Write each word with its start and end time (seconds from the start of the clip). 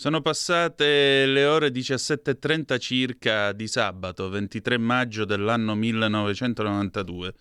Sono 0.00 0.22
passate 0.22 1.26
le 1.26 1.44
ore 1.44 1.68
17.30 1.68 2.78
circa 2.78 3.52
di 3.52 3.66
sabato 3.68 4.30
23 4.30 4.78
maggio 4.78 5.26
dell'anno 5.26 5.74
1992. 5.74 7.34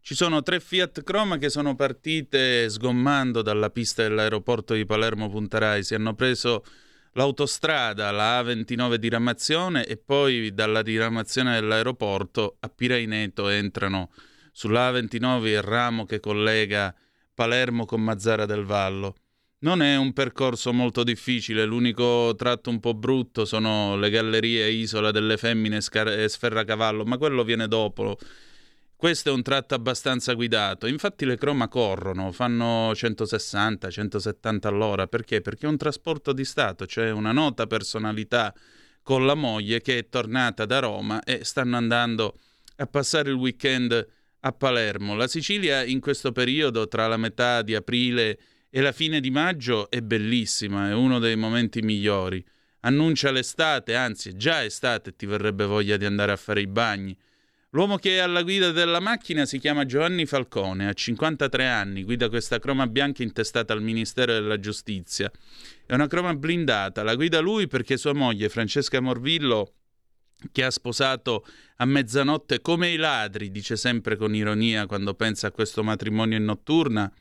Ci 0.00 0.14
sono 0.14 0.42
tre 0.42 0.58
Fiat 0.58 1.02
Croma 1.02 1.36
che 1.36 1.50
sono 1.50 1.74
partite 1.74 2.70
sgommando 2.70 3.42
dalla 3.42 3.68
pista 3.68 4.04
dell'aeroporto 4.04 4.72
di 4.72 4.86
Palermo 4.86 5.28
Punta 5.28 5.58
Raisi, 5.58 5.94
hanno 5.94 6.14
preso 6.14 6.64
l'autostrada, 7.12 8.10
la 8.10 8.40
A29 8.40 8.94
di 8.94 9.10
Ramazione 9.10 9.84
e 9.84 9.98
poi 9.98 10.54
dalla 10.54 10.80
diramazione 10.80 11.60
dell'aeroporto 11.60 12.56
a 12.60 12.70
Piraineto 12.70 13.48
entrano 13.48 14.12
sulla 14.50 14.90
A29 14.90 15.44
il 15.44 15.60
ramo 15.60 16.06
che 16.06 16.20
collega 16.20 16.94
Palermo 17.34 17.84
con 17.84 18.02
Mazzara 18.02 18.46
del 18.46 18.64
Vallo. 18.64 19.14
Non 19.60 19.82
è 19.82 19.96
un 19.96 20.12
percorso 20.12 20.72
molto 20.72 21.02
difficile, 21.02 21.64
l'unico 21.64 22.32
tratto 22.36 22.70
un 22.70 22.78
po' 22.78 22.94
brutto 22.94 23.44
sono 23.44 23.96
le 23.96 24.08
gallerie 24.08 24.68
Isola 24.70 25.10
delle 25.10 25.36
Femmine 25.36 25.78
e 25.78 26.28
Sferracavallo, 26.28 27.04
ma 27.04 27.18
quello 27.18 27.42
viene 27.42 27.66
dopo 27.66 28.16
questo 28.98 29.28
è 29.28 29.32
un 29.32 29.42
tratto 29.42 29.76
abbastanza 29.76 30.32
guidato, 30.34 30.88
infatti 30.88 31.24
le 31.24 31.36
croma 31.36 31.68
corrono, 31.68 32.32
fanno 32.32 32.90
160-170 32.90 34.66
all'ora, 34.66 35.06
perché? 35.06 35.40
Perché 35.40 35.66
è 35.66 35.68
un 35.68 35.76
trasporto 35.76 36.32
di 36.32 36.44
Stato, 36.44 36.84
c'è 36.84 37.12
una 37.12 37.30
nota 37.30 37.68
personalità 37.68 38.52
con 39.04 39.24
la 39.24 39.34
moglie 39.34 39.80
che 39.82 39.98
è 39.98 40.08
tornata 40.08 40.66
da 40.66 40.80
Roma 40.80 41.22
e 41.22 41.44
stanno 41.44 41.76
andando 41.76 42.40
a 42.78 42.86
passare 42.88 43.30
il 43.30 43.36
weekend 43.36 44.04
a 44.40 44.52
Palermo. 44.52 45.14
La 45.14 45.28
Sicilia 45.28 45.84
in 45.84 46.00
questo 46.00 46.32
periodo, 46.32 46.88
tra 46.88 47.06
la 47.06 47.16
metà 47.16 47.62
di 47.62 47.76
aprile 47.76 48.30
e 48.30 48.38
la 48.70 48.92
fine 48.92 49.20
di 49.20 49.30
maggio, 49.30 49.90
è 49.90 50.00
bellissima, 50.02 50.88
è 50.88 50.94
uno 50.94 51.18
dei 51.18 51.36
momenti 51.36 51.80
migliori. 51.80 52.44
Annuncia 52.80 53.30
l'estate, 53.30 53.94
anzi 53.94 54.30
è 54.30 54.32
già 54.34 54.64
estate 54.64 55.10
e 55.10 55.16
ti 55.16 55.26
verrebbe 55.26 55.64
voglia 55.64 55.96
di 55.96 56.04
andare 56.04 56.32
a 56.32 56.36
fare 56.36 56.60
i 56.60 56.66
bagni. 56.66 57.16
L'uomo 57.70 57.96
che 57.96 58.16
è 58.16 58.18
alla 58.18 58.42
guida 58.42 58.70
della 58.70 58.98
macchina 58.98 59.44
si 59.44 59.58
chiama 59.58 59.84
Giovanni 59.84 60.24
Falcone, 60.24 60.88
ha 60.88 60.92
53 60.92 61.66
anni, 61.66 62.02
guida 62.02 62.30
questa 62.30 62.58
croma 62.58 62.86
bianca 62.86 63.22
intestata 63.22 63.74
al 63.74 63.82
Ministero 63.82 64.32
della 64.32 64.58
Giustizia. 64.58 65.30
È 65.84 65.92
una 65.92 66.06
croma 66.06 66.34
blindata, 66.34 67.02
la 67.02 67.14
guida 67.14 67.40
lui 67.40 67.66
perché 67.66 67.98
sua 67.98 68.14
moglie 68.14 68.48
Francesca 68.48 69.00
Morvillo, 69.00 69.74
che 70.50 70.64
ha 70.64 70.70
sposato 70.70 71.44
a 71.76 71.84
mezzanotte 71.84 72.62
come 72.62 72.88
i 72.88 72.96
ladri, 72.96 73.50
dice 73.50 73.76
sempre 73.76 74.16
con 74.16 74.34
ironia 74.34 74.86
quando 74.86 75.12
pensa 75.12 75.48
a 75.48 75.52
questo 75.52 75.82
matrimonio 75.82 76.38
in 76.38 76.44
notturna, 76.44 77.12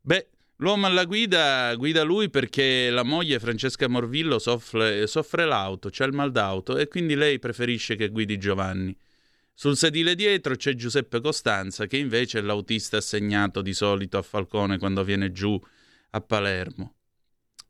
beh, 0.00 0.28
L'uomo 0.62 0.86
alla 0.86 1.06
guida 1.06 1.74
guida 1.74 2.04
lui 2.04 2.30
perché 2.30 2.88
la 2.88 3.02
moglie 3.02 3.40
Francesca 3.40 3.88
Morvillo 3.88 4.38
soffre, 4.38 5.08
soffre 5.08 5.44
l'auto, 5.44 5.90
c'è 5.90 6.06
il 6.06 6.12
mal 6.12 6.30
d'auto 6.30 6.78
e 6.78 6.86
quindi 6.86 7.16
lei 7.16 7.40
preferisce 7.40 7.96
che 7.96 8.10
guidi 8.10 8.38
Giovanni. 8.38 8.96
Sul 9.52 9.76
sedile 9.76 10.14
dietro 10.14 10.54
c'è 10.54 10.74
Giuseppe 10.74 11.20
Costanza, 11.20 11.86
che 11.86 11.96
invece 11.96 12.38
è 12.38 12.42
l'autista 12.42 12.98
assegnato 12.98 13.60
di 13.60 13.74
solito 13.74 14.18
a 14.18 14.22
Falcone 14.22 14.78
quando 14.78 15.02
viene 15.02 15.32
giù 15.32 15.60
a 16.10 16.20
Palermo. 16.20 16.94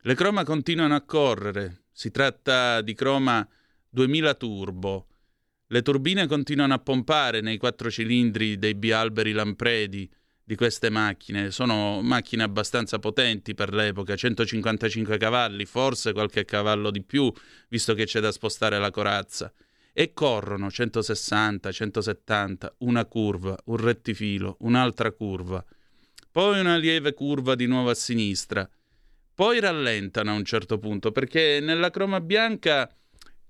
Le 0.02 0.14
croma 0.14 0.44
continuano 0.44 0.94
a 0.94 1.00
correre, 1.00 1.84
si 1.92 2.10
tratta 2.10 2.82
di 2.82 2.92
croma 2.92 3.48
2000 3.88 4.34
turbo. 4.34 5.06
Le 5.66 5.80
turbine 5.80 6.26
continuano 6.26 6.74
a 6.74 6.78
pompare 6.78 7.40
nei 7.40 7.56
quattro 7.56 7.90
cilindri 7.90 8.58
dei 8.58 8.74
bialberi 8.74 9.32
Lampredi 9.32 10.10
di 10.44 10.54
queste 10.56 10.90
macchine. 10.90 11.50
Sono 11.50 12.02
macchine 12.02 12.42
abbastanza 12.42 12.98
potenti 12.98 13.54
per 13.54 13.72
l'epoca, 13.72 14.16
155 14.16 15.16
cavalli, 15.16 15.64
forse 15.64 16.12
qualche 16.12 16.44
cavallo 16.44 16.90
di 16.90 17.02
più, 17.02 17.32
visto 17.68 17.94
che 17.94 18.04
c'è 18.04 18.20
da 18.20 18.32
spostare 18.32 18.78
la 18.78 18.90
corazza 18.90 19.52
e 19.92 20.12
corrono 20.12 20.70
160, 20.70 21.70
170, 21.70 22.74
una 22.78 23.04
curva, 23.04 23.56
un 23.66 23.76
rettifilo, 23.76 24.56
un'altra 24.60 25.12
curva, 25.12 25.64
poi 26.30 26.60
una 26.60 26.76
lieve 26.76 27.12
curva 27.12 27.54
di 27.54 27.66
nuovo 27.66 27.90
a 27.90 27.94
sinistra, 27.94 28.68
poi 29.34 29.60
rallentano 29.60 30.30
a 30.30 30.34
un 30.34 30.44
certo 30.44 30.78
punto 30.78 31.12
perché 31.12 31.60
nella 31.60 31.90
croma 31.90 32.20
bianca 32.20 32.90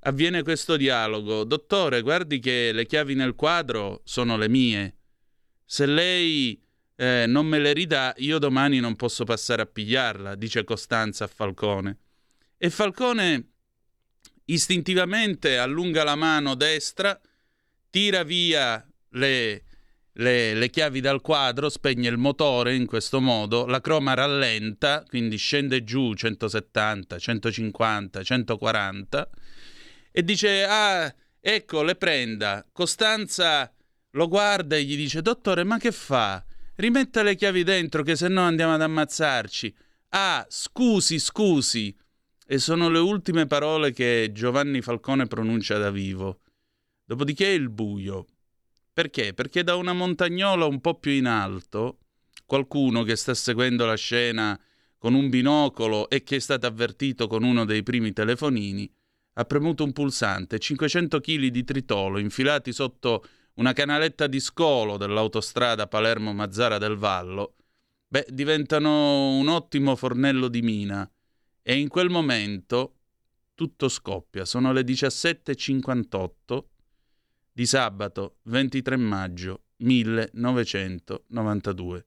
avviene 0.00 0.42
questo 0.42 0.76
dialogo. 0.76 1.44
Dottore, 1.44 2.02
guardi 2.02 2.38
che 2.38 2.72
le 2.72 2.86
chiavi 2.86 3.14
nel 3.14 3.34
quadro 3.34 4.00
sono 4.04 4.36
le 4.36 4.48
mie. 4.48 4.96
Se 5.64 5.86
lei 5.86 6.60
eh, 7.02 7.26
non 7.26 7.46
me 7.46 7.58
le 7.58 7.72
ridà, 7.72 8.14
io 8.18 8.38
domani 8.38 8.78
non 8.78 8.94
posso 8.94 9.24
passare 9.24 9.62
a 9.62 9.66
pigliarla, 9.66 10.36
dice 10.36 10.62
Costanza 10.62 11.24
a 11.24 11.26
Falcone. 11.26 11.98
E 12.56 12.70
Falcone 12.70 13.48
istintivamente 14.44 15.58
allunga 15.58 16.04
la 16.04 16.14
mano 16.14 16.54
destra, 16.54 17.20
tira 17.90 18.22
via 18.22 18.88
le, 19.14 19.64
le, 20.12 20.54
le, 20.54 20.70
chiavi 20.70 21.00
dal 21.00 21.20
quadro, 21.22 21.68
spegne 21.70 22.08
il 22.08 22.18
motore 22.18 22.76
in 22.76 22.86
questo 22.86 23.20
modo, 23.20 23.66
la 23.66 23.80
croma 23.80 24.14
rallenta, 24.14 25.02
quindi 25.08 25.38
scende 25.38 25.82
giù 25.82 26.14
170, 26.14 27.18
150, 27.18 28.22
140 28.22 29.30
e 30.12 30.22
dice 30.22 30.64
ah 30.68 31.12
ecco 31.40 31.82
le 31.82 31.96
prenda. 31.96 32.64
Costanza 32.70 33.74
lo 34.10 34.28
guarda 34.28 34.76
e 34.76 34.84
gli 34.84 34.94
dice 34.94 35.20
dottore 35.20 35.64
ma 35.64 35.78
che 35.78 35.90
fa? 35.90 36.44
Rimetta 36.74 37.22
le 37.22 37.34
chiavi 37.34 37.64
dentro 37.64 38.02
che 38.02 38.16
se 38.16 38.28
no 38.28 38.42
andiamo 38.42 38.74
ad 38.74 38.80
ammazzarci. 38.80 39.74
Ah 40.10 40.44
scusi 40.48 41.18
scusi 41.18 41.94
e 42.46 42.58
sono 42.58 42.88
le 42.88 42.98
ultime 42.98 43.46
parole 43.46 43.92
che 43.92 44.30
Giovanni 44.32 44.80
Falcone 44.80 45.26
pronuncia 45.26 45.76
da 45.78 45.90
vivo. 45.90 46.40
Dopodiché 47.04 47.48
il 47.48 47.68
buio. 47.68 48.26
Perché? 48.92 49.34
Perché 49.34 49.62
da 49.62 49.74
una 49.74 49.92
montagnola 49.92 50.64
un 50.64 50.80
po' 50.80 50.98
più 50.98 51.12
in 51.12 51.26
alto, 51.26 51.98
qualcuno 52.46 53.02
che 53.02 53.16
sta 53.16 53.34
seguendo 53.34 53.86
la 53.86 53.96
scena 53.96 54.58
con 54.98 55.14
un 55.14 55.28
binocolo 55.28 56.08
e 56.08 56.22
che 56.22 56.36
è 56.36 56.38
stato 56.38 56.66
avvertito 56.66 57.26
con 57.26 57.42
uno 57.42 57.64
dei 57.64 57.82
primi 57.82 58.12
telefonini, 58.12 58.90
ha 59.34 59.44
premuto 59.44 59.84
un 59.84 59.92
pulsante, 59.92 60.58
500 60.58 61.20
kg 61.20 61.46
di 61.46 61.64
tritolo 61.64 62.18
infilati 62.18 62.72
sotto 62.72 63.24
una 63.54 63.72
canaletta 63.72 64.26
di 64.26 64.40
scolo 64.40 64.96
dell'autostrada 64.96 65.86
Palermo-Mazzara 65.86 66.78
del 66.78 66.96
Vallo, 66.96 67.54
beh, 68.08 68.26
diventano 68.30 69.36
un 69.36 69.48
ottimo 69.48 69.94
fornello 69.96 70.48
di 70.48 70.62
mina 70.62 71.08
e 71.62 71.76
in 71.76 71.88
quel 71.88 72.10
momento 72.10 72.96
tutto 73.54 73.88
scoppia. 73.88 74.44
Sono 74.44 74.72
le 74.72 74.82
17.58 74.82 76.64
di 77.52 77.66
sabato 77.66 78.38
23 78.42 78.96
maggio 78.96 79.64
1992. 79.76 82.06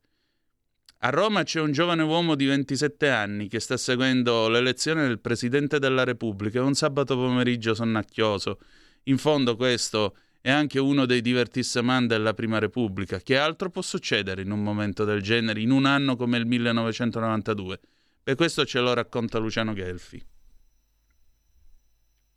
A 0.99 1.09
Roma 1.09 1.43
c'è 1.43 1.59
un 1.59 1.71
giovane 1.71 2.01
uomo 2.01 2.35
di 2.35 2.45
27 2.45 3.09
anni 3.09 3.47
che 3.47 3.59
sta 3.59 3.77
seguendo 3.77 4.47
l'elezione 4.47 5.07
del 5.07 5.19
Presidente 5.19 5.77
della 5.77 6.03
Repubblica. 6.03 6.59
È 6.59 6.63
un 6.63 6.73
sabato 6.73 7.15
pomeriggio 7.15 7.75
sonnacchioso. 7.75 8.59
In 9.03 9.19
fondo 9.19 9.55
questo 9.55 10.15
è 10.45 10.51
anche 10.51 10.79
uno 10.79 11.07
dei 11.07 11.21
divertissement 11.21 12.07
della 12.07 12.35
Prima 12.35 12.59
Repubblica. 12.59 13.17
Che 13.17 13.35
altro 13.35 13.71
può 13.71 13.81
succedere 13.81 14.43
in 14.43 14.51
un 14.51 14.61
momento 14.61 15.03
del 15.03 15.23
genere, 15.23 15.59
in 15.59 15.71
un 15.71 15.85
anno 15.85 16.15
come 16.15 16.37
il 16.37 16.45
1992? 16.45 17.79
E 18.23 18.35
questo 18.35 18.63
ce 18.63 18.79
lo 18.79 18.93
racconta 18.93 19.39
Luciano 19.39 19.73
Gelfi. 19.73 20.23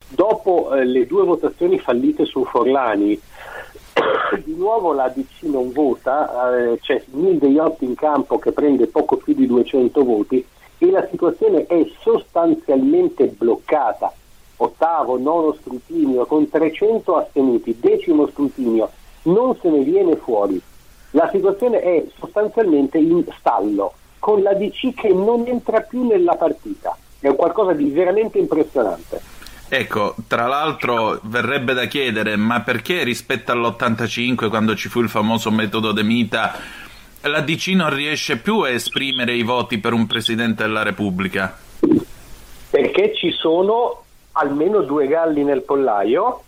Dopo 0.07 0.73
eh, 0.73 0.85
le 0.85 1.05
due 1.05 1.23
votazioni 1.23 1.77
fallite 1.77 2.25
su 2.25 2.43
Forlani, 2.45 3.09
di 4.43 4.55
nuovo 4.55 4.91
la 4.91 5.09
DC 5.09 5.43
non 5.43 5.71
vota, 5.71 6.57
eh, 6.57 6.79
c'è 6.79 7.03
Mildeiotti 7.11 7.85
in 7.85 7.93
campo 7.93 8.39
che 8.39 8.51
prende 8.53 8.87
poco 8.87 9.17
più 9.17 9.35
di 9.35 9.45
200 9.45 10.03
voti 10.03 10.43
e 10.79 10.89
la 10.89 11.07
situazione 11.11 11.67
è 11.67 11.85
sostanzialmente 12.01 13.27
bloccata. 13.27 14.11
Ottavo, 14.61 15.17
nono 15.17 15.55
scrutinio 15.61 16.25
con 16.25 16.49
300 16.49 17.15
astenuti, 17.15 17.77
decimo 17.79 18.27
scrutinio, 18.27 18.89
non 19.23 19.55
se 19.61 19.69
ne 19.69 19.83
viene 19.83 20.17
fuori. 20.17 20.61
La 21.11 21.29
situazione 21.31 21.79
è 21.79 22.05
sostanzialmente 22.17 22.97
in 22.97 23.23
stallo 23.37 23.93
con 24.19 24.41
la 24.41 24.53
DC 24.53 24.93
che 24.93 25.13
non 25.13 25.45
entra 25.47 25.79
più 25.81 26.05
nella 26.05 26.35
partita. 26.35 26.95
È 27.19 27.33
qualcosa 27.35 27.71
di 27.71 27.89
veramente 27.89 28.37
impressionante. 28.37 29.21
Ecco, 29.69 30.15
tra 30.27 30.47
l'altro 30.47 31.19
verrebbe 31.23 31.73
da 31.73 31.85
chiedere, 31.85 32.35
ma 32.35 32.61
perché 32.61 33.03
rispetto 33.03 33.53
all'85, 33.53 34.49
quando 34.49 34.75
ci 34.75 34.89
fu 34.89 34.99
il 34.99 35.09
famoso 35.09 35.51
metodo 35.51 35.93
De 35.93 36.03
Mita, 36.03 36.53
la 37.21 37.41
DC 37.41 37.67
non 37.69 37.93
riesce 37.93 38.37
più 38.39 38.59
a 38.59 38.69
esprimere 38.69 39.33
i 39.35 39.43
voti 39.43 39.77
per 39.77 39.93
un 39.93 40.05
Presidente 40.05 40.63
della 40.63 40.83
Repubblica? 40.83 41.57
Perché 42.69 43.15
ci 43.15 43.31
sono 43.31 44.03
almeno 44.39 44.81
due 44.81 45.07
galli 45.07 45.43
nel 45.43 45.61
pollaio 45.61 46.43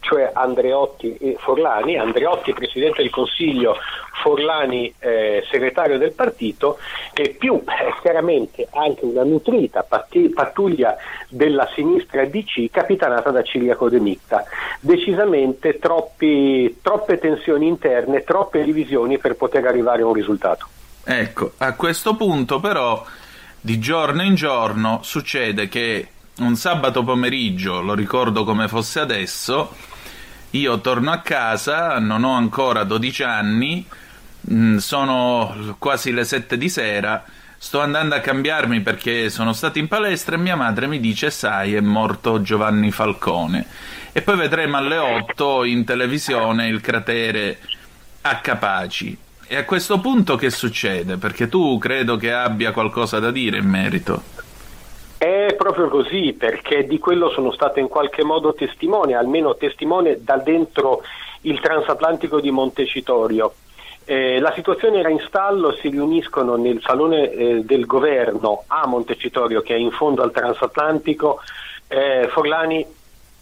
cioè 0.00 0.30
Andreotti 0.32 1.14
e 1.16 1.36
Forlani, 1.38 1.96
Andreotti 1.96 2.52
Presidente 2.54 3.02
del 3.02 3.10
Consiglio, 3.10 3.76
Forlani 4.22 4.92
eh, 4.98 5.44
segretario 5.50 5.98
del 5.98 6.12
partito 6.12 6.78
e 7.12 7.36
più 7.38 7.54
eh, 7.54 7.94
chiaramente 8.00 8.66
anche 8.72 9.04
una 9.04 9.22
nutrita 9.22 9.82
patti- 9.82 10.30
pattuglia 10.30 10.96
della 11.28 11.68
sinistra 11.74 12.24
DC 12.24 12.70
capitanata 12.70 13.30
da 13.30 13.42
Ciriaco 13.42 13.88
De 13.88 14.00
Micta. 14.00 14.44
Decisamente 14.80 15.78
troppi, 15.78 16.78
troppe 16.82 17.18
tensioni 17.18 17.66
interne, 17.66 18.24
troppe 18.24 18.64
divisioni 18.64 19.18
per 19.18 19.36
poter 19.36 19.66
arrivare 19.66 20.02
a 20.02 20.06
un 20.06 20.14
risultato. 20.14 20.66
Ecco, 21.04 21.52
a 21.58 21.74
questo 21.74 22.14
punto 22.16 22.58
però 22.58 23.04
di 23.60 23.78
giorno 23.78 24.22
in 24.22 24.34
giorno 24.34 25.00
succede 25.02 25.68
che 25.68 26.08
un 26.40 26.56
sabato 26.56 27.02
pomeriggio, 27.04 27.80
lo 27.80 27.94
ricordo 27.94 28.44
come 28.44 28.68
fosse 28.68 29.00
adesso, 29.00 29.74
io 30.50 30.80
torno 30.80 31.10
a 31.12 31.20
casa, 31.20 31.98
non 31.98 32.24
ho 32.24 32.32
ancora 32.32 32.84
12 32.84 33.22
anni, 33.22 33.86
mm, 34.50 34.76
sono 34.78 35.76
quasi 35.78 36.12
le 36.12 36.24
7 36.24 36.58
di 36.58 36.68
sera, 36.68 37.24
sto 37.56 37.80
andando 37.80 38.14
a 38.14 38.20
cambiarmi 38.20 38.80
perché 38.80 39.28
sono 39.28 39.52
stato 39.52 39.78
in 39.78 39.86
palestra 39.86 40.34
e 40.34 40.38
mia 40.38 40.56
madre 40.56 40.86
mi 40.86 40.98
dice 40.98 41.30
sai 41.30 41.74
è 41.74 41.80
morto 41.80 42.40
Giovanni 42.40 42.90
Falcone 42.90 43.66
e 44.12 44.22
poi 44.22 44.36
vedremo 44.36 44.78
alle 44.78 44.96
8 44.96 45.64
in 45.64 45.84
televisione 45.84 46.68
il 46.68 46.80
cratere 46.80 47.58
a 48.22 48.36
Capaci. 48.36 49.16
E 49.46 49.56
a 49.56 49.64
questo 49.64 50.00
punto 50.00 50.36
che 50.36 50.50
succede? 50.50 51.16
Perché 51.16 51.48
tu 51.48 51.76
credo 51.78 52.16
che 52.16 52.32
abbia 52.32 52.72
qualcosa 52.72 53.18
da 53.18 53.30
dire 53.30 53.58
in 53.58 53.68
merito. 53.68 54.22
È 55.20 55.54
proprio 55.54 55.90
così, 55.90 56.32
perché 56.32 56.86
di 56.86 56.98
quello 56.98 57.28
sono 57.28 57.52
stato 57.52 57.78
in 57.78 57.88
qualche 57.88 58.24
modo 58.24 58.54
testimone, 58.54 59.14
almeno 59.14 59.54
testimone 59.54 60.24
da 60.24 60.38
dentro 60.38 61.02
il 61.42 61.60
transatlantico 61.60 62.40
di 62.40 62.50
Montecitorio. 62.50 63.52
Eh, 64.06 64.40
la 64.40 64.50
situazione 64.54 65.00
era 65.00 65.10
in 65.10 65.22
stallo, 65.26 65.72
si 65.72 65.90
riuniscono 65.90 66.56
nel 66.56 66.80
salone 66.80 67.30
eh, 67.32 67.64
del 67.64 67.84
governo 67.84 68.64
a 68.68 68.86
Montecitorio, 68.86 69.60
che 69.60 69.74
è 69.74 69.78
in 69.78 69.90
fondo 69.90 70.22
al 70.22 70.32
transatlantico, 70.32 71.40
eh, 71.88 72.26
Forlani 72.30 72.86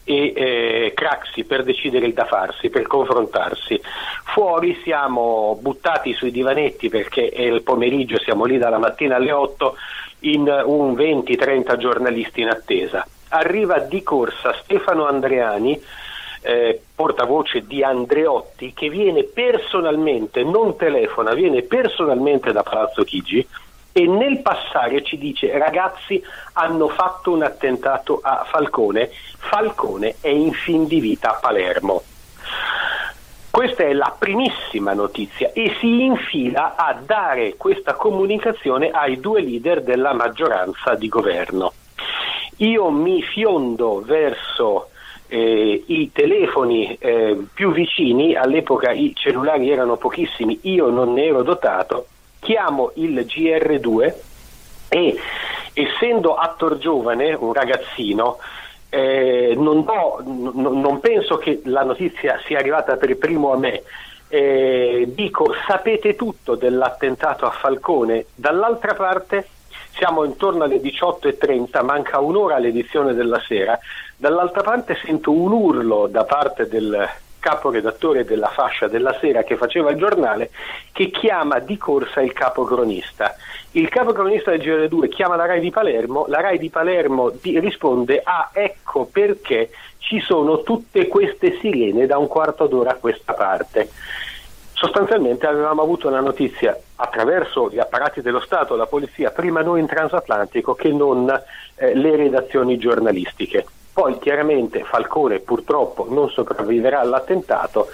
e 0.09 0.33
eh, 0.35 0.93
Craxi 0.95 1.45
per 1.45 1.63
decidere 1.63 2.07
il 2.07 2.15
da 2.15 2.25
farsi, 2.25 2.71
per 2.71 2.87
confrontarsi. 2.87 3.79
Fuori 4.25 4.81
siamo 4.83 5.59
buttati 5.61 6.15
sui 6.15 6.31
divanetti 6.31 6.89
perché 6.89 7.29
è 7.29 7.43
il 7.43 7.63
pomeriggio, 7.63 8.19
siamo 8.19 8.47
lì 8.47 8.57
dalla 8.57 8.79
mattina 8.79 9.17
alle 9.17 9.33
8 9.33 9.77
in 10.21 10.63
un 10.65 10.95
20-30 10.95 11.77
giornalisti 11.77 12.41
in 12.41 12.49
attesa. 12.49 13.07
Arriva 13.29 13.81
di 13.81 14.03
corsa 14.03 14.55
Stefano 14.63 15.07
Andreani, 15.07 15.79
eh, 16.41 16.81
portavoce 16.95 17.67
di 17.67 17.83
Andreotti, 17.83 18.73
che 18.73 18.89
viene 18.89 19.25
personalmente, 19.25 20.43
non 20.43 20.75
telefona, 20.77 21.35
viene 21.35 21.61
personalmente 21.61 22.53
da 22.53 22.63
Palazzo 22.63 23.05
Chigi 23.05 23.47
e 23.93 24.07
nel 24.07 24.41
passare 24.41 25.03
ci 25.03 25.19
dice 25.19 25.57
ragazzi 25.59 26.23
hanno 26.55 26.89
fatto 26.89 27.33
un 27.33 27.43
attentato 27.43 28.21
a 28.23 28.45
Falcone, 28.49 29.11
Falcone 29.39 30.17
è 30.21 30.29
in 30.29 30.53
fin 30.53 30.87
di 30.87 31.01
vita 31.01 31.31
a 31.31 31.39
Palermo. 31.41 32.03
Questa 33.51 33.83
è 33.83 33.93
la 33.93 34.15
primissima 34.17 34.93
notizia 34.93 35.51
e 35.53 35.75
si 35.81 36.05
infila 36.05 36.77
a 36.77 36.97
dare 37.05 37.57
questa 37.57 37.95
comunicazione 37.95 38.91
ai 38.91 39.19
due 39.19 39.41
leader 39.41 39.83
della 39.83 40.13
maggioranza 40.13 40.95
di 40.95 41.09
governo. 41.09 41.73
Io 42.59 42.91
mi 42.91 43.21
fiondo 43.23 44.01
verso 44.05 44.91
eh, 45.29 45.83
i 45.87 46.13
telefoni 46.13 46.97
eh, 47.01 47.37
più 47.53 47.73
vicini, 47.73 48.35
all'epoca 48.35 48.93
i 48.93 49.13
cellulari 49.15 49.71
erano 49.71 49.97
pochissimi, 49.97 50.61
io 50.63 50.89
non 50.89 51.13
ne 51.13 51.25
ero 51.25 51.43
dotato, 51.43 52.07
chiamo 52.49 52.93
il 52.95 53.27
GR2 53.27 54.15
e 54.89 55.17
essendo 55.75 56.35
attor 56.35 56.79
giovane, 56.79 57.35
un 57.35 57.53
ragazzino, 57.53 58.39
eh, 58.89 59.53
non, 59.55 59.85
do, 59.85 60.23
n- 60.25 60.81
non, 60.81 60.99
penso 61.01 61.37
che 61.37 61.61
la 61.65 61.85
notizia 61.85 62.41
sia 62.47 62.59
arrivata 62.59 62.97
per 62.97 63.19
primo 63.19 63.53
a 63.53 63.59
me. 63.59 63.83
Eh, 64.29 65.11
dico, 65.15 65.55
sapete 65.67 66.17
tutto 66.17 66.55
dell'attentato 66.55 67.45
a 67.45 67.51
Falcone. 67.51 68.25
Dall'altra 68.35 68.95
parte 68.95 69.47
siamo 69.93 70.25
intorno 70.25 70.65
alle 70.65 70.81
18.30, 70.81 71.85
manca 71.85 72.19
un'ora 72.19 72.55
all'edizione 72.55 73.13
della 73.13 73.43
sera. 73.47 73.79
Dall'altra 74.17 74.63
parte 74.63 74.99
sento 75.05 75.33
un 75.33 75.53
urlo 75.53 76.07
da 76.07 76.25
parte 76.25 76.67
del 76.67 77.07
caporedattore 77.39 78.25
della 78.25 78.49
fascia 78.49 78.89
della 78.89 79.17
sera 79.21 79.43
che 79.43 79.57
faceva 79.57 79.91
il 79.91 79.97
giornale 79.97 80.51
che 80.93 81.11
chiama 81.11 81.59
di 81.59 81.77
corsa 81.77 82.21
il 82.21 82.33
capocronista 82.33 83.35
il 83.73 83.89
capocronista 83.89 84.51
del 84.51 84.61
GR2 84.61 85.09
chiama 85.09 85.37
la 85.37 85.47
RAI 85.47 85.61
di 85.61 85.71
Palermo, 85.71 86.25
la 86.29 86.41
RAI 86.41 86.59
di 86.59 86.71
Palermo 86.71 87.31
di, 87.31 87.61
risponde 87.61 88.21
ah 88.25 88.51
ecco 88.53 89.05
perché 89.05 89.71
ci 89.99 90.21
sono 90.21 90.63
tutte 90.63 91.07
queste 91.07 91.59
sirene 91.61 92.07
da 92.07 92.17
un 92.17 92.29
quarto 92.29 92.67
d'ora 92.67 92.93
a 92.93 92.97
questa 92.97 93.35
parte. 93.35 93.91
Sostanzialmente 94.73 95.47
avevamo 95.47 95.83
avuto 95.83 96.09
la 96.09 96.21
notizia 96.21 96.79
attraverso 96.97 97.69
gli 97.69 97.79
apparati 97.79 98.23
dello 98.23 98.41
Stato, 98.41 98.77
la 98.77 98.87
polizia, 98.87 99.31
prima 99.31 99.61
noi 99.61 99.81
in 99.81 99.87
transatlantico 99.87 100.75
che 100.75 100.91
non 100.91 101.29
eh, 101.75 101.95
le 101.95 102.17
redazioni 102.17 102.79
giornalistiche. 102.79 103.67
Poi 103.99 104.17
chiaramente 104.21 104.85
Falcone 104.85 105.41
purtroppo 105.41 106.07
non 106.09 106.31
sopravviverà 106.31 107.01
all'attentato 107.01 107.89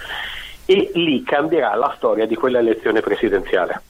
e 0.67 0.91
lì 0.97 1.23
cambierà 1.23 1.75
la 1.77 1.95
storia 1.97 2.27
di 2.27 2.35
quella 2.35 2.59
elezione 2.59 3.01
presidenziale. 3.01 3.81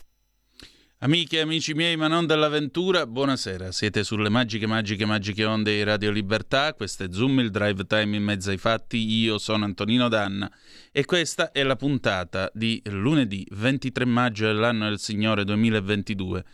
Amiche 0.98 1.38
e 1.38 1.40
amici 1.40 1.74
miei, 1.74 1.96
ma 1.96 2.06
non 2.06 2.24
dell'avventura, 2.24 3.08
buonasera. 3.08 3.72
Siete 3.72 4.04
sulle 4.04 4.28
magiche, 4.28 4.68
magiche, 4.68 5.04
magiche 5.04 5.44
onde 5.44 5.72
di 5.72 5.82
Radio 5.82 6.12
Libertà. 6.12 6.72
Questo 6.74 7.02
è 7.02 7.08
Zoom, 7.10 7.40
il 7.40 7.50
drive 7.50 7.84
time 7.84 8.14
in 8.14 8.22
mezzo 8.22 8.50
ai 8.50 8.58
fatti. 8.58 8.96
Io 8.96 9.36
sono 9.38 9.64
Antonino 9.64 10.08
Danna 10.08 10.48
e 10.92 11.04
questa 11.04 11.50
è 11.50 11.64
la 11.64 11.74
puntata 11.74 12.48
di 12.54 12.80
lunedì 12.84 13.44
23 13.50 14.04
maggio 14.04 14.46
dell'anno 14.46 14.88
del 14.88 15.00
Signore 15.00 15.42
2022, 15.42 16.44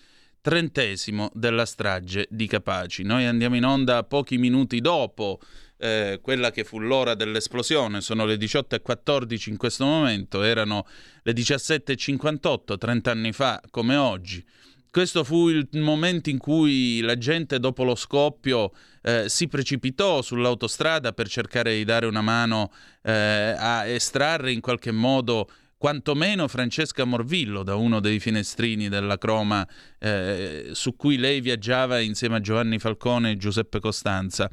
trentesimo 0.40 1.30
della 1.34 1.66
strage 1.66 2.26
di 2.30 2.46
Capaci. 2.46 3.02
Noi 3.02 3.26
andiamo 3.26 3.56
in 3.56 3.64
onda 3.64 4.02
pochi 4.04 4.38
minuti 4.38 4.80
dopo 4.80 5.40
eh, 5.78 6.18
quella 6.22 6.50
che 6.50 6.64
fu 6.64 6.78
l'ora 6.78 7.14
dell'esplosione, 7.14 8.00
sono 8.00 8.24
le 8.24 8.36
18.14 8.36 9.50
in 9.50 9.56
questo 9.56 9.84
momento, 9.84 10.42
erano 10.42 10.86
le 11.22 11.32
17.58, 11.32 12.76
30 12.78 13.10
anni 13.10 13.32
fa 13.32 13.60
come 13.70 13.96
oggi. 13.96 14.44
Questo 14.90 15.22
fu 15.22 15.48
il 15.48 15.68
momento 15.74 16.30
in 16.30 16.38
cui 16.38 17.00
la 17.00 17.16
gente 17.16 17.60
dopo 17.60 17.84
lo 17.84 17.94
scoppio 17.94 18.72
eh, 19.02 19.28
si 19.28 19.46
precipitò 19.46 20.20
sull'autostrada 20.20 21.12
per 21.12 21.28
cercare 21.28 21.76
di 21.76 21.84
dare 21.84 22.06
una 22.06 22.22
mano 22.22 22.72
eh, 23.02 23.12
a 23.56 23.86
estrarre 23.86 24.50
in 24.50 24.60
qualche 24.60 24.90
modo 24.90 25.48
quantomeno 25.80 26.46
Francesca 26.46 27.06
Morvillo 27.06 27.62
da 27.62 27.74
uno 27.74 28.00
dei 28.00 28.20
finestrini 28.20 28.90
della 28.90 29.16
Croma 29.16 29.66
eh, 29.98 30.72
su 30.72 30.94
cui 30.94 31.16
lei 31.16 31.40
viaggiava 31.40 32.00
insieme 32.00 32.36
a 32.36 32.40
Giovanni 32.40 32.78
Falcone 32.78 33.30
e 33.30 33.36
Giuseppe 33.38 33.80
Costanza. 33.80 34.50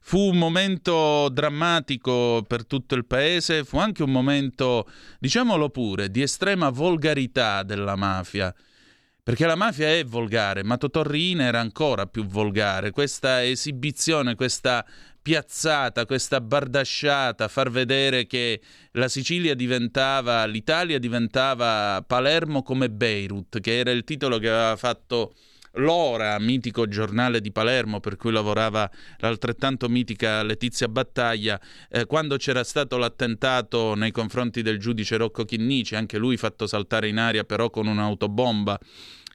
Fu 0.00 0.30
un 0.30 0.38
momento 0.38 1.28
drammatico 1.28 2.46
per 2.48 2.64
tutto 2.64 2.94
il 2.94 3.04
paese, 3.04 3.62
fu 3.62 3.76
anche 3.76 4.02
un 4.02 4.10
momento, 4.10 4.88
diciamolo 5.18 5.68
pure, 5.68 6.10
di 6.10 6.22
estrema 6.22 6.70
volgarità 6.70 7.62
della 7.62 7.94
mafia. 7.94 8.54
Perché 9.22 9.44
la 9.44 9.56
mafia 9.56 9.86
è 9.86 10.02
volgare, 10.02 10.64
ma 10.64 10.78
Totorrina 10.78 11.44
era 11.44 11.60
ancora 11.60 12.06
più 12.06 12.24
volgare. 12.24 12.90
Questa 12.90 13.44
esibizione, 13.44 14.34
questa 14.34 14.84
piazzata, 15.22 16.06
questa 16.06 16.40
bardasciata, 16.40 17.48
far 17.48 17.70
vedere 17.70 18.26
che 18.26 18.60
la 18.92 19.08
Sicilia 19.08 19.54
diventava, 19.54 20.44
l'Italia 20.46 20.98
diventava 20.98 22.02
Palermo 22.06 22.62
come 22.62 22.90
Beirut, 22.90 23.60
che 23.60 23.78
era 23.78 23.90
il 23.90 24.04
titolo 24.04 24.38
che 24.38 24.48
aveva 24.48 24.76
fatto 24.76 25.34
L'Ora, 25.74 26.36
mitico 26.40 26.88
giornale 26.88 27.40
di 27.40 27.52
Palermo 27.52 28.00
per 28.00 28.16
cui 28.16 28.32
lavorava 28.32 28.90
l'altrettanto 29.18 29.88
mitica 29.88 30.42
Letizia 30.42 30.88
Battaglia, 30.88 31.60
eh, 31.88 32.06
quando 32.06 32.36
c'era 32.38 32.64
stato 32.64 32.96
l'attentato 32.96 33.94
nei 33.94 34.10
confronti 34.10 34.62
del 34.62 34.80
giudice 34.80 35.16
Rocco 35.16 35.44
Chinnici, 35.44 35.94
anche 35.94 36.18
lui 36.18 36.36
fatto 36.36 36.66
saltare 36.66 37.06
in 37.06 37.18
aria 37.18 37.44
però 37.44 37.70
con 37.70 37.86
un'autobomba. 37.86 38.80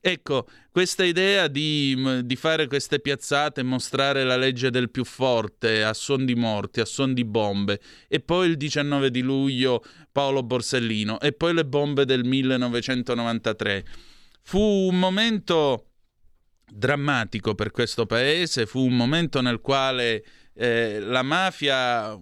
Ecco, 0.08 0.48
questa 0.70 1.04
idea 1.04 1.48
di, 1.48 2.22
di, 2.26 2.36
fare 2.36 2.68
queste 2.68 3.00
piazzate, 3.00 3.64
mostrare 3.64 4.24
la 4.24 4.38
legge 4.38 4.70
del 4.70 4.92
più 4.92 5.04
forte 5.04 5.84
a 5.84 5.96
suon 5.96 6.26
di 6.26 6.36
morti, 6.36 6.80
a 6.80 6.86
suon 6.86 7.16
di 7.16 7.26
bombe, 7.26 7.80
e 8.08 8.20
poi 8.20 8.50
il 8.50 8.56
19 8.56 9.10
di 9.10 9.22
luglio 9.22 9.84
Paolo 10.12 10.44
Borsellino, 10.44 11.20
e 11.20 11.32
poi 11.32 11.56
le 11.56 11.66
bombe 11.66 12.06
del 12.06 12.24
1993. 12.24 13.84
Fu 14.44 14.60
un 14.60 15.00
momento 15.00 15.88
drammatico 16.72 17.56
per 17.56 17.72
questo 17.72 18.06
paese, 18.06 18.68
fu 18.68 18.86
un 18.86 18.96
momento 18.96 19.42
nel 19.42 19.60
quale 19.60 20.24
eh, 20.54 21.00
la 21.00 21.24
mafia 21.24 22.16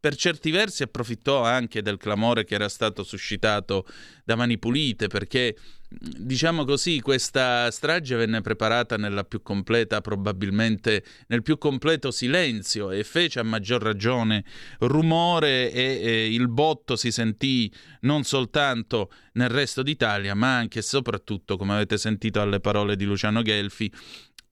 per 0.00 0.14
certi 0.14 0.50
versi 0.50 0.84
approfittò 0.84 1.42
anche 1.42 1.82
del 1.82 1.98
clamore 1.98 2.44
che 2.44 2.54
era 2.54 2.68
stato 2.68 3.02
suscitato 3.02 3.86
da 4.24 4.36
Mani 4.36 4.56
Pulite, 4.56 5.08
perché 5.08 5.54
diciamo 5.88 6.64
così, 6.64 7.00
questa 7.00 7.70
strage 7.70 8.16
venne 8.16 8.40
preparata 8.40 8.96
nella 8.96 9.24
più 9.24 9.42
completa, 9.42 10.00
probabilmente 10.00 11.04
nel 11.28 11.42
più 11.42 11.58
completo 11.58 12.10
silenzio 12.10 12.90
e 12.90 13.04
fece 13.04 13.40
a 13.40 13.44
maggior 13.44 13.82
ragione 13.82 14.44
rumore 14.80 15.70
e, 15.72 16.00
e 16.02 16.32
il 16.32 16.48
botto 16.48 16.96
si 16.96 17.10
sentì 17.10 17.72
non 18.00 18.24
soltanto 18.24 19.10
nel 19.32 19.48
resto 19.48 19.82
d'Italia, 19.82 20.34
ma 20.34 20.56
anche 20.56 20.80
e 20.80 20.82
soprattutto, 20.82 21.56
come 21.56 21.74
avete 21.74 21.98
sentito 21.98 22.40
alle 22.40 22.60
parole 22.60 22.96
di 22.96 23.04
Luciano 23.04 23.42
Gelfi, 23.42 23.92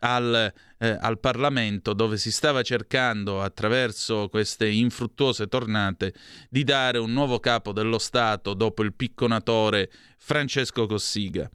al, 0.04 0.52
eh, 0.78 0.98
al, 1.00 1.18
Parlamento 1.18 1.94
dove 1.94 2.18
si 2.18 2.30
stava 2.30 2.62
cercando 2.62 3.40
attraverso 3.40 4.28
queste 4.28 4.68
infruttuose 4.68 5.48
tornate 5.48 6.12
di 6.50 6.62
dare 6.62 6.98
un 6.98 7.12
nuovo 7.12 7.40
capo 7.40 7.72
dello 7.72 7.98
Stato 7.98 8.52
dopo 8.52 8.82
il 8.82 8.92
picconatore 8.92 9.90
Francesco 10.18 10.86
Cossiga. 10.86 11.50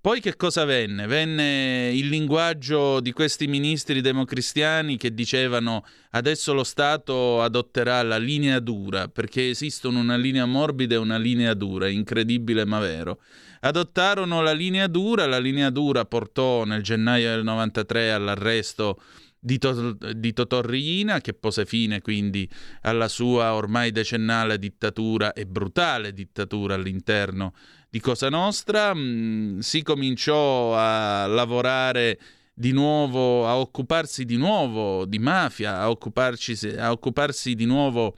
Poi 0.00 0.20
che 0.20 0.36
cosa 0.36 0.64
venne? 0.64 1.06
Venne 1.06 1.90
il 1.92 2.08
linguaggio 2.08 3.00
di 3.00 3.12
questi 3.12 3.46
ministri 3.46 4.00
democristiani 4.00 4.96
che 4.96 5.12
dicevano 5.12 5.84
adesso 6.12 6.54
lo 6.54 6.64
Stato 6.64 7.42
adotterà 7.42 8.02
la 8.02 8.16
linea 8.16 8.60
dura, 8.60 9.08
perché 9.08 9.50
esistono 9.50 9.98
una 9.98 10.16
linea 10.16 10.46
morbida 10.46 10.94
e 10.94 10.98
una 10.98 11.18
linea 11.18 11.52
dura, 11.52 11.88
incredibile 11.88 12.64
ma 12.64 12.78
vero 12.78 13.20
adottarono 13.60 14.40
la 14.40 14.52
linea 14.52 14.86
dura, 14.86 15.26
la 15.26 15.38
linea 15.38 15.70
dura 15.70 16.04
portò 16.04 16.64
nel 16.64 16.82
gennaio 16.82 17.30
del 17.30 17.44
93 17.44 18.12
all'arresto 18.12 19.00
di, 19.38 19.58
to- 19.58 19.92
di 19.92 20.32
Totò 20.32 20.60
Riina, 20.60 21.20
che 21.20 21.32
pose 21.32 21.64
fine 21.64 22.00
quindi 22.00 22.48
alla 22.82 23.08
sua 23.08 23.54
ormai 23.54 23.92
decennale 23.92 24.58
dittatura 24.58 25.32
e 25.32 25.46
brutale 25.46 26.12
dittatura 26.12 26.74
all'interno 26.74 27.54
di 27.88 28.00
Cosa 28.00 28.28
Nostra. 28.28 28.94
Mm, 28.94 29.58
si 29.60 29.82
cominciò 29.82 30.76
a 30.76 31.26
lavorare 31.26 32.18
di 32.52 32.72
nuovo, 32.72 33.46
a 33.46 33.56
occuparsi 33.58 34.24
di 34.24 34.36
nuovo 34.36 35.04
di 35.04 35.18
mafia, 35.18 35.78
a, 35.78 35.82
a 35.84 36.90
occuparsi 36.90 37.54
di 37.54 37.64
nuovo 37.64 38.16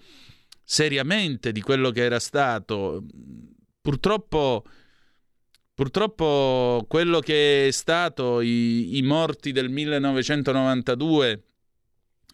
seriamente 0.65 1.53
di 1.53 1.61
quello 1.61 1.91
che 1.91 2.03
era 2.03 2.19
stato. 2.19 3.05
Purtroppo 3.83 4.65
Purtroppo 5.81 6.85
quello 6.87 7.21
che 7.21 7.69
è 7.69 7.71
stato 7.71 8.43
i, 8.43 8.99
i 8.99 9.03
morti 9.03 9.51
del 9.51 9.71
1992 9.71 11.45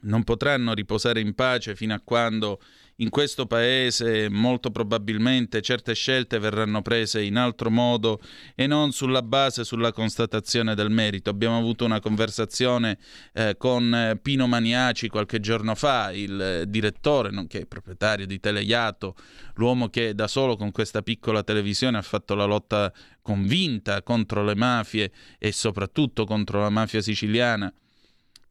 non 0.01 0.25
potranno 0.25 0.75
riposare 0.75 1.21
in 1.21 1.33
pace 1.33 1.77
fino 1.77 1.95
a 1.95 2.01
quando 2.03 2.61
in 2.97 3.11
questo 3.11 3.47
paese 3.47 4.29
molto 4.31 4.71
probabilmente 4.71 5.61
certe 5.61 5.95
scelte 5.95 6.39
verranno 6.39 6.81
prese 6.81 7.23
in 7.23 7.37
altro 7.37 7.71
modo 7.71 8.21
e 8.55 8.67
non 8.67 8.93
sulla 8.93 9.23
base, 9.23 9.65
sulla 9.65 9.93
constatazione 9.93 10.75
del 10.75 10.91
merito. 10.91 11.29
Abbiamo 11.29 11.59
avuto 11.59 11.85
una 11.85 12.01
conversazione 12.01 12.99
eh, 13.35 13.57
con 13.59 13.95
eh, 13.95 14.17
Pino 14.17 14.47
Maniaci 14.47 15.09
qualche 15.09 15.41
giorno 15.41 15.75
fa, 15.75 16.11
il 16.13 16.41
eh, 16.41 16.65
direttore, 16.67 17.31
nonché 17.31 17.67
proprietario 17.67 18.27
di 18.27 18.41
Teleiato, 18.41 19.15
l'uomo 19.57 19.89
che 19.89 20.15
da 20.15 20.27
solo 20.27 20.57
con 20.57 20.71
questa 20.71 21.03
piccola 21.03 21.43
televisione 21.43 21.99
ha 21.99 22.03
fatto 22.03 22.35
la 22.35 22.45
lotta 22.45 22.91
convinta 23.21 24.03
contro 24.03 24.43
le 24.43 24.55
mafie 24.55 25.13
e 25.39 25.53
soprattutto 25.53 26.25
contro 26.25 26.61
la 26.61 26.71
mafia 26.71 27.03
siciliana 27.03 27.73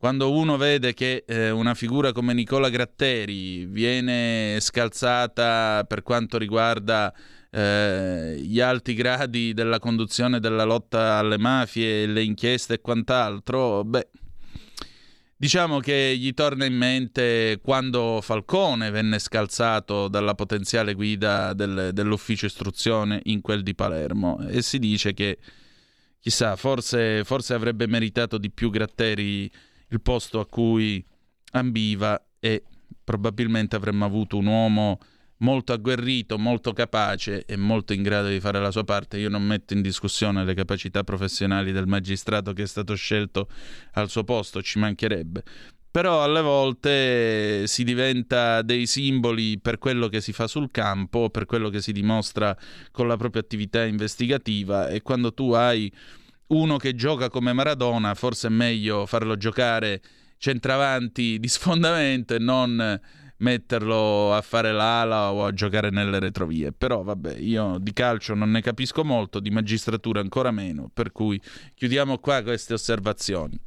quando 0.05 0.31
uno 0.31 0.55
vede 0.55 0.93
che 0.93 1.23
eh, 1.25 1.49
una 1.49 1.73
figura 1.73 2.11
come 2.11 2.35
Nicola 2.35 2.69
Gratteri 2.69 3.65
viene 3.65 4.59
scalzata 4.59 5.83
per 5.83 6.03
quanto 6.03 6.37
riguarda 6.37 7.11
eh, 7.49 8.35
gli 8.37 8.59
alti 8.59 8.93
gradi 8.93 9.55
della 9.55 9.79
conduzione 9.79 10.39
della 10.39 10.63
lotta 10.63 11.15
alle 11.15 11.39
mafie, 11.39 12.05
le 12.05 12.21
inchieste 12.21 12.75
e 12.75 12.81
quant'altro, 12.81 13.83
beh, 13.83 14.07
diciamo 15.35 15.79
che 15.79 16.15
gli 16.15 16.35
torna 16.35 16.65
in 16.65 16.75
mente 16.75 17.59
quando 17.63 18.19
Falcone 18.21 18.91
venne 18.91 19.17
scalzato 19.17 20.07
dalla 20.07 20.35
potenziale 20.35 20.93
guida 20.93 21.53
del, 21.53 21.89
dell'ufficio 21.93 22.45
istruzione 22.45 23.21
in 23.23 23.41
quel 23.41 23.63
di 23.63 23.73
Palermo. 23.73 24.37
E 24.49 24.61
si 24.61 24.77
dice 24.77 25.15
che, 25.15 25.39
chissà, 26.19 26.55
forse, 26.55 27.23
forse 27.23 27.55
avrebbe 27.55 27.87
meritato 27.87 28.37
di 28.37 28.51
più 28.51 28.69
Gratteri 28.69 29.51
il 29.89 30.01
posto 30.01 30.39
a 30.39 30.47
cui 30.47 31.03
ambiva 31.51 32.21
e 32.39 32.63
probabilmente 33.03 33.75
avremmo 33.75 34.05
avuto 34.05 34.37
un 34.37 34.47
uomo 34.47 34.99
molto 35.37 35.73
agguerrito, 35.73 36.37
molto 36.37 36.73
capace 36.73 37.45
e 37.45 37.57
molto 37.57 37.93
in 37.93 38.03
grado 38.03 38.29
di 38.29 38.39
fare 38.39 38.59
la 38.59 38.71
sua 38.71 38.83
parte. 38.83 39.17
Io 39.17 39.29
non 39.29 39.43
metto 39.43 39.73
in 39.73 39.81
discussione 39.81 40.45
le 40.45 40.53
capacità 40.53 41.03
professionali 41.03 41.71
del 41.71 41.87
magistrato 41.87 42.53
che 42.53 42.63
è 42.63 42.67
stato 42.67 42.95
scelto 42.95 43.49
al 43.93 44.09
suo 44.09 44.23
posto, 44.23 44.61
ci 44.61 44.79
mancherebbe. 44.79 45.43
Però 45.91 46.23
alle 46.23 46.41
volte 46.41 47.67
si 47.67 47.85
diventa 47.85 48.61
dei 48.61 48.85
simboli 48.85 49.59
per 49.59 49.77
quello 49.77 50.09
che 50.09 50.19
si 50.19 50.33
fa 50.33 50.45
sul 50.45 50.69
campo, 50.69 51.29
per 51.29 51.45
quello 51.45 51.69
che 51.69 51.81
si 51.81 51.93
dimostra 51.93 52.55
con 52.91 53.07
la 53.07 53.15
propria 53.15 53.41
attività 53.41 53.85
investigativa 53.85 54.89
e 54.89 55.01
quando 55.01 55.33
tu 55.33 55.51
hai 55.53 55.89
uno 56.47 56.77
che 56.77 56.95
gioca 56.95 57.29
come 57.29 57.53
Maradona, 57.53 58.13
forse 58.13 58.47
è 58.47 58.51
meglio 58.51 59.05
farlo 59.05 59.35
giocare 59.37 60.01
centravanti 60.37 61.39
di 61.39 61.47
sfondamento 61.47 62.35
e 62.35 62.39
non 62.39 62.99
metterlo 63.37 64.33
a 64.33 64.41
fare 64.41 64.71
l'ala 64.71 65.31
o 65.31 65.45
a 65.45 65.53
giocare 65.53 65.89
nelle 65.89 66.19
retrovie. 66.19 66.71
Però 66.71 67.03
vabbè, 67.03 67.37
io 67.37 67.77
di 67.79 67.93
calcio 67.93 68.33
non 68.33 68.51
ne 68.51 68.61
capisco 68.61 69.03
molto, 69.03 69.39
di 69.39 69.49
magistratura 69.49 70.19
ancora 70.19 70.51
meno, 70.51 70.89
per 70.93 71.11
cui 71.11 71.41
chiudiamo 71.73 72.19
qua 72.19 72.41
queste 72.43 72.73
osservazioni. 72.73 73.59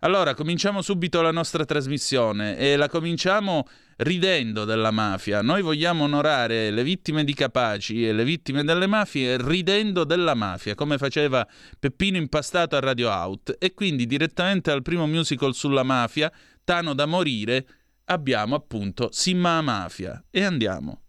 Allora, 0.00 0.34
cominciamo 0.34 0.82
subito 0.82 1.20
la 1.20 1.30
nostra 1.30 1.64
trasmissione 1.64 2.56
e 2.56 2.76
la 2.76 2.88
cominciamo 2.88 3.66
ridendo 3.98 4.64
della 4.64 4.90
mafia. 4.90 5.42
Noi 5.42 5.62
vogliamo 5.62 6.04
onorare 6.04 6.70
le 6.70 6.82
vittime 6.84 7.24
di 7.24 7.34
Capaci 7.34 8.06
e 8.06 8.12
le 8.12 8.24
vittime 8.24 8.62
delle 8.62 8.86
mafie 8.86 9.36
ridendo 9.40 10.04
della 10.04 10.34
mafia, 10.34 10.74
come 10.74 10.98
faceva 10.98 11.46
Peppino 11.78 12.16
Impastato 12.16 12.76
a 12.76 12.80
Radio 12.80 13.08
Out. 13.08 13.56
E 13.58 13.74
quindi 13.74 14.06
direttamente 14.06 14.70
al 14.70 14.82
primo 14.82 15.06
musical 15.06 15.54
sulla 15.54 15.82
mafia, 15.82 16.30
Tano 16.62 16.92
da 16.92 17.06
morire, 17.06 17.66
abbiamo 18.08 18.54
appunto 18.54 19.10
Simma 19.12 19.60
Mafia. 19.62 20.22
E 20.30 20.44
andiamo. 20.44 21.02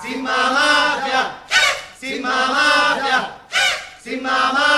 Simma 0.00 0.50
Mafia! 0.50 1.44
Simma 1.96 2.46
Mafia! 2.46 3.46
Simma 4.00 4.52
Mafia! 4.52 4.71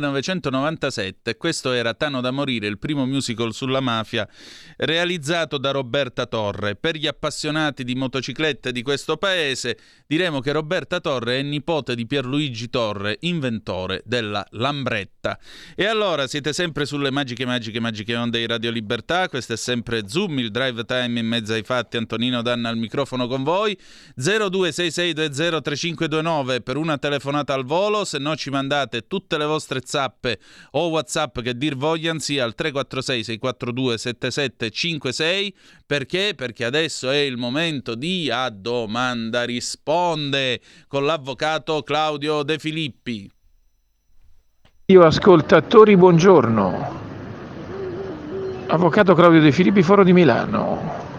1997 0.00 1.36
questo 1.36 1.72
era 1.72 1.94
Tano 1.94 2.20
da 2.20 2.30
morire, 2.30 2.66
il 2.66 2.78
primo 2.78 3.06
musical 3.06 3.52
sulla 3.52 3.80
mafia 3.80 4.28
realizzato 4.78 5.58
da 5.58 5.70
Roberta 5.70 6.26
Torre. 6.26 6.76
Per 6.76 6.96
gli 6.96 7.06
appassionati 7.06 7.84
di 7.84 7.94
motociclette 7.94 8.72
di 8.72 8.82
questo 8.82 9.16
paese 9.16 9.78
diremo 10.06 10.40
che 10.40 10.52
Roberta 10.52 11.00
Torre 11.00 11.38
è 11.38 11.42
nipote 11.42 11.94
di 11.94 12.06
Pierluigi 12.06 12.68
Torre, 12.70 13.18
inventore 13.20 14.02
della 14.04 14.46
Lambretta. 14.50 15.38
E 15.74 15.86
allora 15.86 16.26
siete 16.26 16.52
sempre 16.52 16.86
sulle 16.86 17.10
magiche, 17.10 17.46
magiche, 17.46 17.80
magiche 17.80 18.16
onde 18.16 18.38
di 18.38 18.46
Radio 18.46 18.70
Libertà, 18.70 19.28
questo 19.28 19.52
è 19.52 19.56
sempre 19.56 20.08
Zoom, 20.08 20.38
il 20.38 20.50
drive 20.50 20.84
time 20.84 21.20
in 21.20 21.26
mezzo 21.26 21.52
ai 21.52 21.62
fatti, 21.62 21.96
Antonino 21.96 22.42
Danna 22.42 22.68
al 22.68 22.76
microfono 22.76 23.26
con 23.26 23.42
voi, 23.42 23.78
02662035 24.18 25.80
529 25.82 26.60
per 26.60 26.76
una 26.76 26.98
telefonata 26.98 27.54
al 27.54 27.64
volo, 27.64 28.04
se 28.04 28.18
no 28.18 28.36
ci 28.36 28.50
mandate 28.50 29.06
tutte 29.06 29.38
le 29.38 29.44
vostre 29.44 29.81
zappe 29.84 30.38
o 30.72 30.88
whatsapp 30.88 31.40
che 31.40 31.56
dir 31.56 31.76
vogliansi 31.76 32.38
al 32.38 32.54
346 32.54 33.24
642 33.24 33.98
7756 33.98 35.54
perché? 35.86 36.32
Perché 36.34 36.64
adesso 36.64 37.10
è 37.10 37.18
il 37.18 37.36
momento 37.36 37.94
di 37.94 38.30
a 38.30 38.48
domanda 38.50 39.44
risponde 39.44 40.60
con 40.88 41.04
l'avvocato 41.04 41.82
Claudio 41.82 42.42
De 42.42 42.58
Filippi. 42.58 43.30
Io 44.86 45.04
ascoltatori, 45.04 45.96
buongiorno. 45.96 47.00
Avvocato 48.66 49.14
Claudio 49.14 49.40
De 49.40 49.52
Filippi, 49.52 49.82
Foro 49.82 50.02
di 50.02 50.12
Milano. 50.12 51.10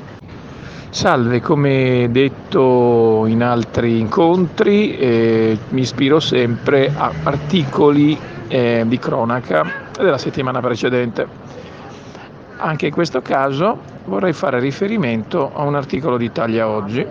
Salve, 0.90 1.42
come 1.42 2.08
detto 2.12 3.26
in 3.26 3.42
altri 3.42 4.00
incontri, 4.00 4.96
eh, 4.98 5.58
mi 5.70 5.82
ispiro 5.82 6.20
sempre 6.20 6.94
a 6.96 7.12
articoli 7.24 8.16
eh, 8.48 8.84
di 8.86 8.98
cronaca 9.00 9.66
della 9.98 10.18
settimana 10.18 10.60
precedente. 10.60 11.28
Anche 12.58 12.88
in 12.88 12.92
questo 12.92 13.22
caso 13.22 13.80
vorrei 14.06 14.34
fare 14.34 14.60
riferimento 14.60 15.52
a 15.54 15.64
un 15.64 15.76
articolo 15.76 16.18
di 16.18 16.26
Italia 16.26 16.68
Oggi 16.68 17.06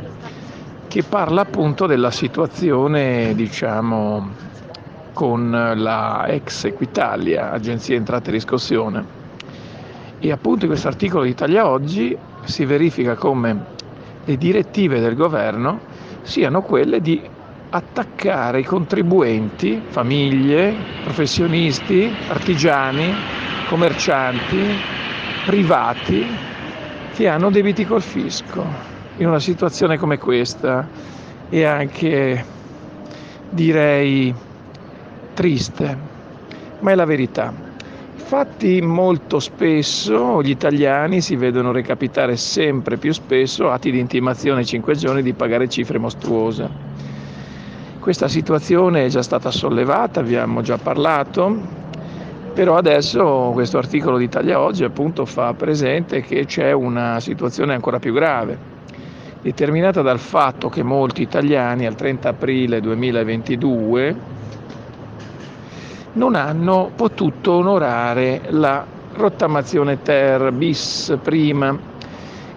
che 0.89 1.03
parla 1.03 1.41
appunto 1.43 1.87
della 1.87 2.11
situazione, 2.11 3.35
diciamo, 3.35 4.31
con 5.13 5.51
la 5.51 6.27
ex 6.29 6.65
Equitalia, 6.65 7.51
Agenzia 7.51 7.97
Entrate 7.97 8.29
e 8.29 8.33
Riscossione. 8.33 9.21
E 10.19 10.31
appunto 10.31 10.65
in 10.65 10.71
questo 10.71 10.89
articolo 10.89 11.25
di 11.25 11.31
Italia 11.31 11.67
Oggi 11.67 12.17
si 12.45 12.65
verifica 12.65 13.15
come 13.15 13.65
le 14.25 14.37
direttive 14.37 15.01
del 15.01 15.17
governo 15.17 15.81
siano 16.23 16.63
quelle 16.63 17.01
di 17.01 17.21
attaccare 17.75 18.61
i 18.61 18.65
contribuenti, 18.65 19.81
famiglie, 19.89 20.75
professionisti, 21.03 22.15
artigiani, 22.29 23.15
commercianti, 23.69 24.59
privati 25.47 26.27
che 27.15 27.29
hanno 27.29 27.51
debiti 27.51 27.87
col 27.87 28.03
fisco. 28.03 28.91
In 29.17 29.27
una 29.27 29.41
situazione 29.41 29.97
come 29.97 30.19
questa 30.19 30.87
e 31.49 31.65
anche 31.65 32.45
direi 33.49 34.35
triste, 35.33 35.99
ma 36.81 36.91
è 36.91 36.95
la 36.95 37.07
verità. 37.07 37.55
Infatti 38.15 38.83
molto 38.83 39.41
spesso 39.41 40.43
gli 40.43 40.51
italiani 40.51 41.23
si 41.23 41.37
vedono 41.37 41.73
recapitare 41.73 42.37
sempre 42.37 42.99
più 42.99 43.13
spesso 43.13 43.71
atti 43.71 43.91
di 43.91 43.99
intimazione 43.99 44.61
in 44.61 44.67
5 44.67 44.95
giorni 44.95 45.23
di 45.23 45.33
pagare 45.33 45.69
cifre 45.69 45.99
mostruose. 45.99 46.92
Questa 48.03 48.27
situazione 48.27 49.05
è 49.05 49.09
già 49.09 49.23
stata 49.23 49.53
sollevata, 49.53 50.19
abbiamo 50.19 50.61
già 50.61 50.77
parlato, 50.77 51.57
però 52.53 52.75
adesso 52.75 53.51
questo 53.53 53.79
articolo 53.79 54.19
di 54.19 54.25
Italia 54.25 54.59
Oggi 54.59 54.83
appunto 54.83 55.25
fa 55.25 55.55
presente 55.55 56.21
che 56.21 56.45
c'è 56.45 56.73
una 56.73 57.21
situazione 57.21 57.75
ancora 57.75 58.01
più 58.01 58.13
grave, 58.13 58.59
determinata 59.41 60.03
dal 60.03 60.19
fatto 60.19 60.69
che 60.69 60.83
molti 60.83 61.23
italiani 61.23 61.87
al 61.87 61.95
30 61.95 62.29
aprile 62.29 62.81
2022 62.81 64.17
non 66.15 66.35
hanno 66.35 66.91
potuto 66.97 67.53
onorare 67.53 68.41
la 68.49 68.85
rottamazione 69.13 70.03
ter 70.03 70.51
bis 70.51 71.17
prima, 71.23 71.79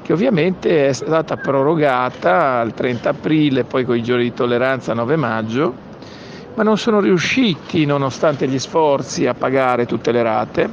che 0.05 0.13
ovviamente 0.13 0.89
è 0.89 0.93
stata 0.93 1.35
prorogata 1.35 2.59
al 2.59 2.75
30 2.75 3.09
aprile, 3.09 3.63
poi 3.63 3.85
con 3.85 3.97
i 3.97 4.03
giorni 4.03 4.25
di 4.25 4.33
tolleranza 4.33 4.93
9 4.93 5.15
maggio, 5.15 5.73
ma 6.53 6.61
non 6.61 6.77
sono 6.77 6.99
riusciti, 6.99 7.85
nonostante 7.85 8.47
gli 8.47 8.59
sforzi, 8.59 9.25
a 9.25 9.33
pagare 9.33 9.87
tutte 9.87 10.11
le 10.11 10.21
rate. 10.21 10.69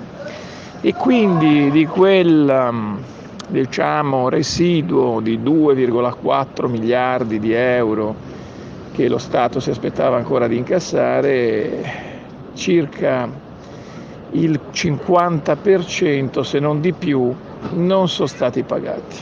E 0.82 0.92
quindi 0.92 1.70
di 1.70 1.86
quel 1.86 2.46
um, 2.46 3.02
diciamo, 3.46 4.28
residuo 4.28 5.20
di 5.20 5.38
2,4 5.38 6.68
miliardi 6.68 7.38
di 7.38 7.54
euro 7.54 8.14
che 8.92 9.08
lo 9.08 9.16
Stato 9.16 9.60
si 9.60 9.70
aspettava 9.70 10.18
ancora 10.18 10.46
di 10.46 10.58
incassare, 10.58 11.84
circa 12.52 13.26
il 14.32 14.60
50% 14.70 16.40
se 16.42 16.58
non 16.58 16.82
di 16.82 16.92
più 16.92 17.34
non 17.70 18.08
sono 18.08 18.28
stati 18.28 18.62
pagati. 18.62 19.16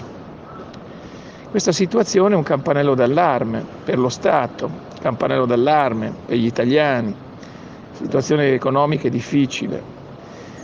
Questa 1.50 1.72
situazione 1.72 2.34
è 2.34 2.36
un 2.36 2.42
campanello 2.42 2.94
d'allarme 2.94 3.64
per 3.84 3.98
lo 3.98 4.08
Stato, 4.08 4.70
campanello 5.00 5.46
d'allarme 5.46 6.12
per 6.26 6.36
gli 6.36 6.46
italiani, 6.46 7.14
situazione 7.92 8.52
economica 8.52 9.08
difficile. 9.08 9.98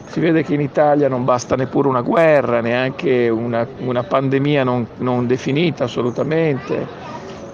Si 0.06 0.20
vede 0.20 0.44
che 0.44 0.54
in 0.54 0.60
Italia 0.60 1.08
non 1.08 1.24
basta 1.24 1.56
neppure 1.56 1.88
una 1.88 2.02
guerra, 2.02 2.60
neanche 2.60 3.28
una, 3.28 3.66
una 3.78 4.04
pandemia 4.04 4.62
non, 4.62 4.86
non 4.98 5.26
definita 5.26 5.84
assolutamente, 5.84 6.86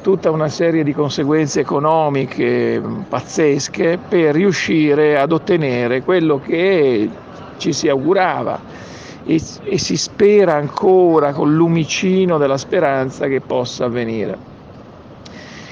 tutta 0.03 0.31
una 0.31 0.49
serie 0.49 0.85
di 0.85 0.93
conseguenze 0.93 1.61
economiche 1.61 2.83
pazzesche 3.09 3.99
per 4.07 4.35
riuscire 4.35 5.19
ad 5.19 5.33
ottenere 5.33 6.03
quello 6.03 6.39
che 6.39 7.09
ci 7.57 7.73
si 7.73 7.89
augurava 7.89 8.61
e, 9.25 9.41
e 9.65 9.79
si 9.79 9.97
spera 9.97 10.55
ancora 10.55 11.33
con 11.33 11.55
lumicino 11.55 12.39
della 12.39 12.59
speranza 12.59 13.27
che 13.27 13.41
possa 13.41 13.85
avvenire. 13.87 14.51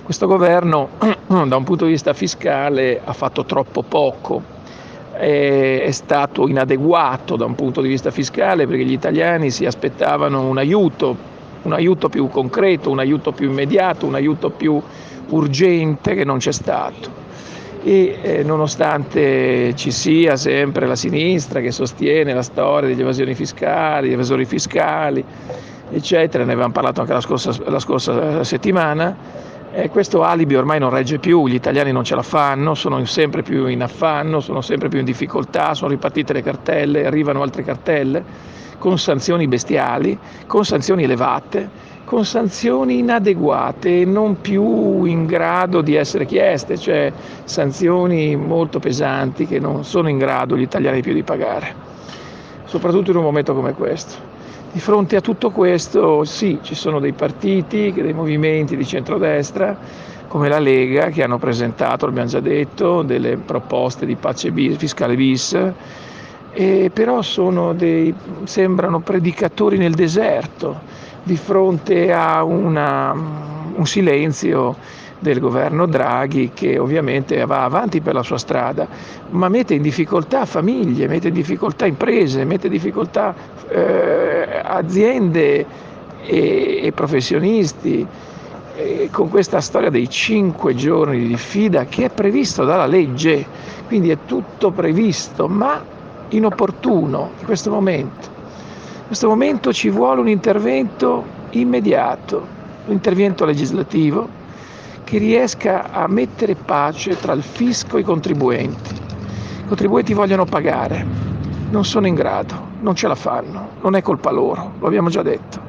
Questo 0.03 0.27
governo 0.27 0.89
da 1.27 1.57
un 1.57 1.65
punto 1.65 1.85
di 1.85 1.93
vista 1.93 2.13
fiscale 2.13 3.01
ha 3.03 3.13
fatto 3.13 3.45
troppo 3.45 3.83
poco, 3.83 4.43
è, 5.13 5.83
è 5.85 5.91
stato 5.91 6.49
inadeguato 6.49 7.37
da 7.37 7.45
un 7.45 7.55
punto 7.55 7.81
di 7.81 7.89
vista 7.89 8.11
fiscale 8.11 8.67
perché 8.67 8.85
gli 8.85 8.93
italiani 8.93 9.51
si 9.51 9.67
aspettavano 9.67 10.49
un 10.49 10.59
aiuto 10.59 11.29
un 11.63 11.73
aiuto 11.73 12.09
più 12.09 12.29
concreto, 12.29 12.91
un 12.91 13.01
aiuto 13.01 13.33
più 13.33 13.51
immediato, 13.51 14.07
un 14.07 14.15
aiuto 14.15 14.51
più 14.51 14.81
urgente 15.29 16.15
che 16.15 16.25
non 16.25 16.39
c'è 16.39 16.53
stato. 16.53 17.29
E 17.83 18.19
eh, 18.21 18.43
nonostante 18.43 19.75
ci 19.75 19.91
sia 19.91 20.37
sempre 20.37 20.87
la 20.87 20.97
sinistra 20.97 21.61
che 21.61 21.71
sostiene 21.71 22.35
la 22.35 22.43
storia 22.43 22.89
degli 22.89 23.01
evasioni 23.01 23.35
fiscali, 23.35 24.11
gli 24.11 24.13
evasori 24.13 24.45
fiscali, 24.45 25.25
eccetera, 25.91 26.45
ne 26.45 26.53
avevamo 26.53 26.73
parlato 26.73 27.01
anche 27.01 27.15
la 27.15 27.23
scorsa, 27.23 27.55
la 27.65 27.79
scorsa 27.79 28.45
settimana, 28.45 29.17
eh, 29.73 29.89
questo 29.89 30.25
alibi 30.25 30.57
ormai 30.57 30.81
non 30.81 30.91
regge 30.91 31.19
più, 31.19 31.47
gli 31.47 31.55
italiani 31.55 31.93
non 31.93 32.03
ce 32.03 32.17
la 32.17 32.23
fanno, 32.23 32.75
sono 32.75 33.05
sempre 33.05 33.43
più 33.43 33.67
in 33.67 33.83
affanno, 33.83 34.41
sono 34.41 34.63
sempre 34.63 34.89
più 34.89 34.99
in 34.99 35.05
difficoltà, 35.05 35.75
sono 35.75 35.91
ripartite 35.91 36.33
le 36.33 36.43
cartelle, 36.43 37.07
arrivano 37.07 37.41
altre 37.41 37.63
cartelle 37.63 38.25
con 38.79 38.99
sanzioni 38.99 39.47
bestiali, 39.47 40.19
con 40.47 40.65
sanzioni 40.65 41.05
elevate, 41.05 41.69
con 42.11 42.25
sanzioni 42.25 42.99
inadeguate 42.99 44.01
e 44.01 44.05
non 44.05 44.41
più 44.41 45.05
in 45.05 45.27
grado 45.27 45.81
di 45.81 45.95
essere 45.95 46.27
chieste, 46.27 46.77
cioè 46.77 47.13
sanzioni 47.45 48.35
molto 48.35 48.81
pesanti 48.81 49.47
che 49.47 49.61
non 49.61 49.85
sono 49.85 50.09
in 50.09 50.19
grado 50.19 50.57
gli 50.57 50.63
italiani 50.63 51.03
più 51.03 51.15
di 51.15 51.23
pagare, 51.23 51.73
soprattutto 52.65 53.13
in 53.13 53.17
un 53.19 53.23
momento 53.23 53.55
come 53.55 53.75
questo. 53.75 54.17
Di 54.73 54.81
fronte 54.81 55.15
a 55.15 55.21
tutto 55.21 55.53
questo, 55.53 56.25
sì, 56.25 56.59
ci 56.63 56.75
sono 56.75 56.99
dei 56.99 57.13
partiti, 57.13 57.93
dei 57.93 58.13
movimenti 58.13 58.77
di 58.77 58.85
centrodestra, 58.85 59.79
come 60.27 60.49
la 60.49 60.59
Lega, 60.59 61.11
che 61.11 61.23
hanno 61.23 61.39
presentato, 61.39 62.07
l'abbiamo 62.07 62.29
già 62.29 62.41
detto, 62.41 63.03
delle 63.03 63.37
proposte 63.37 64.05
di 64.05 64.17
pace 64.17 64.51
bis, 64.51 64.77
fiscale 64.79 65.15
bis, 65.15 65.57
però 66.93 67.21
dei, 67.73 68.13
sembrano 68.43 68.99
predicatori 68.99 69.79
nel 69.79 69.95
deserto 69.95 70.99
di 71.23 71.37
fronte 71.37 72.13
a 72.13 72.43
una, 72.45 73.13
un 73.13 73.87
silenzio 73.87 74.77
del 75.19 75.39
governo 75.39 75.87
Draghi 75.87 76.51
che 76.55 76.79
ovviamente 76.79 77.45
va 77.45 77.65
avanti 77.65 78.01
per 78.01 78.15
la 78.15 78.23
sua 78.23 78.39
strada, 78.39 78.89
ma 79.31 79.49
mette 79.49 79.75
in 79.75 79.83
difficoltà 79.83 80.47
famiglie, 80.47 81.07
mette 81.09 81.29
in 81.29 81.35
difficoltà 81.35 81.87
imprese, 81.87 82.45
mette 82.45 82.67
in 82.69 82.73
difficoltà 82.73 83.35
eh, 83.69 84.61
aziende 84.63 85.67
e, 86.25 86.81
e 86.83 86.93
professionisti. 86.93 88.07
Con 89.11 89.29
questa 89.29 89.61
storia 89.61 89.91
dei 89.91 90.09
cinque 90.09 90.75
giorni 90.75 91.19
di 91.19 91.27
diffida 91.27 91.85
che 91.85 92.07
è 92.07 92.11
previsto 92.11 92.65
dalla 92.65 92.87
legge, 92.87 93.47
quindi 93.87 94.09
è 94.09 94.17
tutto 94.25 94.71
previsto, 94.71 95.49
ma 95.49 95.85
inopportuno 96.29 97.33
in 97.41 97.45
questo 97.45 97.71
momento. 97.71 98.40
Questo 99.11 99.27
momento 99.27 99.73
ci 99.73 99.91
vuole 99.91 100.21
un 100.21 100.29
intervento 100.29 101.25
immediato, 101.51 102.47
un 102.87 102.93
intervento 102.93 103.45
legislativo 103.45 104.29
che 105.03 105.19
riesca 105.19 105.91
a 105.91 106.07
mettere 106.07 106.55
pace 106.55 107.19
tra 107.19 107.33
il 107.33 107.43
fisco 107.43 107.97
e 107.97 108.03
i 108.03 108.05
contribuenti. 108.05 108.95
I 108.95 109.67
contribuenti 109.67 110.15
vogliono 110.15 110.45
pagare, 110.45 111.05
non 111.71 111.85
sono 111.85 112.07
in 112.07 112.15
grado, 112.15 112.55
non 112.83 112.95
ce 112.95 113.09
la 113.09 113.17
fanno, 113.17 113.71
non 113.81 113.97
è 113.97 114.01
colpa 114.01 114.31
loro, 114.31 114.75
lo 114.79 114.87
abbiamo 114.87 115.09
già 115.09 115.23
detto. 115.23 115.61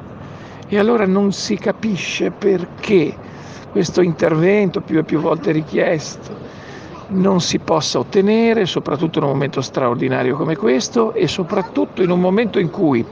E 0.68 0.78
allora 0.78 1.04
non 1.04 1.32
si 1.32 1.56
capisce 1.56 2.30
perché 2.30 3.12
questo 3.72 4.02
intervento 4.02 4.82
più 4.82 5.00
e 5.00 5.02
più 5.02 5.18
volte 5.18 5.50
richiesto 5.50 6.32
non 7.12 7.40
si 7.40 7.58
possa 7.58 7.98
ottenere, 7.98 8.66
soprattutto 8.66 9.18
in 9.18 9.24
un 9.24 9.30
momento 9.30 9.60
straordinario 9.60 10.36
come 10.36 10.56
questo 10.56 11.12
e 11.14 11.28
soprattutto 11.28 12.02
in 12.02 12.10
un 12.10 12.20
momento 12.20 12.58
in 12.58 12.70
cui 12.70 13.04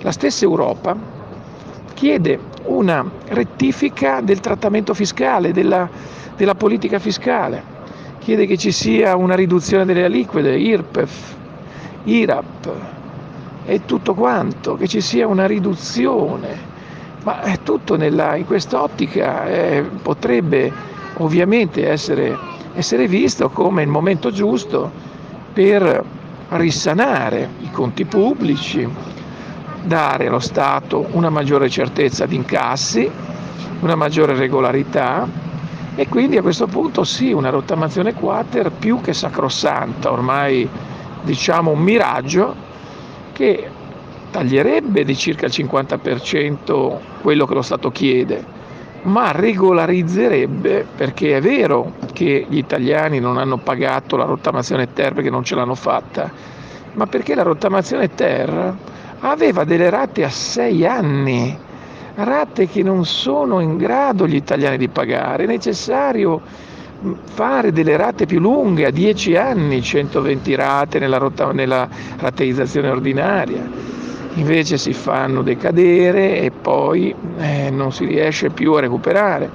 la 0.00 0.12
stessa 0.12 0.44
Europa 0.44 0.96
chiede 1.94 2.38
una 2.64 3.08
rettifica 3.28 4.20
del 4.20 4.40
trattamento 4.40 4.94
fiscale, 4.94 5.52
della, 5.52 5.88
della 6.36 6.54
politica 6.54 6.98
fiscale, 6.98 7.62
chiede 8.18 8.46
che 8.46 8.56
ci 8.56 8.72
sia 8.72 9.16
una 9.16 9.34
riduzione 9.34 9.84
delle 9.84 10.04
aliquote, 10.04 10.50
IRPEF, 10.50 11.34
IRAP 12.04 12.72
e 13.66 13.84
tutto 13.84 14.14
quanto, 14.14 14.76
che 14.76 14.86
ci 14.86 15.00
sia 15.00 15.26
una 15.26 15.46
riduzione, 15.46 16.72
ma 17.22 17.40
tutto 17.62 17.96
nella, 17.96 18.36
in 18.36 18.46
quest'ottica 18.46 19.46
eh, 19.46 19.84
potrebbe 20.02 20.70
ovviamente 21.18 21.88
essere 21.88 22.36
essere 22.74 23.06
visto 23.06 23.48
come 23.50 23.82
il 23.82 23.88
momento 23.88 24.30
giusto 24.30 24.90
per 25.52 26.04
risanare 26.50 27.48
i 27.60 27.70
conti 27.70 28.04
pubblici, 28.04 28.86
dare 29.82 30.26
allo 30.26 30.40
Stato 30.40 31.08
una 31.12 31.30
maggiore 31.30 31.68
certezza 31.68 32.26
di 32.26 32.36
incassi, 32.36 33.10
una 33.80 33.94
maggiore 33.94 34.34
regolarità 34.34 35.26
e 35.94 36.08
quindi 36.08 36.36
a 36.36 36.42
questo 36.42 36.66
punto 36.66 37.04
sì, 37.04 37.32
una 37.32 37.50
rottamazione 37.50 38.14
quater 38.14 38.72
più 38.72 39.00
che 39.00 39.12
sacrosanta, 39.12 40.10
ormai 40.10 40.68
diciamo 41.22 41.70
un 41.70 41.80
miraggio 41.80 42.54
che 43.32 43.68
taglierebbe 44.30 45.04
di 45.04 45.16
circa 45.16 45.46
il 45.46 45.52
50% 45.54 46.98
quello 47.20 47.46
che 47.46 47.54
lo 47.54 47.62
Stato 47.62 47.90
chiede, 47.90 48.44
ma 49.04 49.32
regolarizzerebbe, 49.32 50.86
perché 50.96 51.36
è 51.36 51.40
vero 51.40 51.94
che 52.12 52.46
gli 52.48 52.56
italiani 52.56 53.20
non 53.20 53.36
hanno 53.36 53.58
pagato 53.58 54.16
la 54.16 54.24
rottamazione 54.24 54.92
ter 54.92 55.12
perché 55.12 55.30
non 55.30 55.44
ce 55.44 55.54
l'hanno 55.54 55.74
fatta, 55.74 56.30
ma 56.94 57.06
perché 57.06 57.34
la 57.34 57.42
rottamazione 57.42 58.14
ter 58.14 58.74
aveva 59.20 59.64
delle 59.64 59.90
rate 59.90 60.24
a 60.24 60.30
sei 60.30 60.86
anni, 60.86 61.56
rate 62.14 62.68
che 62.68 62.82
non 62.82 63.04
sono 63.04 63.60
in 63.60 63.76
grado 63.76 64.26
gli 64.26 64.36
italiani 64.36 64.78
di 64.78 64.88
pagare, 64.88 65.44
è 65.44 65.46
necessario 65.46 66.40
fare 67.24 67.72
delle 67.72 67.96
rate 67.96 68.24
più 68.24 68.40
lunghe, 68.40 68.86
a 68.86 68.90
10 68.90 69.36
anni, 69.36 69.82
120 69.82 70.54
rate 70.54 70.98
nella, 70.98 71.18
rotta, 71.18 71.52
nella 71.52 71.86
rateizzazione 72.18 72.88
ordinaria 72.88 74.02
invece 74.34 74.78
si 74.78 74.92
fanno 74.92 75.42
decadere 75.42 76.40
e 76.40 76.50
poi 76.50 77.14
eh, 77.38 77.70
non 77.70 77.92
si 77.92 78.04
riesce 78.04 78.50
più 78.50 78.72
a 78.74 78.80
recuperare. 78.80 79.50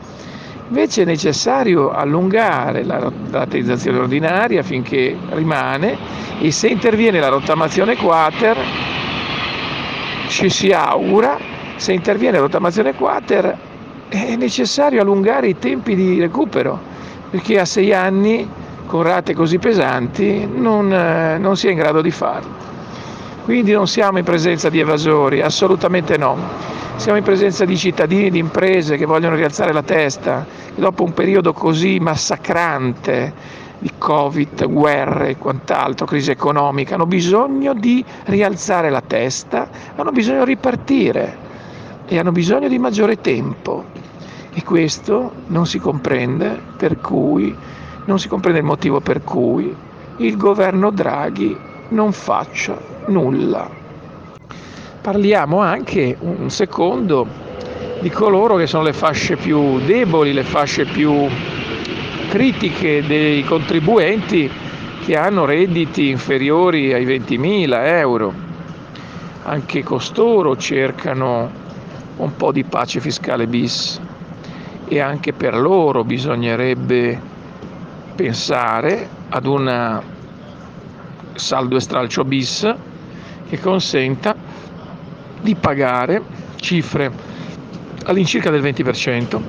Invece 0.67 1.01
è 1.01 1.05
necessario 1.05 1.91
allungare 1.91 2.83
la 2.83 3.11
rateizzazione 3.31 3.97
ordinaria 3.97 4.61
finché 4.61 5.17
rimane 5.31 5.97
e 6.39 6.51
se 6.51 6.67
interviene 6.67 7.19
la 7.19 7.29
rottamazione 7.29 7.95
quater 7.95 8.55
ci 10.27 10.49
si 10.49 10.71
augura, 10.71 11.37
se 11.75 11.93
interviene 11.93 12.37
la 12.37 12.43
rottamazione 12.43 12.93
quater 12.93 13.57
è 14.09 14.35
necessario 14.35 15.01
allungare 15.01 15.47
i 15.47 15.57
tempi 15.57 15.95
di 15.95 16.19
recupero 16.19 16.79
perché 17.29 17.59
a 17.59 17.65
sei 17.65 17.93
anni 17.93 18.47
con 18.85 19.03
rate 19.03 19.33
così 19.33 19.59
pesanti 19.59 20.47
non, 20.51 20.91
eh, 20.91 21.37
non 21.37 21.55
si 21.57 21.67
è 21.67 21.71
in 21.71 21.77
grado 21.77 22.01
di 22.01 22.11
farlo. 22.11 22.68
Quindi 23.43 23.71
non 23.71 23.87
siamo 23.87 24.19
in 24.19 24.23
presenza 24.23 24.69
di 24.69 24.79
evasori, 24.79 25.41
assolutamente 25.41 26.17
no. 26.17 26.37
Siamo 26.97 27.17
in 27.17 27.23
presenza 27.23 27.65
di 27.65 27.77
cittadini, 27.77 28.29
di 28.29 28.37
imprese 28.37 28.97
che 28.97 29.05
vogliono 29.05 29.35
rialzare 29.35 29.73
la 29.73 29.81
testa, 29.81 30.45
che 30.75 30.81
dopo 30.81 31.03
un 31.03 31.13
periodo 31.13 31.53
così 31.53 31.99
massacrante 31.99 33.33
di 33.79 33.91
Covid, 33.97 34.67
guerre 34.67 35.29
e 35.29 35.37
quant'altro, 35.37 36.05
crisi 36.05 36.29
economica, 36.29 36.95
hanno 36.95 37.05
bisogno 37.05 37.73
di 37.73 38.03
rialzare 38.25 38.89
la 38.89 39.01
testa, 39.01 39.69
hanno 39.95 40.11
bisogno 40.11 40.43
di 40.43 40.51
ripartire 40.51 41.37
e 42.05 42.19
hanno 42.19 42.31
bisogno 42.31 42.67
di 42.67 42.77
maggiore 42.77 43.21
tempo. 43.21 43.85
E 44.53 44.63
questo 44.63 45.31
non 45.47 45.65
si 45.65 45.79
comprende, 45.79 46.61
per 46.75 46.99
cui, 46.99 47.55
non 48.05 48.19
si 48.19 48.27
comprende 48.27 48.59
il 48.59 48.65
motivo 48.65 48.99
per 48.99 49.23
cui 49.23 49.73
il 50.17 50.35
governo 50.35 50.91
Draghi 50.91 51.55
non 51.89 52.11
faccia 52.11 52.88
nulla. 53.09 53.69
Parliamo 55.01 55.59
anche 55.59 56.15
un 56.19 56.49
secondo 56.49 57.27
di 57.99 58.09
coloro 58.09 58.55
che 58.55 58.67
sono 58.67 58.83
le 58.83 58.93
fasce 58.93 59.35
più 59.35 59.79
deboli, 59.79 60.33
le 60.33 60.43
fasce 60.43 60.85
più 60.85 61.27
critiche 62.29 63.05
dei 63.05 63.43
contribuenti 63.43 64.49
che 65.03 65.17
hanno 65.17 65.45
redditi 65.45 66.09
inferiori 66.09 66.93
ai 66.93 67.05
20.000 67.05 67.87
euro. 67.87 68.33
Anche 69.43 69.83
costoro 69.83 70.55
cercano 70.55 71.49
un 72.17 72.35
po' 72.35 72.51
di 72.51 72.63
pace 72.63 72.99
fiscale 72.99 73.47
bis 73.47 73.99
e 74.85 74.99
anche 74.99 75.33
per 75.33 75.57
loro 75.57 76.03
bisognerebbe 76.03 77.19
pensare 78.15 79.07
ad 79.29 79.45
una 79.45 80.01
saldo 81.33 81.77
e 81.77 81.79
stralcio 81.79 82.25
bis 82.25 82.75
che 83.49 83.59
consenta 83.59 84.35
di 85.41 85.55
pagare 85.55 86.21
cifre 86.57 87.11
all'incirca 88.05 88.51
del 88.51 88.61
20%, 88.61 89.41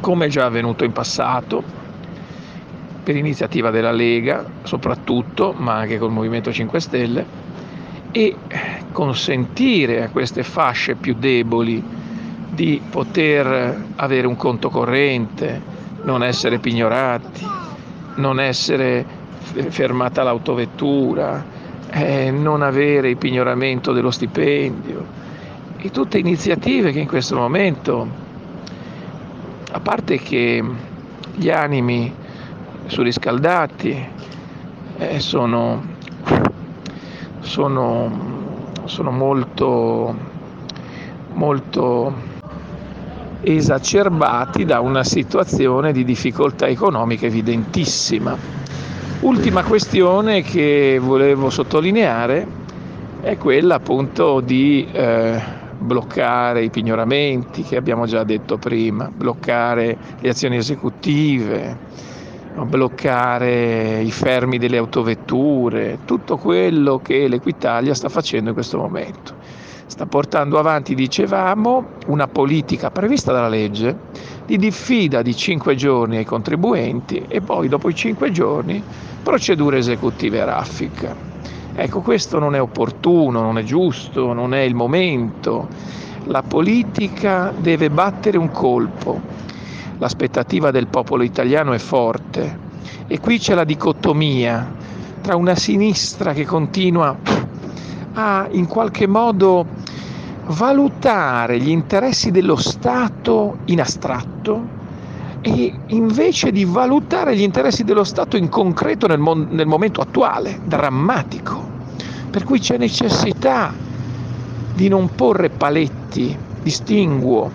come 0.00 0.28
già 0.28 0.44
avvenuto 0.44 0.84
in 0.84 0.92
passato, 0.92 1.62
per 3.02 3.16
iniziativa 3.16 3.70
della 3.70 3.90
Lega 3.90 4.44
soprattutto, 4.62 5.52
ma 5.56 5.74
anche 5.74 5.98
col 5.98 6.12
Movimento 6.12 6.52
5 6.52 6.80
Stelle, 6.80 7.26
e 8.12 8.36
consentire 8.92 10.04
a 10.04 10.08
queste 10.10 10.42
fasce 10.42 10.94
più 10.94 11.14
deboli 11.18 11.82
di 12.50 12.80
poter 12.88 13.86
avere 13.96 14.26
un 14.26 14.36
conto 14.36 14.68
corrente, 14.70 15.60
non 16.02 16.22
essere 16.22 16.58
pignorati, 16.58 17.46
non 18.16 18.40
essere 18.40 19.04
fermata 19.68 20.22
l'autovettura, 20.22 21.44
eh, 21.92 22.30
non 22.30 22.62
avere 22.62 23.10
il 23.10 23.16
pignoramento 23.16 23.92
dello 23.92 24.10
stipendio 24.10 25.06
e 25.76 25.90
tutte 25.90 26.18
iniziative 26.18 26.92
che 26.92 27.00
in 27.00 27.08
questo 27.08 27.36
momento, 27.36 28.08
a 29.72 29.80
parte 29.80 30.18
che 30.18 30.62
gli 31.34 31.50
animi 31.50 32.14
surriscaldati 32.86 34.06
eh, 34.98 35.20
sono, 35.20 35.82
sono 37.40 38.38
sono 38.90 39.12
molto, 39.12 40.14
molto 41.34 42.12
esacerbati 43.40 44.64
da 44.64 44.80
una 44.80 45.04
situazione 45.04 45.92
di 45.92 46.04
difficoltà 46.04 46.66
economica 46.66 47.26
evidentissima. 47.26 48.36
Ultima 49.22 49.62
questione 49.64 50.40
che 50.40 50.98
volevo 50.98 51.50
sottolineare 51.50 52.46
è 53.20 53.36
quella 53.36 53.74
appunto 53.74 54.40
di 54.40 54.88
eh, 54.90 55.38
bloccare 55.76 56.64
i 56.64 56.70
pignoramenti 56.70 57.62
che 57.62 57.76
abbiamo 57.76 58.06
già 58.06 58.24
detto 58.24 58.56
prima, 58.56 59.10
bloccare 59.14 59.94
le 60.20 60.28
azioni 60.30 60.56
esecutive, 60.56 61.76
bloccare 62.64 64.00
i 64.00 64.10
fermi 64.10 64.56
delle 64.56 64.78
autovetture, 64.78 65.98
tutto 66.06 66.38
quello 66.38 66.98
che 67.00 67.28
l'Equitalia 67.28 67.92
sta 67.92 68.08
facendo 68.08 68.48
in 68.48 68.54
questo 68.54 68.78
momento. 68.78 69.34
Sta 69.84 70.06
portando 70.06 70.58
avanti, 70.58 70.94
dicevamo, 70.94 71.88
una 72.06 72.26
politica 72.26 72.90
prevista 72.90 73.32
dalla 73.32 73.48
legge 73.48 73.98
di 74.46 74.56
diffida 74.56 75.20
di 75.20 75.36
5 75.36 75.74
giorni 75.74 76.16
ai 76.16 76.24
contribuenti 76.24 77.24
e 77.28 77.40
poi 77.40 77.68
dopo 77.68 77.88
i 77.88 77.94
5 77.94 78.30
giorni 78.30 78.82
procedure 79.22 79.78
esecutive 79.78 80.44
raffica. 80.44 81.14
Ecco, 81.74 82.00
questo 82.00 82.38
non 82.38 82.54
è 82.54 82.60
opportuno, 82.60 83.40
non 83.40 83.58
è 83.58 83.62
giusto, 83.62 84.32
non 84.32 84.54
è 84.54 84.60
il 84.60 84.74
momento. 84.74 85.68
La 86.24 86.42
politica 86.42 87.52
deve 87.56 87.90
battere 87.90 88.38
un 88.38 88.50
colpo. 88.50 89.20
L'aspettativa 89.98 90.70
del 90.70 90.86
popolo 90.86 91.22
italiano 91.22 91.72
è 91.72 91.78
forte 91.78 92.68
e 93.06 93.20
qui 93.20 93.38
c'è 93.38 93.54
la 93.54 93.64
dicotomia 93.64 94.72
tra 95.20 95.36
una 95.36 95.54
sinistra 95.54 96.32
che 96.32 96.46
continua 96.46 97.16
a 98.14 98.48
in 98.50 98.66
qualche 98.66 99.06
modo 99.06 99.66
valutare 100.46 101.60
gli 101.60 101.68
interessi 101.68 102.30
dello 102.30 102.56
Stato 102.56 103.58
in 103.66 103.80
astratto 103.80 104.78
e 105.42 105.74
invece 105.86 106.52
di 106.52 106.64
valutare 106.64 107.34
gli 107.34 107.40
interessi 107.42 107.82
dello 107.84 108.04
Stato 108.04 108.36
in 108.36 108.48
concreto 108.48 109.06
nel, 109.06 109.18
mo- 109.18 109.46
nel 109.48 109.66
momento 109.66 110.00
attuale, 110.00 110.60
drammatico. 110.64 111.78
Per 112.30 112.44
cui 112.44 112.60
c'è 112.60 112.76
necessità 112.76 113.72
di 114.74 114.88
non 114.88 115.14
porre 115.14 115.48
paletti, 115.48 116.36
distinguo 116.62 117.50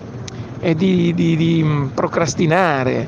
e 0.59 0.75
di, 0.75 1.13
di, 1.13 1.35
di 1.35 1.61
mm, 1.63 1.87
procrastinare, 1.87 3.07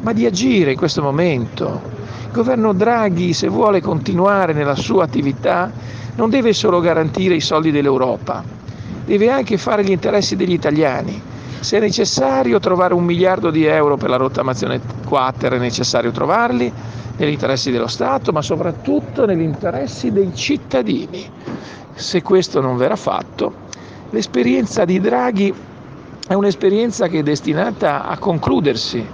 ma 0.00 0.12
di 0.12 0.26
agire 0.26 0.72
in 0.72 0.76
questo 0.76 1.02
momento. 1.02 1.94
Il 2.26 2.32
governo 2.32 2.72
Draghi, 2.72 3.32
se 3.32 3.48
vuole 3.48 3.80
continuare 3.80 4.52
nella 4.52 4.74
sua 4.74 5.04
attività, 5.04 5.70
non 6.16 6.30
deve 6.30 6.52
solo 6.52 6.80
garantire 6.80 7.34
i 7.34 7.40
soldi 7.40 7.70
dell'Europa, 7.70 8.42
deve 9.04 9.30
anche 9.30 9.56
fare 9.56 9.84
gli 9.84 9.90
interessi 9.90 10.34
degli 10.34 10.52
italiani 10.52 11.34
se 11.66 11.78
è 11.78 11.80
necessario 11.80 12.60
trovare 12.60 12.94
un 12.94 13.04
miliardo 13.04 13.50
di 13.50 13.64
euro 13.64 13.96
per 13.96 14.08
la 14.08 14.14
rottamazione 14.14 14.80
quater, 15.04 15.54
è 15.54 15.58
necessario 15.58 16.12
trovarli 16.12 16.72
negli 17.16 17.32
interessi 17.32 17.72
dello 17.72 17.88
Stato, 17.88 18.30
ma 18.30 18.40
soprattutto 18.40 19.26
negli 19.26 19.40
interessi 19.40 20.12
dei 20.12 20.30
cittadini. 20.32 21.28
Se 21.92 22.22
questo 22.22 22.60
non 22.60 22.76
verrà 22.76 22.94
fatto, 22.94 23.52
l'esperienza 24.10 24.84
di 24.84 25.00
Draghi 25.00 25.52
è 26.28 26.34
un'esperienza 26.34 27.08
che 27.08 27.18
è 27.18 27.22
destinata 27.24 28.06
a 28.06 28.16
concludersi, 28.16 29.04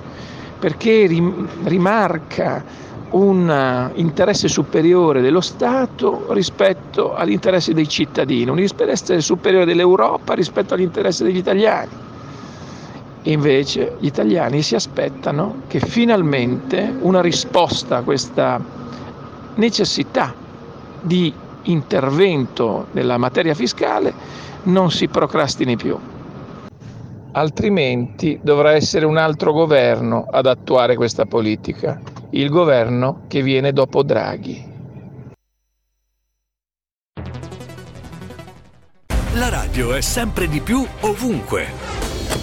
perché 0.58 1.08
rimarca 1.64 2.62
un 3.12 3.90
interesse 3.94 4.48
superiore 4.48 5.22
dello 5.22 5.40
Stato 5.40 6.26
rispetto 6.34 7.14
agli 7.14 7.32
interessi 7.32 7.72
dei 7.72 7.88
cittadini, 7.88 8.50
un 8.50 8.60
interesse 8.60 9.22
superiore 9.22 9.64
dell'Europa 9.64 10.34
rispetto 10.34 10.74
agli 10.74 10.82
interessi 10.82 11.24
degli 11.24 11.38
italiani. 11.38 12.10
Invece 13.24 13.96
gli 14.00 14.06
italiani 14.06 14.62
si 14.62 14.74
aspettano 14.74 15.62
che 15.68 15.78
finalmente 15.78 16.92
una 17.00 17.20
risposta 17.20 17.98
a 17.98 18.02
questa 18.02 18.60
necessità 19.54 20.34
di 21.00 21.32
intervento 21.64 22.88
nella 22.92 23.18
materia 23.18 23.54
fiscale 23.54 24.12
non 24.64 24.90
si 24.90 25.06
procrastini 25.06 25.76
più. 25.76 25.96
Altrimenti 27.34 28.38
dovrà 28.42 28.72
essere 28.72 29.06
un 29.06 29.16
altro 29.16 29.52
governo 29.52 30.26
ad 30.30 30.46
attuare 30.46 30.96
questa 30.96 31.24
politica, 31.24 32.00
il 32.30 32.50
governo 32.50 33.22
che 33.28 33.42
viene 33.42 33.72
dopo 33.72 34.02
Draghi. 34.02 34.70
La 39.34 39.48
radio 39.48 39.94
è 39.94 40.00
sempre 40.02 40.46
di 40.46 40.60
più 40.60 40.84
ovunque. 41.00 42.01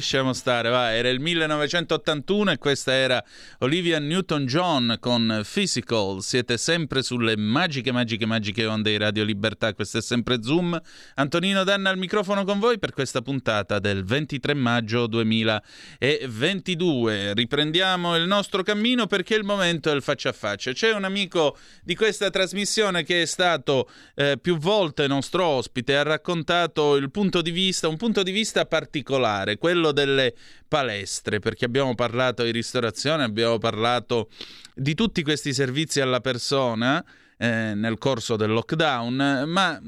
Lasciamo 0.00 0.32
stare, 0.32 0.70
va. 0.70 0.94
Era 0.94 1.10
il 1.10 1.20
1981 1.20 2.52
e 2.52 2.56
questa 2.56 2.94
era 2.94 3.22
Olivia 3.58 3.98
Newton-John 3.98 4.96
con 4.98 5.42
Physical. 5.44 6.22
Siete 6.22 6.56
sempre 6.56 7.02
sulle 7.02 7.36
magiche, 7.36 7.92
magiche, 7.92 8.24
magiche 8.24 8.64
onde 8.64 8.92
di 8.92 8.96
Radio 8.96 9.24
Libertà. 9.24 9.74
Questo 9.74 9.98
è 9.98 10.00
sempre 10.00 10.42
Zoom. 10.42 10.80
Antonino 11.16 11.64
Danna 11.64 11.90
al 11.90 11.98
microfono 11.98 12.44
con 12.44 12.58
voi 12.58 12.78
per 12.78 12.94
questa 12.94 13.20
puntata 13.20 13.78
del 13.78 14.02
23 14.02 14.54
maggio 14.54 15.06
2022. 15.06 17.34
Riprendiamo 17.34 18.16
il 18.16 18.26
nostro 18.26 18.62
cammino 18.62 19.06
perché 19.06 19.34
il 19.34 19.44
momento 19.44 19.90
è 19.90 19.94
il 19.94 20.00
faccia 20.00 20.30
a 20.30 20.32
faccia. 20.32 20.72
C'è 20.72 20.94
un 20.94 21.04
amico 21.04 21.58
di 21.82 21.94
questa 21.94 22.30
trasmissione 22.30 23.04
che 23.04 23.20
è 23.20 23.26
stato 23.26 23.86
eh, 24.14 24.38
più 24.40 24.56
volte 24.56 25.06
nostro 25.06 25.44
ospite, 25.44 25.98
ha 25.98 26.04
raccontato 26.04 26.96
il 26.96 27.10
punto 27.10 27.42
di 27.42 27.50
vista, 27.50 27.86
un 27.86 27.98
punto 27.98 28.22
di 28.22 28.30
vista 28.30 28.64
particolare 28.64 29.08
particolare, 29.10 29.58
quello 29.90 29.92
delle 29.92 30.34
palestre, 30.66 31.38
perché 31.40 31.64
abbiamo 31.64 31.94
parlato 31.94 32.42
di 32.42 32.50
ristorazione, 32.50 33.24
abbiamo 33.24 33.58
parlato 33.58 34.30
di 34.74 34.94
tutti 34.94 35.22
questi 35.22 35.52
servizi 35.52 36.00
alla 36.00 36.20
persona 36.20 37.04
eh, 37.36 37.74
nel 37.74 37.98
corso 37.98 38.36
del 38.36 38.50
lockdown, 38.50 39.44
ma 39.46 39.80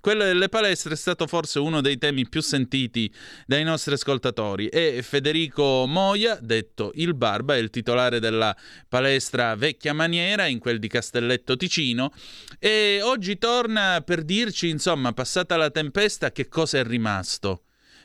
quello 0.00 0.24
delle 0.24 0.48
palestre 0.48 0.94
è 0.94 0.96
stato 0.96 1.26
forse 1.26 1.58
uno 1.58 1.80
dei 1.80 1.98
temi 1.98 2.26
più 2.28 2.40
sentiti 2.40 3.12
dai 3.46 3.62
nostri 3.62 3.94
ascoltatori. 3.94 4.68
E 4.68 5.02
Federico 5.02 5.84
Moia, 5.86 6.38
detto 6.40 6.92
il 6.94 7.14
Barba, 7.14 7.54
è 7.54 7.58
il 7.58 7.70
titolare 7.70 8.20
della 8.20 8.56
palestra 8.88 9.54
Vecchia 9.54 9.92
Maniera 9.92 10.46
in 10.46 10.58
quel 10.58 10.78
di 10.78 10.88
Castelletto 10.88 11.56
Ticino. 11.56 12.12
E 12.58 13.00
oggi 13.02 13.38
torna 13.38 14.02
per 14.04 14.22
dirci, 14.22 14.68
insomma, 14.68 15.12
passata 15.12 15.56
la 15.56 15.70
tempesta, 15.70 16.32
che 16.32 16.48
cosa 16.48 16.78
è 16.78 16.84
rimasto 16.84 17.63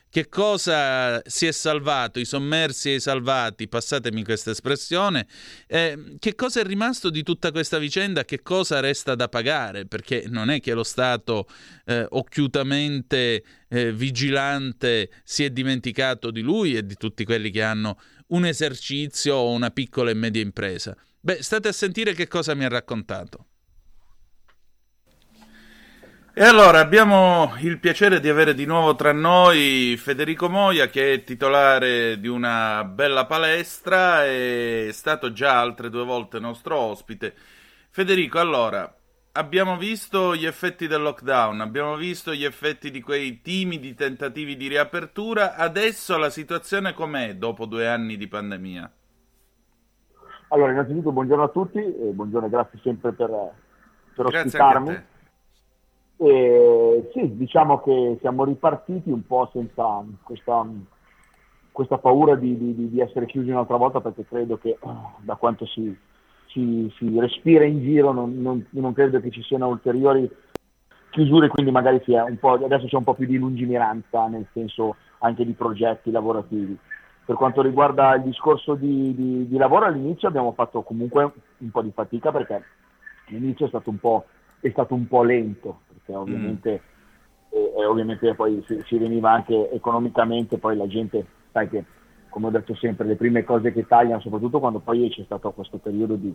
che 0.09 0.27
cosa 0.27 1.21
si 1.25 1.45
è 1.45 1.51
salvato, 1.51 2.19
i 2.19 2.25
sommersi 2.25 2.89
e 2.89 2.95
i 2.95 2.99
salvati, 2.99 3.67
passatemi 3.67 4.23
questa 4.23 4.51
espressione, 4.51 5.27
eh, 5.67 6.15
che 6.17 6.35
cosa 6.35 6.61
è 6.61 6.63
rimasto 6.63 7.09
di 7.09 7.21
tutta 7.21 7.51
questa 7.51 7.77
vicenda, 7.77 8.25
che 8.25 8.41
cosa 8.41 8.79
resta 8.79 9.13
da 9.15 9.29
pagare, 9.29 9.85
perché 9.85 10.25
non 10.27 10.49
è 10.49 10.59
che 10.59 10.73
lo 10.73 10.83
Stato 10.83 11.47
eh, 11.85 12.05
occhiutamente 12.09 13.43
eh, 13.67 13.93
vigilante 13.93 15.11
si 15.23 15.43
è 15.43 15.51
dimenticato 15.51 16.31
di 16.31 16.41
lui 16.41 16.75
e 16.75 16.85
di 16.85 16.95
tutti 16.95 17.23
quelli 17.23 17.51
che 17.51 17.61
hanno 17.61 17.99
un 18.27 18.45
esercizio 18.45 19.35
o 19.35 19.51
una 19.51 19.69
piccola 19.69 20.09
e 20.09 20.15
media 20.15 20.41
impresa. 20.41 20.95
Beh, 21.19 21.43
state 21.43 21.67
a 21.67 21.73
sentire 21.73 22.13
che 22.13 22.27
cosa 22.27 22.55
mi 22.55 22.65
ha 22.65 22.69
raccontato. 22.69 23.48
E 26.39 26.45
allora 26.45 26.79
abbiamo 26.79 27.51
il 27.57 27.79
piacere 27.79 28.21
di 28.21 28.29
avere 28.29 28.53
di 28.53 28.63
nuovo 28.63 28.95
tra 28.95 29.11
noi 29.11 29.97
Federico 29.97 30.47
Moia 30.47 30.87
che 30.87 31.11
è 31.11 31.23
titolare 31.25 32.17
di 32.17 32.29
una 32.29 32.85
bella 32.85 33.25
palestra 33.25 34.23
e 34.23 34.87
è 34.87 34.91
stato 34.93 35.33
già 35.33 35.59
altre 35.59 35.89
due 35.89 36.05
volte 36.05 36.39
nostro 36.39 36.77
ospite. 36.77 37.33
Federico, 37.89 38.39
allora, 38.39 38.89
abbiamo 39.33 39.75
visto 39.75 40.33
gli 40.33 40.45
effetti 40.45 40.87
del 40.87 41.01
lockdown, 41.01 41.59
abbiamo 41.59 41.97
visto 41.97 42.33
gli 42.33 42.45
effetti 42.45 42.89
di 42.89 43.01
quei 43.01 43.41
timidi 43.41 43.93
tentativi 43.93 44.55
di 44.55 44.69
riapertura, 44.69 45.57
adesso 45.57 46.17
la 46.17 46.29
situazione 46.29 46.93
com'è 46.93 47.35
dopo 47.35 47.65
due 47.65 47.85
anni 47.85 48.15
di 48.15 48.29
pandemia? 48.29 48.91
Allora, 50.47 50.71
innanzitutto 50.71 51.11
buongiorno 51.11 51.43
a 51.43 51.49
tutti 51.49 51.79
e 51.79 52.11
buongiorno 52.13 52.47
e 52.47 52.49
grazie 52.49 52.79
sempre 52.81 53.11
per, 53.11 53.29
per 54.15 54.25
ospitarmi. 54.25 55.17
E 56.21 57.09
sì, 57.13 57.37
diciamo 57.37 57.79
che 57.79 58.17
siamo 58.19 58.43
ripartiti 58.43 59.09
un 59.09 59.25
po' 59.25 59.49
senza 59.53 60.03
questa, 60.21 60.67
questa 61.71 61.97
paura 61.97 62.35
di, 62.35 62.57
di, 62.57 62.89
di, 62.89 62.99
essere 62.99 63.25
chiusi 63.25 63.51
un'altra 63.51 63.77
volta 63.77 64.01
perché 64.01 64.25
credo 64.25 64.57
che 64.57 64.77
da 65.19 65.35
quanto 65.35 65.65
si, 65.65 65.97
si, 66.47 66.93
si 66.97 67.17
respira 67.17 67.63
in 67.63 67.79
giro 67.79 68.11
non, 68.11 68.41
non, 68.41 68.65
non, 68.71 68.91
credo 68.91 69.21
che 69.21 69.31
ci 69.31 69.41
siano 69.43 69.69
ulteriori 69.69 70.29
chiusure, 71.11 71.47
quindi 71.47 71.71
magari 71.71 72.03
adesso 72.13 72.85
c'è 72.87 72.97
un 72.97 73.03
po' 73.05 73.13
più 73.13 73.25
di 73.25 73.37
lungimiranza 73.37 74.27
nel 74.27 74.45
senso 74.51 74.97
anche 75.19 75.45
di 75.45 75.53
progetti 75.53 76.11
lavorativi. 76.11 76.77
Per 77.23 77.37
quanto 77.37 77.61
riguarda 77.61 78.15
il 78.15 78.23
discorso 78.23 78.75
di, 78.75 79.15
di 79.47 79.57
lavoro 79.57 79.85
all'inizio 79.85 80.27
abbiamo 80.27 80.51
fatto 80.51 80.81
comunque 80.81 81.31
un 81.59 81.71
po' 81.71 81.81
di 81.81 81.91
fatica 81.93 82.29
perché 82.29 82.61
all'inizio 83.29 83.67
è 83.67 83.69
stato 83.69 83.89
un 83.89 83.99
po', 83.99 84.25
è 84.59 84.69
stato 84.71 84.95
un 84.95 85.07
po 85.07 85.23
lento, 85.23 85.81
perché 86.09 86.15
ovviamente, 86.15 86.81
mm. 87.55 87.79
eh, 87.79 87.85
ovviamente 87.85 88.33
poi 88.33 88.63
si, 88.67 88.81
si, 88.85 88.97
veniva 88.97 89.31
anche 89.31 89.71
economicamente, 89.71 90.57
poi 90.57 90.75
la 90.75 90.87
gente, 90.87 91.25
sai 91.51 91.69
che 91.69 91.85
come 92.29 92.47
ho 92.47 92.51
detto 92.51 92.75
sempre, 92.75 93.07
le 93.07 93.15
prime 93.15 93.43
cose 93.43 93.71
che 93.71 93.87
tagliano, 93.87 94.21
soprattutto 94.21 94.59
quando 94.59 94.79
poi 94.79 95.09
c'è 95.09 95.23
stato 95.23 95.51
questo 95.51 95.77
periodo 95.77 96.15
di, 96.15 96.33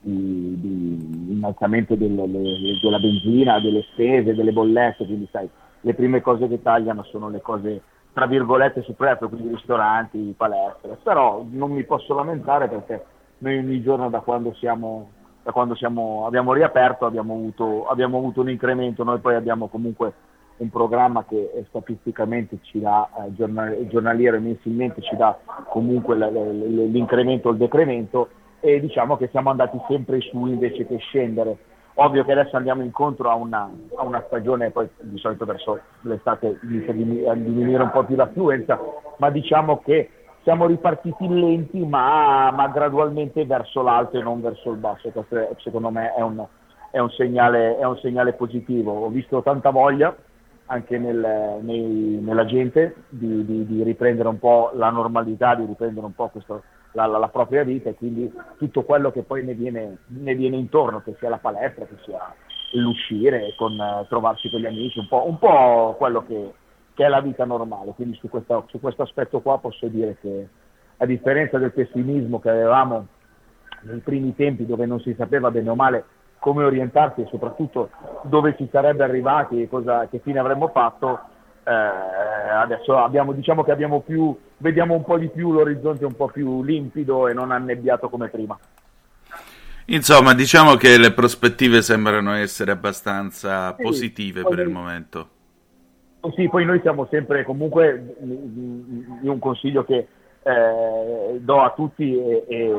di, 0.00 0.60
di 0.60 1.32
innalzamento 1.32 1.94
delle, 1.94 2.26
le, 2.26 2.78
della 2.82 2.98
benzina, 2.98 3.60
delle 3.60 3.82
spese, 3.92 4.34
delle 4.34 4.52
bollette, 4.52 5.04
quindi 5.04 5.28
sai, 5.30 5.48
le 5.80 5.94
prime 5.94 6.20
cose 6.20 6.48
che 6.48 6.62
tagliano 6.62 7.04
sono 7.04 7.28
le 7.28 7.40
cose 7.40 7.82
tra 8.12 8.26
virgolette 8.26 8.82
superflue, 8.82 9.28
quindi 9.28 9.48
ristoranti, 9.50 10.34
palestre, 10.36 10.98
però 11.02 11.44
non 11.48 11.70
mi 11.70 11.84
posso 11.84 12.14
lamentare 12.14 12.66
perché 12.66 13.04
noi 13.38 13.58
ogni 13.58 13.82
giorno 13.82 14.08
da 14.08 14.20
quando 14.20 14.54
siamo 14.54 15.10
da 15.46 15.52
quando 15.52 15.76
siamo, 15.76 16.26
abbiamo 16.26 16.52
riaperto 16.52 17.06
abbiamo 17.06 17.34
avuto, 17.34 17.86
abbiamo 17.86 18.18
avuto, 18.18 18.40
un 18.40 18.50
incremento, 18.50 19.04
noi 19.04 19.20
poi 19.20 19.36
abbiamo 19.36 19.68
comunque 19.68 20.12
un 20.56 20.70
programma 20.70 21.24
che 21.24 21.64
statisticamente 21.68 22.58
ci 22.62 22.80
dà, 22.80 23.08
eh, 23.28 23.32
giornaliero 23.86 24.36
e 24.36 24.40
mensilmente 24.40 25.02
ci 25.02 25.14
dà 25.14 25.38
comunque 25.68 26.16
l'incremento 26.16 27.48
o 27.48 27.52
il 27.52 27.58
decremento 27.58 28.28
e 28.58 28.80
diciamo 28.80 29.16
che 29.16 29.28
siamo 29.28 29.50
andati 29.50 29.78
sempre 29.86 30.20
su 30.20 30.46
invece 30.46 30.84
che 30.84 30.96
scendere. 30.96 31.56
Ovvio 31.98 32.24
che 32.24 32.32
adesso 32.32 32.56
andiamo 32.56 32.82
incontro 32.82 33.30
a 33.30 33.34
una, 33.34 33.70
a 33.94 34.02
una 34.02 34.24
stagione, 34.26 34.70
poi 34.70 34.88
di 34.98 35.18
solito 35.18 35.44
verso 35.44 35.78
l'estate 36.00 36.58
inizia 36.64 36.90
a 37.30 37.34
diminuire 37.36 37.84
un 37.84 37.90
po' 37.90 38.02
più 38.02 38.16
l'affluenza, 38.16 38.80
ma 39.18 39.30
diciamo 39.30 39.78
che 39.78 40.10
siamo 40.46 40.66
ripartiti 40.66 41.26
lenti 41.28 41.84
ma, 41.84 42.52
ma, 42.52 42.68
gradualmente 42.68 43.44
verso 43.46 43.82
l'alto 43.82 44.16
e 44.16 44.22
non 44.22 44.40
verso 44.40 44.70
il 44.70 44.76
basso. 44.76 45.10
Questo 45.10 45.36
è, 45.36 45.50
secondo 45.56 45.90
me 45.90 46.14
è 46.14 46.20
un, 46.20 46.46
è, 46.92 47.00
un 47.00 47.10
segnale, 47.10 47.76
è 47.76 47.84
un, 47.84 47.98
segnale, 47.98 48.32
positivo. 48.34 48.92
Ho 48.92 49.08
visto 49.08 49.42
tanta 49.42 49.70
voglia 49.70 50.14
anche 50.66 50.98
nel, 50.98 51.58
nei, 51.62 52.20
nella 52.22 52.44
gente 52.44 52.94
di, 53.08 53.44
di, 53.44 53.66
di, 53.66 53.82
riprendere 53.82 54.28
un 54.28 54.38
po' 54.38 54.70
la 54.74 54.90
normalità, 54.90 55.56
di 55.56 55.64
riprendere 55.64 56.06
un 56.06 56.14
po' 56.14 56.28
questo, 56.28 56.62
la, 56.92 57.06
la, 57.06 57.18
la, 57.18 57.28
propria 57.28 57.64
vita 57.64 57.88
e 57.88 57.94
quindi 57.94 58.32
tutto 58.56 58.84
quello 58.84 59.10
che 59.10 59.24
poi 59.24 59.44
ne 59.44 59.54
viene, 59.54 59.98
ne 60.06 60.34
viene 60.36 60.54
intorno, 60.54 61.02
che 61.02 61.16
sia 61.18 61.28
la 61.28 61.38
palestra, 61.38 61.86
che 61.86 61.96
sia 62.04 62.20
l'uscire, 62.74 63.52
con, 63.56 63.76
trovarsi 64.08 64.48
con 64.48 64.60
gli 64.60 64.66
amici, 64.66 65.00
un 65.00 65.08
po', 65.08 65.26
un 65.26 65.38
po 65.38 65.96
quello 65.98 66.24
che 66.24 66.52
che 66.96 67.04
è 67.04 67.08
la 67.08 67.20
vita 67.20 67.44
normale. 67.44 67.92
Quindi 67.94 68.16
su, 68.16 68.28
questa, 68.30 68.64
su 68.68 68.80
questo 68.80 69.02
aspetto 69.02 69.40
qua 69.40 69.58
posso 69.58 69.86
dire 69.86 70.16
che 70.18 70.48
a 70.96 71.04
differenza 71.04 71.58
del 71.58 71.72
pessimismo 71.72 72.40
che 72.40 72.48
avevamo 72.48 73.06
nei 73.82 73.98
primi 73.98 74.34
tempi 74.34 74.64
dove 74.64 74.86
non 74.86 74.98
si 75.00 75.14
sapeva 75.16 75.50
bene 75.50 75.68
o 75.68 75.74
male 75.74 76.04
come 76.38 76.64
orientarsi 76.64 77.20
e 77.20 77.26
soprattutto 77.28 77.90
dove 78.22 78.54
si 78.56 78.66
sarebbe 78.72 79.04
arrivati 79.04 79.60
e 79.60 79.68
cosa, 79.68 80.08
che 80.08 80.20
fine 80.20 80.38
avremmo 80.38 80.68
fatto, 80.68 81.20
eh, 81.64 81.70
adesso 81.70 82.96
abbiamo, 82.96 83.32
diciamo 83.32 83.62
che 83.62 83.72
abbiamo 83.72 84.00
più, 84.00 84.34
vediamo 84.56 84.94
un 84.94 85.04
po' 85.04 85.18
di 85.18 85.28
più 85.28 85.52
l'orizzonte 85.52 86.06
un 86.06 86.16
po' 86.16 86.28
più 86.28 86.62
limpido 86.62 87.28
e 87.28 87.34
non 87.34 87.50
annebbiato 87.50 88.08
come 88.08 88.28
prima. 88.28 88.58
Insomma, 89.88 90.32
diciamo 90.32 90.76
che 90.76 90.96
le 90.96 91.12
prospettive 91.12 91.82
sembrano 91.82 92.32
essere 92.32 92.72
abbastanza 92.72 93.74
sì, 93.76 93.82
positive 93.82 94.42
per 94.44 94.60
il 94.60 94.70
momento. 94.70 95.28
Sì, 96.34 96.48
poi 96.48 96.64
noi 96.64 96.80
siamo 96.80 97.06
sempre 97.10 97.44
comunque 97.44 98.16
io 99.22 99.32
un 99.32 99.38
consiglio 99.38 99.84
che 99.84 100.08
eh, 100.42 101.38
do 101.40 101.60
a 101.60 101.72
tutti 101.74 102.16
è, 102.16 102.44
è, 102.46 102.70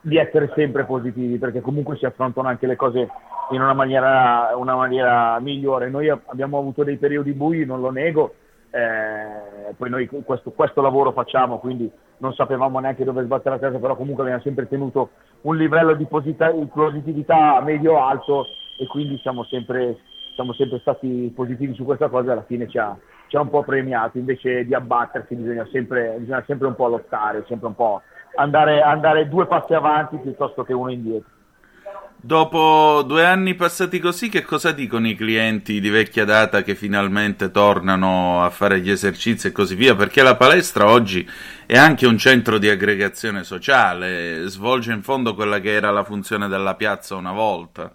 di 0.00 0.16
essere 0.16 0.52
sempre 0.54 0.84
positivi 0.84 1.38
perché 1.38 1.60
comunque 1.60 1.96
si 1.96 2.06
affrontano 2.06 2.48
anche 2.48 2.66
le 2.66 2.76
cose 2.76 3.08
in 3.50 3.60
una 3.60 3.74
maniera, 3.74 4.52
una 4.56 4.74
maniera 4.74 5.38
migliore. 5.40 5.90
Noi 5.90 6.08
abbiamo 6.08 6.58
avuto 6.58 6.84
dei 6.84 6.96
periodi 6.96 7.32
bui, 7.32 7.64
non 7.64 7.80
lo 7.80 7.90
nego, 7.90 8.34
eh, 8.70 9.74
poi 9.76 9.90
noi 9.90 10.06
questo, 10.06 10.50
questo, 10.52 10.80
lavoro 10.80 11.12
facciamo, 11.12 11.58
quindi 11.58 11.90
non 12.18 12.32
sapevamo 12.32 12.78
neanche 12.78 13.04
dove 13.04 13.22
sbattere 13.24 13.56
la 13.56 13.60
testa, 13.60 13.78
però 13.78 13.96
comunque 13.96 14.22
abbiamo 14.22 14.42
sempre 14.42 14.68
tenuto 14.68 15.10
un 15.42 15.56
livello 15.56 15.94
di 15.94 16.06
positività 16.06 17.60
medio-alto 17.60 18.46
e 18.78 18.86
quindi 18.86 19.18
siamo 19.18 19.44
sempre 19.44 19.98
siamo 20.34 20.52
sempre 20.54 20.78
stati 20.80 21.32
positivi 21.34 21.74
su 21.74 21.84
questa 21.84 22.08
cosa 22.08 22.30
e 22.30 22.32
alla 22.32 22.44
fine 22.44 22.68
ci 22.68 22.78
ha, 22.78 22.96
ci 23.28 23.36
ha 23.36 23.40
un 23.40 23.50
po' 23.50 23.62
premiato, 23.62 24.18
invece 24.18 24.64
di 24.64 24.74
abbattersi 24.74 25.34
bisogna 25.34 25.66
sempre, 25.70 26.16
bisogna 26.18 26.42
sempre 26.46 26.66
un 26.66 26.74
po' 26.74 26.88
lottare, 26.88 27.44
sempre 27.48 27.68
un 27.68 27.74
po' 27.74 28.02
andare, 28.36 28.80
andare 28.82 29.28
due 29.28 29.46
passi 29.46 29.74
avanti 29.74 30.16
piuttosto 30.16 30.64
che 30.64 30.72
uno 30.72 30.90
indietro. 30.90 31.30
Dopo 32.24 33.02
due 33.04 33.24
anni 33.24 33.56
passati 33.56 33.98
così, 33.98 34.28
che 34.28 34.42
cosa 34.42 34.70
dicono 34.70 35.08
i 35.08 35.16
clienti 35.16 35.80
di 35.80 35.90
vecchia 35.90 36.24
data 36.24 36.62
che 36.62 36.76
finalmente 36.76 37.50
tornano 37.50 38.44
a 38.44 38.50
fare 38.50 38.78
gli 38.78 38.90
esercizi 38.90 39.48
e 39.48 39.52
così 39.52 39.74
via? 39.74 39.96
Perché 39.96 40.22
la 40.22 40.36
palestra 40.36 40.88
oggi 40.88 41.28
è 41.66 41.76
anche 41.76 42.06
un 42.06 42.16
centro 42.18 42.58
di 42.58 42.68
aggregazione 42.68 43.42
sociale, 43.42 44.46
svolge 44.46 44.92
in 44.92 45.02
fondo 45.02 45.34
quella 45.34 45.58
che 45.58 45.72
era 45.72 45.90
la 45.90 46.04
funzione 46.04 46.46
della 46.46 46.76
piazza 46.76 47.16
una 47.16 47.32
volta. 47.32 47.92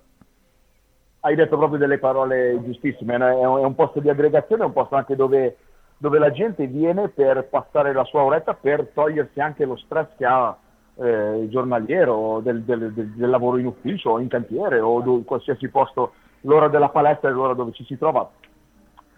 Hai 1.27 1.35
detto 1.35 1.57
proprio 1.57 1.77
delle 1.77 1.97
parole 1.97 2.57
giustissime, 2.63 3.17
è 3.17 3.45
un 3.45 3.75
posto 3.75 3.99
di 3.99 4.07
aggregazione, 4.07 4.63
è 4.63 4.65
un 4.65 4.71
posto 4.71 4.95
anche 4.95 5.17
dove, 5.17 5.57
dove 5.97 6.19
la 6.19 6.31
gente 6.31 6.67
viene 6.67 7.09
per 7.09 7.49
passare 7.49 7.91
la 7.91 8.05
sua 8.05 8.23
oretta, 8.23 8.53
per 8.53 8.91
togliersi 8.93 9.41
anche 9.41 9.65
lo 9.65 9.75
stress 9.75 10.07
che 10.15 10.23
ha 10.23 10.57
eh, 10.95 11.47
giornaliero, 11.49 12.39
del, 12.39 12.63
del, 12.63 12.93
del, 12.93 13.09
del, 13.09 13.29
lavoro 13.29 13.57
in 13.57 13.65
ufficio 13.65 14.11
o 14.11 14.19
in 14.21 14.29
cantiere 14.29 14.79
o 14.79 15.03
in 15.03 15.25
qualsiasi 15.25 15.67
posto, 15.67 16.13
l'ora 16.43 16.69
della 16.69 16.87
palestra 16.87 17.27
è 17.27 17.33
l'ora 17.33 17.53
dove 17.53 17.73
ci 17.73 17.83
si 17.83 17.97
trova 17.97 18.31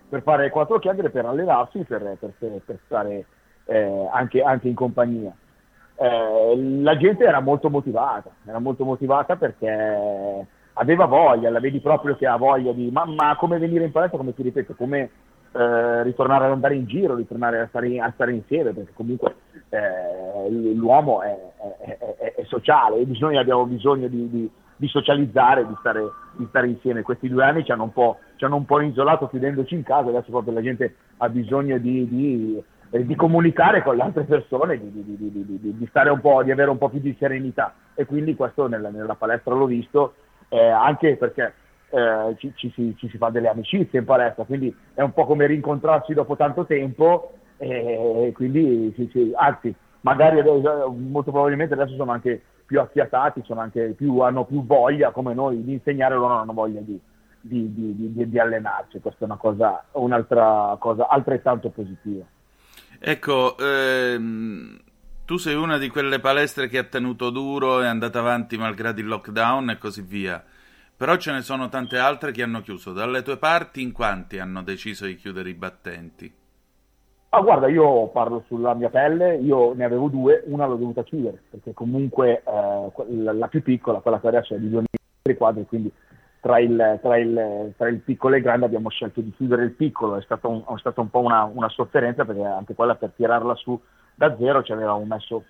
per 0.10 0.24
fare 0.24 0.50
quattro 0.50 0.80
chiacchiere, 0.80 1.12
per 1.12 1.26
allenarsi, 1.26 1.84
per, 1.84 2.18
per, 2.20 2.34
per 2.40 2.80
stare 2.86 3.28
eh, 3.66 4.08
anche, 4.12 4.42
anche, 4.42 4.68
in 4.68 4.74
compagnia. 4.74 5.32
Eh, 5.96 6.80
la 6.82 6.98
gente 6.98 7.24
era 7.24 7.40
molto 7.40 7.70
motivata, 7.70 8.32
era 8.48 8.58
molto 8.58 8.84
motivata 8.84 9.36
perché 9.36 10.48
aveva 10.80 11.06
voglia, 11.06 11.50
la 11.50 11.60
vedi 11.60 11.80
proprio 11.80 12.16
che 12.16 12.26
ha 12.26 12.38
voglia 12.38 12.72
di, 12.72 12.90
ma, 12.92 13.06
ma 13.06 13.36
come 13.36 13.58
venire 13.58 13.86
in 13.86 13.92
palestra, 13.92 14.18
come 14.18 14.34
ti 14.34 14.44
ripeto, 14.44 14.76
come 14.76 15.10
eh, 15.52 16.04
ritornare 16.04 16.46
ad 16.46 16.52
andare 16.52 16.76
in 16.76 16.86
giro, 16.86 17.16
ritornare 17.16 17.60
a 17.60 17.68
stare, 17.68 18.00
a 18.00 18.12
stare 18.14 18.34
insieme, 18.34 18.72
perché 18.72 18.94
comunque 18.94 19.36
eh, 19.70 20.50
l'uomo 20.50 21.22
è, 21.22 21.38
è, 21.82 21.98
è, 21.98 22.34
è, 22.36 22.44
sociale 22.46 23.00
e 23.00 23.08
noi 23.20 23.38
abbiamo 23.38 23.66
bisogno 23.66 24.08
di, 24.08 24.30
di, 24.30 24.50
di 24.76 24.88
socializzare, 24.88 25.68
di 25.68 25.76
stare, 25.80 26.02
di 26.38 26.46
stare, 26.48 26.68
insieme. 26.68 27.02
Questi 27.02 27.28
due 27.28 27.44
anni 27.44 27.66
ci 27.66 27.72
hanno 27.72 27.84
un 27.84 27.94
po', 27.94 28.18
hanno 28.40 28.56
un 28.56 28.66
po 28.66 28.80
isolato 28.80 29.28
chiudendoci 29.28 29.76
in 29.76 29.84
casa, 29.84 30.10
adesso 30.10 30.32
proprio 30.32 30.54
la 30.54 30.62
gente 30.62 30.96
ha 31.18 31.28
bisogno 31.28 31.78
di, 31.78 32.64
eh, 32.92 33.06
di 33.06 33.16
comunicare 33.16 33.84
con 33.84 33.98
le 33.98 34.04
altre 34.04 34.24
persone, 34.24 34.80
di, 34.80 35.88
stare 35.90 36.10
un 36.10 36.22
po', 36.22 36.42
di 36.42 36.52
avere 36.52 36.70
un 36.70 36.78
po' 36.78 36.88
più 36.88 37.00
di 37.00 37.16
serenità 37.20 37.74
e 37.96 38.06
quindi 38.06 38.34
questo 38.36 38.68
nella, 38.68 38.90
nella 38.90 39.16
palestra 39.16 39.54
l'ho 39.54 39.66
visto 39.66 40.14
eh, 40.50 40.68
anche 40.68 41.16
perché 41.16 41.54
eh, 41.90 42.36
ci, 42.38 42.52
ci, 42.56 42.72
si, 42.76 42.96
ci, 42.98 43.10
si, 43.10 43.18
fa 43.18 43.30
delle 43.30 43.48
amicizie 43.48 44.00
in 44.00 44.06
palestra, 44.06 44.44
quindi 44.44 44.76
è 44.94 45.02
un 45.02 45.14
po' 45.14 45.26
come 45.26 45.48
rincontrarsi 45.48 46.14
dopo 46.14 46.36
tanto 46.36 46.66
tempo 46.66 47.34
e 47.62 48.32
quindi 48.36 48.96
anzi 49.36 49.76
magari 50.02 50.42
molto 50.42 51.32
probabilmente 51.32 51.74
adesso 51.74 51.96
sono 51.96 52.12
anche 52.12 52.42
più 52.66 52.80
affiatati, 52.80 53.42
più, 53.96 54.20
hanno 54.20 54.46
più 54.46 54.64
voglia 54.66 55.10
come 55.10 55.34
noi 55.34 55.64
di 55.64 55.74
insegnare, 55.74 56.14
loro 56.14 56.36
hanno 56.36 56.54
voglia 56.54 56.80
di, 56.82 57.00
di, 57.42 57.74
di, 57.74 58.30
di 58.30 58.40
allenarsi, 58.40 59.00
questa 59.00 59.22
è 59.22 59.24
una 59.26 59.38
cosa, 59.38 59.84
un'altra 59.94 60.76
cosa 60.80 61.08
altrettanto 61.08 61.70
positiva. 61.70 62.24
Ecco, 63.00 63.58
ehm, 63.58 64.78
tu 65.30 65.38
sei 65.38 65.54
una 65.54 65.78
di 65.78 65.90
quelle 65.90 66.20
palestre 66.20 66.68
che 66.68 66.80
ha 66.80 66.84
tenuto 66.84 67.30
duro 67.30 67.82
e 67.82 67.84
è 67.84 67.88
andata 67.88 68.18
avanti 68.18 68.58
malgrado 68.58 69.00
il 69.00 69.06
lockdown 69.06 69.70
e 69.70 69.78
così 69.78 70.02
via. 70.02 70.44
Però 70.98 71.16
ce 71.18 71.32
ne 71.32 71.42
sono 71.42 71.70
tante 71.70 72.00
altre 72.00 72.32
che 72.32 72.42
hanno 72.42 72.62
chiuso. 72.62 72.94
Dalle 72.94 73.22
tue 73.22 73.38
parti, 73.38 73.84
in 73.84 73.92
quanti 73.92 74.40
hanno 74.40 74.64
deciso 74.64 75.06
di 75.06 75.16
chiudere 75.18 75.50
i 75.50 75.54
battenti? 75.54 76.34
Ah, 77.30 77.42
guarda, 77.42 77.68
io 77.68 78.08
parlo 78.08 78.44
sulla 78.48 78.74
mia 78.74 78.90
pelle, 78.90 79.36
io 79.36 79.76
ne 79.76 79.84
avevo 79.84 80.08
due, 80.08 80.42
una 80.48 80.66
l'ho 80.66 80.78
dovuta 80.78 81.04
chiudere, 81.04 81.44
perché 81.48 81.74
comunque 81.76 82.42
eh, 82.44 82.92
la, 83.10 83.32
la, 83.32 83.48
più 83.50 83.62
piccola, 83.62 84.00
quella 84.00 84.20
che 84.20 84.28
adesso 84.30 84.56
è 84.56 84.58
di 84.58 84.72
2 84.72 84.82
metri 84.82 85.38
quadri, 85.38 85.64
quindi 85.68 85.92
tra 86.42 86.60
il, 86.60 87.00
tra, 87.04 87.18
il, 87.20 87.74
tra 87.78 87.88
il, 87.88 88.00
piccolo 88.00 88.34
e 88.34 88.38
il 88.38 88.44
grande 88.44 88.66
abbiamo 88.66 88.90
scelto 88.90 89.22
di 89.22 89.32
chiudere 89.38 89.62
il 89.62 89.74
piccolo, 89.74 90.18
è 90.18 90.24
stata 90.24 90.48
un, 90.48 90.64
un 90.66 91.10
po' 91.12 91.20
una, 91.20 91.44
una, 91.44 91.70
sofferenza 91.70 92.26
perché 92.26 92.44
anche 92.44 92.74
quella 92.74 92.96
per 92.96 93.12
tirarla 93.16 93.54
su 93.54 93.80
da 94.20 94.36
zero 94.38 94.62
ci 94.64 94.74
avevamo 94.74 95.06
messo 95.06 95.46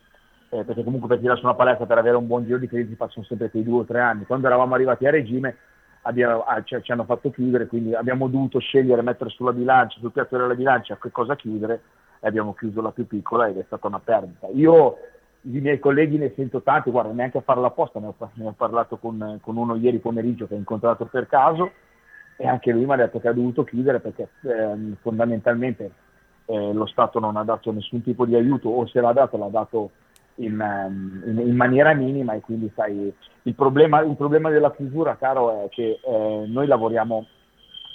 eh, 0.50 0.64
perché 0.64 0.84
comunque 0.84 1.10
per 1.10 1.18
tirare 1.18 1.40
su 1.40 1.46
una 1.46 1.56
palestra 1.56 1.88
per 1.88 1.98
avere 1.98 2.18
un 2.18 2.28
buon 2.28 2.46
giro 2.46 2.60
di 2.60 2.68
crediti 2.68 2.94
passano 2.94 3.26
sempre 3.26 3.50
quei 3.50 3.64
due 3.64 3.80
o 3.80 3.84
tre 3.84 4.00
anni. 4.00 4.26
Quando 4.26 4.46
eravamo 4.46 4.76
arrivati 4.76 5.08
a 5.08 5.10
regime 5.10 5.58
abbiamo, 6.04 6.44
ah, 6.44 6.62
ci, 6.64 6.78
ci, 6.84 6.92
hanno 6.92 7.04
fatto 7.04 7.32
chiudere, 7.32 7.66
quindi 7.66 7.96
abbiamo 7.96 8.28
dovuto 8.28 8.60
scegliere, 8.60 9.02
mettere 9.02 9.32
sulla 9.32 9.54
bilancia, 9.54 9.98
sul 10.00 10.12
piatto 10.12 10.38
della 10.38 10.54
bilancia 10.54 11.00
che 11.02 11.10
cosa 11.10 11.36
chiudere 11.36 11.82
e 12.20 12.28
abbiamo 12.28 12.54
chiuso 12.54 12.82
la 12.82 12.92
più 12.92 13.08
piccola 13.08 13.48
ed 13.48 13.58
è 13.58 13.64
stata 13.66 13.88
una 13.88 14.00
perdita. 14.00 14.48
Io 14.54 14.98
i 15.42 15.60
miei 15.60 15.80
colleghi 15.80 16.20
ne 16.20 16.34
sento 16.36 16.62
tanti, 16.62 16.92
guarda, 16.92 17.12
neanche 17.12 17.40
a 17.40 17.42
farla 17.42 17.68
apposta, 17.68 18.00
ne 18.00 18.08
ho, 18.08 18.16
ne 18.34 18.46
ho 18.46 18.54
parlato 18.56 18.98
con, 18.98 19.40
con, 19.42 19.58
uno 19.58 19.76
ieri 19.78 19.98
pomeriggio 19.98 20.46
che 20.46 20.54
ho 20.54 20.58
incontrato 20.58 21.06
per 21.06 21.28
caso 21.28 21.72
e 22.38 22.48
anche 22.48 22.72
lui 22.72 22.86
mi 22.86 22.94
ha 22.94 22.98
detto 22.98 23.20
che 23.20 23.30
ha 23.30 23.34
dovuto 23.34 23.64
chiudere 23.64 24.00
perché 24.00 24.30
eh, 24.44 24.94
fondamentalmente 25.02 25.92
eh, 26.50 26.74
lo 26.74 26.88
Stato 26.88 27.20
non 27.20 27.38
ha 27.38 27.44
dato 27.44 27.72
nessun 27.72 28.02
tipo 28.02 28.26
di 28.26 28.36
aiuto 28.36 28.70
o 28.70 28.88
se 28.88 29.00
l'ha 29.00 29.14
dato 29.14 29.38
l'ha 29.38 29.50
dato 29.50 29.92
in, 30.36 30.60
ehm, 30.60 31.24
in, 31.28 31.48
in, 31.48 31.56
maniera 31.56 31.94
minima 31.94 32.34
e 32.34 32.42
quindi 32.42 32.72
sai, 32.76 33.14
il 33.44 33.54
problema, 33.54 34.02
il 34.02 34.16
problema 34.16 34.50
della 34.50 34.72
chiusura, 34.72 35.16
caro, 35.18 35.66
è 35.66 35.70
che 35.70 36.00
eh, 36.04 36.44
noi 36.48 36.66
lavoriamo, 36.66 37.28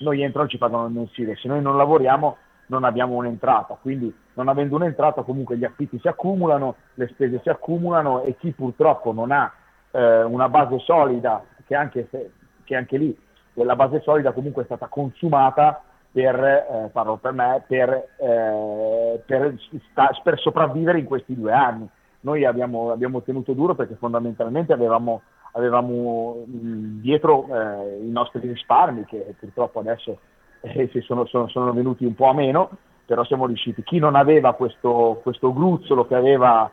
noi 0.01 0.23
entrano 0.23 0.49
ci 0.49 0.59
pagano 0.59 0.87
il 0.87 0.93
mensile, 0.93 1.35
se 1.37 1.49
noi 1.49 1.61
non 1.61 1.77
lavoriamo 1.77 2.37
non 2.67 2.85
abbiamo 2.85 3.15
un'entrata, 3.15 3.77
quindi 3.81 4.15
non 4.35 4.49
avendo 4.49 4.77
un'entrata 4.77 5.23
comunque 5.23 5.59
gli 5.59 5.65
affitti 5.65 5.99
si 5.99 6.09
accumulano, 6.09 6.77
le 6.95 7.09
spese 7.09 7.41
si 7.43 7.49
accumulano 7.49 8.23
e 8.23 8.37
chi 8.39 8.53
purtroppo 8.53 9.13
non 9.13 9.33
ha 9.33 9.53
eh, 9.91 10.23
una 10.23 10.49
base 10.49 10.79
solida, 10.79 11.45
che 11.67 11.75
anche, 11.75 12.07
se, 12.11 12.31
che 12.65 12.77
anche 12.77 12.97
lì 12.97 13.19
la 13.55 13.77
base 13.77 14.01
solida 14.01 14.33
comunque 14.33 14.63
è 14.63 14.67
stata 14.67 14.87
consumata 14.87 15.83
per, 16.15 16.37
eh, 16.39 16.91
parlo 16.93 17.17
per 17.17 17.33
me, 17.33 17.65
per, 17.67 17.91
eh, 18.19 19.21
per, 19.27 19.55
sta, 19.91 20.11
per 20.23 20.39
sopravvivere 20.39 21.01
in 21.01 21.07
questi 21.07 21.35
due 21.35 21.53
anni 21.53 21.91
noi 22.21 22.45
abbiamo, 22.45 22.93
abbiamo 22.93 23.21
tenuto 23.23 23.53
duro 23.53 23.75
perché 23.75 23.97
fondamentalmente 23.97 24.73
avevamo, 24.73 25.23
avevamo 25.55 26.45
mh, 26.47 27.01
dietro 27.01 27.49
eh, 27.49 28.05
i 28.05 28.11
nostri 28.11 28.47
risparmi 28.47 29.05
che 29.07 29.35
purtroppo 29.39 29.81
adesso 29.81 30.19
eh, 30.61 30.89
sono, 31.03 31.27
sono, 31.27 31.49
sono, 31.49 31.73
venuti 31.73 32.05
un 32.05 32.15
po' 32.15 32.29
a 32.29 32.33
meno, 32.33 32.71
però 33.05 33.25
siamo 33.25 33.47
riusciti. 33.47 33.83
Chi 33.83 33.99
non 33.99 34.15
aveva 34.15 34.55
questo, 34.55 35.21
questo 35.23 35.53
gruzzolo 35.53 36.07
che 36.07 36.15
aveva, 36.15 36.71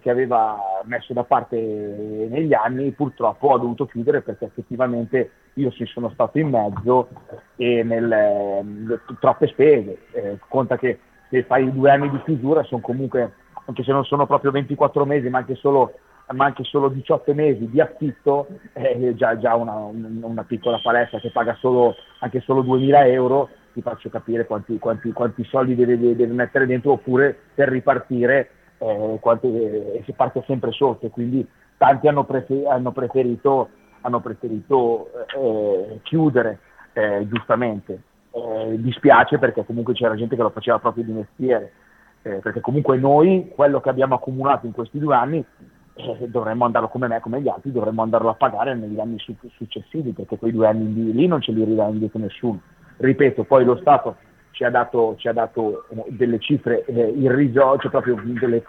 che 0.00 0.08
aveva 0.08 0.56
messo 0.84 1.12
da 1.12 1.24
parte 1.24 1.58
negli 1.58 2.54
anni 2.54 2.92
purtroppo 2.92 3.52
ha 3.52 3.58
dovuto 3.58 3.86
chiudere 3.86 4.22
perché 4.22 4.46
effettivamente 4.46 5.30
io 5.54 5.70
ci 5.70 5.86
sono 5.86 6.10
stato 6.10 6.38
in 6.38 6.48
mezzo 6.48 7.08
e 7.56 7.82
nel, 7.82 8.10
eh, 8.10 9.00
troppe 9.20 9.46
spese. 9.48 9.98
Eh, 10.12 10.38
conta 10.48 10.76
che 10.76 10.98
se 11.30 11.44
fai 11.44 11.72
due 11.72 11.90
anni 11.90 12.10
di 12.10 12.20
chiusura 12.22 12.62
sono 12.64 12.80
comunque 12.80 13.32
anche 13.66 13.82
se 13.82 13.92
non 13.92 14.04
sono 14.04 14.26
proprio 14.26 14.50
24 14.50 15.04
mesi, 15.06 15.28
ma 15.28 15.38
anche 15.38 15.54
solo, 15.54 15.94
ma 16.32 16.44
anche 16.44 16.64
solo 16.64 16.88
18 16.88 17.34
mesi 17.34 17.68
di 17.70 17.80
affitto, 17.80 18.46
è 18.72 19.12
già, 19.14 19.38
già 19.38 19.54
una, 19.54 19.74
una, 19.74 20.44
piccola 20.44 20.80
palestra 20.82 21.18
che 21.18 21.30
paga 21.30 21.56
solo, 21.60 21.94
anche 22.20 22.40
solo 22.40 22.62
2.000 22.62 23.06
euro, 23.06 23.48
ti 23.72 23.80
faccio 23.80 24.10
capire 24.10 24.46
quanti, 24.46 24.78
quanti, 24.78 25.12
quanti 25.12 25.44
soldi 25.44 25.74
deve, 25.74 25.98
deve, 25.98 26.26
mettere 26.26 26.66
dentro, 26.66 26.92
oppure 26.92 27.36
per 27.54 27.68
ripartire 27.68 28.50
eh, 28.78 29.16
quanti, 29.20 29.46
eh, 29.46 30.02
si 30.04 30.12
parte 30.12 30.42
sempre 30.46 30.72
sotto. 30.72 31.08
Quindi 31.08 31.46
tanti 31.78 32.06
hanno, 32.06 32.24
prefer- 32.24 32.66
hanno 32.66 32.92
preferito, 32.92 33.70
hanno 34.04 34.20
preferito 34.20 35.10
eh, 35.36 36.00
chiudere, 36.02 36.58
eh, 36.92 37.26
giustamente. 37.28 38.02
Eh, 38.30 38.80
dispiace 38.80 39.38
perché 39.38 39.64
comunque 39.64 39.94
c'era 39.94 40.16
gente 40.16 40.34
che 40.34 40.42
lo 40.42 40.50
faceva 40.50 40.78
proprio 40.80 41.04
di 41.04 41.12
mestiere 41.12 41.72
eh, 42.24 42.40
perché 42.40 42.60
comunque 42.60 42.96
noi 42.96 43.50
quello 43.54 43.80
che 43.80 43.90
abbiamo 43.90 44.14
accumulato 44.14 44.64
in 44.64 44.72
questi 44.72 44.98
due 44.98 45.14
anni 45.14 45.44
eh, 45.94 46.28
dovremmo 46.28 46.64
andarlo 46.64 46.88
come 46.88 47.06
me, 47.06 47.20
come 47.20 47.40
gli 47.40 47.48
altri, 47.48 47.70
dovremmo 47.70 48.02
andarlo 48.02 48.30
a 48.30 48.34
pagare 48.34 48.74
negli 48.74 48.98
anni 48.98 49.18
su- 49.18 49.36
successivi, 49.56 50.12
perché 50.12 50.38
quei 50.38 50.50
due 50.50 50.66
anni 50.66 50.92
lì, 50.92 51.12
lì 51.12 51.26
non 51.26 51.42
ce 51.42 51.52
li 51.52 51.62
ridà 51.62 51.86
indietro 51.86 52.18
nessuno. 52.18 52.60
Ripeto, 52.96 53.44
poi 53.44 53.64
lo 53.64 53.76
Stato 53.76 54.16
ci 54.52 54.64
ha 54.64 54.70
dato, 54.70 55.16
ci 55.18 55.28
ha 55.28 55.32
dato 55.32 55.86
eh, 55.90 56.04
delle 56.08 56.38
cifre 56.38 56.84
eh, 56.86 57.08
irrisori, 57.10 57.80
cioè 57.80 57.90
proprio 57.90 58.18
delle, 58.24 58.64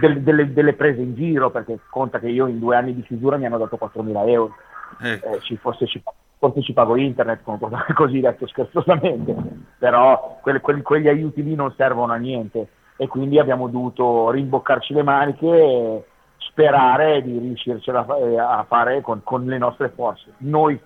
delle, 0.00 0.22
delle, 0.22 0.52
delle, 0.52 0.72
prese 0.74 1.00
in 1.00 1.14
giro, 1.14 1.50
perché 1.50 1.78
conta 1.90 2.18
che 2.18 2.28
io 2.28 2.46
in 2.46 2.58
due 2.58 2.76
anni 2.76 2.94
di 2.94 3.02
chiusura 3.02 3.36
mi 3.36 3.46
hanno 3.46 3.58
dato 3.58 3.78
4.000 3.80 4.28
euro, 4.28 4.54
ecco. 5.00 5.32
eh, 5.32 5.40
ci, 5.40 5.56
forse 5.56 5.86
ci, 5.86 6.02
forse 6.38 6.62
ci 6.62 6.72
pago 6.72 6.96
internet, 6.96 7.40
così 7.94 8.20
detto 8.20 8.46
scherzosamente, 8.46 9.34
però 9.78 10.38
quelli, 10.42 10.60
quelli, 10.60 10.82
quegli 10.82 11.08
aiuti 11.08 11.42
lì 11.42 11.54
non 11.54 11.72
servono 11.76 12.12
a 12.12 12.16
niente 12.16 12.68
e 12.96 13.06
quindi 13.08 13.38
abbiamo 13.38 13.68
dovuto 13.68 14.30
rimboccarci 14.30 14.94
le 14.94 15.02
maniche 15.02 15.46
e 15.46 16.04
sperare 16.38 17.22
di 17.22 17.38
riuscircela 17.38 18.06
a 18.48 18.64
fare 18.66 19.00
con, 19.02 19.22
con 19.22 19.44
le 19.44 19.58
nostre 19.58 19.90
forze. 19.90 20.32
Noi 20.38 20.78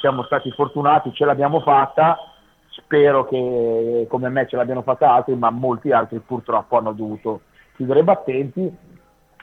siamo 0.00 0.22
stati 0.24 0.50
fortunati, 0.52 1.12
ce 1.12 1.24
l'abbiamo 1.24 1.60
fatta, 1.60 2.16
spero 2.68 3.26
che 3.26 4.06
come 4.08 4.28
me 4.28 4.46
ce 4.46 4.56
l'abbiano 4.56 4.82
fatta 4.82 5.12
altri, 5.12 5.34
ma 5.34 5.50
molti 5.50 5.90
altri 5.90 6.20
purtroppo 6.20 6.76
hanno 6.76 6.92
dovuto 6.92 7.40
chiudere 7.76 8.00
i 8.00 8.04
battenti. 8.04 8.76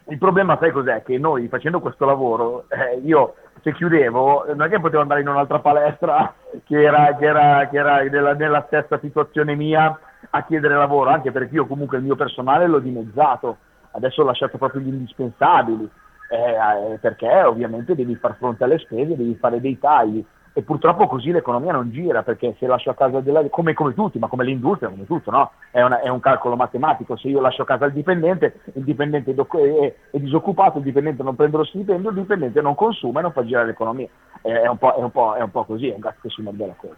Il 0.09 0.17
problema 0.17 0.57
sai 0.59 0.71
cos'è? 0.71 1.01
Che 1.01 1.17
noi 1.17 1.47
facendo 1.47 1.79
questo 1.79 2.05
lavoro, 2.05 2.65
eh, 2.67 2.99
io 3.03 3.35
se 3.61 3.71
chiudevo, 3.71 4.47
non 4.53 4.63
è 4.63 4.69
che 4.69 4.79
potevo 4.79 5.01
andare 5.01 5.21
in 5.21 5.29
un'altra 5.29 5.59
palestra 5.59 6.33
che 6.65 6.81
era, 6.81 7.15
che 7.15 7.25
era, 7.25 7.69
che 7.69 7.77
era 7.77 8.01
nella, 8.01 8.33
nella 8.33 8.63
stessa 8.67 8.99
situazione 8.99 9.55
mia 9.55 9.97
a 10.29 10.43
chiedere 10.43 10.75
lavoro, 10.75 11.09
anche 11.09 11.31
perché 11.31 11.55
io 11.55 11.65
comunque 11.65 11.97
il 11.97 12.03
mio 12.03 12.15
personale 12.15 12.67
l'ho 12.67 12.79
dimezzato, 12.79 13.57
adesso 13.91 14.21
ho 14.21 14.25
lasciato 14.25 14.57
proprio 14.57 14.81
gli 14.81 14.87
indispensabili, 14.87 15.89
eh, 16.29 16.97
perché 16.99 17.43
ovviamente 17.43 17.95
devi 17.95 18.15
far 18.15 18.35
fronte 18.37 18.63
alle 18.63 18.79
spese, 18.79 19.15
devi 19.15 19.35
fare 19.35 19.61
dei 19.61 19.79
tagli 19.79 20.25
e 20.55 20.61
purtroppo 20.61 21.07
così 21.07 21.31
l'economia 21.31 21.71
non 21.71 21.89
gira 21.89 22.21
perché 22.21 22.55
se 22.59 22.67
lascio 22.67 22.91
a 22.91 22.93
casa 22.93 23.21
della, 23.21 23.43
come, 23.49 23.73
come 23.73 23.95
tutti, 23.95 24.19
ma 24.19 24.27
come 24.27 24.45
l'industria, 24.45 24.89
come 24.89 25.05
tutto, 25.05 25.31
no? 25.31 25.51
è, 25.71 25.81
una, 25.81 25.99
è, 25.99 26.09
un 26.09 26.19
calcolo 26.19 26.55
matematico, 26.55 27.17
se 27.17 27.27
io 27.27 27.41
lascio 27.41 27.63
a 27.63 27.65
casa 27.65 27.85
il 27.85 27.93
dipendente, 27.93 28.59
il 28.75 28.83
dipendente 28.83 29.31
è, 29.31 29.35
è, 29.35 29.95
è, 30.11 30.19
disoccupato, 30.19 30.77
il 30.77 30.83
dipendente 30.83 31.23
non 31.23 31.35
prende 31.35 31.57
lo 31.57 31.65
stipendio, 31.65 32.11
il 32.11 32.15
dipendente 32.15 32.61
non 32.61 32.75
consuma 32.75 33.19
e 33.19 33.23
non 33.23 33.31
fa 33.31 33.43
girare 33.43 33.65
l'economia, 33.65 34.07
è 34.41 34.67
un 34.67 34.77
po', 34.77 34.93
un 34.97 35.09
po', 35.09 35.35
un 35.35 35.51
po 35.51 35.65
così, 35.65 35.87
è 35.87 35.95
un 35.95 36.01
gatto 36.01 36.19
che 36.21 36.29
si 36.29 36.41
morde 36.43 36.67
la 36.67 36.75
coda. 36.77 36.95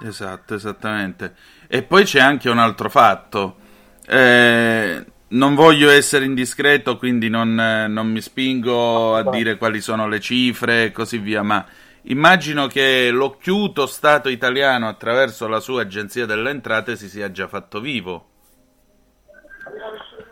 Esatto, 0.00 0.54
esattamente. 0.54 1.32
E 1.68 1.84
poi 1.84 2.02
c'è 2.02 2.20
anche 2.20 2.50
un 2.50 2.58
altro 2.58 2.88
fatto. 2.90 3.54
Eh, 4.06 5.04
non 5.28 5.54
voglio 5.54 5.90
essere 5.90 6.24
indiscreto, 6.24 6.96
quindi 6.96 7.28
non, 7.28 7.54
non 7.54 8.10
mi 8.10 8.20
spingo 8.20 9.14
a 9.14 9.30
dire 9.30 9.56
quali 9.56 9.80
sono 9.80 10.08
le 10.08 10.18
cifre 10.18 10.86
e 10.86 10.90
così 10.90 11.18
via, 11.18 11.42
ma 11.42 11.64
Immagino 12.06 12.66
che 12.66 13.10
l'occhiuto 13.10 13.86
Stato 13.86 14.28
italiano 14.28 14.88
attraverso 14.88 15.48
la 15.48 15.58
sua 15.58 15.82
agenzia 15.82 16.26
delle 16.26 16.50
entrate 16.50 16.96
si 16.96 17.08
sia 17.08 17.30
già 17.30 17.46
fatto 17.46 17.80
vivo. 17.80 18.26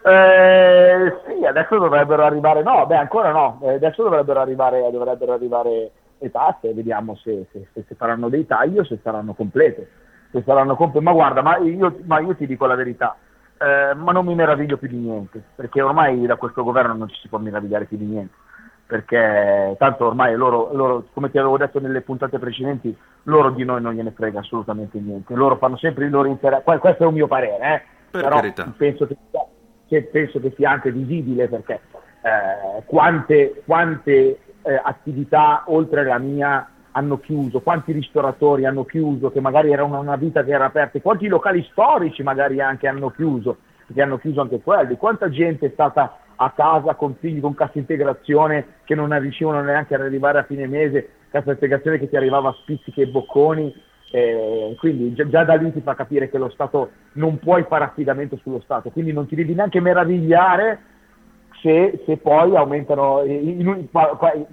Eh, 0.04 1.16
sì, 1.26 1.46
adesso 1.46 1.78
dovrebbero 1.78 2.24
arrivare, 2.24 2.62
no, 2.62 2.84
beh 2.86 2.96
ancora 2.96 3.30
no, 3.30 3.58
eh, 3.62 3.74
adesso 3.74 4.02
dovrebbero 4.02 4.40
arrivare, 4.40 4.90
dovrebbero 4.90 5.32
arrivare 5.32 5.90
le 6.18 6.30
tasse, 6.30 6.74
vediamo 6.74 7.16
se, 7.16 7.46
se, 7.52 7.66
se, 7.72 7.94
faranno 7.94 8.28
dei 8.28 8.44
tagli 8.44 8.78
o 8.78 8.84
se 8.84 8.98
saranno 9.02 9.32
complete. 9.32 9.88
Se 10.30 10.42
saranno 10.44 10.76
complete. 10.76 11.04
Ma 11.06 11.12
guarda, 11.12 11.40
ma 11.40 11.56
io, 11.56 12.00
ma 12.04 12.20
io 12.20 12.36
ti 12.36 12.46
dico 12.46 12.66
la 12.66 12.74
verità, 12.74 13.16
eh, 13.56 13.94
ma 13.94 14.12
non 14.12 14.26
mi 14.26 14.34
meraviglio 14.34 14.76
più 14.76 14.88
di 14.88 14.96
niente, 14.96 15.42
perché 15.54 15.80
ormai 15.80 16.26
da 16.26 16.36
questo 16.36 16.64
governo 16.64 16.92
non 16.92 17.08
ci 17.08 17.18
si 17.20 17.28
può 17.28 17.38
meravigliare 17.38 17.86
più 17.86 17.96
di 17.96 18.04
niente 18.04 18.41
perché 18.92 19.74
tanto 19.78 20.04
ormai 20.04 20.34
loro, 20.36 20.68
loro, 20.74 21.06
come 21.14 21.30
ti 21.30 21.38
avevo 21.38 21.56
detto 21.56 21.80
nelle 21.80 22.02
puntate 22.02 22.38
precedenti, 22.38 22.94
loro 23.22 23.48
di 23.48 23.64
noi 23.64 23.80
non 23.80 23.94
gliene 23.94 24.10
frega 24.10 24.40
assolutamente 24.40 24.98
niente, 24.98 25.32
loro 25.32 25.56
fanno 25.56 25.78
sempre 25.78 26.04
il 26.04 26.10
loro 26.10 26.28
interesse, 26.28 26.62
questo 26.78 27.04
è 27.04 27.06
un 27.06 27.14
mio 27.14 27.26
parere, 27.26 27.74
eh? 27.74 27.82
per 28.10 28.28
però. 28.28 28.40
Penso 28.76 29.06
che, 29.06 29.16
che, 29.86 30.02
penso 30.02 30.40
che 30.40 30.52
sia 30.54 30.72
anche 30.72 30.92
visibile 30.92 31.48
perché 31.48 31.80
eh, 32.20 32.82
quante, 32.84 33.62
quante 33.64 34.12
eh, 34.60 34.80
attività 34.84 35.62
oltre 35.68 36.04
la 36.04 36.18
mia 36.18 36.68
hanno 36.90 37.18
chiuso, 37.18 37.60
quanti 37.60 37.92
ristoratori 37.92 38.66
hanno 38.66 38.84
chiuso, 38.84 39.32
che 39.32 39.40
magari 39.40 39.72
era 39.72 39.84
una, 39.84 40.00
una 40.00 40.16
vita 40.16 40.44
che 40.44 40.50
era 40.50 40.66
aperta, 40.66 41.00
quanti 41.00 41.28
locali 41.28 41.66
storici 41.70 42.22
magari 42.22 42.60
anche 42.60 42.88
hanno 42.88 43.08
chiuso, 43.08 43.56
che 43.90 44.02
hanno 44.02 44.18
chiuso 44.18 44.42
anche 44.42 44.60
quelli, 44.60 44.98
quanta 44.98 45.30
gente 45.30 45.64
è 45.64 45.70
stata 45.70 46.18
a 46.36 46.50
casa 46.50 46.94
con 46.94 47.14
figli 47.18 47.40
con 47.40 47.54
cassa 47.54 47.78
integrazione 47.78 48.80
che 48.84 48.94
non 48.94 49.18
riuscivano 49.18 49.62
neanche 49.62 49.94
ad 49.94 50.00
arrivare 50.00 50.38
a 50.38 50.44
fine 50.44 50.66
mese, 50.66 51.08
cassa 51.30 51.52
integrazione 51.52 51.98
che 51.98 52.08
ti 52.08 52.16
arrivava 52.16 52.50
a 52.50 52.56
spizzichi 52.60 53.00
e 53.00 53.06
bocconi, 53.06 53.74
eh, 54.10 54.74
quindi 54.78 55.14
già, 55.14 55.26
già, 55.28 55.44
da 55.44 55.54
lì 55.54 55.72
ti 55.72 55.80
fa 55.80 55.94
capire 55.94 56.28
che 56.28 56.38
lo 56.38 56.50
Stato 56.50 56.90
non 57.12 57.38
puoi 57.38 57.64
fare 57.64 57.84
affidamento 57.84 58.36
sullo 58.36 58.60
Stato, 58.60 58.90
quindi 58.90 59.12
non 59.12 59.26
ti 59.26 59.34
devi 59.34 59.54
neanche 59.54 59.80
meravigliare 59.80 60.80
se, 61.62 62.02
se 62.04 62.16
poi 62.16 62.56
aumentano, 62.56 63.22
in 63.24 63.66
un, 63.66 63.86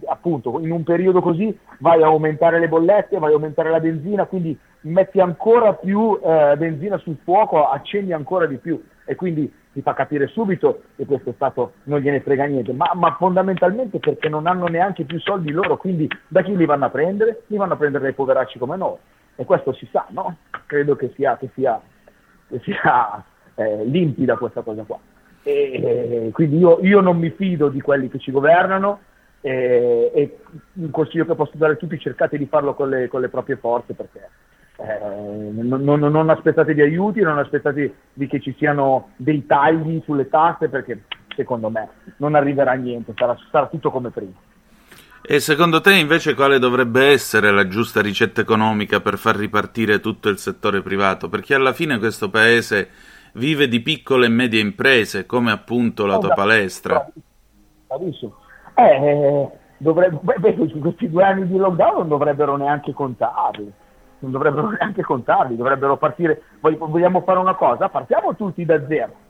appunto 0.05 0.60
in 0.60 0.72
un 0.72 0.84
periodo 0.84 1.22
così 1.22 1.57
vai 1.80 2.01
a 2.03 2.05
aumentare 2.05 2.60
le 2.60 2.68
bollette, 2.68 3.18
vai 3.18 3.32
a 3.32 3.34
aumentare 3.34 3.72
la 3.72 3.80
benzina, 3.80 4.26
quindi 4.26 4.57
metti 4.82 5.20
ancora 5.20 5.74
più 5.74 6.20
eh, 6.24 6.55
benzina 6.55 6.97
sul 6.99 7.18
fuoco, 7.24 7.68
accendi 7.68 8.14
ancora 8.14 8.45
di 8.45 8.57
più 8.57 8.82
e 9.05 9.16
quindi 9.16 9.51
ti 9.74 9.82
fa 9.82 9.93
capire 9.93 10.28
subito 10.28 10.84
che 10.95 11.05
questo 11.05 11.34
Stato 11.34 11.74
non 11.86 11.99
gliene 11.99 12.22
frega 12.22 12.45
niente, 12.45 12.74
ma, 12.74 12.91
ma, 12.93 13.16
fondamentalmente 13.18 13.97
perché 13.97 14.30
non 14.30 14.45
hanno 14.45 14.68
neanche 14.68 15.03
più 15.03 15.20
soldi 15.20 15.51
loro, 15.51 15.78
quindi 15.78 16.07
da 16.28 16.43
chi 16.43 16.55
li 16.55 16.66
vanno 16.66 16.86
a 16.86 16.89
prendere? 16.89 17.43
Li 17.47 17.57
vanno 17.57 17.74
a 17.74 17.78
prendere 17.78 18.03
dai 18.03 18.14
poveracci 18.14 18.60
come 18.60 18.78
noi. 18.78 18.97
E 19.36 19.45
questo 19.45 19.74
si 19.74 19.88
sa, 19.91 20.05
no? 20.10 20.38
Credo 20.68 20.95
che 20.95 21.12
sia, 21.16 21.38
che 21.38 21.49
sia, 21.55 21.82
che 22.49 22.60
sia 22.60 23.24
eh, 23.55 23.84
limpida 23.86 24.38
questa 24.38 24.62
cosa 24.62 24.84
qua. 24.84 24.99
E, 25.44 25.52
e 25.52 26.30
quindi 26.32 26.58
io, 26.58 26.80
io, 26.82 27.02
non 27.02 27.18
mi 27.18 27.30
fido 27.32 27.70
di 27.70 27.82
quelli 27.82 28.10
che 28.10 28.20
ci 28.20 28.32
governano 28.32 29.00
e, 29.42 30.12
e 30.14 30.38
un 30.74 30.92
consiglio 30.92 31.26
che 31.26 31.36
posso 31.36 31.54
dare 31.54 31.74
a 31.74 31.76
tutti 31.78 31.98
cercate 31.98 32.38
di 32.38 32.46
farlo 32.46 32.74
con 32.74 32.90
le, 32.90 33.08
con 33.08 33.22
le 33.22 33.30
proprie 33.30 33.56
forze 33.56 33.94
perché 33.94 34.30
eh, 34.76 35.52
non, 35.52 35.82
non, 35.84 36.00
non, 36.00 36.30
aspettate 36.30 36.74
di 36.74 36.82
aiuti, 36.82 37.22
non 37.22 37.38
aspettate 37.38 37.94
di 38.14 38.28
che 38.28 38.40
ci 38.40 38.54
siano 38.58 39.12
dei 39.16 39.46
tagli 39.46 40.02
sulle 40.04 40.30
tasse 40.30 40.68
perché 40.68 41.04
secondo 41.36 41.70
me 41.70 41.90
non 42.18 42.36
arriverà 42.36 42.74
niente, 42.74 43.14
sarà, 43.16 43.38
sarà 43.52 43.68
tutto 43.68 43.92
come 43.92 44.10
prima. 44.10 44.34
E 45.22 45.40
secondo 45.40 45.82
te 45.82 45.94
invece 45.94 46.34
quale 46.34 46.60
dovrebbe 46.60 47.08
essere 47.08 47.52
la 47.52 47.68
giusta 47.68 48.02
ricetta 48.02 48.42
economica 48.42 49.02
per 49.02 49.18
far 49.18 49.36
ripartire 49.36 50.00
tutto 50.00 50.30
il 50.30 50.38
settore 50.38 50.82
privato? 50.82 51.30
Perché 51.30 51.54
alla 51.54 51.74
fine 51.74 52.00
questo 52.00 52.30
paese 52.30 52.90
vive 53.34 53.67
di 53.67 53.82
piccole 53.82 54.25
e 54.25 54.30
medie 54.30 54.61
imprese, 54.61 55.25
come 55.25 55.51
appunto 55.51 56.05
la 56.05 56.17
tua 56.17 56.34
palestra. 56.34 57.07
Bravissimo. 57.88 58.36
Eh, 58.75 59.49
dovrebbe, 59.77 60.19
beh, 60.21 60.53
questi 60.53 61.09
due 61.09 61.23
anni 61.23 61.47
di 61.47 61.57
lockdown 61.57 61.97
non 61.97 62.07
dovrebbero 62.07 62.55
neanche 62.55 62.93
contarli 62.93 63.71
non 64.19 64.32
dovrebbero 64.32 64.69
neanche 64.77 65.01
contarli, 65.01 65.55
dovrebbero 65.55 65.97
partire, 65.97 66.41
vogliamo 66.59 67.21
fare 67.21 67.39
una 67.39 67.55
cosa, 67.55 67.89
partiamo 67.89 68.36
tutti 68.36 68.65
da 68.65 68.86
zero. 68.88 69.27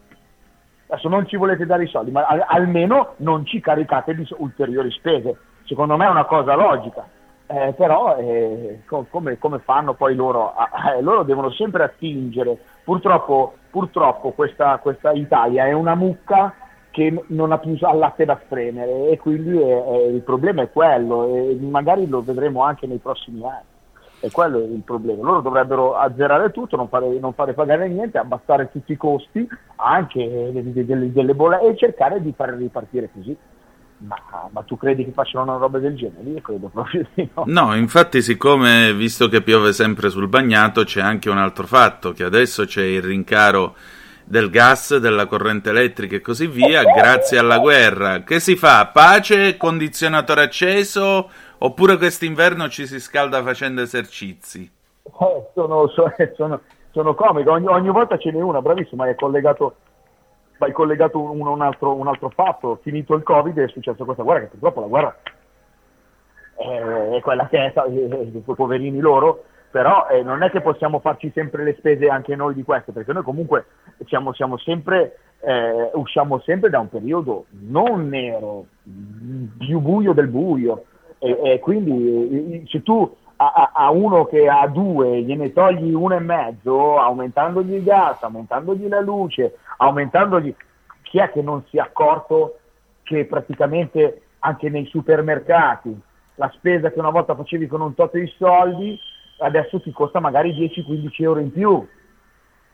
Adesso 0.87 1.07
non 1.07 1.27
ci 1.27 1.37
volete 1.37 1.65
dare 1.65 1.83
i 1.83 1.87
soldi, 1.87 2.09
ma 2.09 2.25
almeno 2.25 3.13
non 3.17 3.45
ci 3.45 3.59
caricate 3.59 4.15
di 4.15 4.27
ulteriori 4.37 4.89
spese. 4.91 5.37
Secondo 5.65 5.95
me 5.97 6.05
è 6.05 6.09
una 6.09 6.25
cosa 6.25 6.55
logica. 6.55 7.07
Eh, 7.45 7.73
però 7.77 8.17
eh, 8.17 8.81
come, 8.85 9.37
come, 9.37 9.59
fanno 9.59 9.93
poi 9.93 10.15
loro? 10.15 10.53
Eh, 10.95 11.01
loro 11.01 11.21
devono 11.21 11.51
sempre 11.51 11.83
attingere. 11.83 12.57
Purtroppo, 12.83 13.53
purtroppo 13.69 14.31
questa, 14.31 14.77
questa, 14.77 15.11
Italia 15.11 15.65
è 15.65 15.71
una 15.73 15.95
mucca 15.95 16.53
che 16.91 17.23
non 17.27 17.51
ha 17.51 17.59
più 17.59 17.77
al 17.81 17.97
latte 17.97 18.25
da 18.25 18.39
spremere 18.43 19.09
e 19.09 19.17
quindi 19.17 19.57
il 19.57 20.21
problema 20.25 20.63
è 20.63 20.71
quello 20.71 21.27
e 21.27 21.57
magari 21.61 22.07
lo 22.07 22.21
vedremo 22.21 22.63
anche 22.63 22.87
nei 22.87 22.97
prossimi 22.97 23.43
anni. 23.43 23.67
E 24.21 24.31
quello 24.31 24.59
è 24.59 24.63
il 24.63 24.81
problema. 24.83 25.23
Loro 25.23 25.39
dovrebbero 25.39 25.95
azzerare 25.95 26.51
tutto, 26.51 26.75
non 26.75 26.89
fare, 26.89 27.07
non 27.19 27.31
fare 27.33 27.53
pagare 27.53 27.87
niente, 27.87 28.17
abbassare 28.17 28.69
tutti 28.69 28.91
i 28.91 28.97
costi, 28.97 29.47
anche 29.77 30.51
delle, 30.51 30.85
delle, 30.85 31.11
delle 31.13 31.33
bolle, 31.33 31.61
e 31.61 31.77
cercare 31.77 32.21
di 32.21 32.33
fare 32.35 32.57
ripartire 32.57 33.09
così. 33.13 33.37
Ma, 33.99 34.17
ma, 34.51 34.61
tu 34.63 34.77
credi 34.77 35.03
che 35.05 35.11
facciano 35.11 35.43
una 35.43 35.57
roba 35.57 35.77
del 35.79 35.95
genere? 35.95 36.29
Io 36.29 36.41
credo 36.41 36.67
proprio 36.67 37.05
di 37.13 37.29
no. 37.33 37.43
No, 37.47 37.75
infatti, 37.75 38.21
siccome 38.21 38.93
visto 38.93 39.27
che 39.27 39.41
piove 39.41 39.73
sempre 39.73 40.09
sul 40.09 40.27
bagnato, 40.27 40.83
c'è 40.83 41.01
anche 41.01 41.29
un 41.29 41.37
altro 41.37 41.67
fatto: 41.67 42.11
che 42.11 42.23
adesso 42.23 42.65
c'è 42.65 42.83
il 42.83 43.01
rincaro 43.01 43.75
del 44.23 44.49
gas, 44.49 44.95
della 44.97 45.25
corrente 45.25 45.71
elettrica 45.71 46.15
e 46.15 46.21
così 46.21 46.47
via, 46.47 46.83
grazie 46.83 47.37
alla 47.37 47.59
guerra. 47.59 48.23
Che 48.23 48.39
si 48.39 48.55
fa? 48.55 48.87
Pace, 48.87 49.57
condizionatore 49.57 50.43
acceso 50.43 51.29
Oppure 51.61 51.97
quest'inverno 51.97 52.69
ci 52.69 52.85
si 52.85 52.99
scalda 52.99 53.43
facendo 53.43 53.81
esercizi? 53.81 54.71
Eh, 55.03 55.49
sono, 55.53 55.87
sono, 56.35 56.61
sono 56.91 57.15
comico, 57.15 57.51
ogni, 57.51 57.67
ogni, 57.67 57.89
volta 57.89 58.17
ce 58.17 58.31
n'è 58.31 58.41
una, 58.41 58.61
bravissima, 58.61 59.09
è 59.09 59.15
collegato, 59.15 59.75
hai 60.59 60.71
collegato 60.71 61.19
un, 61.19 61.45
un, 61.45 61.61
altro, 61.61 61.95
un, 61.95 62.07
altro, 62.07 62.29
fatto, 62.29 62.79
finito 62.81 63.15
il 63.15 63.23
Covid 63.23 63.57
è 63.59 63.67
successo 63.67 64.05
questa 64.05 64.23
guerra, 64.23 64.41
che 64.41 64.47
purtroppo 64.47 64.81
la 64.81 64.87
guerra 64.87 65.17
è, 66.55 67.09
è 67.17 67.19
quella 67.21 67.47
che 67.47 67.71
è, 67.71 67.73
eh, 67.87 68.41
poverini 68.55 68.99
loro, 68.99 69.43
però 69.71 70.07
eh, 70.09 70.23
non 70.23 70.43
è 70.43 70.49
che 70.49 70.61
possiamo 70.61 70.99
farci 70.99 71.31
sempre 71.33 71.63
le 71.63 71.75
spese 71.77 72.07
anche 72.07 72.35
noi 72.35 72.53
di 72.53 72.63
queste, 72.63 72.91
perché 72.91 73.13
noi 73.13 73.23
comunque 73.23 73.65
siamo, 74.05 74.33
siamo 74.33 74.57
sempre, 74.57 75.17
eh, 75.39 75.91
usciamo 75.93 76.39
sempre 76.39 76.69
da 76.69 76.79
un 76.79 76.89
periodo 76.89 77.45
non 77.49 78.09
nero, 78.09 78.65
più 79.57 79.79
buio 79.79 80.13
del 80.13 80.27
buio, 80.27 80.85
e, 81.19 81.39
e 81.43 81.59
quindi 81.59 82.65
se 82.67 82.81
tu 82.81 83.15
a, 83.41 83.71
a, 83.73 83.89
uno 83.89 84.25
che 84.25 84.49
ha 84.49 84.67
due 84.67 85.21
gliene 85.21 85.53
togli 85.53 85.93
uno 85.93 86.15
e 86.15 86.19
mezzo, 86.19 86.99
aumentandogli 86.99 87.75
il 87.75 87.83
gas, 87.83 88.21
aumentandogli 88.21 88.87
la 88.87 88.99
luce, 88.99 89.57
aumentandogli... 89.77 90.53
Chi 91.03 91.19
è 91.19 91.31
che 91.31 91.41
non 91.41 91.63
si 91.69 91.77
è 91.77 91.79
accorto 91.79 92.59
che 93.03 93.25
praticamente 93.25 94.23
anche 94.39 94.69
nei 94.69 94.85
supermercati 94.85 95.99
la 96.35 96.51
spesa 96.53 96.91
che 96.91 96.99
una 96.99 97.09
volta 97.09 97.33
facevi 97.33 97.67
con 97.67 97.81
un 97.81 97.95
tot 97.95 98.13
di 98.13 98.31
soldi 98.37 98.99
adesso 99.39 99.81
ti 99.81 99.91
costa 99.91 100.19
magari 100.19 100.53
10-15 100.53 101.09
euro 101.23 101.39
in 101.39 101.51
più? 101.51 101.87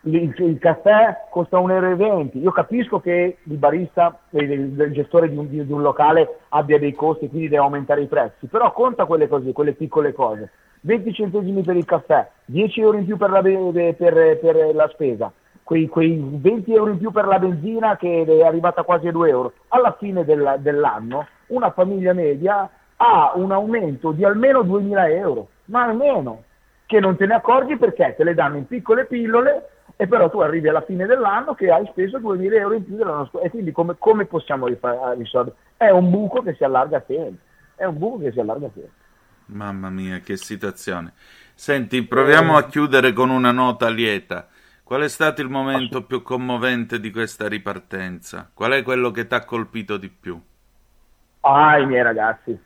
Il, 0.06 0.34
il 0.38 0.58
caffè 0.60 1.26
costa 1.30 1.60
1,20 1.60 2.02
euro. 2.02 2.30
Io 2.34 2.52
capisco 2.52 3.00
che 3.00 3.38
il 3.42 3.58
barista, 3.58 4.18
il, 4.32 4.52
il 4.52 4.92
gestore 4.92 5.30
di 5.30 5.38
un, 5.38 5.50
di, 5.50 5.60
un, 5.60 5.82
locale 5.82 6.40
abbia 6.50 6.80
dei 6.80 6.94
costi 6.94 7.26
e 7.26 7.30
quindi 7.30 7.50
deve 7.50 7.64
aumentare 7.64 8.02
i 8.02 8.08
prezzi, 8.08 8.48
però 8.48 8.72
conta 8.72 9.06
quelle 9.06 9.28
cose, 9.28 9.52
quelle 9.52 9.74
piccole 9.74 10.14
cose. 10.14 10.52
20 10.82 11.14
centesimi 11.14 11.64
per 11.64 11.76
il 11.76 11.86
caffè, 11.86 12.28
10 12.46 12.82
euro 12.82 12.98
in 12.98 13.06
più 13.06 13.18
per 13.18 13.32
la, 13.32 13.42
per, 13.42 13.94
per 14.40 14.76
la 14.76 14.88
spesa, 14.94 15.32
quei, 15.64 15.88
quei, 15.88 16.24
20 16.24 16.76
euro 16.76 16.92
in 16.92 17.00
più 17.00 17.10
per 17.10 17.26
la 17.26 17.40
benzina 17.40 17.98
che 17.98 18.24
è 18.24 18.42
arrivata 18.44 18.84
quasi 18.84 19.08
a 19.08 19.12
2 19.12 19.30
euro. 19.30 19.54
Alla 19.70 19.96
fine 19.98 20.24
del, 20.24 20.58
dell'anno 20.60 21.26
una 21.48 21.72
famiglia 21.72 22.14
media 22.14 22.70
ha 22.98 23.32
un 23.36 23.52
aumento 23.52 24.12
di 24.12 24.24
almeno 24.24 24.62
2.000 24.62 25.10
euro, 25.10 25.48
ma 25.66 25.86
almeno, 25.86 26.44
che 26.86 27.00
non 27.00 27.16
te 27.16 27.26
ne 27.26 27.34
accorgi 27.34 27.78
perché 27.78 28.14
te 28.16 28.24
le 28.24 28.36
danno 28.36 28.58
in 28.58 28.68
piccole 28.68 29.06
pillole 29.06 29.70
e 29.98 30.08
però 30.08 30.30
tu 30.30 30.40
arrivi 30.40 30.68
alla 30.68 30.82
fine 30.82 31.06
dell'anno 31.06 31.54
che 31.54 31.72
hai 31.72 31.86
speso 31.88 32.20
2.000 32.20 32.54
euro 32.54 32.74
in 32.76 32.84
più 32.84 32.96
dell'anno 32.96 33.28
scorso 33.28 33.46
e 33.46 33.50
quindi 33.50 33.72
come, 33.72 33.96
come 33.98 34.26
possiamo 34.26 34.68
risolvere? 34.68 35.56
È 35.78 35.90
un 35.90 36.10
buco 36.10 36.42
che 36.42 36.54
si 36.56 36.64
allarga 36.64 36.98
a 36.98 37.04
sempre, 37.08 37.38
è 37.76 37.86
un 37.86 37.98
buco 37.98 38.24
che 38.24 38.32
si 38.32 38.40
allarga 38.40 38.68
a 38.68 38.72
sempre. 38.74 39.04
Mamma 39.48 39.90
mia, 39.90 40.20
che 40.20 40.38
situazione. 40.38 41.14
Senti, 41.54 42.04
proviamo 42.04 42.58
a 42.58 42.66
chiudere 42.66 43.14
con 43.14 43.30
una 43.30 43.52
nota 43.52 43.90
lieta. 43.90 44.48
Qual 44.84 45.02
è 45.02 45.08
stato 45.08 45.42
il 45.42 45.50
momento 45.50 46.04
più 46.04 46.22
commovente 46.22 47.00
di 47.00 47.12
questa 47.12 47.48
ripartenza? 47.48 48.50
Qual 48.54 48.72
è 48.72 48.84
quello 48.84 49.12
che 49.12 49.28
ti 49.28 49.34
ha 49.34 49.46
colpito 49.46 49.98
di 49.98 50.10
più? 50.10 50.40
Ah, 51.42 51.78
i 51.78 51.86
miei 51.86 52.04
ragazzi. 52.04 52.52
I 52.52 52.60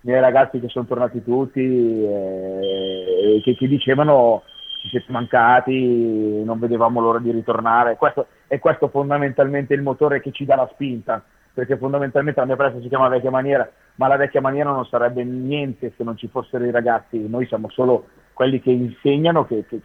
miei 0.00 0.20
ragazzi 0.20 0.58
che 0.60 0.68
sono 0.68 0.86
tornati 0.86 1.22
tutti 1.22 1.60
e 1.60 3.36
eh, 3.36 3.40
che, 3.44 3.54
che 3.54 3.68
dicevano 3.68 4.42
ci 4.80 4.88
siete 4.88 5.12
mancati, 5.12 6.42
non 6.42 6.58
vedevamo 6.58 7.00
l'ora 7.00 7.18
di 7.18 7.30
ritornare. 7.30 7.96
Questo, 7.96 8.26
è 8.46 8.58
questo 8.58 8.88
fondamentalmente 8.88 9.74
il 9.74 9.82
motore 9.82 10.20
che 10.20 10.32
ci 10.32 10.46
dà 10.46 10.56
la 10.56 10.68
spinta, 10.72 11.22
perché 11.52 11.76
fondamentalmente 11.76 12.40
la 12.40 12.46
mia 12.46 12.56
palestra 12.56 12.80
si 12.80 12.88
chiama 12.88 13.08
vecchia 13.08 13.30
maniera, 13.30 13.70
ma 13.96 14.08
la 14.08 14.16
vecchia 14.16 14.40
maniera 14.40 14.70
non 14.70 14.86
sarebbe 14.86 15.22
niente 15.22 15.92
se 15.96 16.02
non 16.02 16.16
ci 16.16 16.28
fossero 16.28 16.64
i 16.64 16.70
ragazzi, 16.70 17.28
noi 17.28 17.46
siamo 17.46 17.68
solo 17.68 18.06
quelli 18.32 18.60
che 18.60 18.70
insegnano, 18.70 19.44
che, 19.44 19.66
che, 19.66 19.82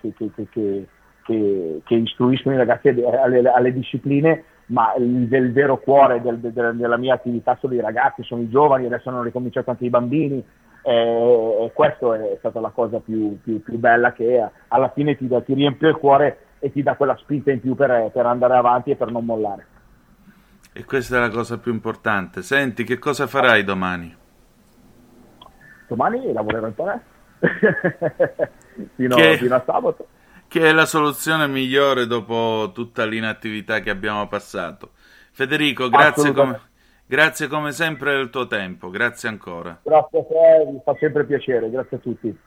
che, 0.49 1.81
che 1.83 1.93
istruiscono 1.93 2.55
i 2.55 2.57
ragazzi 2.57 2.87
alle, 2.87 3.49
alle 3.49 3.73
discipline, 3.73 4.43
ma 4.67 4.93
il, 4.95 5.31
il 5.31 5.51
vero 5.51 5.77
cuore 5.77 6.21
del, 6.21 6.37
del, 6.39 6.75
della 6.77 6.97
mia 6.97 7.15
attività 7.15 7.57
sono 7.59 7.73
i 7.73 7.81
ragazzi, 7.81 8.23
sono 8.23 8.41
i 8.41 8.49
giovani, 8.49 8.85
adesso 8.85 9.09
hanno 9.09 9.23
ricominciato 9.23 9.71
anche 9.71 9.85
i 9.85 9.89
bambini, 9.89 10.43
e, 10.87 11.71
questa 11.73 12.15
è 12.15 12.35
stata 12.37 12.59
la 12.59 12.69
cosa 12.69 12.99
più, 12.99 13.39
più, 13.41 13.59
più 13.63 13.77
bella 13.79 14.13
che 14.13 14.47
alla 14.67 14.89
fine 14.89 15.17
ti, 15.17 15.27
ti, 15.27 15.53
riempie 15.55 15.89
il 15.89 15.95
cuore 15.95 16.37
e 16.59 16.71
ti 16.71 16.83
dà 16.83 16.95
quella 16.95 17.17
spinta 17.17 17.51
in 17.51 17.59
più 17.59 17.73
per, 17.73 18.11
per 18.13 18.25
andare 18.27 18.55
avanti 18.55 18.91
e 18.91 18.95
per 18.95 19.09
non 19.09 19.25
mollare. 19.25 19.65
E 20.71 20.85
questa 20.85 21.17
è 21.17 21.19
la 21.19 21.29
cosa 21.29 21.57
più 21.57 21.71
importante. 21.71 22.43
Senti, 22.43 22.83
che 22.83 22.99
cosa 22.99 23.25
farai 23.25 23.63
domani? 23.63 24.15
Domani 25.87 26.31
lavorerò 26.31 26.67
in 26.67 26.75
palestra 26.75 27.13
fino, 28.95 29.15
che, 29.15 29.37
fino, 29.37 29.55
a 29.55 29.63
sabato. 29.65 30.07
Che 30.47 30.59
è 30.61 30.71
la 30.71 30.85
soluzione 30.85 31.47
migliore 31.47 32.05
dopo 32.05 32.71
tutta 32.75 33.05
l'inattività 33.05 33.79
che 33.79 33.89
abbiamo 33.89 34.27
passato. 34.27 34.91
Federico, 35.31 35.89
grazie 35.89 36.31
come, 36.31 36.59
grazie 37.05 37.47
come 37.47 37.71
sempre 37.71 38.15
del 38.15 38.29
tuo 38.29 38.47
tempo. 38.47 38.89
Grazie 38.89 39.29
ancora. 39.29 39.79
Grazie 39.83 40.19
a 40.19 40.23
te, 40.23 40.71
mi 40.71 40.81
fa 40.83 40.95
sempre 40.99 41.25
piacere. 41.25 41.69
Grazie 41.69 41.97
a 41.97 41.99
tutti. 41.99 42.37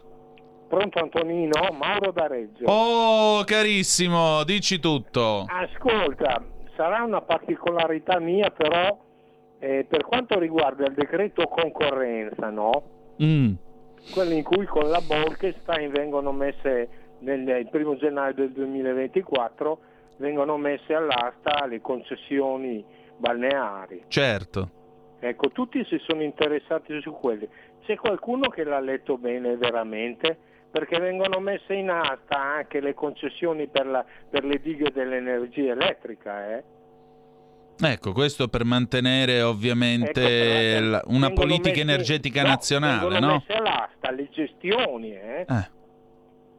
Pronto 0.68 0.98
Antonino? 0.98 1.52
Mauro 1.78 2.10
da 2.10 2.26
Reggio. 2.26 2.64
Oh, 2.64 3.44
carissimo, 3.44 4.42
dici 4.44 4.80
tutto. 4.80 5.44
Ascolta, 5.46 6.42
sarà 6.76 7.02
una 7.04 7.20
particolarità 7.20 8.18
mia, 8.18 8.50
però 8.50 8.98
eh, 9.66 9.84
per 9.84 10.04
quanto 10.04 10.38
riguarda 10.38 10.86
il 10.86 10.94
decreto 10.94 11.48
concorrenza, 11.48 12.50
no? 12.50 12.84
Mm. 13.20 13.54
Quelli 14.12 14.36
in 14.36 14.44
cui 14.44 14.64
con 14.66 14.88
la 14.88 15.00
Bolkestein 15.00 15.90
vengono 15.90 16.30
messe 16.30 16.88
nel, 17.20 17.40
il 17.48 17.68
primo 17.68 17.96
gennaio 17.96 18.34
del 18.34 18.52
2024 18.52 19.78
vengono 20.18 20.56
messe 20.56 20.94
all'asta 20.94 21.66
le 21.66 21.80
concessioni 21.80 22.84
balneari. 23.16 24.04
Certo. 24.06 24.70
Ecco, 25.18 25.48
tutti 25.48 25.84
si 25.86 25.98
sono 26.06 26.22
interessati 26.22 27.00
su 27.00 27.10
quelli. 27.10 27.48
C'è 27.84 27.96
qualcuno 27.96 28.48
che 28.48 28.62
l'ha 28.62 28.80
letto 28.80 29.18
bene 29.18 29.56
veramente? 29.56 30.38
perché 30.76 30.98
vengono 30.98 31.38
messe 31.40 31.72
in 31.72 31.88
asta 31.88 32.38
anche 32.38 32.80
le 32.80 32.92
concessioni 32.92 33.66
per, 33.66 33.86
la, 33.86 34.04
per 34.28 34.44
le 34.44 34.60
dighe 34.60 34.90
dell'energia 34.92 35.72
elettrica. 35.72 36.54
Eh? 36.54 36.64
Ecco, 37.78 38.12
questo 38.12 38.48
per 38.48 38.64
mantenere 38.64 39.42
ovviamente 39.42 40.76
ecco, 40.76 40.86
la, 40.86 41.02
una 41.08 41.30
politica 41.30 41.70
messi, 41.70 41.80
energetica 41.80 42.42
no, 42.42 42.48
nazionale, 42.48 43.20
no? 43.20 43.34
messe 43.34 43.52
all'asta 43.52 44.10
le 44.12 44.28
gestioni, 44.30 45.12
eh? 45.12 45.44
eh 45.46 45.68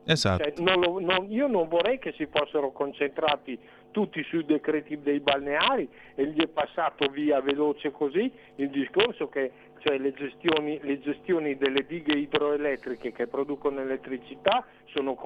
esatto. 0.05 0.43
Cioè, 0.43 0.53
non 0.57 0.80
lo, 0.80 0.99
non, 0.99 1.32
io 1.32 1.47
non 1.47 1.68
vorrei 1.68 1.97
che 1.97 2.13
si 2.18 2.28
fossero 2.28 2.72
concentrati 2.72 3.57
tutti 3.89 4.24
sui 4.26 4.45
decreti 4.45 5.01
dei 5.01 5.20
balneari 5.20 5.89
e 6.13 6.28
gli 6.28 6.39
è 6.39 6.47
passato 6.47 7.07
via 7.07 7.41
veloce 7.41 7.89
così 7.89 8.32
il 8.57 8.70
discorso 8.70 9.28
che 9.28 9.51
cioè 9.80 9.97
le 9.97 10.13
gestioni, 10.13 10.80
le 10.84 10.99
gestioni, 10.99 11.57
delle 11.57 11.86
dighe 11.86 12.13
idroelettriche 12.13 13.11
che 13.11 13.26
producono 13.26 13.82
elettricità 13.82 14.65
sono, 14.86 15.18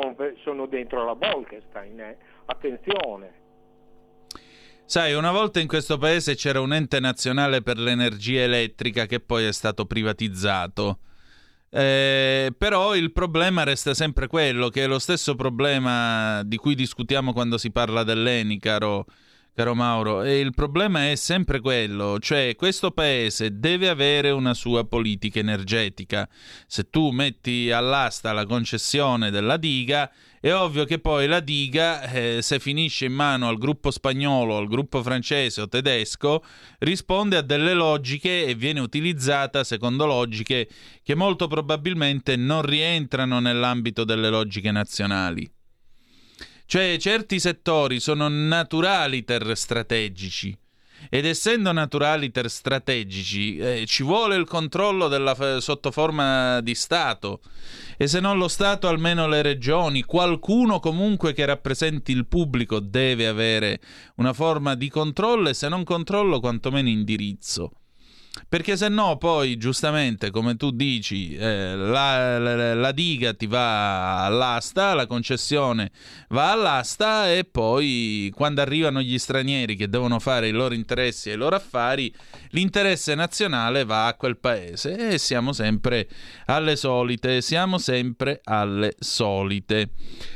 sono 0.43 0.65
dentro 0.67 1.03
la 1.03 1.15
Bolkestein, 1.15 1.99
eh? 1.99 2.17
attenzione. 2.45 3.40
Sai, 4.91 5.13
una 5.13 5.31
volta 5.31 5.61
in 5.61 5.69
questo 5.69 5.97
paese 5.97 6.35
c'era 6.35 6.59
un 6.59 6.73
ente 6.73 6.99
nazionale 6.99 7.61
per 7.61 7.77
l'energia 7.77 8.41
elettrica 8.41 9.05
che 9.05 9.21
poi 9.21 9.45
è 9.45 9.53
stato 9.53 9.85
privatizzato. 9.85 10.99
Eh, 11.69 12.53
però 12.57 12.93
il 12.93 13.13
problema 13.13 13.63
resta 13.63 13.93
sempre 13.93 14.27
quello, 14.27 14.67
che 14.67 14.83
è 14.83 14.87
lo 14.87 14.99
stesso 14.99 15.35
problema 15.35 16.43
di 16.43 16.57
cui 16.57 16.75
discutiamo 16.75 17.31
quando 17.31 17.57
si 17.57 17.71
parla 17.71 18.03
dell'ENI, 18.03 18.59
caro, 18.59 19.05
caro 19.55 19.75
Mauro, 19.75 20.23
e 20.23 20.39
il 20.39 20.53
problema 20.53 21.09
è 21.09 21.15
sempre 21.15 21.61
quello, 21.61 22.19
cioè 22.19 22.53
questo 22.57 22.91
paese 22.91 23.59
deve 23.59 23.87
avere 23.87 24.31
una 24.31 24.53
sua 24.53 24.83
politica 24.83 25.39
energetica. 25.39 26.27
Se 26.67 26.89
tu 26.89 27.11
metti 27.11 27.71
all'asta 27.71 28.33
la 28.33 28.45
concessione 28.45 29.31
della 29.31 29.55
diga, 29.55 30.11
è 30.41 30.51
ovvio 30.55 30.85
che 30.85 30.97
poi 30.97 31.27
la 31.27 31.39
diga, 31.39 32.01
eh, 32.01 32.41
se 32.41 32.59
finisce 32.59 33.05
in 33.05 33.13
mano 33.13 33.47
al 33.47 33.59
gruppo 33.59 33.91
spagnolo, 33.91 34.57
al 34.57 34.67
gruppo 34.67 35.03
francese 35.03 35.61
o 35.61 35.67
tedesco, 35.67 36.43
risponde 36.79 37.37
a 37.37 37.41
delle 37.41 37.75
logiche 37.75 38.45
e 38.47 38.55
viene 38.55 38.79
utilizzata 38.79 39.63
secondo 39.63 40.07
logiche 40.07 40.67
che 41.03 41.13
molto 41.13 41.45
probabilmente 41.45 42.35
non 42.37 42.63
rientrano 42.63 43.39
nell'ambito 43.39 44.03
delle 44.03 44.29
logiche 44.29 44.71
nazionali. 44.71 45.47
Cioè 46.65 46.97
certi 46.97 47.39
settori 47.39 47.99
sono 47.99 48.27
naturali 48.27 49.23
terre 49.23 49.53
strategici 49.53 50.57
ed 51.09 51.25
essendo 51.25 51.71
naturaliter 51.71 52.49
strategici 52.49 53.57
eh, 53.57 53.85
ci 53.85 54.03
vuole 54.03 54.35
il 54.35 54.45
controllo 54.45 55.07
della, 55.07 55.59
sotto 55.59 55.91
forma 55.91 56.61
di 56.61 56.75
Stato 56.75 57.41
e 57.97 58.07
se 58.07 58.19
non 58.19 58.37
lo 58.37 58.47
Stato 58.47 58.87
almeno 58.87 59.27
le 59.27 59.41
regioni, 59.41 60.03
qualcuno 60.03 60.79
comunque 60.79 61.33
che 61.33 61.45
rappresenti 61.45 62.11
il 62.11 62.25
pubblico 62.25 62.79
deve 62.79 63.27
avere 63.27 63.79
una 64.15 64.33
forma 64.33 64.73
di 64.75 64.89
controllo 64.89 65.49
e 65.49 65.53
se 65.53 65.69
non 65.69 65.83
controllo 65.83 66.39
quantomeno 66.39 66.89
indirizzo. 66.89 67.71
Perché 68.47 68.77
se 68.77 68.87
no 68.87 69.17
poi 69.17 69.57
giustamente 69.57 70.31
come 70.31 70.55
tu 70.55 70.71
dici 70.71 71.35
eh, 71.35 71.75
la, 71.75 72.39
la, 72.39 72.73
la, 72.73 72.91
diga 72.93 73.33
ti 73.33 73.45
va 73.45 74.23
all'asta, 74.23 74.93
la 74.93 75.05
concessione 75.05 75.91
va 76.29 76.51
all'asta 76.51 77.29
e 77.29 77.43
poi 77.43 78.31
quando 78.33 78.61
arrivano 78.61 79.01
gli 79.01 79.17
stranieri 79.17 79.75
che 79.75 79.89
devono 79.89 80.19
fare 80.19 80.47
i 80.47 80.51
loro 80.51 80.73
interessi 80.73 81.29
e 81.29 81.33
i 81.33 81.37
loro 81.37 81.57
affari, 81.57 82.13
l'interesse 82.51 83.15
nazionale 83.15 83.83
va 83.83 84.07
a 84.07 84.13
quel 84.13 84.37
paese 84.37 85.09
e 85.09 85.17
siamo 85.17 85.51
sempre 85.51 86.07
alle 86.45 86.77
solite, 86.77 87.41
siamo 87.41 87.77
sempre 87.79 88.39
alle 88.45 88.95
solite. 88.97 89.89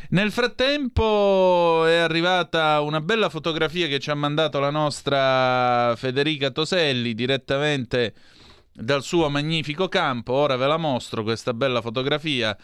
Nel 0.09 0.31
frattempo 0.31 1.85
è 1.85 1.95
arrivata 1.95 2.79
una 2.81 3.01
bella 3.01 3.29
fotografia 3.29 3.87
che 3.87 3.99
ci 3.99 4.11
ha 4.11 4.15
mandato 4.15 4.59
la 4.59 4.69
nostra 4.69 5.95
Federica 5.95 6.51
Toselli 6.51 7.13
direttamente 7.13 7.84
dal 8.71 9.03
suo 9.03 9.29
magnifico 9.29 9.87
campo. 9.87 10.33
Ora 10.33 10.55
ve 10.55 10.67
la 10.67 10.77
mostro 10.77 11.23
questa 11.23 11.53
bella 11.53 11.81
fotografia. 11.81 12.57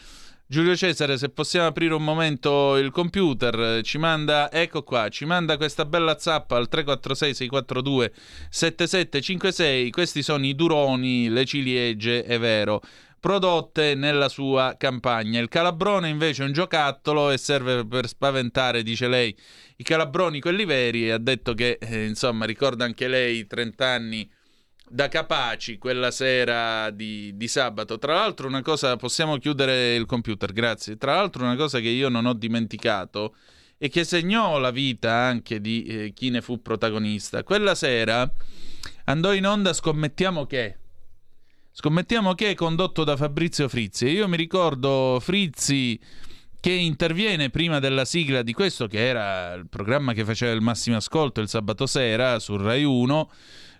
Giulio 0.45 0.75
Cesare, 0.75 1.17
se 1.17 1.29
possiamo 1.29 1.67
aprire 1.67 1.93
un 1.93 2.03
momento 2.03 2.75
il 2.75 2.91
computer, 2.91 3.81
ci 3.83 3.97
manda, 3.97 4.51
ecco 4.51 4.83
qua, 4.83 5.07
ci 5.07 5.23
manda 5.23 5.55
questa 5.55 5.85
bella 5.85 6.19
zappa 6.19 6.57
al 6.57 6.67
346 6.67 7.33
642 7.33 8.13
7756. 8.49 9.89
Questi 9.91 10.21
sono 10.21 10.45
i 10.45 10.53
duroni, 10.53 11.29
le 11.29 11.45
ciliegie, 11.45 12.23
è 12.25 12.37
vero 12.37 12.81
prodotte 13.21 13.93
nella 13.93 14.27
sua 14.27 14.75
campagna. 14.77 15.39
Il 15.39 15.47
calabrone 15.47 16.09
invece 16.09 16.41
è 16.41 16.47
un 16.47 16.53
giocattolo 16.53 17.29
e 17.29 17.37
serve 17.37 17.85
per 17.85 18.07
spaventare, 18.07 18.81
dice 18.81 19.07
lei, 19.07 19.33
i 19.77 19.83
calabroni 19.83 20.41
quelli 20.41 20.65
veri 20.65 21.11
ha 21.11 21.19
detto 21.19 21.53
che, 21.53 21.77
eh, 21.79 22.05
insomma, 22.07 22.45
ricorda 22.45 22.83
anche 22.83 23.07
lei 23.07 23.45
30 23.45 23.87
anni 23.87 24.29
da 24.91 25.07
Capaci 25.07 25.77
quella 25.77 26.11
sera 26.11 26.89
di, 26.89 27.31
di, 27.35 27.47
sabato. 27.47 27.97
Tra 27.97 28.15
l'altro, 28.15 28.47
una 28.47 28.61
cosa, 28.61 28.97
possiamo 28.97 29.37
chiudere 29.37 29.95
il 29.95 30.05
computer, 30.05 30.51
grazie. 30.51 30.97
Tra 30.97 31.15
l'altro, 31.15 31.43
una 31.43 31.55
cosa 31.55 31.79
che 31.79 31.87
io 31.87 32.09
non 32.09 32.25
ho 32.25 32.33
dimenticato 32.33 33.35
e 33.77 33.87
che 33.89 34.03
segnò 34.03 34.59
la 34.59 34.71
vita 34.71 35.13
anche 35.13 35.61
di 35.61 35.83
eh, 35.83 36.13
chi 36.13 36.29
ne 36.29 36.41
fu 36.41 36.61
protagonista. 36.61 37.43
Quella 37.43 37.73
sera 37.73 38.29
andò 39.05 39.33
in 39.33 39.47
onda, 39.47 39.73
scommettiamo 39.73 40.45
che 40.45 40.75
Scommettiamo 41.73 42.33
che 42.33 42.49
è 42.49 42.53
condotto 42.53 43.05
da 43.05 43.15
Fabrizio 43.15 43.69
Frizzi. 43.69 44.07
Io 44.07 44.27
mi 44.27 44.35
ricordo 44.35 45.19
Frizzi 45.21 45.97
che 46.59 46.71
interviene 46.71 47.49
prima 47.49 47.79
della 47.79 48.03
sigla 48.03 48.41
di 48.41 48.51
questo, 48.51 48.87
che 48.87 49.07
era 49.07 49.53
il 49.53 49.67
programma 49.69 50.11
che 50.11 50.25
faceva 50.25 50.51
il 50.51 50.59
massimo 50.59 50.97
ascolto 50.97 51.39
il 51.39 51.47
sabato 51.47 51.85
sera 51.85 52.39
su 52.39 52.57
Rai 52.57 52.83
1, 52.83 53.31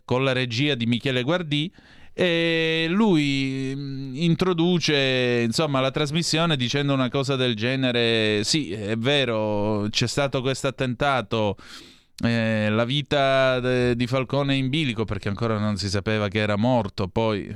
con 0.06 0.24
la 0.24 0.32
regia 0.32 0.76
di 0.76 0.86
Michele 0.86 1.24
Guardì. 1.24 1.72
E 2.14 2.88
lui 2.90 3.74
mm, 3.74 4.16
introduce 4.16 5.44
insomma 5.46 5.80
la 5.80 5.92
trasmissione 5.92 6.58
dicendo 6.58 6.94
una 6.94 7.10
cosa 7.10 7.36
del 7.36 7.56
genere: 7.56 8.44
Sì, 8.44 8.72
è 8.72 8.98
vero, 8.98 9.88
c'è 9.90 10.08
stato 10.08 10.42
questo 10.42 10.68
attentato 10.68 11.56
eh, 12.24 12.70
la 12.70 12.86
vita 12.86 13.60
de, 13.60 13.96
di 13.96 14.06
Falcone 14.08 14.56
in 14.56 14.70
bilico 14.70 15.06
perché 15.06 15.30
ancora 15.30 15.58
non 15.58 15.78
si 15.78 15.90
sapeva 15.90 16.28
che 16.28 16.40
era 16.40 16.56
morto, 16.56 17.08
poi 17.08 17.48
eh, 17.48 17.56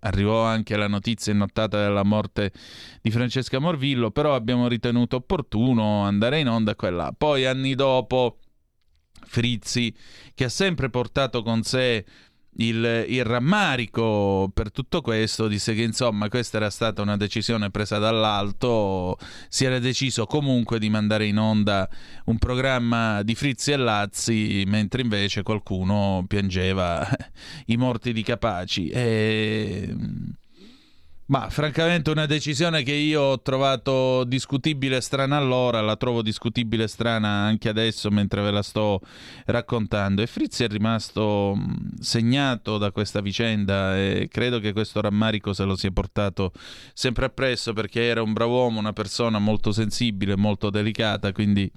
arrivò 0.00 0.44
anche 0.44 0.76
la 0.76 0.86
notizia 0.86 1.32
innottata 1.32 1.80
della 1.82 2.04
morte 2.04 2.52
di 3.00 3.10
Francesca 3.10 3.58
Morvillo, 3.58 4.10
però 4.10 4.34
abbiamo 4.34 4.68
ritenuto 4.68 5.16
opportuno 5.16 6.02
andare 6.04 6.38
in 6.38 6.48
onda 6.48 6.74
quella. 6.76 7.12
Poi 7.16 7.46
anni 7.46 7.74
dopo 7.74 8.38
Frizzi, 9.30 9.94
che 10.34 10.44
ha 10.44 10.48
sempre 10.48 10.90
portato 10.90 11.44
con 11.44 11.62
sé 11.62 12.04
il, 12.54 13.04
il, 13.08 13.24
rammarico 13.24 14.50
per 14.52 14.72
tutto 14.72 15.00
questo 15.02 15.46
disse 15.46 15.72
che 15.72 15.82
insomma 15.82 16.28
questa 16.28 16.56
era 16.56 16.68
stata 16.68 17.00
una 17.00 17.16
decisione 17.16 17.70
presa 17.70 17.98
dall'alto, 17.98 19.16
si 19.48 19.64
era 19.64 19.78
deciso 19.78 20.26
comunque 20.26 20.80
di 20.80 20.90
mandare 20.90 21.26
in 21.26 21.38
onda 21.38 21.88
un 22.24 22.38
programma 22.38 23.22
di 23.22 23.36
Frizzi 23.36 23.70
e 23.70 23.76
Lazzi, 23.76 24.64
mentre 24.66 25.02
invece 25.02 25.44
qualcuno 25.44 26.24
piangeva 26.26 27.08
i 27.66 27.76
morti 27.76 28.12
di 28.12 28.24
Capaci. 28.24 28.88
E 28.88 29.94
ma 31.30 31.48
francamente 31.48 32.10
una 32.10 32.26
decisione 32.26 32.82
che 32.82 32.92
io 32.92 33.22
ho 33.22 33.40
trovato 33.40 34.24
discutibile 34.24 34.96
e 34.96 35.00
strana 35.00 35.36
allora, 35.36 35.80
la 35.80 35.94
trovo 35.94 36.22
discutibile 36.22 36.84
e 36.84 36.88
strana 36.88 37.28
anche 37.28 37.68
adesso 37.68 38.10
mentre 38.10 38.42
ve 38.42 38.50
la 38.50 38.62
sto 38.62 39.00
raccontando. 39.46 40.22
E 40.22 40.26
Frizzi 40.26 40.64
è 40.64 40.68
rimasto 40.68 41.56
segnato 42.00 42.78
da 42.78 42.90
questa 42.90 43.20
vicenda 43.20 43.96
e 43.96 44.26
credo 44.28 44.58
che 44.58 44.72
questo 44.72 45.00
rammarico 45.00 45.52
se 45.52 45.62
lo 45.62 45.76
sia 45.76 45.92
portato 45.92 46.52
sempre 46.94 47.26
appresso 47.26 47.72
perché 47.72 48.02
era 48.02 48.22
un 48.22 48.32
bravo 48.32 48.56
uomo, 48.62 48.80
una 48.80 48.92
persona 48.92 49.38
molto 49.38 49.70
sensibile, 49.70 50.34
molto 50.34 50.68
delicata, 50.68 51.30
quindi 51.30 51.70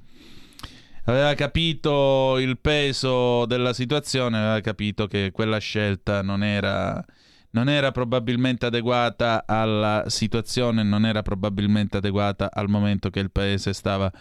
aveva 1.06 1.36
capito 1.36 2.40
il 2.40 2.58
peso 2.58 3.46
della 3.46 3.74
situazione, 3.74 4.40
aveva 4.40 4.62
capito 4.62 5.06
che 5.06 5.30
quella 5.32 5.60
scelta 5.60 6.24
non 6.24 6.44
era 6.44 7.06
non 7.54 7.70
era 7.70 7.92
probabilmente 7.92 8.66
adeguata 8.66 9.44
alla 9.46 10.06
situazione, 10.08 10.84
non 10.84 11.06
era 11.06 11.22
probabilmente 11.22 11.98
adeguata 11.98 12.50
al 12.52 12.68
momento 12.68 13.10
che 13.10 13.20
il 13.20 13.32
paese 13.32 13.74
stava 13.74 14.12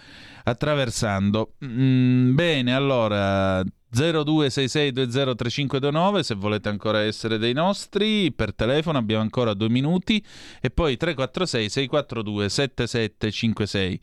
attraversando. 0.44 1.54
Mm, 1.64 2.34
bene, 2.34 2.74
allora 2.74 3.62
0266203529 3.94 6.20
se 6.20 6.34
volete 6.34 6.68
ancora 6.68 7.02
essere 7.02 7.38
dei 7.38 7.52
nostri 7.52 8.32
per 8.32 8.54
telefono 8.54 8.98
abbiamo 8.98 9.22
ancora 9.22 9.54
due 9.54 9.68
minuti 9.68 10.24
e 10.60 10.70
poi 10.70 10.96
346 10.96 11.68
642 11.68 12.48
7756 12.48 14.00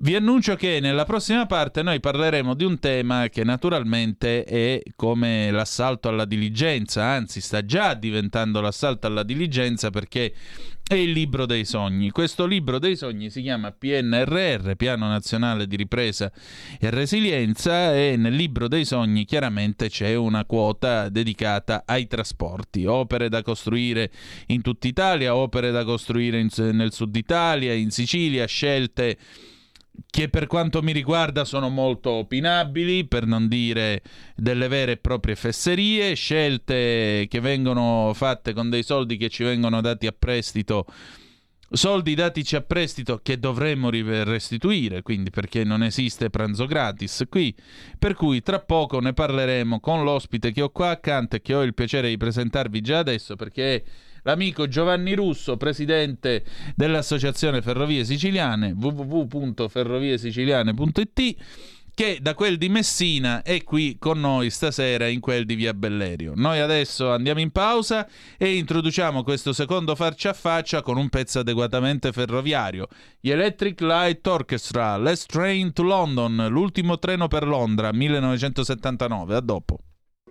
vi 0.00 0.14
annuncio 0.14 0.54
che 0.54 0.78
nella 0.80 1.04
prossima 1.04 1.46
parte 1.46 1.82
noi 1.82 1.98
parleremo 1.98 2.54
di 2.54 2.62
un 2.62 2.78
tema 2.78 3.28
che 3.28 3.42
naturalmente 3.42 4.44
è 4.44 4.80
come 4.94 5.50
l'assalto 5.50 6.08
alla 6.08 6.24
diligenza, 6.24 7.04
anzi 7.04 7.40
sta 7.40 7.64
già 7.64 7.94
diventando 7.94 8.60
l'assalto 8.60 9.08
alla 9.08 9.24
diligenza 9.24 9.90
perché 9.90 10.32
è 10.86 10.94
il 10.94 11.10
libro 11.10 11.46
dei 11.46 11.64
sogni. 11.64 12.10
Questo 12.10 12.46
libro 12.46 12.78
dei 12.78 12.94
sogni 12.94 13.28
si 13.28 13.42
chiama 13.42 13.72
PNRR, 13.72 14.74
Piano 14.76 15.08
Nazionale 15.08 15.66
di 15.66 15.74
Ripresa 15.74 16.30
e 16.78 16.90
Resilienza 16.90 17.92
e 17.92 18.14
nel 18.16 18.34
libro 18.34 18.68
dei 18.68 18.84
sogni 18.84 19.24
chiaramente 19.24 19.88
c'è 19.88 20.14
una 20.14 20.44
quota 20.44 21.08
dedicata 21.08 21.82
ai 21.84 22.06
trasporti, 22.06 22.86
opere 22.86 23.28
da 23.28 23.42
costruire 23.42 24.12
in 24.46 24.62
tutta 24.62 24.86
Italia, 24.86 25.34
opere 25.34 25.72
da 25.72 25.84
costruire 25.84 26.38
in, 26.38 26.50
nel 26.72 26.92
sud 26.92 27.16
Italia, 27.16 27.72
in 27.72 27.90
Sicilia, 27.90 28.46
scelte 28.46 29.18
che 30.10 30.28
per 30.28 30.46
quanto 30.46 30.82
mi 30.82 30.92
riguarda 30.92 31.44
sono 31.44 31.68
molto 31.68 32.10
opinabili, 32.10 33.06
per 33.06 33.26
non 33.26 33.48
dire 33.48 34.02
delle 34.36 34.68
vere 34.68 34.92
e 34.92 34.96
proprie 34.96 35.34
fesserie, 35.34 36.14
scelte 36.14 37.26
che 37.28 37.40
vengono 37.40 38.12
fatte 38.14 38.52
con 38.52 38.70
dei 38.70 38.82
soldi 38.82 39.16
che 39.16 39.28
ci 39.28 39.44
vengono 39.44 39.80
dati 39.80 40.06
a 40.06 40.14
prestito, 40.16 40.86
soldi 41.70 42.14
datici 42.14 42.56
a 42.56 42.62
prestito 42.62 43.20
che 43.22 43.38
dovremmo 43.38 43.90
restituire, 43.90 45.02
quindi 45.02 45.30
perché 45.30 45.64
non 45.64 45.82
esiste 45.82 46.30
pranzo 46.30 46.66
gratis 46.66 47.24
qui, 47.28 47.54
per 47.98 48.14
cui 48.14 48.42
tra 48.42 48.60
poco 48.60 49.00
ne 49.00 49.12
parleremo 49.12 49.80
con 49.80 50.04
l'ospite 50.04 50.52
che 50.52 50.62
ho 50.62 50.70
qua 50.70 50.90
accanto 50.90 51.36
e 51.36 51.42
che 51.42 51.54
ho 51.54 51.62
il 51.62 51.74
piacere 51.74 52.08
di 52.08 52.16
presentarvi 52.16 52.80
già 52.80 52.98
adesso 52.98 53.36
perché 53.36 53.74
è 53.74 53.82
l'amico 54.28 54.68
Giovanni 54.68 55.14
Russo, 55.14 55.56
presidente 55.56 56.44
dell'Associazione 56.76 57.62
Ferrovie 57.62 58.04
Siciliane, 58.04 58.74
www.ferroviesiciliane.it 58.78 61.36
che 61.94 62.18
da 62.20 62.34
quel 62.34 62.58
di 62.58 62.68
Messina 62.68 63.40
è 63.42 63.64
qui 63.64 63.96
con 63.98 64.20
noi 64.20 64.50
stasera 64.50 65.08
in 65.08 65.18
quel 65.18 65.46
di 65.46 65.56
Via 65.56 65.74
Bellerio. 65.74 66.34
Noi 66.36 66.60
adesso 66.60 67.10
andiamo 67.10 67.40
in 67.40 67.50
pausa 67.50 68.06
e 68.36 68.54
introduciamo 68.56 69.24
questo 69.24 69.52
secondo 69.52 69.96
farci 69.96 70.28
a 70.28 70.32
faccia 70.34 70.80
con 70.82 70.96
un 70.96 71.08
pezzo 71.08 71.40
adeguatamente 71.40 72.12
ferroviario. 72.12 72.86
Gli 73.18 73.30
Electric 73.30 73.80
Light 73.80 74.24
Orchestra, 74.26 74.96
Let's 74.98 75.26
Train 75.26 75.72
to 75.72 75.82
London, 75.82 76.46
l'ultimo 76.50 76.98
treno 76.98 77.28
per 77.28 77.48
Londra, 77.48 77.92
1979. 77.92 79.34
A 79.34 79.40
dopo. 79.40 79.78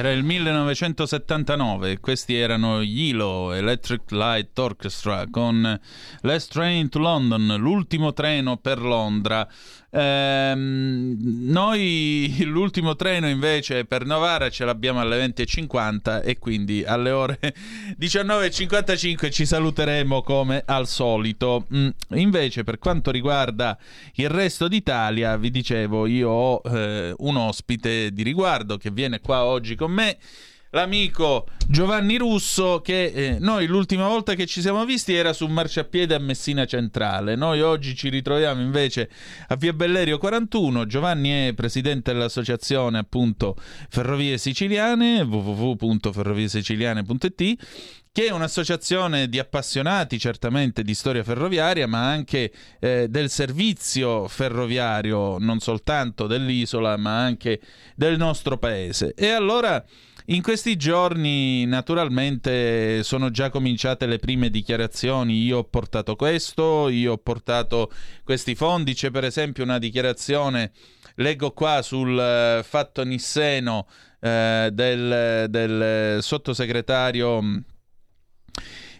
Era 0.00 0.12
il 0.12 0.24
1979, 0.24 1.90
e 1.90 2.00
questi 2.00 2.34
erano 2.34 2.80
Yilo 2.80 3.52
Electric 3.52 4.10
Light 4.12 4.58
Orchestra 4.58 5.26
con 5.30 5.78
Last 6.22 6.52
Train 6.52 6.88
to 6.88 6.98
London, 6.98 7.56
l'ultimo 7.58 8.14
treno 8.14 8.56
per 8.56 8.80
Londra. 8.80 9.46
Ehm, 9.92 11.16
noi 11.20 12.36
l'ultimo 12.44 12.94
treno 12.94 13.28
invece 13.28 13.84
per 13.84 14.06
Novara 14.06 14.48
ce 14.48 14.64
l'abbiamo 14.64 15.00
alle 15.00 15.26
20.50 15.26 16.22
e 16.22 16.38
quindi 16.38 16.84
alle 16.84 17.10
ore 17.10 17.38
19.55 17.98 19.30
ci 19.30 19.44
saluteremo 19.44 20.22
come 20.22 20.62
al 20.64 20.86
solito. 20.86 21.66
Mm, 21.74 21.88
invece 22.10 22.62
per 22.62 22.78
quanto 22.78 23.10
riguarda 23.10 23.76
il 24.14 24.28
resto 24.28 24.68
d'Italia, 24.68 25.36
vi 25.36 25.50
dicevo, 25.50 26.06
io 26.06 26.28
ho 26.30 26.62
eh, 26.64 27.14
un 27.18 27.36
ospite 27.36 28.12
di 28.12 28.22
riguardo 28.22 28.76
che 28.76 28.90
viene 28.90 29.20
qua 29.20 29.44
oggi 29.44 29.74
con 29.74 29.90
me 29.90 30.18
l'amico 30.70 31.46
Giovanni 31.66 32.16
Russo 32.16 32.80
che 32.80 33.04
eh, 33.04 33.38
noi 33.38 33.66
l'ultima 33.66 34.08
volta 34.08 34.34
che 34.34 34.46
ci 34.46 34.60
siamo 34.60 34.84
visti 34.84 35.14
era 35.14 35.32
su 35.32 35.46
marciapiede 35.46 36.16
a 36.16 36.18
Messina 36.18 36.64
Centrale. 36.64 37.36
Noi 37.36 37.60
oggi 37.60 37.94
ci 37.94 38.08
ritroviamo 38.08 38.60
invece 38.60 39.08
a 39.48 39.56
Via 39.56 39.72
Bellerio 39.72 40.18
41. 40.18 40.86
Giovanni 40.86 41.30
è 41.30 41.52
presidente 41.54 42.12
dell'associazione 42.12 42.98
appunto 42.98 43.54
Ferrovie 43.88 44.36
Siciliane, 44.36 45.20
www.ferroviesiciliane.it 45.22 47.98
che 48.12 48.26
è 48.26 48.32
un'associazione 48.32 49.28
di 49.28 49.38
appassionati 49.38 50.18
certamente 50.18 50.82
di 50.82 50.94
storia 50.94 51.22
ferroviaria, 51.22 51.86
ma 51.86 52.10
anche 52.10 52.50
eh, 52.80 53.06
del 53.08 53.30
servizio 53.30 54.26
ferroviario, 54.26 55.38
non 55.38 55.60
soltanto 55.60 56.26
dell'isola, 56.26 56.96
ma 56.96 57.22
anche 57.22 57.60
del 57.94 58.16
nostro 58.16 58.58
paese. 58.58 59.14
E 59.14 59.28
allora 59.28 59.84
in 60.30 60.42
questi 60.42 60.76
giorni 60.76 61.64
naturalmente 61.66 63.02
sono 63.02 63.30
già 63.30 63.50
cominciate 63.50 64.06
le 64.06 64.18
prime 64.18 64.48
dichiarazioni, 64.48 65.42
io 65.42 65.58
ho 65.58 65.64
portato 65.64 66.14
questo, 66.14 66.88
io 66.88 67.12
ho 67.12 67.18
portato 67.18 67.90
questi 68.22 68.54
fondi, 68.54 68.94
c'è 68.94 69.10
per 69.10 69.24
esempio 69.24 69.64
una 69.64 69.78
dichiarazione, 69.78 70.70
leggo 71.16 71.50
qua 71.50 71.82
sul 71.82 72.16
eh, 72.16 72.62
fatto 72.62 73.02
Nisseno 73.02 73.88
eh, 74.20 74.70
del, 74.72 75.46
del 75.48 76.22
sottosegretario 76.22 77.64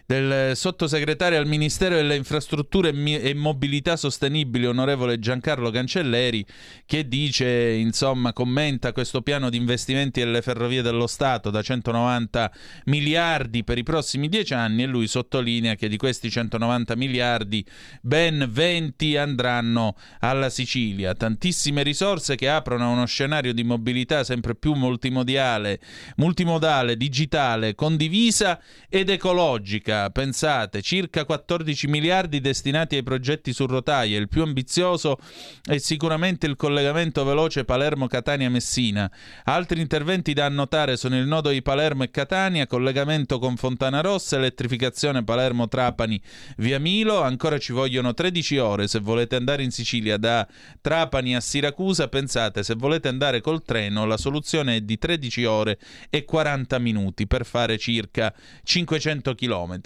del 0.05 0.55
sottosegretario 0.55 1.37
al 1.37 1.47
Ministero 1.47 1.95
delle 1.95 2.15
Infrastrutture 2.15 2.89
e 2.89 3.33
Mobilità 3.33 3.95
Sostenibili, 3.95 4.65
onorevole 4.65 5.19
Giancarlo 5.19 5.69
Cancelleri, 5.69 6.45
che 6.85 7.07
dice, 7.07 7.71
insomma, 7.71 8.33
commenta 8.33 8.91
questo 8.91 9.21
piano 9.21 9.49
di 9.49 9.57
investimenti 9.57 10.19
delle 10.19 10.41
ferrovie 10.41 10.81
dello 10.81 11.07
Stato 11.07 11.49
da 11.49 11.61
190 11.61 12.51
miliardi 12.85 13.63
per 13.63 13.77
i 13.77 13.83
prossimi 13.83 14.27
dieci 14.27 14.53
anni 14.53 14.83
e 14.83 14.87
lui 14.87 15.07
sottolinea 15.07 15.75
che 15.75 15.87
di 15.87 15.97
questi 15.97 16.29
190 16.29 16.95
miliardi 16.95 17.65
ben 18.01 18.47
20 18.49 19.17
andranno 19.17 19.95
alla 20.19 20.49
Sicilia. 20.49 21.13
Tantissime 21.13 21.83
risorse 21.83 22.35
che 22.35 22.49
aprono 22.49 22.85
a 22.85 22.89
uno 22.89 23.05
scenario 23.05 23.53
di 23.53 23.63
mobilità 23.63 24.23
sempre 24.23 24.55
più 24.55 24.73
multimodiale, 24.73 25.79
multimodale, 26.17 26.97
digitale, 26.97 27.75
condivisa 27.75 28.59
ed 28.89 29.09
ecologica. 29.09 30.00
Pensate, 30.09 30.81
circa 30.81 31.25
14 31.25 31.87
miliardi 31.87 32.39
destinati 32.39 32.95
ai 32.95 33.03
progetti 33.03 33.53
su 33.53 33.65
rotaie. 33.65 34.17
Il 34.17 34.29
più 34.29 34.41
ambizioso 34.41 35.17
è 35.63 35.77
sicuramente 35.77 36.47
il 36.47 36.55
collegamento 36.55 37.23
veloce 37.23 37.65
Palermo-Catania-Messina. 37.65 39.11
Altri 39.43 39.81
interventi 39.81 40.33
da 40.33 40.45
annotare 40.45 40.97
sono 40.97 41.17
il 41.17 41.27
nodo 41.27 41.49
di 41.49 41.61
Palermo 41.61 42.03
e 42.03 42.11
Catania, 42.11 42.67
collegamento 42.67 43.39
con 43.39 43.57
Fontana 43.57 44.01
Rossa, 44.01 44.37
elettrificazione 44.37 45.23
Palermo-Trapani 45.23 46.21
via 46.57 46.79
Milo. 46.79 47.21
Ancora 47.21 47.57
ci 47.57 47.73
vogliono 47.73 48.13
13 48.13 48.57
ore 48.57 48.87
se 48.87 48.99
volete 48.99 49.35
andare 49.35 49.63
in 49.63 49.71
Sicilia 49.71 50.17
da 50.17 50.47
Trapani 50.79 51.35
a 51.35 51.39
Siracusa. 51.39 52.07
Pensate, 52.07 52.63
se 52.63 52.75
volete 52.75 53.07
andare 53.07 53.41
col 53.41 53.63
treno, 53.63 54.05
la 54.05 54.17
soluzione 54.17 54.77
è 54.77 54.81
di 54.81 54.97
13 54.97 55.45
ore 55.45 55.79
e 56.09 56.25
40 56.25 56.79
minuti 56.79 57.27
per 57.27 57.45
fare 57.45 57.77
circa 57.77 58.33
500 58.63 59.35
km. 59.35 59.80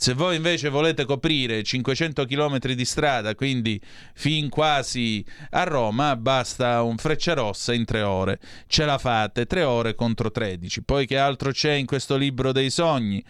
Se 0.00 0.14
voi 0.14 0.36
invece 0.36 0.68
volete 0.68 1.04
coprire 1.04 1.64
500 1.64 2.24
km 2.24 2.58
di 2.72 2.84
strada, 2.84 3.34
quindi 3.34 3.80
fin 4.14 4.48
quasi 4.48 5.24
a 5.50 5.64
Roma, 5.64 6.14
basta 6.14 6.82
un 6.82 6.96
freccia 6.98 7.34
rossa 7.34 7.74
in 7.74 7.84
tre 7.84 8.02
ore. 8.02 8.38
Ce 8.68 8.84
la 8.84 8.96
fate, 8.96 9.46
tre 9.46 9.64
ore 9.64 9.96
contro 9.96 10.30
13. 10.30 10.84
Poi 10.84 11.04
che 11.04 11.18
altro 11.18 11.50
c'è 11.50 11.72
in 11.72 11.86
questo 11.86 12.16
libro 12.16 12.52
dei 12.52 12.70
sogni? 12.70 13.24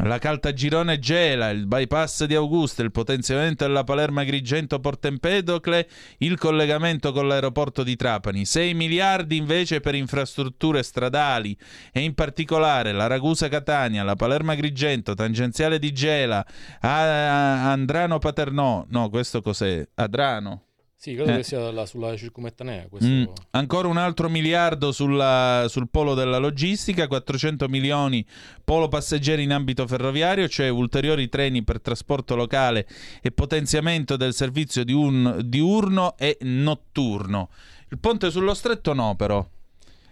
La 0.00 0.18
Caltagirone 0.18 0.98
Gela, 0.98 1.48
il 1.48 1.66
bypass 1.66 2.24
di 2.24 2.34
Augusta, 2.34 2.82
il 2.82 2.92
potenziamento 2.92 3.66
della 3.66 3.82
Palermo 3.82 4.20
Agrigento 4.20 4.78
Porto 4.78 5.08
Empedocle, 5.08 5.88
il 6.18 6.36
collegamento 6.38 7.12
con 7.12 7.26
l'aeroporto 7.26 7.82
di 7.82 7.96
Trapani. 7.96 8.44
6 8.44 8.74
miliardi 8.74 9.36
invece 9.36 9.80
per 9.80 9.94
infrastrutture 9.94 10.82
stradali 10.82 11.56
e 11.90 12.00
in 12.00 12.14
particolare 12.14 12.92
la 12.92 13.06
Ragusa 13.06 13.48
Catania, 13.48 14.04
la 14.04 14.16
Palermo 14.16 14.52
Agrigento, 14.52 15.14
tangenziale 15.14 15.78
di 15.78 15.92
Gela, 15.92 16.46
Andrano 16.80 18.18
Paternò. 18.18 18.84
No, 18.90 19.08
questo 19.08 19.40
cos'è? 19.40 19.88
Adrano. 19.94 20.65
Sì, 20.98 21.14
credo 21.14 21.32
Eh. 21.32 21.36
che 21.36 21.42
sia 21.42 21.70
la- 21.70 21.84
sulla 21.86 22.16
circumettanea. 22.16 22.88
Questo... 22.88 23.08
Mm. 23.08 23.24
Ancora 23.50 23.86
un 23.86 23.98
altro 23.98 24.28
miliardo 24.30 24.92
sulla- 24.92 25.66
sul 25.68 25.88
polo 25.90 26.14
della 26.14 26.38
logistica, 26.38 27.06
400 27.06 27.68
milioni 27.68 28.24
polo 28.64 28.88
passeggeri 28.88 29.42
in 29.42 29.52
ambito 29.52 29.86
ferroviario, 29.86 30.48
cioè 30.48 30.68
ulteriori 30.68 31.28
treni 31.28 31.62
per 31.62 31.80
trasporto 31.82 32.34
locale 32.34 32.88
e 33.20 33.30
potenziamento 33.30 34.16
del 34.16 34.32
servizio 34.32 34.84
diurn- 34.84 35.42
diurno 35.44 36.16
e 36.16 36.38
notturno. 36.40 37.50
Il 37.90 37.98
ponte 37.98 38.30
sullo 38.30 38.54
stretto 38.54 38.94
no 38.94 39.14
però. 39.16 39.46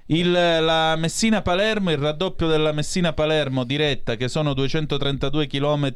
Il- 0.06 0.30
la 0.32 0.96
Messina-Palermo, 0.96 1.90
il 1.90 1.96
raddoppio 1.96 2.46
della 2.46 2.72
Messina-Palermo 2.72 3.64
diretta, 3.64 4.16
che 4.16 4.28
sono 4.28 4.52
232 4.52 5.46
km 5.46 5.90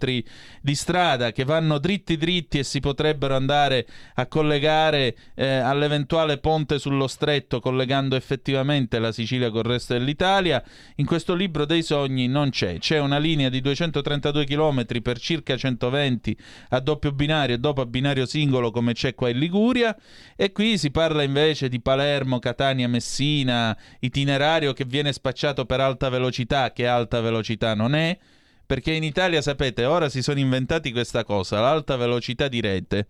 di 0.62 0.74
strada 0.74 1.30
che 1.30 1.44
vanno 1.44 1.76
dritti 1.76 2.16
dritti 2.16 2.58
e 2.58 2.62
si 2.64 2.80
potrebbero 2.80 3.36
andare 3.36 3.86
a 4.14 4.26
collegare 4.26 5.14
eh, 5.34 5.46
all'eventuale 5.46 6.38
ponte 6.38 6.78
sullo 6.78 7.06
stretto, 7.06 7.60
collegando 7.60 8.16
effettivamente 8.16 8.98
la 8.98 9.12
Sicilia 9.12 9.50
col 9.50 9.64
resto 9.64 9.92
dell'Italia. 9.92 10.64
In 10.96 11.04
questo 11.04 11.34
libro 11.34 11.66
dei 11.66 11.82
sogni 11.82 12.28
non 12.28 12.48
c'è. 12.48 12.78
C'è 12.78 12.98
una 12.98 13.18
linea 13.18 13.50
di 13.50 13.60
232 13.60 14.46
km 14.46 14.86
per 15.02 15.18
circa 15.18 15.54
120 15.54 16.34
a 16.70 16.80
doppio 16.80 17.12
binario 17.12 17.56
e 17.56 17.58
dopo 17.58 17.82
a 17.82 17.86
binario 17.86 18.24
singolo, 18.24 18.70
come 18.70 18.94
c'è 18.94 19.14
qua 19.14 19.28
in 19.28 19.38
Liguria. 19.38 19.94
E 20.34 20.50
qui 20.50 20.78
si 20.78 20.90
parla 20.90 21.22
invece 21.22 21.68
di 21.68 21.78
Palermo, 21.82 22.38
Catania, 22.38 22.88
Messina, 22.88 23.76
itinerario 24.00 24.72
che 24.72 24.84
viene 24.84 25.12
spacciato 25.12 25.64
per 25.64 25.80
alta 25.80 26.08
velocità, 26.08 26.72
che 26.72 26.86
alta 26.86 27.20
velocità 27.20 27.74
non 27.74 27.94
è, 27.94 28.18
perché 28.66 28.92
in 28.92 29.02
Italia, 29.02 29.40
sapete, 29.40 29.84
ora 29.84 30.08
si 30.08 30.22
sono 30.22 30.38
inventati 30.38 30.92
questa 30.92 31.24
cosa, 31.24 31.60
l'alta 31.60 31.96
velocità 31.96 32.48
di 32.48 32.60
rete. 32.60 33.06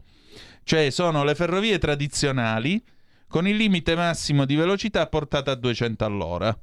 Cioè 0.63 0.91
sono 0.91 1.25
le 1.25 1.35
ferrovie 1.35 1.79
tradizionali 1.79 2.83
con 3.27 3.49
il 3.49 3.57
limite 3.57 3.95
massimo 3.95 4.45
di 4.45 4.55
velocità 4.55 5.07
portata 5.07 5.51
a 5.51 5.55
200 5.55 6.05
all'ora. 6.05 6.57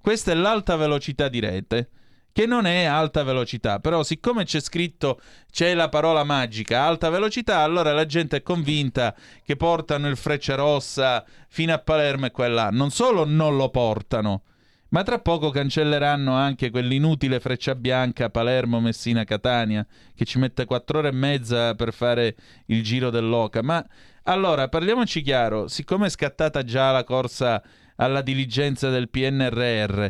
Questa 0.00 0.30
è 0.30 0.34
l'alta 0.34 0.76
velocità 0.76 1.28
di 1.28 1.40
rete, 1.40 1.88
che 2.36 2.44
non 2.44 2.66
è 2.66 2.84
alta 2.84 3.22
velocità, 3.22 3.78
però 3.78 4.02
siccome 4.02 4.44
c'è 4.44 4.60
scritto, 4.60 5.18
c'è 5.50 5.72
la 5.72 5.88
parola 5.88 6.22
magica, 6.22 6.82
alta 6.82 7.08
velocità, 7.08 7.60
allora 7.60 7.94
la 7.94 8.04
gente 8.04 8.36
è 8.36 8.42
convinta 8.42 9.14
che 9.42 9.56
portano 9.56 10.06
il 10.06 10.18
freccia 10.18 10.54
rossa 10.54 11.24
fino 11.48 11.72
a 11.72 11.78
Palermo 11.78 12.26
e 12.26 12.30
quella. 12.32 12.68
Non 12.68 12.90
solo 12.90 13.24
non 13.24 13.56
lo 13.56 13.70
portano, 13.70 14.42
ma 14.88 15.02
tra 15.02 15.18
poco 15.18 15.48
cancelleranno 15.48 16.34
anche 16.34 16.68
quell'inutile 16.68 17.40
freccia 17.40 17.74
bianca 17.74 18.28
Palermo-Messina-Catania, 18.28 19.86
che 20.14 20.26
ci 20.26 20.38
mette 20.38 20.66
quattro 20.66 20.98
ore 20.98 21.08
e 21.08 21.12
mezza 21.12 21.74
per 21.74 21.94
fare 21.94 22.36
il 22.66 22.82
giro 22.82 23.08
dell'Oca. 23.08 23.62
Ma 23.62 23.82
allora, 24.24 24.68
parliamoci 24.68 25.22
chiaro, 25.22 25.68
siccome 25.68 26.08
è 26.08 26.10
scattata 26.10 26.62
già 26.62 26.92
la 26.92 27.02
corsa 27.02 27.62
alla 27.96 28.20
diligenza 28.20 28.90
del 28.90 29.08
PNRR, 29.08 30.06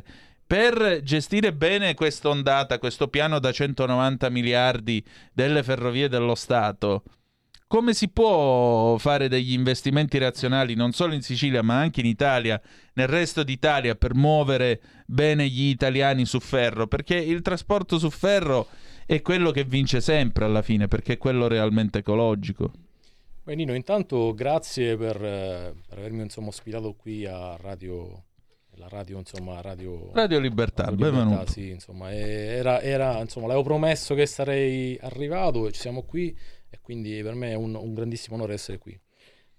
per 0.46 1.00
gestire 1.02 1.52
bene 1.52 1.94
questa 1.94 2.28
ondata, 2.28 2.78
questo 2.78 3.08
piano 3.08 3.38
da 3.38 3.50
190 3.50 4.30
miliardi 4.30 5.04
delle 5.32 5.62
ferrovie 5.62 6.08
dello 6.08 6.34
Stato, 6.34 7.02
come 7.68 7.94
si 7.94 8.08
può 8.08 8.96
fare 8.96 9.28
degli 9.28 9.52
investimenti 9.52 10.18
razionali 10.18 10.74
non 10.74 10.92
solo 10.92 11.14
in 11.14 11.22
Sicilia 11.22 11.62
ma 11.62 11.80
anche 11.80 11.98
in 11.98 12.06
Italia, 12.06 12.60
nel 12.92 13.08
resto 13.08 13.42
d'Italia, 13.42 13.96
per 13.96 14.14
muovere 14.14 14.80
bene 15.04 15.48
gli 15.48 15.64
italiani 15.64 16.24
su 16.26 16.38
ferro? 16.38 16.86
Perché 16.86 17.16
il 17.16 17.42
trasporto 17.42 17.98
su 17.98 18.08
ferro 18.08 18.68
è 19.04 19.20
quello 19.20 19.50
che 19.50 19.64
vince 19.64 20.00
sempre 20.00 20.44
alla 20.44 20.62
fine, 20.62 20.86
perché 20.86 21.14
è 21.14 21.18
quello 21.18 21.48
realmente 21.48 21.98
ecologico. 21.98 22.70
Beh, 23.42 23.54
Nino, 23.56 23.74
intanto 23.74 24.32
grazie 24.32 24.96
per, 24.96 25.16
eh, 25.16 25.74
per 25.88 25.98
avermi 25.98 26.22
insomma, 26.22 26.48
ospitato 26.48 26.94
qui 26.94 27.26
a 27.26 27.56
Radio. 27.56 28.25
La 28.78 28.88
radio, 28.88 29.18
insomma, 29.18 29.62
radio, 29.62 30.10
Radio 30.12 30.38
Libertà, 30.38 30.84
Radio 30.84 31.10
benvenuto. 31.10 31.50
sì, 31.50 31.70
insomma, 31.70 32.12
era, 32.12 32.82
era, 32.82 33.20
insomma, 33.20 33.46
l'avevo 33.46 33.64
promesso 33.64 34.14
che 34.14 34.26
sarei 34.26 34.98
arrivato 35.00 35.66
e 35.66 35.72
ci 35.72 35.80
siamo 35.80 36.02
qui 36.02 36.36
e 36.68 36.78
quindi 36.82 37.22
per 37.22 37.32
me 37.34 37.52
è 37.52 37.54
un, 37.54 37.74
un 37.74 37.94
grandissimo 37.94 38.36
onore 38.36 38.52
essere 38.52 38.76
qui. 38.76 38.98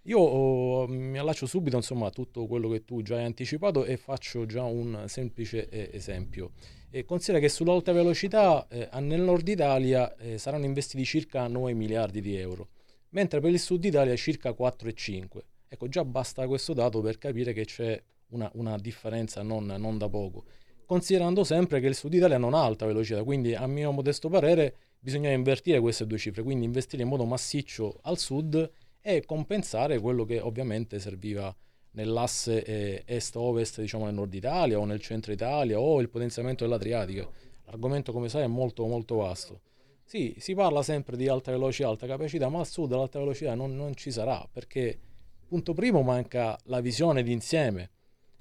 Io 0.03 0.19
oh, 0.19 0.87
mi 0.87 1.17
allaccio 1.17 1.47
subito 1.47 1.75
insomma, 1.75 2.07
a 2.07 2.09
tutto 2.11 2.45
quello 2.45 2.69
che 2.69 2.85
tu 2.85 3.01
già 3.01 3.17
hai 3.17 3.25
anticipato 3.25 3.85
e 3.85 3.97
faccio 3.97 4.45
già 4.45 4.63
un 4.63 5.05
semplice 5.07 5.67
eh, 5.67 5.89
esempio. 5.93 6.51
E 6.91 7.03
considera 7.03 7.39
che 7.39 7.49
sull'alta 7.49 7.91
velocità 7.93 8.67
eh, 8.69 8.87
nel 8.99 9.21
nord 9.21 9.47
Italia 9.47 10.15
eh, 10.17 10.37
saranno 10.37 10.65
investiti 10.65 11.03
circa 11.03 11.47
9 11.47 11.73
miliardi 11.73 12.21
di 12.21 12.37
euro, 12.37 12.69
mentre 13.09 13.39
per 13.39 13.49
il 13.49 13.59
sud 13.59 13.83
Italia 13.83 14.15
circa 14.15 14.51
4,5. 14.51 15.25
Ecco, 15.69 15.89
già 15.89 16.05
basta 16.05 16.45
questo 16.45 16.73
dato 16.73 17.01
per 17.01 17.17
capire 17.17 17.51
che 17.51 17.65
c'è 17.65 18.01
una, 18.29 18.49
una 18.55 18.77
differenza 18.77 19.41
non, 19.41 19.65
non 19.65 19.97
da 19.97 20.09
poco. 20.09 20.45
considerando 20.87 21.43
sempre 21.43 21.81
che 21.81 21.87
il 21.87 21.95
Sud 21.95 22.13
Italia 22.13 22.37
non 22.37 22.53
ha 22.53 22.63
alta 22.63 22.85
velocità, 22.85 23.21
quindi 23.23 23.53
a 23.53 23.67
mio 23.67 23.91
modesto 23.91 24.29
parere 24.29 24.75
bisogna 24.97 25.29
invertire 25.29 25.79
queste 25.81 26.07
due 26.07 26.17
cifre, 26.17 26.43
quindi 26.43 26.65
investire 26.65 27.03
in 27.03 27.09
modo 27.09 27.25
massiccio 27.25 27.99
al 28.03 28.17
sud 28.17 28.71
e 29.01 29.25
compensare 29.25 29.99
quello 29.99 30.23
che 30.23 30.39
ovviamente 30.39 30.99
serviva 30.99 31.53
nell'asse 31.91 32.63
eh, 32.63 33.03
est-ovest, 33.05 33.81
diciamo 33.81 34.05
nel 34.05 34.13
nord 34.13 34.33
Italia 34.33 34.79
o 34.79 34.85
nel 34.85 35.01
centro 35.01 35.31
Italia 35.33 35.79
o 35.79 35.99
il 35.99 36.09
potenziamento 36.09 36.63
dell'Adriatica. 36.63 37.27
L'argomento, 37.65 38.13
come 38.13 38.29
sai, 38.29 38.43
è 38.43 38.47
molto 38.47 38.85
molto 38.85 39.15
vasto. 39.15 39.61
Sì, 40.05 40.35
si 40.39 40.53
parla 40.53 40.83
sempre 40.83 41.17
di 41.17 41.27
alta 41.27 41.51
velocità, 41.51 41.89
alta 41.89 42.07
capacità, 42.07 42.47
ma 42.47 42.59
al 42.59 42.67
sud 42.67 42.91
l'alta 42.91 43.19
velocità 43.19 43.55
non, 43.55 43.75
non 43.75 43.93
ci 43.93 44.09
sarà 44.09 44.47
perché, 44.49 44.97
punto 45.47 45.73
primo, 45.73 46.01
manca 46.01 46.57
la 46.65 46.79
visione 46.79 47.23
d'insieme. 47.23 47.89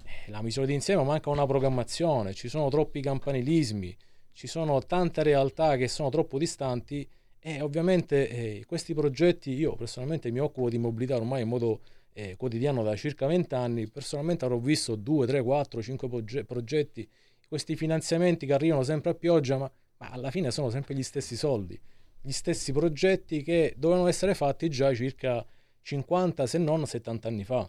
Eh, 0.07 0.31
La 0.31 0.41
visione 0.41 0.69
d'insieme 0.69 1.03
manca 1.03 1.31
una 1.31 1.47
programmazione, 1.47 2.33
ci 2.33 2.49
sono 2.49 2.69
troppi 2.69 3.01
campanilismi, 3.01 3.97
ci 4.33 4.47
sono 4.47 4.81
tante 4.85 5.23
realtà 5.23 5.77
che 5.77 5.89
sono 5.89 6.11
troppo 6.11 6.39
distanti 6.39 7.09
e 7.41 7.61
ovviamente 7.61 8.29
eh, 8.29 8.65
questi 8.67 8.95
progetti, 8.95 9.53
io 9.53 9.75
personalmente 9.75 10.31
mi 10.31 10.39
occupo 10.39 10.69
di 10.69 10.79
mobilità 10.79 11.17
ormai 11.17 11.43
in 11.43 11.49
modo 11.49 11.81
eh, 12.13 12.37
quotidiano 12.37 12.83
da 12.83 12.95
circa 12.97 13.27
20 13.27 13.55
anni, 13.55 13.89
personalmente 13.89 14.45
avrò 14.45 14.59
visto 14.59 14.95
2, 14.95 15.27
3, 15.27 15.43
4, 15.43 15.83
5 15.83 16.09
proge- 16.09 16.45
progetti, 16.45 17.09
questi 17.49 17.77
finanziamenti 17.77 18.47
che 18.47 18.53
arrivano 18.53 18.83
sempre 18.83 19.11
a 19.11 19.15
pioggia, 19.15 19.59
ma, 19.59 19.71
ma 19.99 20.11
alla 20.11 20.31
fine 20.31 20.51
sono 20.51 20.71
sempre 20.71 20.95
gli 20.95 21.03
stessi 21.03 21.37
soldi, 21.37 21.79
gli 22.21 22.33
stessi 22.33 22.73
progetti 22.73 23.43
che 23.43 23.75
dovevano 23.77 24.09
essere 24.09 24.35
fatti 24.35 24.69
già 24.69 24.93
circa 24.95 25.45
50 25.83 26.47
se 26.47 26.59
non 26.59 26.85
70 26.87 27.29
anni 27.29 27.45
fa. 27.45 27.69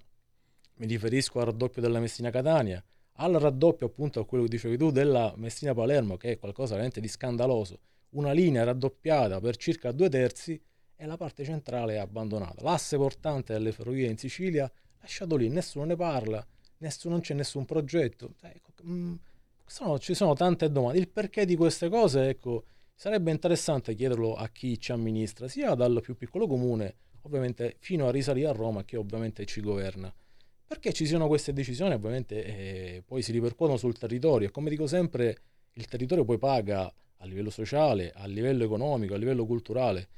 Mi 0.77 0.85
riferisco 0.85 1.39
al 1.39 1.45
raddoppio 1.45 1.81
della 1.81 1.99
Messina-Catania, 1.99 2.83
al 3.13 3.33
raddoppio 3.33 3.87
appunto 3.87 4.19
a 4.19 4.25
quello 4.25 4.43
che 4.43 4.49
dicevi 4.51 4.77
tu 4.77 4.91
della 4.91 5.33
Messina-Palermo, 5.35 6.17
che 6.17 6.33
è 6.33 6.37
qualcosa 6.37 6.73
veramente 6.73 7.01
di 7.01 7.07
scandaloso. 7.07 7.79
Una 8.09 8.31
linea 8.31 8.63
raddoppiata 8.63 9.39
per 9.39 9.57
circa 9.57 9.91
due 9.91 10.07
terzi 10.07 10.61
e 10.95 11.05
la 11.07 11.17
parte 11.17 11.43
centrale 11.43 11.95
è 11.95 11.97
abbandonata. 11.97 12.61
L'asse 12.61 12.95
portante 12.97 13.53
delle 13.53 13.71
ferrovie 13.71 14.07
in 14.07 14.17
Sicilia 14.17 14.71
lasciato 14.99 15.35
lì, 15.35 15.49
nessuno 15.49 15.85
ne 15.85 15.95
parla, 15.95 16.45
nessuno, 16.77 17.15
non 17.15 17.23
c'è 17.23 17.33
nessun 17.33 17.65
progetto. 17.65 18.35
Ecco, 18.41 18.71
mm, 18.85 19.15
sono- 19.65 19.97
ci 19.97 20.13
sono 20.13 20.35
tante 20.35 20.71
domande. 20.71 20.99
Il 20.99 21.09
perché 21.09 21.45
di 21.45 21.55
queste 21.55 21.89
cose, 21.89 22.29
ecco, 22.29 22.65
sarebbe 22.93 23.31
interessante 23.31 23.95
chiederlo 23.95 24.35
a 24.35 24.47
chi 24.49 24.79
ci 24.79 24.91
amministra, 24.91 25.47
sia 25.47 25.73
dal 25.73 26.01
più 26.01 26.15
piccolo 26.15 26.45
comune, 26.45 26.95
ovviamente, 27.21 27.77
fino 27.79 28.07
a 28.07 28.11
risalire 28.11 28.47
a 28.47 28.51
Roma, 28.51 28.83
che 28.83 28.95
ovviamente 28.95 29.43
ci 29.45 29.61
governa. 29.61 30.13
Perché 30.67 30.91
ci 30.91 31.05
siano 31.05 31.27
queste 31.27 31.53
decisioni, 31.53 31.93
ovviamente, 31.93 32.43
eh, 32.43 33.03
poi 33.05 33.21
si 33.21 33.31
ripercuotono 33.31 33.77
sul 33.77 33.97
territorio. 33.97 34.49
E 34.49 34.51
come 34.51 34.69
dico 34.69 34.85
sempre, 34.85 35.37
il 35.73 35.85
territorio 35.87 36.25
poi 36.25 36.37
paga 36.37 36.93
a 37.19 37.25
livello 37.25 37.49
sociale, 37.49 38.11
a 38.13 38.25
livello 38.27 38.65
economico, 38.65 39.13
a 39.13 39.17
livello 39.17 39.45
culturale. 39.45 40.09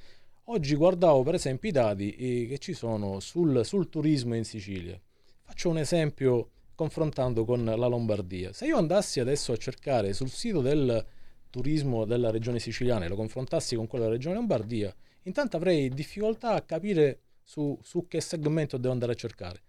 Oggi 0.45 0.73
guardavo 0.73 1.21
per 1.21 1.35
esempio 1.35 1.69
i 1.69 1.71
dati 1.71 2.15
eh, 2.15 2.47
che 2.47 2.57
ci 2.57 2.73
sono 2.73 3.19
sul, 3.19 3.63
sul 3.63 3.89
turismo 3.89 4.35
in 4.35 4.43
Sicilia. 4.43 4.99
Faccio 5.43 5.69
un 5.69 5.77
esempio 5.77 6.49
confrontando 6.73 7.45
con 7.45 7.63
la 7.63 7.85
Lombardia. 7.85 8.51
Se 8.51 8.65
io 8.65 8.77
andassi 8.77 9.19
adesso 9.19 9.51
a 9.51 9.57
cercare 9.57 10.13
sul 10.13 10.29
sito 10.29 10.61
del 10.61 11.05
turismo 11.51 12.05
della 12.05 12.31
regione 12.31 12.57
siciliana 12.57 13.05
e 13.05 13.07
lo 13.09 13.15
confrontassi 13.15 13.75
con 13.75 13.85
quello 13.85 14.05
della 14.05 14.15
regione 14.15 14.35
Lombardia, 14.35 14.93
intanto 15.23 15.57
avrei 15.57 15.89
difficoltà 15.89 16.53
a 16.53 16.61
capire 16.61 17.19
su, 17.43 17.77
su 17.83 18.07
che 18.07 18.19
segmento 18.19 18.77
devo 18.77 18.93
andare 18.93 19.11
a 19.11 19.15
cercare. 19.15 19.61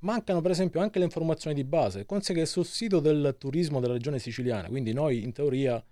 Mancano 0.00 0.40
per 0.40 0.50
esempio 0.50 0.80
anche 0.80 0.98
le 0.98 1.04
informazioni 1.06 1.54
di 1.54 1.64
base, 1.64 2.04
conse 2.04 2.34
che 2.34 2.46
sul 2.46 2.66
sito 2.66 3.00
del 3.00 3.36
turismo 3.38 3.80
della 3.80 3.94
regione 3.94 4.18
siciliana, 4.18 4.68
quindi 4.68 4.92
noi 4.92 5.22
in 5.22 5.32
teoria 5.32 5.82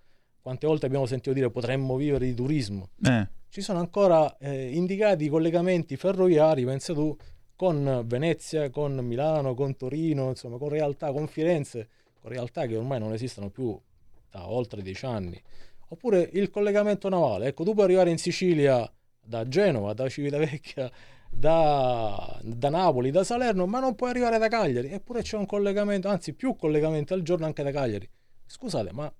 quante 0.40 0.66
volte 0.66 0.86
abbiamo 0.86 1.06
sentito 1.06 1.32
dire 1.32 1.50
potremmo 1.50 1.96
vivere 1.96 2.26
di 2.26 2.34
turismo, 2.34 2.90
Eh. 3.02 3.26
ci 3.48 3.62
sono 3.62 3.78
ancora 3.78 4.36
eh, 4.36 4.74
indicati 4.74 5.24
i 5.24 5.28
collegamenti 5.28 5.96
ferroviari, 5.96 6.64
pensa 6.64 6.92
tu, 6.92 7.16
con 7.56 8.02
Venezia, 8.04 8.68
con 8.68 8.94
Milano, 8.96 9.54
con 9.54 9.74
Torino, 9.76 10.28
insomma, 10.28 10.58
con 10.58 10.68
realtà, 10.68 11.12
con 11.12 11.26
Firenze, 11.26 11.88
con 12.20 12.30
realtà 12.30 12.66
che 12.66 12.76
ormai 12.76 12.98
non 12.98 13.12
esistono 13.12 13.48
più 13.48 13.78
da 14.30 14.50
oltre 14.50 14.82
dieci 14.82 15.06
anni. 15.06 15.40
Oppure 15.88 16.28
il 16.32 16.50
collegamento 16.50 17.08
navale, 17.08 17.46
ecco, 17.46 17.64
tu 17.64 17.72
puoi 17.72 17.84
arrivare 17.84 18.10
in 18.10 18.18
Sicilia 18.18 18.90
da 19.24 19.48
Genova, 19.48 19.94
da 19.94 20.08
Civitavecchia, 20.08 20.90
da, 21.36 22.40
da 22.42 22.70
Napoli, 22.70 23.10
da 23.10 23.24
Salerno, 23.24 23.66
ma 23.66 23.80
non 23.80 23.94
puoi 23.94 24.10
arrivare 24.10 24.38
da 24.38 24.48
Cagliari, 24.48 24.90
eppure 24.90 25.22
c'è 25.22 25.36
un 25.36 25.46
collegamento, 25.46 26.08
anzi 26.08 26.34
più 26.34 26.56
collegamenti 26.56 27.12
al 27.12 27.22
giorno 27.22 27.46
anche 27.46 27.62
da 27.62 27.70
Cagliari. 27.70 28.08
Scusate, 28.46 28.92
ma 28.92 29.12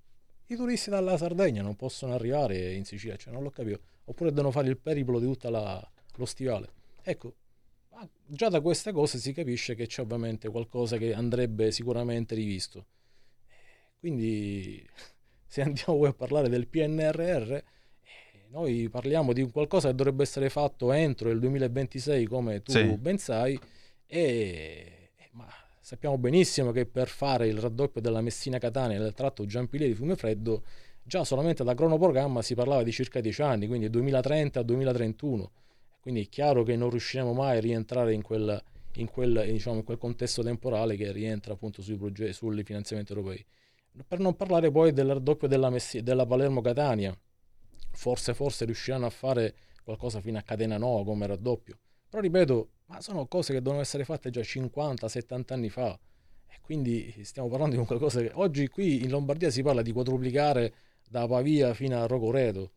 i 0.47 0.57
turisti 0.57 0.91
dalla 0.91 1.17
Sardegna 1.17 1.63
non 1.63 1.77
possono 1.77 2.15
arrivare 2.15 2.75
in 2.75 2.85
Sicilia, 2.85 3.17
cioè 3.17 3.33
non 3.33 3.43
l'ho 3.43 3.51
capito. 3.51 3.81
Oppure 4.05 4.31
devono 4.31 4.51
fare 4.51 4.69
il 4.69 4.77
periplo 4.77 5.19
di 5.19 5.27
tutta 5.27 5.51
la- 5.51 5.91
lo 6.17 6.25
stivale. 6.27 6.73
Ecco, 7.03 7.35
già 8.27 8.49
da 8.49 8.61
queste 8.61 8.93
cose 8.93 9.19
si 9.19 9.33
capisce 9.33 9.75
che 9.75 9.87
c'è 9.87 10.03
ovviamente 10.03 10.49
qualcosa 10.49 10.97
che 10.97 11.15
andrebbe 11.15 11.71
sicuramente 11.71 12.35
rivisto. 12.35 12.87
Quindi, 13.99 14.87
se 15.47 15.63
andiamo 15.63 15.99
poi 15.99 16.09
a 16.09 16.13
parlare 16.13 16.49
del 16.49 16.67
PNRR, 16.67 17.59
noi 18.55 18.89
parliamo 18.89 19.33
di 19.33 19.43
qualcosa 19.51 19.89
che 19.89 19.97
dovrebbe 19.97 20.23
essere 20.23 20.49
fatto 20.49 20.93
entro 20.93 21.29
il 21.31 21.41
2026, 21.41 22.25
come 22.27 22.63
tu 22.63 22.71
Sì. 22.71 22.85
ben 22.97 23.19
sai, 23.19 23.59
e 24.07 25.11
ma 25.33 25.47
sappiamo 25.81 26.17
benissimo 26.19 26.71
che 26.71 26.87
per 26.87 27.09
fare 27.09 27.49
il 27.49 27.59
raddoppio 27.59 28.01
della 28.01 28.21
Messina-Catania 28.21 28.99
nel 29.01 29.13
tratto 29.13 29.45
Giampilieri-Fiumefreddo, 29.45 30.63
già 31.03 31.25
solamente 31.25 31.65
da 31.65 31.75
cronoprogramma 31.75 32.43
si 32.43 32.55
parlava 32.55 32.85
di 32.85 32.93
circa 32.93 33.21
10 33.21 33.43
anni, 33.43 33.67
quindi 33.67 33.89
2030-2031. 33.91 35.51
Quindi 36.01 36.23
è 36.23 36.29
chiaro 36.29 36.63
che 36.63 36.77
non 36.77 36.91
riusciremo 36.91 37.33
mai 37.33 37.57
a 37.57 37.61
rientrare 37.61 38.13
in 38.13 38.23
quel, 38.23 38.63
in 38.95 39.11
quel, 39.11 39.47
diciamo, 39.51 39.79
in 39.79 39.85
quel 39.85 39.99
contesto 39.99 40.43
temporale 40.45 40.97
che 40.97 41.11
rientra 41.11 41.55
appunto 41.55 41.83
sui, 41.83 41.97
progetti, 41.97 42.33
sui 42.35 42.63
finanziamenti 42.63 43.13
europei. 43.13 43.45
Per 44.07 44.19
non 44.21 44.37
parlare 44.37 44.71
poi 44.71 44.93
del 44.93 45.09
raddoppio 45.09 45.49
della, 45.49 45.71
Messi- 45.71 46.03
della 46.03 46.25
Palermo-Catania, 46.27 47.17
forse, 47.95 48.35
forse 48.35 48.65
riusciranno 48.65 49.07
a 49.07 49.11
fare 49.11 49.55
qualcosa 49.83 50.21
fino 50.21 50.39
a 50.39 50.43
Catena 50.43 50.79
Nova 50.79 51.05
come 51.05 51.27
raddoppio. 51.27 51.79
Però 52.09 52.23
ripeto, 52.23 52.69
ma 52.87 53.01
sono 53.01 53.27
cose 53.27 53.53
che 53.53 53.63
devono 53.63 53.81
essere 53.81 54.05
fatte 54.05 54.31
già 54.31 54.41
50-70 54.41 55.53
anni 55.53 55.69
fa. 55.69 55.99
E 56.49 56.59
quindi 56.61 57.15
stiamo 57.23 57.49
parlando 57.49 57.77
di 57.77 57.85
qualcosa 57.85 58.21
che 58.21 58.31
oggi 58.35 58.69
qui 58.69 59.03
in 59.03 59.11
Lombardia 59.11 59.51
si 59.51 59.63
parla 59.63 59.83
di 59.83 59.93
quadruplicare 59.93 60.73
da 61.09 61.27
Pavia 61.27 61.75
fino 61.75 62.01
a 62.01 62.07
Rocoreto. 62.07 62.73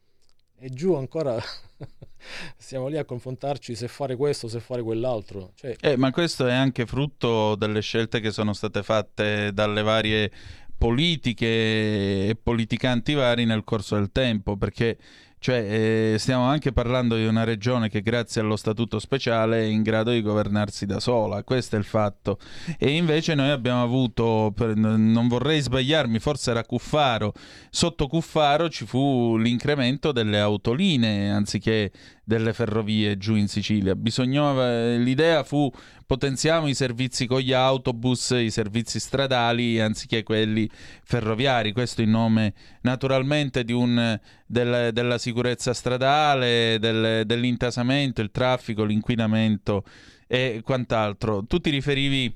E 0.59 0.69
giù 0.71 0.95
ancora 0.95 1.39
siamo 2.57 2.87
lì 2.87 2.97
a 2.97 3.05
confrontarci 3.05 3.75
se 3.75 3.87
fare 3.87 4.15
questo, 4.15 4.47
se 4.47 4.59
fare 4.59 4.81
quell'altro. 4.81 5.51
Cioè, 5.53 5.75
Eh, 5.81 5.97
ma 5.97 6.11
questo 6.11 6.47
è 6.47 6.53
anche 6.53 6.87
frutto 6.87 7.55
delle 7.55 7.81
scelte 7.81 8.19
che 8.19 8.31
sono 8.31 8.53
state 8.53 8.81
fatte 8.81 9.51
dalle 9.53 9.83
varie 9.83 10.31
politiche 10.77 11.45
e 11.45 12.37
politicanti 12.41 13.13
vari 13.13 13.45
nel 13.45 13.63
corso 13.63 13.95
del 13.95 14.11
tempo, 14.11 14.57
perché 14.57 14.97
cioè, 15.39 16.13
eh, 16.13 16.15
stiamo 16.17 16.45
anche 16.45 16.73
parlando 16.73 17.15
di 17.15 17.25
una 17.25 17.43
regione 17.43 17.89
che 17.89 18.01
grazie 18.01 18.41
allo 18.41 18.55
statuto 18.55 18.97
speciale 18.97 19.61
è 19.61 19.65
in 19.65 19.83
grado 19.83 20.11
di 20.11 20.21
governarsi 20.21 20.87
da 20.87 20.99
sola, 20.99 21.43
questo 21.43 21.75
è 21.75 21.79
il 21.79 21.85
fatto. 21.85 22.39
E 22.79 22.89
invece 22.95 23.35
noi 23.35 23.51
abbiamo 23.51 23.83
avuto, 23.83 24.51
per- 24.55 24.75
non 24.75 25.27
vorrei 25.27 25.61
sbagliarmi, 25.61 26.19
forse 26.19 26.51
era 26.51 26.63
Cuffaro, 26.63 27.33
sotto 27.69 28.07
Cuffaro 28.07 28.67
ci 28.69 28.85
fu 28.85 29.37
l'incremento 29.37 30.11
delle 30.11 30.39
autolinee 30.39 31.29
anziché 31.29 31.91
delle 32.23 32.51
ferrovie 32.51 33.17
giù 33.17 33.35
in 33.35 33.47
Sicilia. 33.47 33.95
Bisognava, 33.95 34.95
l'idea 34.95 35.43
fu 35.43 35.71
potenziamo 36.07 36.67
i 36.67 36.73
servizi 36.73 37.27
con 37.27 37.41
gli 37.41 37.51
autobus, 37.51 38.29
i 38.31 38.49
servizi 38.49 38.99
stradali 38.99 39.79
anziché 39.79 40.23
quelli 40.23 40.67
ferroviari. 41.03 41.73
Questo 41.73 42.01
in 42.01 42.11
nome 42.11 42.53
naturalmente 42.81 43.65
un, 43.73 44.17
del- 44.47 44.91
della 44.93 45.17
sicurezza 45.17 45.73
stradale, 45.73 46.77
del- 46.79 47.23
dell'intasamento, 47.25 48.21
il 48.21 48.31
traffico, 48.31 48.85
l'inquinamento 48.85 49.83
e 50.27 50.61
quant'altro. 50.63 51.45
Tu 51.45 51.59
ti 51.59 51.69
riferivi 51.69 52.33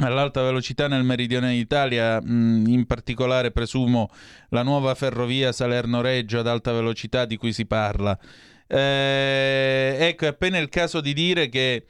all'alta 0.00 0.42
velocità 0.42 0.88
nel 0.88 1.04
meridione 1.04 1.52
d'Italia, 1.52 2.20
mh, 2.20 2.64
in 2.66 2.84
particolare 2.86 3.52
presumo 3.52 4.10
la 4.50 4.62
nuova 4.62 4.94
ferrovia 4.96 5.52
Salerno-Reggio 5.52 6.40
ad 6.40 6.48
alta 6.48 6.72
velocità 6.72 7.24
di 7.26 7.36
cui 7.36 7.52
si 7.52 7.64
parla. 7.64 8.18
Eh, 8.66 9.96
ecco, 10.00 10.24
è 10.24 10.28
appena 10.28 10.58
il 10.58 10.68
caso 10.68 11.00
di 11.00 11.14
dire 11.14 11.48
che 11.48 11.86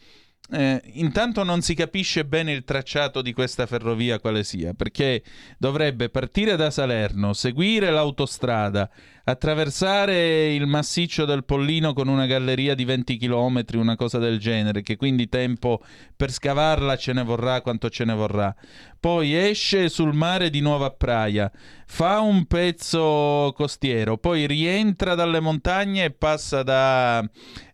eh, 0.51 0.81
intanto 0.95 1.43
non 1.43 1.61
si 1.61 1.75
capisce 1.75 2.25
bene 2.25 2.53
il 2.53 2.65
tracciato 2.65 3.21
di 3.21 3.35
questa 3.35 3.67
ferrovia 3.67 4.19
quale 4.19 4.45
sia, 4.45 4.73
perché 4.73 5.23
dovrebbe 5.59 6.09
partire 6.09 6.57
da 6.57 6.71
Salerno, 6.71 7.35
seguire 7.35 7.91
l'autostrada, 7.91 8.89
attraversare 9.25 10.55
il 10.55 10.67
massiccio 10.67 11.27
del 11.27 11.45
Pollino 11.45 11.93
con 11.93 12.09
una 12.09 12.25
galleria 12.25 12.75
di 12.75 12.87
20 12.87 13.19
km, 13.19 13.63
una 13.75 13.97
cosa 13.97 14.17
del 14.17 14.39
genere, 14.39 14.81
che 14.81 14.97
quindi 14.97 15.29
tempo 15.29 15.83
per 16.17 16.33
scavarla 16.33 16.97
ce 16.97 17.13
ne 17.13 17.25
vorrà 17.25 17.61
quanto 17.61 17.91
ce 17.91 18.07
ne 18.07 18.15
vorrà. 18.15 18.55
Poi 18.99 19.35
esce 19.35 19.91
sul 19.91 20.15
mare 20.15 20.49
di 20.49 20.61
Nuova 20.61 20.91
Praia, 20.91 21.53
fa 21.87 22.21
un 22.21 22.47
pezzo 22.47 23.53
costiero, 23.55 24.17
poi 24.17 24.47
rientra 24.47 25.15
dalle 25.15 25.41
montagne 25.41 26.05
e 26.05 26.11
passa 26.11 26.63
da, 26.63 27.23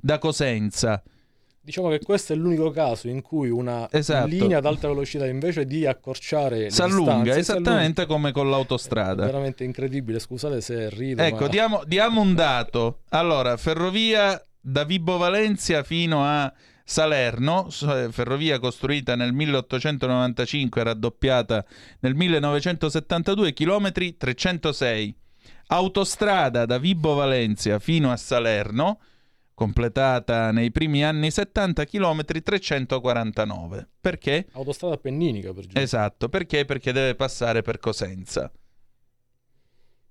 da 0.01 0.19
Cosenza. 0.19 1.01
Diciamo 1.65 1.89
che 1.89 2.01
questo 2.01 2.35
è 2.35 2.37
l'unico 2.37 2.69
caso 2.71 3.09
in 3.09 3.23
cui 3.23 3.49
una 3.49 3.89
Esatto. 3.91 4.27
linea 4.27 4.59
ad 4.59 4.67
alta 4.67 4.87
velocità 4.87 5.27
invece 5.27 5.65
di 5.65 5.87
accorciare 5.87 6.59
le 6.59 6.71
Si 6.71 6.83
allunga 6.83 7.15
distanze, 7.15 7.33
si 7.33 7.51
esattamente 7.53 8.05
come 8.05 8.33
con 8.33 8.51
l'autostrada. 8.51 9.23
È 9.23 9.27
veramente 9.27 9.65
incredibile, 9.65 10.19
scusate 10.19 10.61
se 10.61 10.91
rido. 10.91 11.23
Ecco, 11.23 11.45
ma... 11.45 11.49
diamo, 11.49 11.83
diamo 11.87 12.21
un 12.21 12.35
dato. 12.35 13.01
Allora, 13.09 13.57
ferrovia 13.57 14.45
da 14.61 14.85
Vibo 14.85 15.17
Valencia 15.17 15.83
fino 15.83 16.23
a 16.23 16.53
Salerno, 16.85 17.71
s- 17.71 18.11
ferrovia 18.11 18.59
costruita 18.59 19.17
nel 19.17 19.33
1895 19.33 20.81
e 20.81 20.85
raddoppiata 20.85 21.65
nel 22.01 22.15
1972, 22.15 23.55
chilometri 23.55 24.19
306. 24.19 25.17
Autostrada 25.69 26.67
da 26.67 26.77
Vibo 26.77 27.15
Valencia 27.15 27.79
fino 27.79 28.13
a 28.13 28.17
Salerno, 28.19 28.99
completata 29.55 30.51
nei 30.51 30.71
primi 30.71 31.05
anni 31.05 31.31
70, 31.31 31.85
chilometri 31.85 32.43
349. 32.43 33.89
Perché? 34.01 34.47
Autostrada 34.53 34.95
appenninica 34.95 35.53
per 35.53 35.67
giù. 35.67 35.79
Esatto, 35.79 36.29
perché? 36.29 36.65
Perché 36.65 36.93
deve 36.93 37.15
passare 37.15 37.63
per 37.63 37.79
Cosenza. 37.79 38.53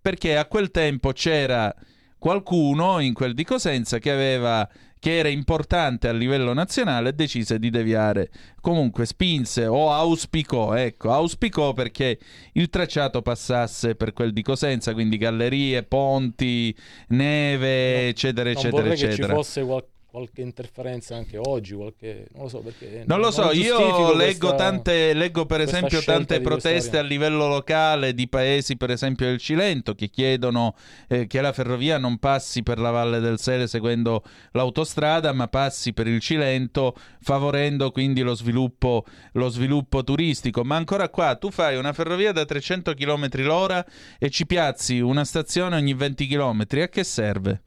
Perché 0.02 0.38
a 0.38 0.46
quel 0.46 0.72
tempo 0.72 1.12
c'era 1.12 1.74
qualcuno 2.18 3.00
in 3.00 3.14
quel 3.14 3.34
di 3.34 3.44
Cosenza 3.44 4.00
che 4.00 4.12
aveva 4.12 4.68
che 5.04 5.18
era 5.18 5.28
importante 5.28 6.08
a 6.08 6.14
livello 6.14 6.54
nazionale 6.54 7.14
decise 7.14 7.60
di 7.60 7.70
deviare. 7.70 8.30
Comunque 8.62 9.06
spinse 9.06 9.66
o 9.66 9.92
auspicò, 9.92 10.76
ecco, 10.76 11.12
auspicò 11.12 11.74
perché 11.74 12.18
il 12.54 12.70
tracciato 12.70 13.22
passasse 13.22 13.96
per 13.96 14.14
quel 14.14 14.32
di 14.32 14.42
Cosenza, 14.42 14.94
quindi 14.94 15.18
gallerie, 15.18 15.84
ponti, 15.84 16.74
neve, 17.10 18.08
eccetera, 18.08 18.44
non 18.52 18.58
eccetera, 18.60 18.82
vorrei 18.82 18.92
che 18.98 18.98
ci 18.98 19.06
eccetera. 19.08 19.34
fosse 19.34 19.64
qual- 19.66 19.86
qualche 20.14 20.42
interferenza 20.42 21.16
anche 21.16 21.40
oggi, 21.40 21.74
qualche... 21.74 22.28
non 22.34 22.44
lo 22.44 22.50
so 22.50 22.60
perché... 22.60 23.04
Non 23.08 23.20
lo 23.20 23.32
so, 23.32 23.52
io 23.52 23.76
giustifico 23.76 24.14
leggo, 24.14 24.48
questa- 24.50 24.70
tante, 24.70 25.14
leggo 25.16 25.48
per 25.48 25.62
esempio 25.62 26.04
tante 26.04 26.40
proteste 26.40 27.00
a 27.00 27.02
livello 27.02 27.48
locale 27.48 28.14
di 28.14 28.28
paesi, 28.28 28.78
per 28.78 28.92
esempio 28.92 29.26
del 29.26 29.40
Cilento, 29.40 29.96
che 29.96 30.12
chiedono 30.12 30.76
eh, 31.08 31.26
che 31.26 31.42
la 31.42 31.52
ferrovia 31.52 31.98
non 31.98 32.20
passi 32.20 32.62
per 32.62 32.78
la 32.78 32.92
Valle 32.92 33.20
del 33.22 33.40
Sele 33.40 33.66
seguendo 33.66 34.24
l'autostrada, 34.52 35.34
ma 35.34 35.48
passi 35.48 35.94
per 35.94 36.06
il 36.06 36.20
Cilento, 36.20 36.96
favorendo 37.20 37.90
quindi 37.90 38.22
lo 38.22 38.36
sviluppo, 38.36 39.06
lo 39.32 39.50
sviluppo 39.50 40.04
turistico. 40.04 40.64
Ma 40.64 40.76
ancora 40.76 41.10
qua, 41.10 41.38
tu 41.38 41.50
fai 41.50 41.76
una 41.76 41.92
ferrovia 41.92 42.32
da 42.32 42.46
300 42.46 42.94
km 42.94 43.30
l'ora 43.38 43.84
e 44.20 44.30
ci 44.30 44.46
piazzi 44.46 45.00
una 45.00 45.26
stazione 45.26 45.76
ogni 45.76 45.96
20 45.96 46.28
km, 46.28 46.66
a 46.70 46.88
che 46.88 47.04
serve? 47.04 47.64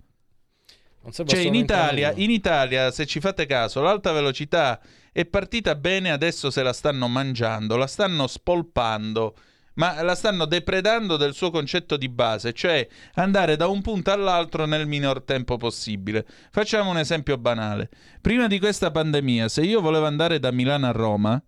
Cioè 1.10 1.40
in 1.40 1.54
Italia, 1.54 2.12
in 2.16 2.30
Italia, 2.30 2.90
se 2.90 3.06
ci 3.06 3.20
fate 3.20 3.46
caso, 3.46 3.80
l'alta 3.80 4.12
velocità 4.12 4.80
è 5.12 5.24
partita 5.24 5.74
bene, 5.74 6.10
adesso 6.10 6.50
se 6.50 6.62
la 6.62 6.72
stanno 6.72 7.08
mangiando, 7.08 7.76
la 7.76 7.86
stanno 7.86 8.26
spolpando, 8.26 9.36
ma 9.74 10.02
la 10.02 10.14
stanno 10.14 10.44
depredando 10.46 11.16
del 11.16 11.32
suo 11.32 11.50
concetto 11.50 11.96
di 11.96 12.08
base, 12.08 12.52
cioè 12.52 12.86
andare 13.14 13.56
da 13.56 13.68
un 13.68 13.82
punto 13.82 14.10
all'altro 14.10 14.66
nel 14.66 14.86
minor 14.86 15.22
tempo 15.22 15.56
possibile. 15.56 16.26
Facciamo 16.50 16.90
un 16.90 16.98
esempio 16.98 17.38
banale. 17.38 17.88
Prima 18.20 18.46
di 18.46 18.58
questa 18.58 18.90
pandemia, 18.90 19.48
se 19.48 19.62
io 19.62 19.80
volevo 19.80 20.06
andare 20.06 20.38
da 20.38 20.50
Milano 20.50 20.86
a 20.86 20.92
Roma, 20.92 21.42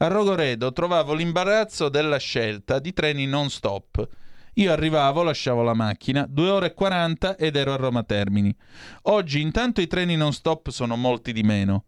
a 0.00 0.06
Rogoredo 0.06 0.72
trovavo 0.72 1.14
l'imbarazzo 1.14 1.88
della 1.88 2.18
scelta 2.18 2.78
di 2.78 2.92
treni 2.92 3.26
non 3.26 3.50
stop. 3.50 4.06
Io 4.58 4.72
arrivavo, 4.72 5.22
lasciavo 5.22 5.62
la 5.62 5.72
macchina, 5.72 6.26
2 6.28 6.50
ore 6.50 6.66
e 6.66 6.74
40 6.74 7.36
ed 7.36 7.54
ero 7.54 7.72
a 7.72 7.76
Roma 7.76 8.02
Termini. 8.02 8.52
Oggi 9.02 9.40
intanto 9.40 9.80
i 9.80 9.86
treni 9.86 10.16
non 10.16 10.32
stop 10.32 10.70
sono 10.70 10.96
molti 10.96 11.32
di 11.32 11.44
meno. 11.44 11.84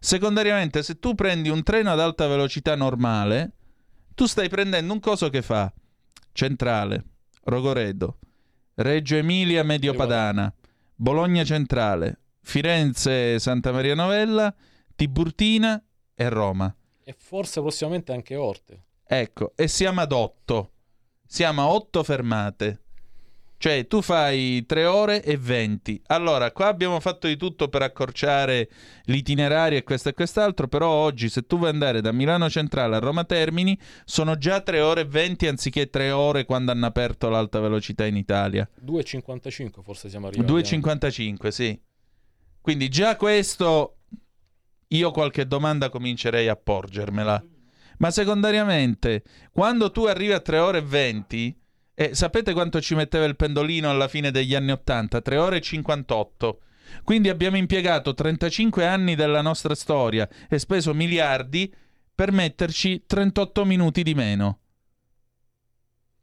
Secondariamente, 0.00 0.82
se 0.82 0.98
tu 0.98 1.14
prendi 1.14 1.50
un 1.50 1.62
treno 1.62 1.92
ad 1.92 2.00
alta 2.00 2.26
velocità 2.26 2.74
normale, 2.76 3.52
tu 4.14 4.24
stai 4.24 4.48
prendendo 4.48 4.94
un 4.94 5.00
coso 5.00 5.28
che 5.28 5.42
fa 5.42 5.70
Centrale, 6.32 7.04
Rogoredo, 7.42 8.16
Reggio 8.76 9.16
Emilia 9.16 9.62
Mediopadana, 9.62 10.50
Bologna 10.94 11.44
Centrale, 11.44 12.20
Firenze 12.40 13.38
Santa 13.38 13.70
Maria 13.70 13.94
Novella, 13.94 14.54
Tiburtina 14.96 15.82
e 16.14 16.28
Roma. 16.30 16.74
E 17.04 17.14
forse 17.18 17.60
prossimamente 17.60 18.12
anche 18.12 18.34
Orte. 18.34 18.84
Ecco, 19.06 19.52
e 19.56 19.68
siamo 19.68 20.00
ad 20.00 20.12
8. 20.12 20.70
Siamo 21.34 21.62
a 21.62 21.66
8 21.66 22.04
fermate. 22.04 22.82
Cioè, 23.58 23.88
tu 23.88 24.02
fai 24.02 24.64
3 24.64 24.84
ore 24.84 25.20
e 25.24 25.36
20. 25.36 26.02
Allora, 26.06 26.52
qua 26.52 26.68
abbiamo 26.68 27.00
fatto 27.00 27.26
di 27.26 27.36
tutto 27.36 27.66
per 27.66 27.82
accorciare 27.82 28.70
l'itinerario 29.06 29.76
e 29.76 29.82
questo 29.82 30.10
e 30.10 30.14
quest'altro, 30.14 30.68
però 30.68 30.88
oggi 30.88 31.28
se 31.28 31.44
tu 31.44 31.58
vuoi 31.58 31.70
andare 31.70 32.00
da 32.00 32.12
Milano 32.12 32.48
Centrale 32.48 32.94
a 32.94 32.98
Roma 33.00 33.24
Termini, 33.24 33.76
sono 34.04 34.38
già 34.38 34.60
3 34.60 34.78
ore 34.78 35.00
e 35.00 35.04
20 35.06 35.48
anziché 35.48 35.90
3 35.90 36.12
ore 36.12 36.44
quando 36.44 36.70
hanno 36.70 36.86
aperto 36.86 37.28
l'alta 37.28 37.58
velocità 37.58 38.06
in 38.06 38.14
Italia. 38.14 38.70
2,55 38.86 39.82
forse 39.82 40.08
siamo 40.08 40.28
arrivati. 40.28 40.52
2,55, 40.52 41.48
sì. 41.48 41.76
Quindi 42.60 42.88
già 42.88 43.16
questo 43.16 43.96
io 44.86 45.10
qualche 45.10 45.48
domanda 45.48 45.88
comincerei 45.88 46.46
a 46.46 46.54
porgermela. 46.54 47.44
Ma 47.98 48.10
secondariamente, 48.10 49.22
quando 49.52 49.90
tu 49.90 50.04
arrivi 50.04 50.32
a 50.32 50.40
3 50.40 50.58
ore 50.58 50.78
e 50.78 50.82
20, 50.82 51.60
eh, 51.94 52.14
sapete 52.14 52.52
quanto 52.52 52.80
ci 52.80 52.94
metteva 52.94 53.24
il 53.24 53.36
pendolino 53.36 53.88
alla 53.88 54.08
fine 54.08 54.30
degli 54.30 54.54
anni 54.54 54.72
80? 54.72 55.20
3 55.20 55.36
ore 55.36 55.56
e 55.58 55.60
58. 55.60 56.60
Quindi 57.02 57.28
abbiamo 57.28 57.56
impiegato 57.56 58.14
35 58.14 58.86
anni 58.86 59.14
della 59.14 59.40
nostra 59.40 59.74
storia 59.74 60.28
e 60.48 60.58
speso 60.58 60.92
miliardi 60.92 61.72
per 62.14 62.30
metterci 62.30 63.04
38 63.06 63.64
minuti 63.64 64.02
di 64.02 64.14
meno. 64.14 64.58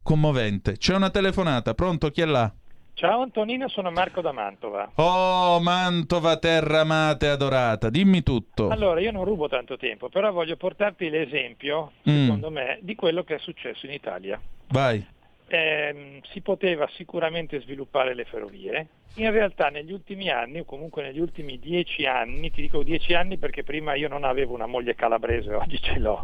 Commovente. 0.02 0.76
C'è 0.76 0.94
una 0.94 1.10
telefonata, 1.10 1.74
pronto? 1.74 2.10
Chi 2.10 2.22
è 2.22 2.24
là? 2.24 2.52
Ciao 2.94 3.22
Antonino, 3.22 3.68
sono 3.68 3.90
Marco 3.90 4.20
da 4.20 4.32
Mantova. 4.32 4.92
Oh, 4.96 5.58
Mantova, 5.60 6.36
terra 6.36 6.80
amata 6.80 7.26
e 7.26 7.28
adorata, 7.30 7.90
dimmi 7.90 8.22
tutto. 8.22 8.68
Allora, 8.68 9.00
io 9.00 9.10
non 9.10 9.24
rubo 9.24 9.48
tanto 9.48 9.76
tempo, 9.76 10.08
però 10.08 10.30
voglio 10.30 10.56
portarti 10.56 11.08
l'esempio, 11.08 11.92
Mm. 12.08 12.22
secondo 12.24 12.50
me, 12.50 12.78
di 12.82 12.94
quello 12.94 13.24
che 13.24 13.36
è 13.36 13.38
successo 13.38 13.86
in 13.86 13.92
Italia. 13.92 14.40
Vai. 14.68 15.04
Ehm, 15.48 16.20
si 16.30 16.40
poteva 16.42 16.88
sicuramente 16.92 17.60
sviluppare 17.60 18.14
le 18.14 18.24
ferrovie. 18.24 18.86
In 19.16 19.30
realtà 19.30 19.68
negli 19.68 19.92
ultimi 19.92 20.30
anni, 20.30 20.60
o 20.60 20.64
comunque 20.64 21.02
negli 21.02 21.18
ultimi 21.18 21.58
dieci 21.58 22.06
anni, 22.06 22.50
ti 22.50 22.60
dico 22.62 22.82
dieci 22.82 23.14
anni 23.14 23.36
perché 23.36 23.62
prima 23.64 23.94
io 23.94 24.08
non 24.08 24.22
avevo 24.24 24.54
una 24.54 24.66
moglie 24.66 24.94
calabrese, 24.94 25.52
oggi 25.54 25.80
ce 25.80 25.98
l'ho, 25.98 26.20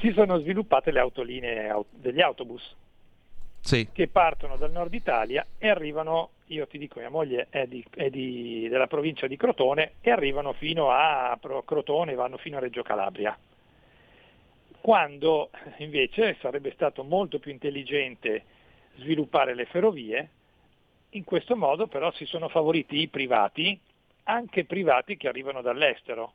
si 0.00 0.12
sono 0.12 0.38
sviluppate 0.38 0.90
le 0.90 1.00
autolinee 1.00 1.68
au- 1.70 1.86
degli 1.90 2.20
autobus 2.20 2.62
Sì. 3.66 3.88
che 3.92 4.06
partono 4.06 4.56
dal 4.56 4.70
nord 4.70 4.94
Italia 4.94 5.44
e 5.58 5.68
arrivano, 5.68 6.30
io 6.46 6.68
ti 6.68 6.78
dico, 6.78 7.00
mia 7.00 7.10
moglie 7.10 7.48
è, 7.50 7.66
di- 7.66 7.84
è 7.96 8.08
di- 8.10 8.68
della 8.68 8.86
provincia 8.86 9.26
di 9.26 9.36
Crotone 9.36 9.94
e 10.00 10.10
arrivano 10.12 10.52
fino 10.52 10.90
a 10.90 11.36
Crotone, 11.64 12.14
vanno 12.14 12.36
fino 12.36 12.58
a 12.58 12.60
Reggio 12.60 12.82
Calabria. 12.82 13.36
Quando 14.80 15.50
invece 15.78 16.36
sarebbe 16.40 16.70
stato 16.72 17.02
molto 17.02 17.40
più 17.40 17.50
intelligente 17.50 18.44
sviluppare 18.98 19.54
le 19.54 19.66
ferrovie, 19.66 20.30
in 21.10 21.24
questo 21.24 21.56
modo 21.56 21.88
però 21.88 22.12
si 22.12 22.24
sono 22.24 22.48
favoriti 22.48 23.00
i 23.00 23.08
privati, 23.08 23.78
anche 24.24 24.64
privati 24.64 25.16
che 25.16 25.26
arrivano 25.26 25.60
dall'estero. 25.60 26.32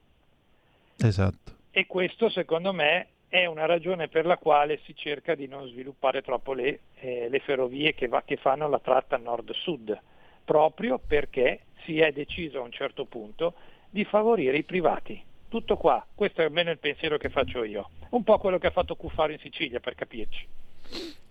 Esatto. 0.98 1.56
E 1.72 1.88
questo 1.88 2.30
secondo 2.30 2.74
me 2.74 3.08
è 3.32 3.46
una 3.46 3.66
ragione 3.66 4.10
per 4.10 4.26
la 4.26 4.36
quale 4.36 4.82
si 4.84 4.94
cerca 4.94 5.36
di 5.36 5.48
non 5.48 5.66
sviluppare 5.70 6.22
troppo 6.22 6.52
le, 6.52 6.82
eh, 7.00 7.30
le 7.30 7.40
ferrovie 7.40 7.94
che, 7.94 8.10
va- 8.10 8.24
che 8.26 8.36
fanno 8.36 8.68
la 8.68 8.80
tratta 8.80 9.16
nord-sud, 9.16 9.98
proprio 10.44 11.00
perché 11.00 11.62
si 11.86 11.98
è 12.00 12.12
deciso 12.12 12.58
a 12.60 12.64
un 12.64 12.74
certo 12.74 13.06
punto 13.06 13.54
di 13.90 14.04
favorire 14.04 14.58
i 14.58 14.64
privati. 14.64 15.24
Tutto 15.48 15.78
qua, 15.78 16.06
questo 16.14 16.42
è 16.42 16.44
almeno 16.44 16.72
il 16.72 16.78
pensiero 16.78 17.18
che 17.18 17.30
faccio 17.30 17.64
io. 17.64 17.92
Un 18.10 18.24
po' 18.24 18.38
quello 18.38 18.58
che 18.58 18.68
ha 18.68 18.72
fatto 18.72 18.96
Cuffaro 18.96 19.32
in 19.32 19.40
Sicilia, 19.40 19.80
per 19.80 19.96
capirci. 19.96 20.48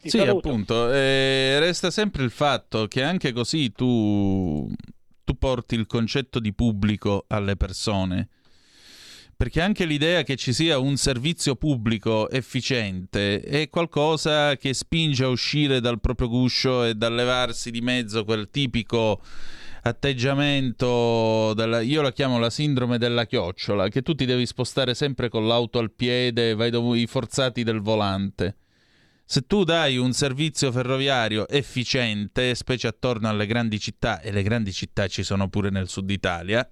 Ti 0.00 0.08
sì, 0.08 0.16
saluto. 0.16 0.48
appunto, 0.48 0.90
eh, 0.94 1.58
resta 1.58 1.90
sempre 1.90 2.22
il 2.22 2.30
fatto 2.30 2.86
che 2.86 3.02
anche 3.02 3.32
così 3.32 3.72
tu, 3.72 4.72
tu 5.22 5.36
porti 5.36 5.74
il 5.74 5.84
concetto 5.84 6.40
di 6.40 6.54
pubblico 6.54 7.26
alle 7.28 7.56
persone. 7.56 8.28
Perché 9.40 9.62
anche 9.62 9.86
l'idea 9.86 10.22
che 10.22 10.36
ci 10.36 10.52
sia 10.52 10.76
un 10.76 10.98
servizio 10.98 11.56
pubblico 11.56 12.28
efficiente 12.28 13.40
è 13.40 13.70
qualcosa 13.70 14.54
che 14.58 14.74
spinge 14.74 15.24
a 15.24 15.28
uscire 15.28 15.80
dal 15.80 15.98
proprio 15.98 16.28
guscio 16.28 16.84
e 16.84 16.94
dal 16.94 17.14
levarsi 17.14 17.70
di 17.70 17.80
mezzo 17.80 18.26
quel 18.26 18.50
tipico 18.50 19.18
atteggiamento, 19.80 21.54
della, 21.54 21.80
io 21.80 22.02
la 22.02 22.12
chiamo 22.12 22.38
la 22.38 22.50
sindrome 22.50 22.98
della 22.98 23.24
chiocciola, 23.24 23.88
che 23.88 24.02
tu 24.02 24.14
ti 24.14 24.26
devi 24.26 24.44
spostare 24.44 24.92
sempre 24.92 25.30
con 25.30 25.46
l'auto 25.46 25.78
al 25.78 25.90
piede, 25.90 26.54
vai 26.54 26.68
dove 26.68 26.98
i 26.98 27.06
forzati 27.06 27.62
del 27.62 27.80
volante. 27.80 28.56
Se 29.24 29.46
tu 29.46 29.64
dai 29.64 29.96
un 29.96 30.12
servizio 30.12 30.70
ferroviario 30.70 31.48
efficiente, 31.48 32.54
specie 32.54 32.88
attorno 32.88 33.30
alle 33.30 33.46
grandi 33.46 33.80
città, 33.80 34.20
e 34.20 34.32
le 34.32 34.42
grandi 34.42 34.70
città 34.70 35.08
ci 35.08 35.22
sono 35.22 35.48
pure 35.48 35.70
nel 35.70 35.88
sud 35.88 36.10
Italia, 36.10 36.68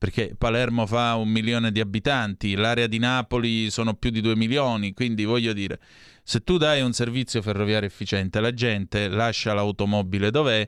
perché 0.00 0.34
Palermo 0.34 0.86
fa 0.86 1.16
un 1.16 1.28
milione 1.28 1.70
di 1.70 1.78
abitanti, 1.78 2.54
l'area 2.54 2.86
di 2.86 2.98
Napoli 2.98 3.68
sono 3.68 3.92
più 3.92 4.08
di 4.08 4.22
due 4.22 4.34
milioni, 4.34 4.94
quindi 4.94 5.26
voglio 5.26 5.52
dire, 5.52 5.78
se 6.22 6.42
tu 6.42 6.56
dai 6.56 6.80
un 6.80 6.94
servizio 6.94 7.42
ferroviario 7.42 7.86
efficiente, 7.86 8.40
la 8.40 8.54
gente 8.54 9.08
lascia 9.08 9.52
l'automobile 9.52 10.30
dov'è, 10.30 10.66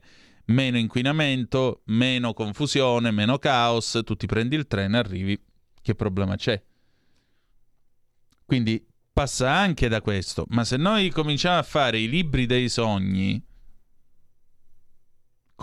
meno 0.49 0.77
inquinamento, 0.77 1.81
meno 1.87 2.35
confusione, 2.35 3.11
meno 3.11 3.39
caos, 3.39 4.03
tu 4.05 4.15
ti 4.17 4.27
prendi 4.27 4.55
il 4.55 4.67
treno 4.67 4.97
e 4.97 4.99
arrivi, 4.99 5.43
che 5.81 5.95
problema 5.95 6.37
c'è? 6.37 6.63
Quindi 8.45 8.87
passa 9.15 9.51
anche 9.51 9.89
da 9.89 10.03
questo, 10.03 10.45
ma 10.51 10.63
se 10.63 10.77
noi 10.77 11.09
cominciamo 11.09 11.57
a 11.57 11.63
fare 11.63 11.99
i 11.99 12.07
libri 12.07 12.45
dei 12.45 12.69
sogni, 12.69 13.43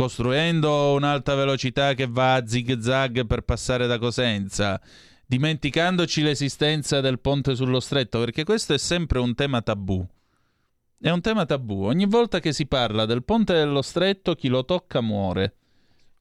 costruendo 0.10 0.94
un'alta 0.94 1.36
velocità 1.36 1.94
che 1.94 2.08
va 2.08 2.36
a 2.36 2.48
zig 2.48 2.80
zag 2.80 3.26
per 3.26 3.42
passare 3.42 3.86
da 3.86 3.98
Cosenza, 4.00 4.80
dimenticandoci 5.26 6.22
l'esistenza 6.22 7.02
del 7.02 7.20
ponte 7.20 7.54
sullo 7.54 7.82
stretto, 7.82 8.18
perché 8.20 8.46
questo 8.46 8.74
è 8.74 8.78
sempre 8.78 9.20
un 9.20 9.36
tema 9.36 9.62
tabù. 9.62 10.02
È 11.02 11.10
un 11.10 11.20
tema 11.20 11.46
tabù. 11.46 11.84
Ogni 11.84 12.06
volta 12.06 12.40
che 12.40 12.54
si 12.54 12.66
parla 12.66 13.04
del 13.06 13.26
ponte 13.26 13.52
dello 13.52 13.82
stretto, 13.82 14.36
chi 14.36 14.48
lo 14.48 14.64
tocca 14.64 15.02
muore. 15.02 15.56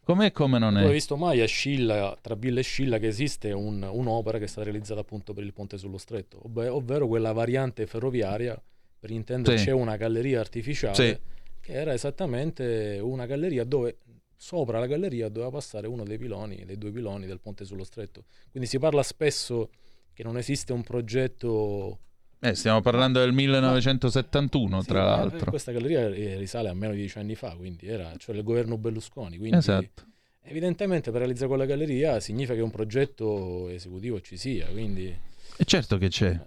Com'è 0.02 0.32
come 0.32 0.58
non 0.58 0.72
Non 0.72 0.82
hai 0.82 0.88
è? 0.88 0.92
visto 0.92 1.16
mai 1.16 1.40
a 1.40 1.46
Scilla, 1.46 2.18
tra 2.20 2.34
Bill 2.34 2.58
e 2.58 2.62
Scilla, 2.62 2.98
che 2.98 3.06
esiste 3.06 3.52
un- 3.52 3.88
un'opera 3.88 4.38
che 4.38 4.44
è 4.44 4.48
stata 4.48 4.64
realizzata 4.68 4.98
appunto 5.02 5.32
per 5.32 5.44
il 5.44 5.52
ponte 5.52 5.78
sullo 5.78 5.98
stretto, 5.98 6.40
ovve- 6.46 6.66
ovvero 6.68 7.06
quella 7.06 7.30
variante 7.30 7.86
ferroviaria, 7.86 8.60
per 8.98 9.12
intenderci 9.12 9.62
Sì. 9.62 9.68
è 9.68 9.72
una 9.72 9.94
galleria 9.96 10.40
artificiale, 10.40 10.94
Sì. 10.96 11.36
Che 11.68 11.74
era 11.74 11.92
esattamente 11.92 12.98
una 12.98 13.26
galleria 13.26 13.62
dove 13.62 13.98
sopra 14.34 14.78
la 14.78 14.86
galleria 14.86 15.28
doveva 15.28 15.50
passare 15.50 15.86
uno 15.86 16.02
dei 16.02 16.16
piloni, 16.16 16.64
dei 16.64 16.78
due 16.78 16.90
piloni 16.90 17.26
del 17.26 17.40
ponte 17.40 17.66
sullo 17.66 17.84
stretto. 17.84 18.24
Quindi 18.50 18.66
si 18.66 18.78
parla 18.78 19.02
spesso 19.02 19.68
che 20.14 20.22
non 20.22 20.38
esiste 20.38 20.72
un 20.72 20.82
progetto... 20.82 21.98
Eh, 22.40 22.54
stiamo 22.54 22.80
parlando 22.80 23.20
del 23.20 23.32
1971, 23.32 24.80
Sì, 24.80 24.86
tra 24.86 25.00
eh, 25.00 25.04
l'altro. 25.04 25.50
Questa 25.50 25.70
galleria 25.70 26.08
eh, 26.08 26.38
risale 26.38 26.70
a 26.70 26.74
meno 26.74 26.94
di 26.94 27.00
dieci 27.00 27.18
anni 27.18 27.34
fa, 27.34 27.54
quindi 27.54 27.86
era 27.86 28.14
cioè 28.16 28.34
il 28.34 28.42
governo 28.42 28.78
Berlusconi. 28.78 29.36
Quindi 29.36 29.58
Esatto. 29.58 30.04
Evidentemente 30.44 31.10
per 31.10 31.20
realizzare 31.20 31.48
quella 31.48 31.66
galleria 31.66 32.18
significa 32.20 32.54
che 32.54 32.62
un 32.62 32.70
progetto 32.70 33.68
esecutivo 33.68 34.22
ci 34.22 34.38
sia, 34.38 34.68
quindi 34.68 35.14
E 35.58 35.64
certo 35.66 35.98
che 35.98 36.08
c'è. 36.08 36.40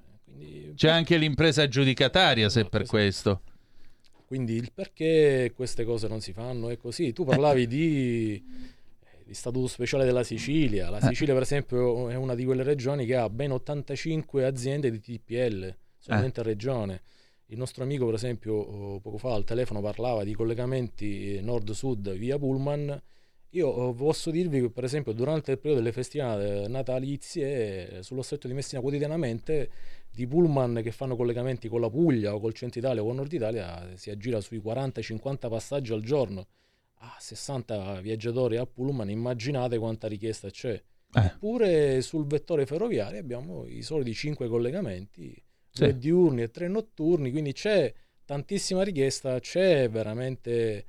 C'è 0.74 0.90
anche 0.90 1.18
l'impresa 1.18 1.62
aggiudicataria 1.62 2.50
se 2.50 2.66
per 2.66 2.88
questo. 2.88 3.42
Quindi 4.32 4.54
il 4.56 4.72
perché 4.74 5.52
queste 5.54 5.84
cose 5.84 6.08
non 6.08 6.22
si 6.22 6.32
fanno 6.32 6.70
è 6.70 6.78
così. 6.78 7.12
Tu 7.12 7.26
parlavi 7.26 7.68
di, 7.68 8.42
eh, 9.02 9.24
di 9.26 9.34
statuto 9.34 9.68
speciale 9.68 10.06
della 10.06 10.24
Sicilia. 10.24 10.90
La 10.90 11.00
Eh. 11.00 11.08
Sicilia, 11.08 11.34
per 11.34 11.44
esempio, 11.44 12.08
è 12.08 12.16
una 12.16 12.34
di 12.34 12.46
quelle 12.46 12.64
regioni 12.64 13.06
che 13.06 13.18
ha 13.18 13.30
ben 13.30 13.52
85 13.52 14.46
aziende 14.46 14.90
di 14.90 15.02
TPL, 15.02 15.76
solamente 16.00 16.40
Eh. 16.40 16.44
a 16.44 16.46
regione. 16.46 17.02
Il 17.48 17.58
nostro 17.58 17.84
amico, 17.84 18.06
per 18.06 18.14
esempio, 18.14 18.54
oh, 18.54 19.00
poco 19.02 19.18
fa 19.18 19.34
al 19.34 19.44
telefono 19.44 19.82
parlava 19.82 20.24
di 20.24 20.34
collegamenti 20.34 21.42
nord-sud 21.42 22.14
via 22.14 22.40
Pullman. 22.40 23.02
Io 23.50 23.68
oh, 23.68 23.94
posso 23.94 24.32
dirvi 24.32 24.62
che, 24.62 24.70
per 24.70 24.86
esempio, 24.86 25.12
durante 25.12 25.52
il 25.52 25.58
periodo 25.58 25.82
delle 25.82 25.92
festività 25.92 26.70
natalizie, 26.70 28.02
sullo 28.02 28.22
stretto 28.22 28.48
di 28.48 28.54
Messina 28.54 28.80
quotidianamente 28.80 29.70
di 30.12 30.28
pullman 30.28 30.82
che 30.84 30.92
fanno 30.92 31.16
collegamenti 31.16 31.68
con 31.70 31.80
la 31.82 31.90
Puglia 31.90 32.36
o 32.36 32.40
col 32.40 32.54
centro 32.54 32.80
Italia 32.80 33.02
o 33.02 33.06
con 33.06 33.16
Nord 33.16 33.32
Italia 33.32 33.96
si 33.96 34.10
aggira 34.10 34.42
sui 34.42 34.60
40-50 34.60 35.50
passaggi 35.50 35.94
al 35.94 36.02
giorno. 36.04 36.48
A 37.04 37.16
60 37.18 38.00
viaggiatori 38.02 38.58
a 38.58 38.66
pullman 38.66 39.10
immaginate 39.10 39.78
quanta 39.80 40.08
richiesta 40.08 40.50
c'è. 40.50 40.80
Eppure 41.14 42.02
sul 42.02 42.26
vettore 42.28 42.66
ferroviario 42.66 43.20
abbiamo 43.20 43.66
i 43.66 43.82
soliti 43.82 44.14
5 44.14 44.48
collegamenti 44.48 45.34
Sì. 45.70 45.84
due 45.84 45.98
diurni 45.98 46.42
e 46.44 46.50
tre 46.52 46.68
notturni 46.68 47.32
quindi 47.32 47.54
c'è 47.54 47.94
tantissima 48.26 48.82
richiesta 48.84 49.40
c'è 49.40 49.90
veramente 49.90 50.86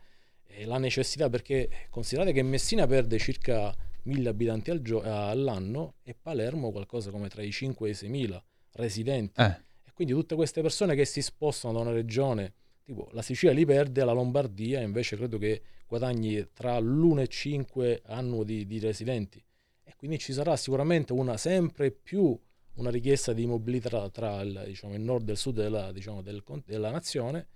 eh, 0.47 0.65
la 0.65 0.79
necessità 0.79 1.29
perché 1.31 1.69
considerate 1.91 2.33
che 2.33 2.43
Messina 2.43 2.87
perde 2.87 3.19
circa 3.19 3.75
1000 4.05 4.29
abitanti 4.29 4.71
al 4.71 4.81
gio- 4.83 5.03
all'anno 5.03 5.95
e 6.03 6.15
Palermo 6.21 6.71
qualcosa 6.73 7.11
come 7.11 7.29
tra 7.29 7.43
i 7.43 7.51
5 7.51 7.89
e 7.89 7.91
i 7.91 7.95
6000 7.95 8.45
residenti 8.73 9.41
Eh. 9.41 9.57
e 9.85 9.93
quindi 9.93 10.13
tutte 10.13 10.35
queste 10.35 10.63
persone 10.63 10.95
che 10.95 11.05
si 11.05 11.23
spostano 11.23 11.75
da 11.75 11.81
una 11.81 11.93
regione 11.93 12.55
tipo 12.83 13.09
la 13.13 13.23
Sicilia 13.23 13.55
li 13.55 13.65
perde 13.65 14.05
la 14.05 14.13
Lombardia 14.13 14.81
invece 14.81 15.17
credo 15.17 15.39
che 15.39 15.63
guadagni 15.87 16.49
tra 16.53 16.79
l'1 16.79 17.21
e 17.21 17.29
5 17.29 18.03
annuo 18.07 18.45
di, 18.45 18.67
di 18.67 18.79
residenti 18.79 19.43
e 19.85 19.95
quindi 19.97 20.19
ci 20.19 20.33
sarà 20.33 20.57
sicuramente 20.57 21.13
una 21.13 21.37
sempre 21.37 21.91
più 21.91 22.39
una 22.75 22.91
richiesta 22.91 23.35
di 23.35 23.45
mobilità 23.45 24.09
tra, 24.09 24.41
il, 24.41 24.63
diciamo, 24.67 24.95
il 24.95 25.01
nord 25.01 25.29
e 25.29 25.33
il 25.33 25.39
sud 25.39 25.57
della, 25.57 25.93
diciamo, 25.93 26.23
del 26.23 26.43
della 26.65 26.91
nazione 26.91 27.47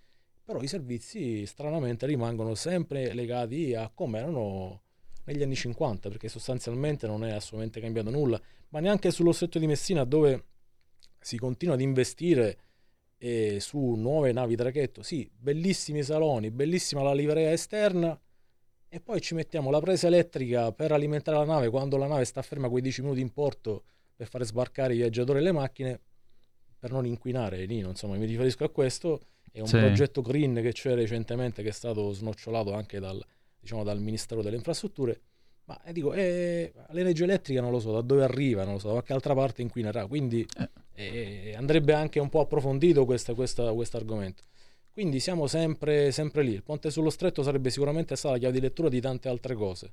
però 0.45 0.61
i 0.61 0.69
servizi 0.69 1.45
stranamente 1.47 2.07
rimangono 2.07 2.55
sempre 2.55 3.13
legati 3.15 3.75
a 3.75 3.91
come 3.93 4.19
erano 4.19 4.83
negli 5.25 5.43
anni 5.43 5.57
50 5.57 6.09
perché 6.09 6.29
sostanzialmente 6.29 7.07
non 7.07 7.25
è 7.25 7.33
assolutamente 7.33 7.81
cambiato 7.81 8.11
nulla 8.11 8.41
ma 8.69 8.81
neanche 8.81 9.11
sullo 9.11 9.33
stretto 9.33 9.59
di 9.59 9.67
Messina 9.67 10.05
dove 10.05 10.45
si 11.27 11.39
continua 11.39 11.75
ad 11.75 11.81
investire 11.81 12.57
eh, 13.19 13.59
su 13.59 13.95
nuove 13.97 14.31
navi 14.31 14.55
traghetto 14.55 15.03
sì 15.03 15.29
bellissimi 15.37 16.05
saloni 16.05 16.53
bellissima 16.53 17.03
la 17.03 17.13
livrea 17.15 17.51
esterna. 17.51 18.17
E 18.89 19.01
poi 19.01 19.21
ci 19.21 19.35
mettiamo 19.35 19.71
la 19.71 19.81
presa 19.81 20.07
elettrica 20.07 20.71
per 20.71 20.93
alimentare 20.93 21.37
la 21.37 21.45
nave. 21.45 21.69
Quando 21.69 21.97
la 21.97 22.07
nave 22.07 22.25
sta 22.25 22.41
ferma 22.43 22.69
quei 22.69 22.81
10 22.81 23.03
minuti 23.03 23.21
in 23.21 23.33
porto 23.33 23.83
per 24.15 24.29
fare 24.29 24.45
sbarcare 24.45 24.95
i 24.95 24.99
viaggiatori 24.99 25.41
e 25.41 25.43
le 25.43 25.51
macchine 25.53 26.01
per 26.79 26.93
non 26.93 27.05
inquinare 27.05 27.65
lì 27.65 27.79
insomma 27.79 28.17
mi 28.17 28.25
riferisco 28.27 28.63
a 28.63 28.71
questo 28.71 29.21
è 29.51 29.59
un 29.59 29.67
Sì. 29.67 29.79
progetto 29.79 30.23
green 30.23 30.55
che 30.63 30.71
c'è 30.73 30.95
recentemente 30.95 31.63
che 31.65 31.71
è 31.71 31.73
stato 31.73 32.13
snocciolato 32.13 32.73
anche 32.73 33.01
dal, 33.01 33.21
diciamo, 33.59 33.83
dal 33.83 34.01
Ministero 34.01 34.43
delle 34.43 34.57
Infrastrutture. 34.57 35.21
Ma 35.65 35.83
eh, 35.83 35.93
dico 35.93 36.13
eh, 36.13 36.73
l'energia 36.91 37.25
elettrica 37.25 37.61
non 37.61 37.73
lo 37.73 37.81
so 37.81 37.91
da 37.91 38.01
dove 38.03 38.23
arriva 38.23 38.63
non 38.63 38.75
lo 38.75 38.79
so 38.79 38.87
da 38.87 38.93
qualche 38.93 39.13
altra 39.13 39.35
parte 39.35 39.63
inquinerà. 39.63 40.07
Quindi 40.07 40.47
eh, 40.59 40.71
andrebbe 41.57 41.93
anche 41.93 42.21
un 42.21 42.29
po' 42.29 42.41
approfondito 42.41 43.05
questo 43.05 43.35
argomento. 43.97 44.43
Quindi 44.91 45.21
siamo 45.21 45.47
sempre, 45.47 46.11
sempre 46.11 46.43
lì. 46.43 46.53
Il 46.53 46.63
ponte 46.63 46.91
sullo 46.91 47.11
stretto 47.11 47.43
sarebbe 47.43 47.69
sicuramente 47.69 48.17
stata 48.17 48.35
la 48.35 48.41
chiave 48.41 48.55
di 48.55 48.61
lettura 48.61 48.89
di 48.89 49.01
tante 49.01 49.29
altre 49.29 49.55
cose. 49.55 49.93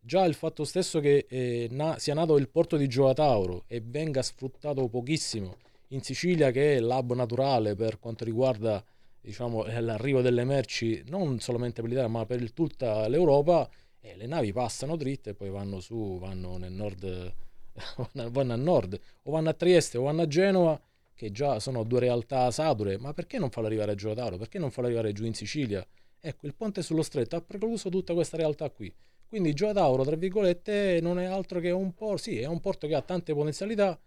Già 0.00 0.24
il 0.24 0.32
fatto 0.34 0.64
stesso 0.64 1.00
che 1.00 1.26
eh, 1.28 1.68
na- 1.70 1.98
sia 1.98 2.14
nato 2.14 2.38
il 2.38 2.48
porto 2.48 2.76
di 2.78 2.88
Gioia 2.88 3.12
Tauro 3.12 3.64
e 3.66 3.82
venga 3.84 4.22
sfruttato 4.22 4.88
pochissimo 4.88 5.56
in 5.88 6.00
Sicilia 6.02 6.50
che 6.50 6.76
è 6.76 6.80
l'hub 6.80 7.12
naturale 7.14 7.74
per 7.74 7.98
quanto 7.98 8.24
riguarda 8.24 8.82
diciamo, 9.20 9.66
eh, 9.66 9.80
l'arrivo 9.80 10.22
delle 10.22 10.44
merci 10.44 11.02
non 11.08 11.40
solamente 11.40 11.80
per 11.82 11.90
l'Italia 11.90 12.10
ma 12.10 12.24
per 12.24 12.40
il- 12.40 12.52
tutta 12.54 13.06
l'Europa 13.08 13.68
e 14.00 14.16
le 14.16 14.26
navi 14.26 14.52
passano 14.52 14.96
dritte 14.96 15.30
e 15.30 15.34
poi 15.34 15.50
vanno 15.50 15.80
su, 15.80 16.18
vanno 16.18 16.56
nel 16.56 16.72
nord, 16.72 17.34
vanno- 18.30 18.52
a 18.52 18.56
nord 18.56 18.98
o 19.22 19.30
vanno 19.30 19.48
a 19.50 19.54
Trieste 19.54 19.98
o 19.98 20.02
vanno 20.02 20.22
a 20.22 20.26
Genova 20.26 20.80
che 21.14 21.32
già 21.32 21.58
sono 21.58 21.82
due 21.82 22.00
realtà 22.00 22.50
sature, 22.50 22.96
ma 22.96 23.12
perché 23.12 23.38
non 23.38 23.50
farlo 23.50 23.68
arrivare 23.68 23.92
a 23.92 23.94
Gioia 23.94 24.14
Tauro? 24.14 24.36
Perché 24.36 24.58
non 24.58 24.70
farlo 24.70 24.86
arrivare 24.86 25.12
giù 25.12 25.24
in 25.24 25.34
Sicilia? 25.34 25.84
Ecco, 26.20 26.46
il 26.46 26.54
ponte 26.54 26.82
sullo 26.82 27.02
stretto 27.02 27.36
ha 27.36 27.40
precluso 27.40 27.88
tutta 27.88 28.14
questa 28.14 28.36
realtà 28.36 28.70
qui. 28.70 28.92
Quindi 29.28 29.52
Gioia 29.52 29.72
Tauro, 29.72 30.04
tra 30.04 30.16
virgolette, 30.16 31.00
non 31.02 31.18
è 31.18 31.24
altro 31.24 31.58
che 31.60 31.70
un 31.70 31.92
porto, 31.92 32.22
sì, 32.22 32.38
è 32.38 32.46
un 32.46 32.60
porto 32.60 32.86
che 32.86 32.94
ha 32.94 33.02
tante 33.02 33.34
potenzialità, 33.34 33.98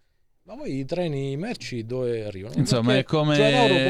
ma 0.44 0.56
poi 0.56 0.78
i 0.78 0.84
treni 0.84 1.36
merci 1.36 1.84
dove 1.86 2.24
arrivano? 2.24 2.54
Insomma, 2.56 2.94
Perché 2.94 3.00
è 3.00 3.04
come, 3.04 3.36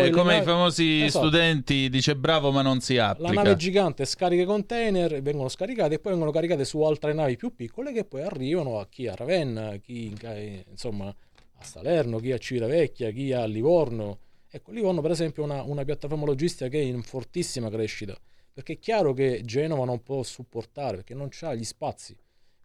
le 0.02 0.10
come 0.10 0.38
i 0.38 0.42
famosi 0.42 1.02
Esatto. 1.02 1.26
studenti, 1.26 1.88
dice 1.88 2.14
bravo 2.14 2.50
ma 2.52 2.60
non 2.60 2.80
si 2.80 2.96
La 2.96 3.10
applica. 3.10 3.32
nave 3.32 3.56
gigante 3.56 4.04
scarica 4.04 4.42
i 4.42 4.46
container, 4.46 5.22
vengono 5.22 5.48
scaricate 5.48 5.94
e 5.94 5.98
poi 5.98 6.12
vengono 6.12 6.30
caricate 6.30 6.64
su 6.66 6.80
altre 6.82 7.14
navi 7.14 7.36
più 7.36 7.54
piccole 7.54 7.92
che 7.92 8.04
poi 8.04 8.22
arrivano 8.22 8.78
a 8.78 8.86
chi 8.86 9.06
a 9.06 9.14
Ravenna, 9.14 9.76
chi 9.76 10.12
ca- 10.12 10.36
insomma 10.36 11.06
a 11.08 11.64
Salerno, 11.64 12.18
chi 12.18 12.32
a 12.32 12.38
Civitavecchia, 12.38 13.10
chi 13.10 13.32
a 13.32 13.44
Livorno. 13.46 14.18
Ecco, 14.50 14.72
Livorno 14.72 15.00
per 15.00 15.12
esempio 15.12 15.44
è 15.44 15.46
una, 15.46 15.62
una 15.62 15.84
piattaforma 15.84 16.26
logistica 16.26 16.68
che 16.68 16.78
è 16.78 16.82
in 16.84 17.02
fortissima 17.02 17.70
crescita, 17.70 18.14
perché 18.52 18.74
è 18.74 18.78
chiaro 18.78 19.14
che 19.14 19.40
Genova 19.44 19.86
non 19.86 20.02
può 20.02 20.22
supportare, 20.22 20.96
perché 20.96 21.14
non 21.14 21.30
ha 21.40 21.54
gli 21.54 21.64
spazi. 21.64 22.14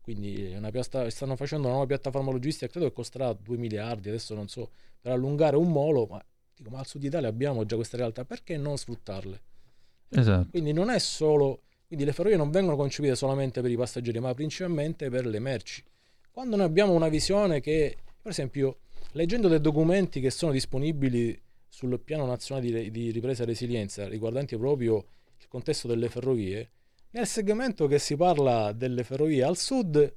Quindi 0.07 0.57
piasta- 0.71 1.09
stanno 1.09 1.35
facendo 1.35 1.65
una 1.65 1.73
nuova 1.75 1.87
piattaforma 1.89 2.31
logistica, 2.31 2.71
credo 2.71 2.87
che 2.87 2.93
costerà 2.93 3.33
2 3.33 3.57
miliardi, 3.57 4.07
adesso 4.07 4.33
non 4.33 4.47
so, 4.47 4.69
per 5.01 5.11
allungare 5.11 5.57
un 5.57 5.69
molo, 5.69 6.05
ma, 6.05 6.25
dico, 6.55 6.69
ma 6.69 6.79
al 6.79 6.87
sud 6.87 7.03
Italia 7.03 7.27
abbiamo 7.27 7.65
già 7.65 7.75
queste 7.75 7.97
realtà, 7.97 8.23
perché 8.23 8.55
non 8.55 8.77
sfruttarle? 8.77 9.41
Esatto. 10.07 10.47
Quindi 10.49 10.71
non 10.71 10.89
è 10.89 10.97
solo, 10.99 11.63
quindi 11.87 12.05
le 12.05 12.13
ferrovie 12.13 12.37
non 12.37 12.51
vengono 12.51 12.77
concepite 12.77 13.15
solamente 13.15 13.59
per 13.59 13.69
i 13.69 13.75
passeggeri, 13.75 14.21
ma 14.21 14.33
principalmente 14.33 15.09
per 15.09 15.25
le 15.25 15.39
merci. 15.39 15.83
Quando 16.31 16.55
noi 16.55 16.65
abbiamo 16.65 16.93
una 16.93 17.09
visione 17.09 17.59
che, 17.59 17.97
per 18.21 18.31
esempio, 18.31 18.77
leggendo 19.11 19.49
dei 19.49 19.59
documenti 19.59 20.21
che 20.21 20.29
sono 20.29 20.53
disponibili 20.53 21.37
sul 21.67 21.99
piano 21.99 22.25
nazionale 22.25 22.83
di, 22.83 22.91
di 22.91 23.11
ripresa 23.11 23.43
e 23.43 23.47
resilienza 23.47 24.07
riguardanti 24.07 24.55
proprio 24.55 25.05
il 25.37 25.47
contesto 25.49 25.89
delle 25.89 26.07
ferrovie, 26.07 26.69
nel 27.11 27.27
segmento 27.27 27.87
che 27.87 27.99
si 27.99 28.15
parla 28.15 28.71
delle 28.71 29.03
ferrovie 29.03 29.43
al 29.43 29.57
sud 29.57 30.13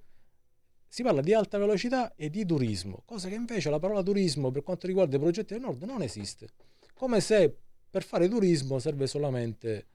si 0.92 1.04
parla 1.04 1.20
di 1.20 1.32
alta 1.32 1.56
velocità 1.56 2.16
e 2.16 2.30
di 2.30 2.44
turismo, 2.44 3.02
cosa 3.04 3.28
che 3.28 3.36
invece 3.36 3.70
la 3.70 3.78
parola 3.78 4.02
turismo 4.02 4.50
per 4.50 4.64
quanto 4.64 4.88
riguarda 4.88 5.16
i 5.16 5.20
progetti 5.20 5.52
del 5.52 5.62
nord 5.62 5.82
non 5.84 6.02
esiste. 6.02 6.48
Come 6.94 7.20
se 7.20 7.56
per 7.88 8.02
fare 8.02 8.28
turismo 8.28 8.80
serve 8.80 9.06
solamente... 9.06 9.86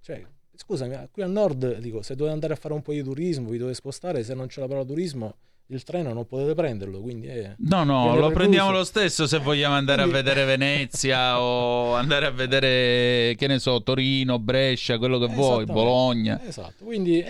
Cioè, 0.00 0.24
scusami, 0.54 1.08
qui 1.10 1.22
al 1.22 1.30
nord 1.30 1.78
dico, 1.78 2.02
se 2.02 2.14
dovete 2.14 2.34
andare 2.34 2.52
a 2.52 2.56
fare 2.56 2.72
un 2.72 2.82
po' 2.82 2.92
di 2.92 3.02
turismo, 3.02 3.48
vi 3.48 3.58
dovete 3.58 3.76
spostare, 3.76 4.22
se 4.22 4.34
non 4.34 4.46
c'è 4.46 4.60
la 4.60 4.68
parola 4.68 4.84
turismo, 4.84 5.36
il 5.68 5.82
treno 5.82 6.12
non 6.12 6.26
potete 6.26 6.54
prenderlo, 6.54 7.00
quindi... 7.00 7.26
È, 7.26 7.54
No, 7.58 7.84
no, 7.84 8.04
lo 8.04 8.10
precluso. 8.12 8.32
prendiamo 8.34 8.70
lo 8.70 8.84
stesso 8.84 9.26
se 9.26 9.38
vogliamo 9.38 9.74
andare 9.74 10.02
a 10.02 10.06
vedere 10.06 10.44
Venezia 10.46 11.40
o 11.40 11.94
andare 11.94 12.26
a 12.26 12.30
vedere, 12.30 13.34
che 13.36 13.46
ne 13.46 13.58
so, 13.58 13.82
Torino, 13.82 14.38
Brescia, 14.38 14.98
quello 14.98 15.18
che 15.18 15.32
vuoi. 15.32 15.64
Bologna. 15.64 16.40
Esatto, 16.44 16.84
quindi 16.84 17.20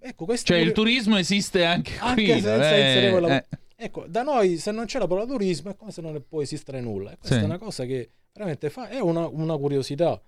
ecco 0.00 0.24
questo... 0.24 0.46
Cioè 0.52 0.58
il 0.62 0.72
turismo 0.72 1.16
esiste 1.16 1.64
anche, 1.64 1.92
anche 1.98 2.22
qui. 2.24 2.32
senza 2.40 2.76
eh, 2.76 3.10
quella- 3.10 3.36
eh. 3.36 3.44
Ecco, 3.76 4.04
da 4.08 4.22
noi 4.22 4.56
se 4.58 4.70
non 4.70 4.86
c'è 4.86 4.98
la 4.98 5.06
parola 5.06 5.26
turismo 5.26 5.70
è 5.70 5.76
come 5.76 5.90
se 5.90 6.00
non 6.00 6.22
può 6.28 6.40
esistere 6.42 6.80
nulla. 6.80 7.10
E 7.12 7.16
questa 7.18 7.36
Sì. 7.36 7.42
è 7.42 7.44
una 7.44 7.58
cosa 7.58 7.84
che 7.84 8.10
veramente 8.32 8.70
fa, 8.70 8.88
è 8.88 8.98
una, 9.00 9.26
una 9.26 9.56
curiosità. 9.56 10.20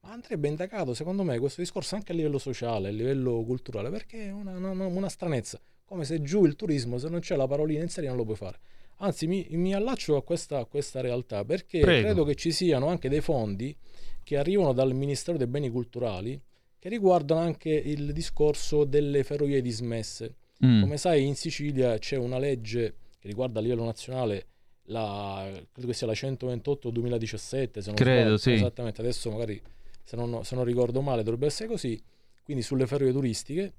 Ma 0.00 0.12
andrebbe 0.12 0.48
indagato, 0.48 0.94
secondo 0.94 1.22
me, 1.22 1.38
questo 1.38 1.60
discorso 1.60 1.94
anche 1.94 2.10
a 2.12 2.14
livello 2.14 2.38
sociale, 2.38 2.88
a 2.88 2.90
livello 2.92 3.42
culturale, 3.44 3.88
perché 3.90 4.26
è 4.26 4.30
una, 4.32 4.52
una- 4.52 4.86
una 4.86 5.08
stranezza. 5.08 5.60
Come 5.92 6.06
se 6.06 6.22
giù 6.22 6.46
il 6.46 6.56
turismo, 6.56 6.96
se 6.96 7.10
non 7.10 7.20
c'è 7.20 7.36
la 7.36 7.46
parolina 7.46 7.82
in 7.82 7.90
serie, 7.90 8.08
non 8.08 8.16
lo 8.16 8.24
puoi 8.24 8.36
fare. 8.36 8.58
Anzi, 9.00 9.26
mi, 9.26 9.46
mi 9.50 9.74
allaccio 9.74 10.16
a 10.16 10.22
questa, 10.22 10.56
a 10.56 10.64
questa 10.64 11.02
realtà 11.02 11.44
perché 11.44 11.80
Prego. 11.80 12.06
credo 12.06 12.24
che 12.24 12.34
ci 12.34 12.50
siano 12.50 12.86
anche 12.86 13.10
dei 13.10 13.20
fondi 13.20 13.76
che 14.22 14.38
arrivano 14.38 14.72
dal 14.72 14.94
Ministero 14.94 15.36
dei 15.36 15.46
Beni 15.46 15.68
Culturali 15.68 16.40
che 16.78 16.88
riguardano 16.88 17.40
anche 17.40 17.68
il 17.68 18.10
discorso 18.14 18.84
delle 18.84 19.22
ferrovie 19.22 19.60
dismesse. 19.60 20.36
Mm. 20.64 20.80
Come 20.80 20.96
sai, 20.96 21.26
in 21.26 21.36
Sicilia 21.36 21.98
c'è 21.98 22.16
una 22.16 22.38
legge 22.38 22.94
che 23.18 23.28
riguarda 23.28 23.58
a 23.58 23.62
livello 23.62 23.84
nazionale, 23.84 24.46
la, 24.84 25.46
credo 25.72 25.88
che 25.88 25.94
sia 25.94 26.06
la 26.06 26.14
128-2017, 26.14 27.80
se 27.80 27.82
non 27.84 27.94
Credo, 27.96 28.20
sbaglio. 28.20 28.36
sì. 28.38 28.52
Esattamente, 28.52 29.02
adesso 29.02 29.30
magari 29.30 29.60
se 30.02 30.16
non, 30.16 30.42
se 30.42 30.54
non 30.54 30.64
ricordo 30.64 31.02
male 31.02 31.22
dovrebbe 31.22 31.46
essere 31.46 31.68
così, 31.68 32.02
quindi 32.42 32.62
sulle 32.62 32.86
ferrovie 32.86 33.12
turistiche. 33.12 33.72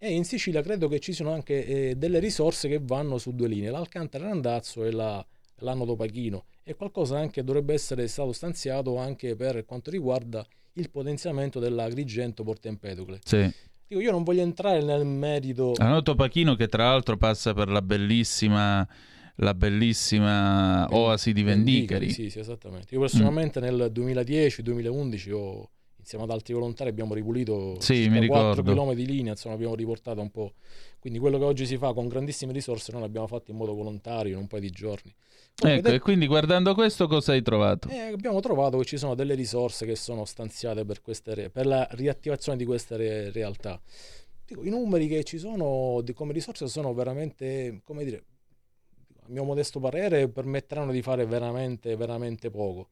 E 0.00 0.12
in 0.12 0.24
Sicilia 0.24 0.62
credo 0.62 0.86
che 0.86 1.00
ci 1.00 1.12
siano 1.12 1.32
anche 1.32 1.66
eh, 1.66 1.96
delle 1.96 2.20
risorse 2.20 2.68
che 2.68 2.78
vanno 2.80 3.18
su 3.18 3.34
due 3.34 3.48
linee, 3.48 3.70
l'Alcantara 3.70 4.28
Randazzo 4.28 4.84
e 4.84 4.92
la, 4.92 5.24
l'Anno 5.56 5.84
Topachino. 5.84 6.44
E 6.62 6.74
qualcosa 6.76 7.18
anche 7.18 7.42
dovrebbe 7.42 7.74
essere 7.74 8.06
stato 8.06 8.32
stanziato 8.32 8.96
anche 8.96 9.34
per 9.34 9.64
quanto 9.64 9.90
riguarda 9.90 10.46
il 10.74 10.88
potenziamento 10.90 11.58
della 11.58 11.82
Agrigento 11.82 12.44
Porta 12.44 12.68
Empedocle. 12.68 13.18
Sì. 13.24 13.52
Dico, 13.88 14.00
io 14.00 14.12
non 14.12 14.22
voglio 14.22 14.42
entrare 14.42 14.82
nel 14.82 15.04
merito. 15.04 15.72
Anoto 15.78 16.14
Pachino 16.14 16.54
che 16.54 16.68
tra 16.68 16.84
l'altro 16.84 17.16
passa 17.16 17.52
per 17.52 17.68
la 17.68 17.82
bellissima, 17.82 18.86
la 19.36 19.54
bellissima 19.54 20.86
oasi 20.90 21.32
di 21.32 21.42
Vendicari. 21.42 22.10
Sì, 22.10 22.30
sì, 22.30 22.38
esattamente. 22.38 22.94
Io 22.94 23.00
personalmente 23.00 23.58
nel 23.58 23.90
2010-2011 23.92 25.32
ho, 25.32 25.70
insieme 26.08 26.24
ad 26.24 26.30
altri 26.30 26.54
volontari 26.54 26.88
abbiamo 26.88 27.12
ripulito 27.12 27.78
Sì, 27.80 28.04
circa 28.04 28.18
mi 28.18 28.26
4 28.26 28.62
ricordo. 28.62 28.74
km 28.74 28.94
di 28.94 29.04
linea, 29.04 29.32
insomma 29.32 29.54
abbiamo 29.54 29.74
riportato 29.74 30.22
un 30.22 30.30
po'. 30.30 30.54
Quindi 30.98 31.18
quello 31.18 31.36
che 31.36 31.44
oggi 31.44 31.66
si 31.66 31.76
fa 31.76 31.92
con 31.92 32.08
grandissime 32.08 32.54
risorse 32.54 32.92
noi 32.92 33.02
l'abbiamo 33.02 33.26
fatto 33.26 33.50
in 33.50 33.58
modo 33.58 33.74
volontario 33.74 34.32
in 34.32 34.38
un 34.38 34.46
paio 34.46 34.62
di 34.62 34.70
giorni. 34.70 35.14
Comunque, 35.54 35.90
Ecco, 35.90 35.96
e 35.96 36.00
quindi 36.00 36.26
guardando 36.26 36.72
questo 36.72 37.06
cosa 37.08 37.32
hai 37.32 37.42
trovato? 37.42 37.90
eh, 37.90 37.98
abbiamo 37.98 38.40
trovato 38.40 38.78
che 38.78 38.84
ci 38.86 38.96
sono 38.96 39.14
delle 39.14 39.34
risorse 39.34 39.84
che 39.84 39.96
sono 39.96 40.24
stanziate 40.24 40.86
per, 40.86 41.02
queste 41.02 41.34
re- 41.34 41.50
per 41.50 41.66
la 41.66 41.86
riattivazione 41.90 42.56
di 42.56 42.64
queste 42.64 42.96
re- 42.96 43.30
realtà. 43.30 43.78
Dico, 44.46 44.64
I 44.64 44.70
numeri 44.70 45.08
che 45.08 45.24
ci 45.24 45.36
sono 45.36 46.00
di- 46.02 46.14
come 46.14 46.32
risorse 46.32 46.68
sono 46.68 46.94
veramente, 46.94 47.82
come 47.84 48.04
dire, 48.04 48.24
a 49.24 49.26
mio 49.26 49.44
modesto 49.44 49.78
parere, 49.78 50.28
permetteranno 50.28 50.90
di 50.90 51.02
fare 51.02 51.26
veramente, 51.26 51.96
veramente 51.96 52.48
poco. 52.50 52.88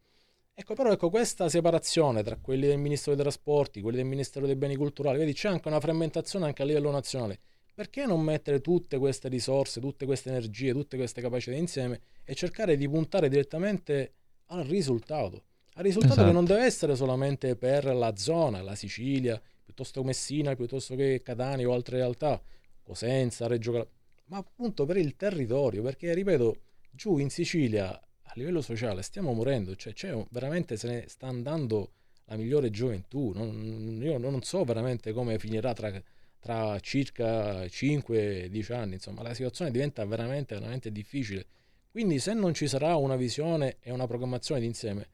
Ecco, 0.59 0.73
però 0.73 0.91
ecco, 0.91 1.11
questa 1.11 1.51
separazione 1.51 2.23
tra 2.23 2.39
quelli 2.41 2.67
del 2.67 2.79
Ministero 2.79 3.15
dei 3.15 3.23
Trasporti, 3.23 3.83
quelli 3.83 3.99
del 3.99 4.07
Ministero 4.07 4.47
dei 4.47 4.57
Beni 4.57 4.75
Culturali, 4.75 5.19
vedi, 5.19 5.35
c'è 5.35 5.49
anche 5.49 5.69
una 5.69 5.81
frammentazione 5.81 6.47
anche 6.47 6.63
a 6.63 6.65
livello 6.65 6.91
nazionale. 6.91 7.39
Perché 7.75 8.07
non 8.07 8.23
mettere 8.23 8.63
tutte 8.63 8.97
queste 8.97 9.29
risorse, 9.29 9.81
tutte 9.81 10.07
queste 10.07 10.31
energie, 10.31 10.73
tutte 10.73 10.97
queste 10.97 11.21
capacità 11.21 11.55
insieme 11.55 12.01
e 12.25 12.35
cercare 12.35 12.79
di 12.79 12.89
puntare 12.89 13.29
direttamente 13.29 14.15
al 14.47 14.65
risultato? 14.65 15.43
Al 15.75 15.85
risultato 15.85 16.15
Esatto. 16.15 16.29
che 16.29 16.33
non 16.33 16.47
deve 16.47 16.65
essere 16.65 16.97
solamente 16.97 17.55
per 17.55 17.85
la 17.95 18.17
zona, 18.17 18.63
la 18.63 18.75
Sicilia, 18.75 19.39
piuttosto 19.63 20.01
che 20.01 20.07
Messina, 20.07 20.55
piuttosto 20.55 20.95
che 20.95 21.21
Catania 21.23 21.69
o 21.69 21.75
altre 21.75 21.99
realtà, 21.99 22.41
Cosenza, 22.83 23.47
Reggio 23.47 23.73
Calabria, 23.73 23.95
ma 24.29 24.39
appunto 24.39 24.87
per 24.87 24.97
il 24.97 25.17
territorio, 25.17 25.83
perché 25.83 26.15
ripeto, 26.15 26.57
giù 26.93 27.19
in 27.19 27.29
Sicilia 27.29 28.01
livello 28.39 28.61
sociale 28.61 29.03
stiamo 29.03 29.33
morendo, 29.33 29.75
cioè 29.77 30.11
un- 30.13 30.27
veramente 30.31 30.77
se 30.77 30.89
ne 30.89 31.05
sta 31.09 31.27
andando 31.27 31.91
la 32.27 32.37
migliore 32.37 32.71
gioventù. 32.71 33.33
Non- 33.35 33.99
io 34.03 34.19
non 34.19 34.43
so 34.43 34.65
veramente 34.65 35.13
come 35.13 35.39
finirà 35.39 35.73
tra, 35.73 35.93
tra 36.41 36.79
circa 36.81 37.67
5-10 37.69 38.73
anni, 38.73 38.95
insomma, 38.95 39.23
la 39.23 39.35
situazione 39.35 39.71
diventa 39.71 40.05
veramente, 40.05 40.55
veramente 40.55 40.91
difficile. 40.93 41.47
Quindi 41.91 42.19
se 42.19 42.35
non 42.35 42.53
ci 42.55 42.69
sarà 42.69 42.97
una 42.97 43.17
visione 43.17 43.77
e 43.81 43.91
una 43.91 44.07
programmazione 44.07 44.61
d'insieme, 44.61 45.09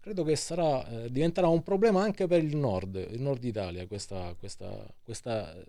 credo 0.00 0.24
che 0.24 0.36
sarà, 0.36 0.86
eh, 1.04 1.10
diventerà 1.10 1.46
un 1.48 1.62
problema 1.62 2.02
anche 2.02 2.26
per 2.26 2.42
il 2.42 2.56
nord, 2.56 2.96
il 3.10 3.20
nord 3.20 3.44
Italia, 3.44 3.86
questa, 3.86 4.34
questa, 4.38 4.86
questa 5.02 5.54
eh, 5.56 5.64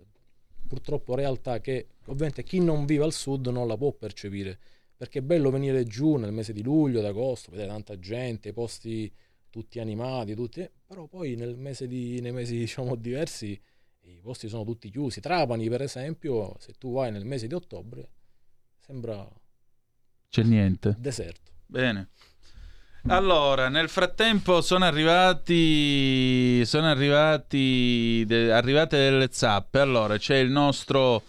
purtroppo 0.66 1.14
realtà 1.14 1.60
che 1.60 1.86
ovviamente 2.06 2.42
chi 2.42 2.58
non 2.60 2.84
vive 2.84 3.04
al 3.04 3.12
sud 3.12 3.46
non 3.48 3.68
la 3.68 3.76
può 3.76 3.92
percepire 3.92 4.58
perché 4.96 5.18
è 5.18 5.22
bello 5.22 5.50
venire 5.50 5.84
giù 5.84 6.16
nel 6.16 6.32
mese 6.32 6.52
di 6.52 6.62
luglio, 6.62 7.00
ad 7.00 7.04
agosto, 7.06 7.50
vedere 7.50 7.68
tanta 7.68 7.98
gente, 7.98 8.48
i 8.48 8.52
posti 8.52 9.12
tutti 9.50 9.78
animati, 9.78 10.34
tutti, 10.34 10.68
però 10.86 11.06
poi 11.06 11.34
nel 11.34 11.56
mese 11.56 11.86
di, 11.86 12.20
nei 12.20 12.32
mesi 12.32 12.56
diciamo 12.58 12.94
diversi 12.94 13.60
i 14.02 14.20
posti 14.22 14.48
sono 14.48 14.64
tutti 14.64 14.90
chiusi. 14.90 15.20
Trapani, 15.20 15.68
per 15.68 15.82
esempio, 15.82 16.56
se 16.58 16.72
tu 16.78 16.92
vai 16.92 17.10
nel 17.10 17.24
mese 17.24 17.46
di 17.46 17.54
ottobre, 17.54 18.10
sembra 18.78 19.28
C'è 20.28 20.42
niente. 20.42 20.94
deserto. 20.98 21.50
Bene. 21.66 22.10
Allora, 23.08 23.68
nel 23.68 23.88
frattempo 23.88 24.60
sono 24.60 24.84
arrivati 24.84 26.64
sono 26.64 26.86
arrivati 26.86 28.24
de- 28.26 28.52
arrivate 28.52 28.96
delle 28.96 29.28
zappe. 29.30 29.78
Allora, 29.78 30.18
c'è 30.18 30.36
il 30.36 30.50
nostro 30.50 31.22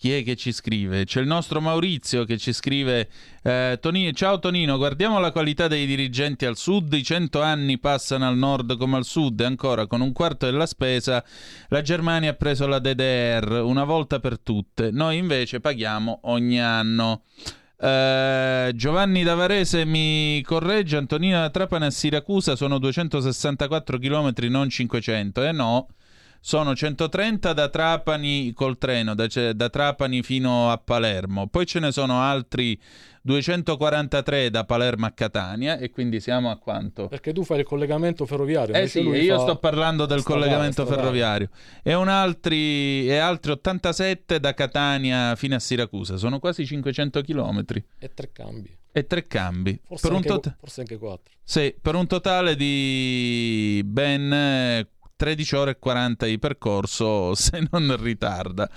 chi 0.00 0.14
è 0.14 0.24
che 0.24 0.34
ci 0.34 0.50
scrive? 0.52 1.04
C'è 1.04 1.20
il 1.20 1.26
nostro 1.26 1.60
Maurizio 1.60 2.24
che 2.24 2.38
ci 2.38 2.54
scrive 2.54 3.10
eh, 3.42 3.76
Toni- 3.82 4.14
Ciao 4.14 4.38
Tonino, 4.38 4.78
guardiamo 4.78 5.20
la 5.20 5.30
qualità 5.30 5.68
dei 5.68 5.84
dirigenti 5.84 6.46
al 6.46 6.56
sud, 6.56 6.90
i 6.94 7.02
cento 7.02 7.42
anni 7.42 7.78
passano 7.78 8.26
al 8.26 8.38
nord 8.38 8.78
come 8.78 8.96
al 8.96 9.04
sud 9.04 9.38
e 9.40 9.44
ancora 9.44 9.86
con 9.86 10.00
un 10.00 10.12
quarto 10.12 10.46
della 10.46 10.64
spesa 10.64 11.22
la 11.68 11.82
Germania 11.82 12.30
ha 12.30 12.32
preso 12.32 12.66
la 12.66 12.78
DDR 12.78 13.60
una 13.62 13.84
volta 13.84 14.20
per 14.20 14.38
tutte, 14.38 14.90
noi 14.90 15.18
invece 15.18 15.60
paghiamo 15.60 16.20
ogni 16.22 16.58
anno. 16.58 17.24
Eh, 17.78 18.72
Giovanni 18.74 19.22
Davarese 19.22 19.84
mi 19.84 20.40
corregge, 20.46 20.96
Antonino 20.96 21.40
da 21.40 21.50
Trapani 21.50 21.84
a 21.84 21.90
Siracusa 21.90 22.56
sono 22.56 22.78
264 22.78 23.98
km, 23.98 24.32
non 24.48 24.70
500. 24.70 25.44
Eh 25.44 25.52
no, 25.52 25.88
sono 26.40 26.74
130 26.74 27.52
da 27.52 27.68
Trapani 27.68 28.52
col 28.54 28.78
treno, 28.78 29.14
da, 29.14 29.26
da 29.52 29.68
Trapani 29.68 30.22
fino 30.22 30.70
a 30.70 30.78
Palermo. 30.78 31.48
Poi 31.48 31.66
ce 31.66 31.80
ne 31.80 31.92
sono 31.92 32.20
altri 32.20 32.80
243 33.22 34.48
da 34.48 34.64
Palermo 34.64 35.04
a 35.04 35.10
Catania 35.10 35.78
e 35.78 35.90
quindi 35.90 36.20
siamo 36.20 36.50
a 36.50 36.56
quanto? 36.56 37.08
Perché 37.08 37.34
tu 37.34 37.44
fai 37.44 37.58
il 37.60 37.64
collegamento 37.64 38.24
ferroviario. 38.24 38.74
Eh 38.74 38.88
sì, 38.88 39.00
io 39.00 39.36
fa 39.36 39.42
sto 39.42 39.56
parlando 39.56 40.06
del 40.06 40.20
stradale, 40.20 40.46
collegamento 40.46 40.84
stradale. 40.84 41.00
ferroviario. 41.00 41.48
E, 41.82 41.94
un 41.94 42.08
altri, 42.08 43.06
e 43.06 43.16
altri 43.18 43.52
87 43.52 44.40
da 44.40 44.54
Catania 44.54 45.36
fino 45.36 45.54
a 45.54 45.58
Siracusa. 45.58 46.16
Sono 46.16 46.38
quasi 46.38 46.64
500 46.64 47.20
km. 47.20 47.64
E 47.98 48.14
tre 48.14 48.32
cambi. 48.32 48.78
E 48.92 49.06
tre 49.06 49.26
cambi. 49.26 49.78
Forse, 49.84 50.08
per, 50.08 50.10
un 50.10 50.16
anche, 50.16 50.28
tot- 50.28 50.56
forse 50.58 50.80
anche 50.80 50.96
quattro. 50.96 51.34
sì, 51.44 51.74
per 51.80 51.94
un 51.94 52.06
totale 52.06 52.56
di 52.56 53.82
ben 53.84 54.88
13 55.20 55.54
ore 55.56 55.70
e 55.72 55.78
40 55.78 56.24
di 56.24 56.38
percorso 56.38 57.34
se 57.36 57.62
non 57.70 57.94
ritarda. 58.00 58.70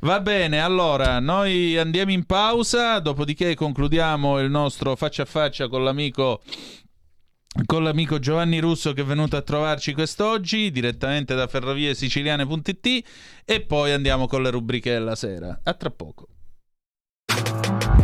Va 0.00 0.18
bene, 0.18 0.60
allora 0.60 1.20
noi 1.20 1.78
andiamo 1.78 2.10
in 2.10 2.24
pausa, 2.24 2.98
dopodiché 2.98 3.54
concludiamo 3.54 4.40
il 4.40 4.50
nostro 4.50 4.96
faccia 4.96 5.22
a 5.22 5.26
faccia 5.26 5.68
con 5.68 5.84
l'amico 5.84 6.42
con 7.66 7.84
l'amico 7.84 8.18
Giovanni 8.18 8.58
Russo 8.58 8.92
che 8.92 9.02
è 9.02 9.04
venuto 9.04 9.36
a 9.36 9.42
trovarci 9.42 9.92
quest'oggi 9.94 10.72
direttamente 10.72 11.36
da 11.36 11.46
ferroviesiciliane.it 11.46 13.04
e 13.44 13.60
poi 13.60 13.92
andiamo 13.92 14.26
con 14.26 14.42
le 14.42 14.50
rubriche 14.50 14.90
della 14.90 15.14
sera. 15.14 15.60
A 15.62 15.74
tra 15.74 15.90
poco. 15.90 16.26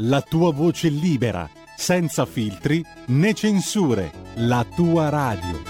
la 0.00 0.22
tua 0.22 0.52
voce 0.52 0.88
libera, 0.88 1.48
senza 1.76 2.24
filtri 2.24 2.84
né 3.06 3.34
censure, 3.34 4.12
la 4.36 4.64
tua 4.64 5.08
radio. 5.08 5.62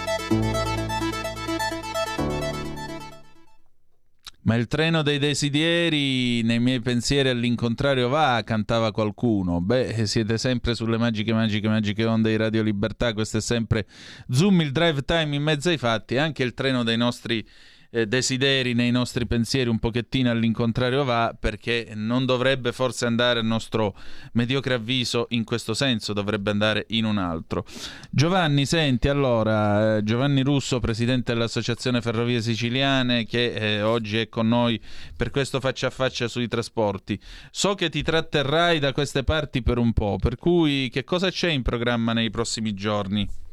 Ma 4.42 4.55
il 4.55 4.66
treno 4.66 5.02
dei 5.02 5.18
desideri, 5.18 6.42
nei 6.42 6.59
miei 6.59 6.80
pensieri 6.80 7.28
all'incontrario 7.28 8.09
va, 8.09 8.42
cantava 8.44 8.92
qualcuno. 8.92 9.60
Beh, 9.60 10.06
siete 10.06 10.38
sempre 10.38 10.74
sulle 10.74 10.96
magiche, 10.96 11.34
magiche, 11.34 11.68
magiche 11.68 12.05
onde 12.06 12.30
di 12.30 12.36
Radio 12.36 12.62
Libertà. 12.62 13.12
Questo 13.12 13.38
è 13.38 13.40
sempre 13.42 13.86
Zoom, 14.30 14.62
il 14.62 14.72
drive 14.72 15.02
time 15.05 15.36
in 15.36 15.42
mezzo 15.42 15.68
ai 15.68 15.76
fatti. 15.76 16.16
Anche 16.16 16.42
il 16.42 16.55
treno 16.55 16.82
dei 16.82 16.96
nostri 16.96 17.46
eh, 17.90 18.06
desideri, 18.06 18.74
nei 18.74 18.90
nostri 18.90 19.27
pensieri, 19.27 19.70
un 19.70 19.78
pochettino 19.78 20.31
all'incontrario 20.31 21.05
va, 21.05 21.36
perché 21.39 21.93
non 21.94 22.27
dovrebbe 22.27 22.73
forse 22.73 23.06
andare 23.06 23.40
a 23.40 23.43
nostro 23.43 23.94
mediocre 24.32 24.74
avviso 24.74 25.27
in 25.31 25.44
questo 25.44 25.74
senso, 25.74 26.12
dovrebbe 26.12 26.51
andare 26.51 26.85
in 26.89 27.05
un 27.05 27.19
altro. 27.19 27.65
Giovanni, 28.10 28.66
senti, 28.66 29.09
allora, 29.09 29.97
eh, 29.97 30.05
Giovanni 30.05 30.43
Russo, 30.43 30.81
presidente 30.81 31.32
dell'Associazione 31.32 32.01
Ferrovie 32.01 32.43
Siciliane, 32.43 33.24
che 33.24 33.52
eh, 33.52 33.82
oggi 33.82 34.19
è 34.19 34.28
con 34.28 34.48
noi 34.48 34.81
per 35.16 35.31
questo 35.31 35.60
faccia 35.60 35.89
a 35.89 35.90
faccia 35.90 36.28
sui 36.28 36.48
trasporti. 36.48 37.19
So 37.51 37.74
che 37.74 37.89
ti 37.89 38.02
tratterrai 38.02 38.78
da 38.78 38.93
queste 38.93 39.24
parti 39.24 39.62
per 39.62 39.78
un 39.78 39.93
po', 39.93 40.19
per 40.20 40.36
cui 40.36 40.89
che 40.90 41.05
cosa 41.05 41.31
c'è 41.31 41.48
in 41.48 41.62
programma 41.62 42.12
nei 42.12 42.31
prossimi 42.31 42.74
giorni? 42.74 43.47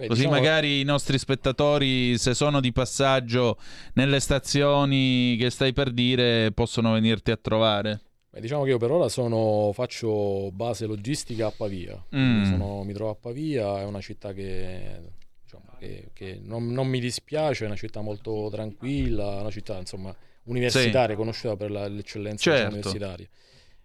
Beh, 0.00 0.06
Così 0.06 0.20
diciamo- 0.22 0.40
magari 0.40 0.80
i 0.80 0.84
nostri 0.84 1.18
spettatori, 1.18 2.16
se 2.16 2.32
sono 2.32 2.60
di 2.60 2.72
passaggio 2.72 3.58
nelle 3.94 4.18
stazioni 4.18 5.36
che 5.38 5.50
stai 5.50 5.74
per 5.74 5.90
dire, 5.90 6.52
possono 6.52 6.92
venirti 6.92 7.30
a 7.30 7.36
trovare. 7.36 8.00
Beh, 8.30 8.40
diciamo 8.40 8.62
che 8.64 8.70
io 8.70 8.78
per 8.78 8.90
ora 8.92 9.08
sono, 9.10 9.72
faccio 9.74 10.50
base 10.52 10.86
logistica 10.86 11.48
a 11.48 11.52
Pavia. 11.54 12.02
Mm. 12.16 12.44
sono- 12.44 12.82
mi 12.82 12.94
trovo 12.94 13.10
a 13.10 13.14
Pavia, 13.14 13.80
è 13.80 13.84
una 13.84 14.00
città 14.00 14.32
che, 14.32 15.00
diciamo, 15.42 15.64
che- 15.78 16.08
che 16.14 16.40
non, 16.42 16.68
non 16.72 16.86
mi 16.86 16.98
dispiace, 16.98 17.64
è 17.64 17.66
una 17.66 17.76
città 17.76 18.00
molto 18.00 18.48
tranquilla, 18.50 19.40
una 19.40 19.50
città 19.50 19.76
insomma 19.78 20.14
universitaria, 20.44 21.14
conosciuta 21.14 21.56
per 21.56 21.70
la- 21.70 21.88
l'eccellenza 21.88 22.50
diciamo, 22.50 22.70
Certo. 22.70 22.88
universitaria. 22.88 23.28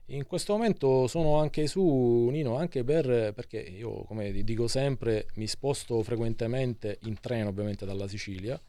In 0.09 0.25
questo 0.27 0.53
momento 0.53 1.07
sono 1.07 1.37
anche 1.39 1.65
su, 1.65 2.27
Nino, 2.31 2.57
anche 2.57 2.83
per, 2.83 3.33
perché 3.33 3.59
io, 3.59 4.03
come 4.03 4.31
dico 4.43 4.67
sempre, 4.67 5.25
mi 5.35 5.47
sposto 5.47 6.03
frequentemente 6.03 6.99
in 7.03 7.19
treno, 7.19 7.49
ovviamente 7.49 7.85
dalla 7.85 8.07
Sicilia, 8.07 8.59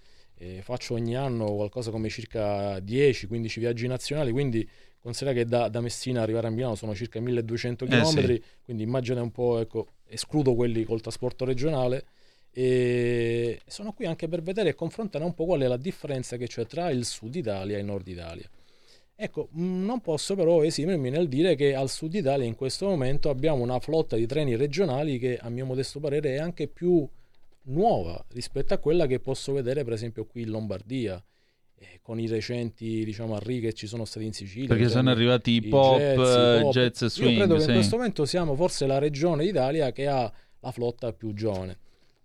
faccio 0.63 0.95
ogni 0.95 1.15
anno 1.15 1.55
qualcosa 1.55 1.91
come 1.91 2.09
circa 2.09 2.79
10-15 2.79 3.59
viaggi 3.59 3.87
nazionali, 3.87 4.33
quindi 4.33 4.67
considera 4.99 5.37
che 5.37 5.45
da, 5.45 5.69
da 5.69 5.81
Messina 5.81 6.23
arrivare 6.23 6.47
a 6.47 6.51
Milano 6.51 6.75
sono 6.75 6.95
circa 6.95 7.21
1200 7.21 7.85
Eh, 7.85 7.89
km, 7.89 8.05
sì. 8.27 8.43
quindi 8.65 8.83
immagina 8.83 9.21
un 9.21 9.31
po', 9.31 9.59
ecco, 9.61 9.89
escludo 10.07 10.55
quelli 10.55 10.85
col 10.85 11.03
trasporto 11.03 11.45
regionale, 11.45 12.07
e 12.51 13.61
sono 13.67 13.93
qui 13.93 14.07
anche 14.07 14.27
per 14.27 14.41
vedere 14.41 14.71
e 14.71 14.75
confrontare 14.75 15.25
un 15.25 15.35
po' 15.35 15.45
qual 15.45 15.61
è 15.61 15.67
la 15.67 15.77
differenza 15.77 16.39
che 16.39 16.47
c'è 16.47 16.65
tra 16.67 16.89
il 16.89 17.05
sud 17.05 17.35
Italia 17.35 17.77
e 17.77 17.81
il 17.81 17.85
nord 17.85 18.09
Italia. 18.09 18.49
Ecco, 19.19 19.49
mh, 19.51 19.85
non 19.85 20.01
posso 20.03 20.35
però 20.35 20.63
esimermi 20.63 21.09
nel 21.09 21.27
dire 21.27 21.55
che 21.55 21.75
al 21.75 21.89
sud 21.89 22.13
Italia 22.13 22.45
in 22.45 22.55
questo 22.55 22.87
momento 22.87 23.31
abbiamo 23.31 23.63
una 23.63 23.81
flotta 23.81 24.15
di 24.15 24.27
treni 24.27 24.57
regionali 24.57 25.19
che 25.19 25.39
a 25.39 25.49
mio 25.49 25.65
modesto 25.65 26.01
parere 26.01 26.35
è 26.35 26.39
anche 26.39 26.69
più 26.69 27.09
nuova 27.69 28.23
rispetto 28.35 28.75
a 28.75 28.79
quella 28.79 29.07
che 29.07 29.19
posso 29.19 29.55
vedere 29.55 29.85
per 29.85 29.95
esempio 29.95 30.27
qui 30.27 30.43
in 30.43 30.51
Lombardia 30.51 31.23
eh, 31.79 31.99
con 32.03 32.21
i 32.21 32.27
recenti 32.27 33.07
diciamo 33.07 33.35
arrivi 33.35 33.61
che 33.69 33.73
ci 33.73 33.87
sono 33.87 34.05
stati 34.05 34.27
in 34.27 34.35
Sicilia 34.35 34.69
Perché 34.69 34.91
sono 34.91 35.09
arrivati 35.09 35.53
i 35.53 35.63
pop, 35.63 35.97
jazz, 35.97 36.19
eh, 36.19 36.59
i 36.59 36.61
pop. 36.61 36.73
jazz 36.73 37.03
e 37.03 37.09
swing, 37.09 37.31
io 37.31 37.37
credo 37.39 37.55
che 37.55 37.61
sì. 37.63 37.69
in 37.69 37.75
questo 37.75 37.97
momento 37.97 38.25
siamo 38.27 38.55
forse 38.55 38.87
la 38.87 38.99
regione 38.99 39.45
d'Italia 39.45 39.93
che 39.93 40.07
ha 40.09 40.31
la 40.61 40.71
flotta 40.71 41.15
più 41.15 41.33
giovane 41.33 41.79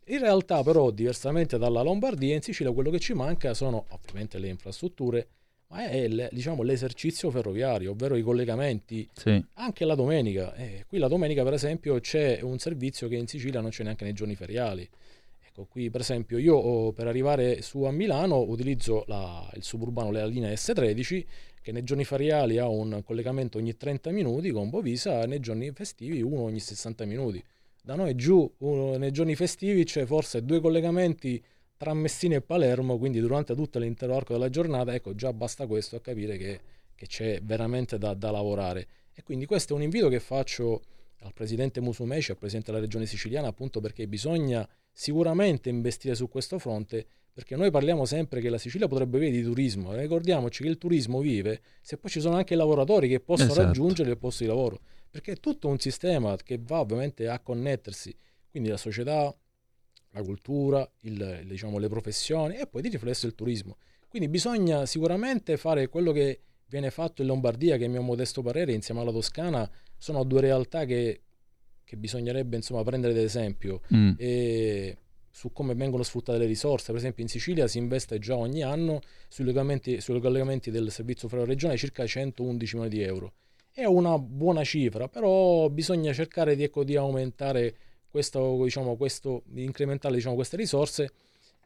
in 0.07 0.19
realtà 0.19 0.61
però 0.61 0.91
diversamente 0.91 1.57
dalla 1.57 1.81
Lombardia 1.83 2.35
in 2.35 2.41
Sicilia 2.41 2.73
quello 2.73 2.89
che 2.89 2.99
ci 2.99 3.13
manca 3.13 3.53
sono 3.53 3.85
ovviamente 3.91 4.37
le 4.39 4.49
infrastrutture 4.49 5.27
ma 5.71 5.87
è 5.89 6.29
diciamo, 6.31 6.63
l'esercizio 6.63 7.31
ferroviario 7.31 7.91
ovvero 7.91 8.15
i 8.17 8.21
collegamenti 8.21 9.07
Sì. 9.13 9.43
anche 9.53 9.85
la 9.85 9.95
domenica. 9.95 10.53
Eh, 10.55 10.83
qui 10.87 10.97
la 10.99 11.07
domenica, 11.07 11.43
per 11.43 11.53
esempio, 11.53 11.99
c'è 11.99 12.39
un 12.41 12.59
servizio 12.59 13.07
che 13.07 13.15
in 13.15 13.27
Sicilia 13.27 13.61
non 13.61 13.69
c'è 13.69 13.83
neanche 13.83 14.03
nei 14.03 14.13
giorni 14.13 14.35
feriali. 14.35 14.87
Ecco, 15.47 15.65
qui 15.69 15.89
per 15.89 16.01
esempio 16.01 16.37
io 16.37 16.55
oh, 16.55 16.91
per 16.91 17.07
arrivare 17.07 17.61
su 17.61 17.83
a 17.83 17.91
Milano 17.91 18.39
utilizzo 18.41 19.03
la- 19.07 19.49
il 19.55 19.63
suburbano, 19.63 20.11
la 20.11 20.25
linea 20.25 20.51
S13, 20.51 21.25
che 21.61 21.71
nei 21.71 21.83
giorni 21.83 22.03
feriali 22.05 22.57
ha 22.57 22.67
un 22.67 23.01
collegamento 23.05 23.57
ogni 23.57 23.75
30 23.77 24.11
minuti 24.11 24.49
con 24.51 24.69
Bovisa, 24.69 25.21
e 25.23 25.27
nei 25.27 25.39
giorni 25.39 25.71
festivi 25.71 26.21
uno 26.21 26.41
ogni 26.41 26.59
60 26.59 27.05
minuti. 27.05 27.41
Da 27.83 27.95
noi 27.95 28.15
giù, 28.15 28.49
uno- 28.59 28.97
nei 28.97 29.11
giorni 29.11 29.35
festivi 29.35 29.83
c'è 29.85 30.05
forse 30.05 30.43
due 30.43 30.59
collegamenti 30.59 31.41
tra 31.81 31.95
Messina 31.95 32.35
e 32.35 32.41
Palermo, 32.41 32.99
quindi 32.99 33.19
durante 33.19 33.55
tutto 33.55 33.79
l'intero 33.79 34.15
arco 34.15 34.33
della 34.33 34.51
giornata, 34.51 34.93
ecco, 34.93 35.15
già 35.15 35.33
basta 35.33 35.65
questo 35.65 35.95
a 35.95 35.99
capire 35.99 36.37
che, 36.37 36.59
che 36.93 37.07
c'è 37.07 37.39
veramente 37.41 37.97
da, 37.97 38.13
da 38.13 38.29
lavorare. 38.29 38.87
E 39.11 39.23
quindi 39.23 39.47
questo 39.47 39.73
è 39.73 39.77
un 39.77 39.81
invito 39.81 40.07
che 40.07 40.19
faccio 40.19 40.83
al 41.21 41.33
presidente 41.33 41.81
Musumeci, 41.81 42.29
al 42.29 42.37
presidente 42.37 42.69
della 42.69 42.83
regione 42.83 43.07
siciliana, 43.07 43.47
appunto 43.47 43.79
perché 43.79 44.07
bisogna 44.07 44.67
sicuramente 44.91 45.69
investire 45.69 46.13
su 46.13 46.29
questo 46.29 46.59
fronte, 46.59 47.03
perché 47.33 47.55
noi 47.55 47.71
parliamo 47.71 48.05
sempre 48.05 48.41
che 48.41 48.49
la 48.49 48.59
Sicilia 48.59 48.87
potrebbe 48.87 49.17
vivere 49.17 49.37
di 49.37 49.43
turismo, 49.43 49.95
ricordiamoci 49.95 50.61
che 50.61 50.69
il 50.69 50.77
turismo 50.77 51.19
vive 51.19 51.61
se 51.81 51.97
poi 51.97 52.11
ci 52.11 52.19
sono 52.19 52.35
anche 52.35 52.53
i 52.53 52.57
lavoratori 52.57 53.07
che 53.07 53.21
possono 53.21 53.49
Esatto. 53.49 53.65
raggiungere 53.65 54.11
il 54.11 54.19
posto 54.19 54.43
di 54.43 54.49
lavoro, 54.49 54.81
perché 55.09 55.31
è 55.31 55.39
tutto 55.39 55.67
un 55.67 55.79
sistema 55.79 56.35
che 56.35 56.59
va 56.61 56.79
ovviamente 56.79 57.27
a 57.27 57.39
connettersi, 57.39 58.15
quindi 58.51 58.69
la 58.69 58.77
società, 58.77 59.35
la 60.11 60.21
cultura, 60.23 60.89
il- 61.01 61.43
diciamo, 61.45 61.77
le 61.77 61.87
professioni 61.87 62.55
e 62.57 62.67
poi 62.67 62.81
di 62.81 62.89
riflesso 62.89 63.25
il 63.27 63.35
turismo. 63.35 63.77
Quindi 64.07 64.27
bisogna 64.27 64.85
sicuramente 64.85 65.55
fare 65.57 65.87
quello 65.87 66.11
che 66.11 66.41
viene 66.67 66.89
fatto 66.91 67.21
in 67.21 67.27
Lombardia, 67.27 67.77
che 67.77 67.85
a 67.85 67.89
mio 67.89 68.01
modesto 68.01 68.41
parere, 68.41 68.73
insieme 68.73 69.01
alla 69.01 69.11
Toscana, 69.11 69.69
sono 69.97 70.23
due 70.23 70.41
realtà 70.41 70.85
che, 70.85 71.21
che 71.83 71.97
bisognerebbe 71.97 72.55
insomma, 72.55 72.83
prendere 72.83 73.13
ad 73.13 73.19
esempio 73.19 73.81
Mm. 73.93 74.11
su 75.29 75.51
come 75.53 75.75
vengono 75.75 76.03
sfruttate 76.03 76.37
le 76.37 76.45
risorse. 76.45 76.87
Per 76.87 76.95
esempio 76.95 77.23
in 77.23 77.29
Sicilia 77.29 77.67
si 77.67 77.77
investe 77.77 78.19
già 78.19 78.35
ogni 78.35 78.63
anno 78.63 78.99
sui 79.29 79.45
collegamenti, 79.45 80.01
sui 80.01 80.19
collegamenti 80.19 80.71
del 80.71 80.91
servizio 80.91 81.27
ferroviario 81.29 81.53
regionale 81.53 81.77
circa 81.79 82.05
111 82.05 82.75
milioni 82.75 82.95
di 82.95 83.01
euro. 83.03 83.33
È 83.71 83.85
una 83.85 84.17
buona 84.17 84.65
cifra, 84.65 85.07
però 85.07 85.69
bisogna 85.69 86.11
cercare 86.11 86.57
di, 86.57 86.63
ecco, 86.63 86.83
di 86.83 86.97
aumentare 86.97 87.75
questo, 88.11 88.61
diciamo, 88.63 88.95
questo, 88.95 89.43
incrementare 89.55 90.13
diciamo, 90.13 90.35
queste 90.35 90.57
risorse, 90.57 91.11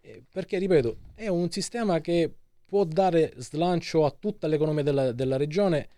eh, 0.02 0.24
perché 0.32 0.58
ripeto, 0.60 0.98
è 1.16 1.28
un 1.28 1.50
sistema 1.50 2.00
che 2.00 2.32
può 2.64 2.84
dare 2.84 3.34
slancio 3.38 4.06
a 4.06 4.16
tutta 4.18 4.48
l'economia 4.48 4.84
della, 4.84 5.12
della 5.12 5.38
regione 5.38 5.90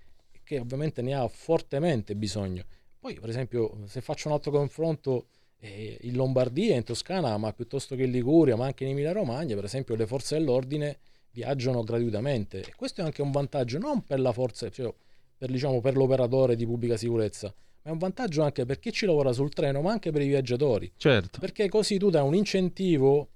che 0.43 0.59
ovviamente 0.59 1.01
ne 1.01 1.13
ha 1.13 1.27
fortemente 1.27 2.15
bisogno. 2.15 2.63
Poi, 2.99 3.19
per 3.19 3.29
esempio, 3.29 3.77
se 3.85 3.99
faccio 3.99 4.29
un 4.29 4.33
altro 4.33 4.51
confronto 4.51 5.27
eh, 5.59 5.97
in 6.01 6.15
Lombardia, 6.15 6.75
in 6.75 6.83
Toscana, 6.83 7.37
ma 7.37 7.51
piuttosto 7.51 7.95
che 7.95 8.03
in 8.03 8.11
Liguria, 8.11 8.55
ma 8.55 8.65
anche 8.65 8.85
in 8.85 8.91
Emilia 8.91 9.11
Romagna, 9.11 9.55
per 9.55 9.65
esempio, 9.65 9.95
le 9.95 10.07
forze 10.07 10.37
dell'ordine 10.37 10.99
viaggiano 11.31 11.83
gratuitamente. 11.83 12.61
E 12.61 12.73
questo 12.75 13.01
è 13.01 13.03
anche 13.03 13.21
un 13.21 13.31
vantaggio 13.31 13.77
non 13.77 14.03
per 14.03 14.19
la 14.19 14.31
forza, 14.31 14.69
cioè 14.69 14.93
per, 15.37 15.51
diciamo, 15.51 15.81
per 15.81 15.95
l'operatore 15.95 16.55
di 16.55 16.65
pubblica 16.65 16.97
sicurezza, 16.97 17.53
è 17.87 17.89
un 17.89 17.97
vantaggio 17.99 18.43
anche 18.43 18.65
per 18.65 18.79
chi 18.79 18.91
ci 18.91 19.05
lavora 19.05 19.31
sul 19.31 19.53
treno, 19.53 19.81
ma 19.81 19.91
anche 19.93 20.11
per 20.11 20.21
i 20.21 20.27
viaggiatori. 20.27 20.91
Certo. 20.97 21.39
Perché 21.39 21.69
così 21.69 21.97
tu 21.97 22.09
dai 22.09 22.21
un 22.21 22.35
incentivo 22.35 23.29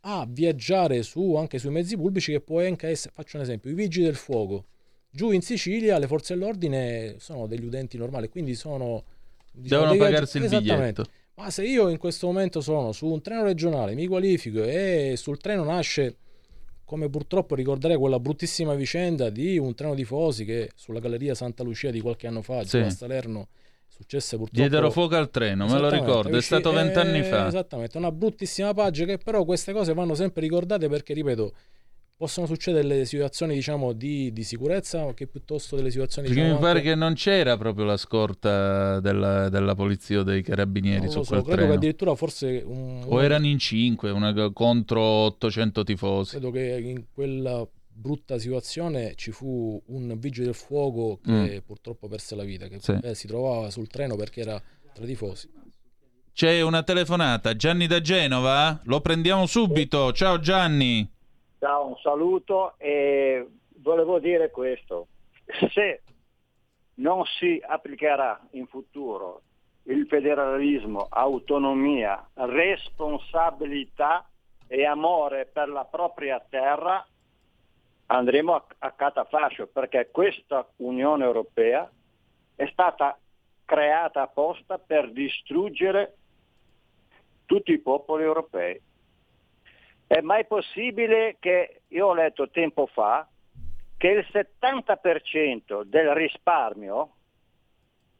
a 0.00 0.26
viaggiare 0.28 1.04
su, 1.04 1.36
anche 1.36 1.58
sui 1.60 1.70
mezzi 1.70 1.96
pubblici 1.96 2.32
che 2.32 2.40
può 2.40 2.60
anche 2.60 2.88
essere, 2.88 3.12
faccio 3.14 3.36
un 3.36 3.44
esempio, 3.44 3.70
i 3.70 3.74
vigili 3.74 4.06
del 4.06 4.16
fuoco. 4.16 4.64
Giù 5.08 5.30
in 5.30 5.40
Sicilia 5.40 5.98
le 5.98 6.08
forze 6.08 6.34
dell'ordine 6.34 7.14
sono 7.18 7.46
degli 7.46 7.64
utenti 7.64 7.96
normali, 7.96 8.28
quindi 8.28 8.56
sono... 8.56 9.04
diciamo, 9.52 9.82
Devono 9.82 9.90
dei 9.90 9.98
viaggi- 9.98 10.12
pagarsi 10.14 10.38
il 10.38 10.48
biglietto. 10.48 11.04
Ma 11.34 11.50
se 11.50 11.64
io 11.64 11.88
in 11.88 11.98
questo 11.98 12.26
momento 12.26 12.60
sono 12.60 12.90
su 12.90 13.06
un 13.06 13.22
treno 13.22 13.44
regionale, 13.44 13.94
mi 13.94 14.08
qualifico 14.08 14.64
e 14.64 15.14
sul 15.16 15.38
treno 15.38 15.62
nasce, 15.62 16.16
come 16.84 17.08
purtroppo 17.08 17.54
ricorderei 17.54 17.96
quella 17.96 18.18
bruttissima 18.18 18.74
vicenda 18.74 19.30
di 19.30 19.58
un 19.58 19.74
treno 19.76 19.94
tifosi 19.94 20.44
che 20.44 20.70
sulla 20.74 20.98
galleria 20.98 21.36
Santa 21.36 21.62
Lucia 21.62 21.92
di 21.92 22.00
qualche 22.00 22.26
anno 22.26 22.42
fa, 22.42 22.64
Sì. 22.64 22.78
a 22.78 22.90
Salerno, 22.90 23.48
successe 23.96 24.36
purtroppo... 24.36 24.60
Diedero 24.60 24.90
fuoco 24.90 25.16
al 25.16 25.30
treno, 25.30 25.66
me 25.66 25.78
lo 25.78 25.88
ricordo, 25.88 26.36
è 26.36 26.42
stato 26.42 26.70
vent'anni 26.72 27.18
eh, 27.20 27.24
fa. 27.24 27.46
Esattamente, 27.46 27.96
una 27.96 28.12
bruttissima 28.12 28.74
pagina 28.74 29.06
che 29.06 29.18
però 29.18 29.44
queste 29.44 29.72
cose 29.72 29.94
vanno 29.94 30.14
sempre 30.14 30.42
ricordate 30.42 30.88
perché, 30.88 31.14
ripeto, 31.14 31.52
possono 32.16 32.46
succedere 32.46 32.86
delle 32.86 33.04
situazioni, 33.04 33.54
diciamo, 33.54 33.92
di, 33.92 34.32
di 34.32 34.42
sicurezza 34.42 35.12
che 35.12 35.26
piuttosto 35.26 35.76
delle 35.76 35.90
situazioni, 35.90 36.28
Perché 36.28 36.42
diciamo, 36.42 36.58
mi 36.58 36.64
pare 36.64 36.78
anche- 36.78 36.90
che 36.90 36.96
non 36.96 37.14
c'era 37.14 37.56
proprio 37.56 37.84
la 37.84 37.96
scorta 37.96 39.00
della, 39.00 39.48
della 39.48 39.74
polizia 39.74 40.20
o 40.20 40.22
dei 40.22 40.42
carabinieri 40.42 41.04
non 41.04 41.10
su 41.10 41.22
so, 41.22 41.28
quel 41.28 41.42
credo 41.42 41.56
treno. 41.56 41.70
che 41.70 41.76
addirittura 41.76 42.14
forse 42.14 42.62
un, 42.64 43.04
O 43.06 43.22
erano 43.22 43.46
in 43.46 43.58
cinque, 43.58 44.10
una 44.10 44.50
contro 44.52 45.00
800 45.00 45.84
tifosi. 45.84 46.30
credo 46.32 46.50
che 46.50 46.80
in 46.82 47.04
quella 47.12 47.66
brutta 47.98 48.38
situazione 48.38 49.14
ci 49.14 49.32
fu 49.32 49.80
un 49.86 50.18
vigile 50.18 50.46
del 50.46 50.54
fuoco 50.54 51.18
che 51.24 51.30
Mm. 51.30 51.58
purtroppo 51.66 52.08
perse 52.08 52.36
la 52.36 52.44
vita, 52.44 52.68
che 52.68 52.78
Sì. 52.80 52.98
eh, 53.02 53.14
si 53.14 53.26
trovava 53.26 53.70
sul 53.70 53.88
treno 53.88 54.16
perché 54.16 54.40
era 54.42 54.60
tra 54.92 55.02
i 55.04 55.06
tifosi. 55.06 55.50
C'è 56.32 56.60
una 56.60 56.82
telefonata, 56.82 57.56
Gianni 57.56 57.86
da 57.86 58.00
Genova? 58.02 58.78
Lo 58.84 59.00
prendiamo 59.00 59.46
subito. 59.46 60.12
Ciao 60.12 60.38
Gianni. 60.38 61.10
Ciao, 61.58 61.86
un 61.86 61.96
saluto 62.02 62.74
e 62.78 63.46
volevo 63.78 64.18
dire 64.18 64.50
questo. 64.50 65.06
Se 65.72 66.02
non 66.96 67.22
si 67.38 67.62
applicherà 67.66 68.38
in 68.52 68.66
futuro 68.66 69.40
il 69.84 70.06
federalismo, 70.08 71.06
autonomia, 71.08 72.28
responsabilità 72.34 74.28
e 74.66 74.84
amore 74.84 75.46
per 75.46 75.68
la 75.68 75.84
propria 75.84 76.44
terra, 76.48 77.06
andremo 78.06 78.54
a, 78.54 78.64
a 78.78 78.92
catafascio 78.92 79.68
perché 79.68 80.08
questa 80.10 80.66
Unione 80.76 81.24
Europea 81.24 81.90
è 82.54 82.66
stata 82.72 83.18
creata 83.64 84.22
apposta 84.22 84.78
per 84.78 85.10
distruggere 85.12 86.14
tutti 87.44 87.72
i 87.72 87.78
popoli 87.78 88.22
europei. 88.24 88.80
È 90.06 90.20
mai 90.20 90.46
possibile 90.46 91.36
che, 91.40 91.82
io 91.88 92.06
ho 92.06 92.14
letto 92.14 92.48
tempo 92.50 92.86
fa, 92.86 93.26
che 93.96 94.08
il 94.08 94.26
70% 94.30 95.82
del 95.82 96.10
risparmio 96.10 97.10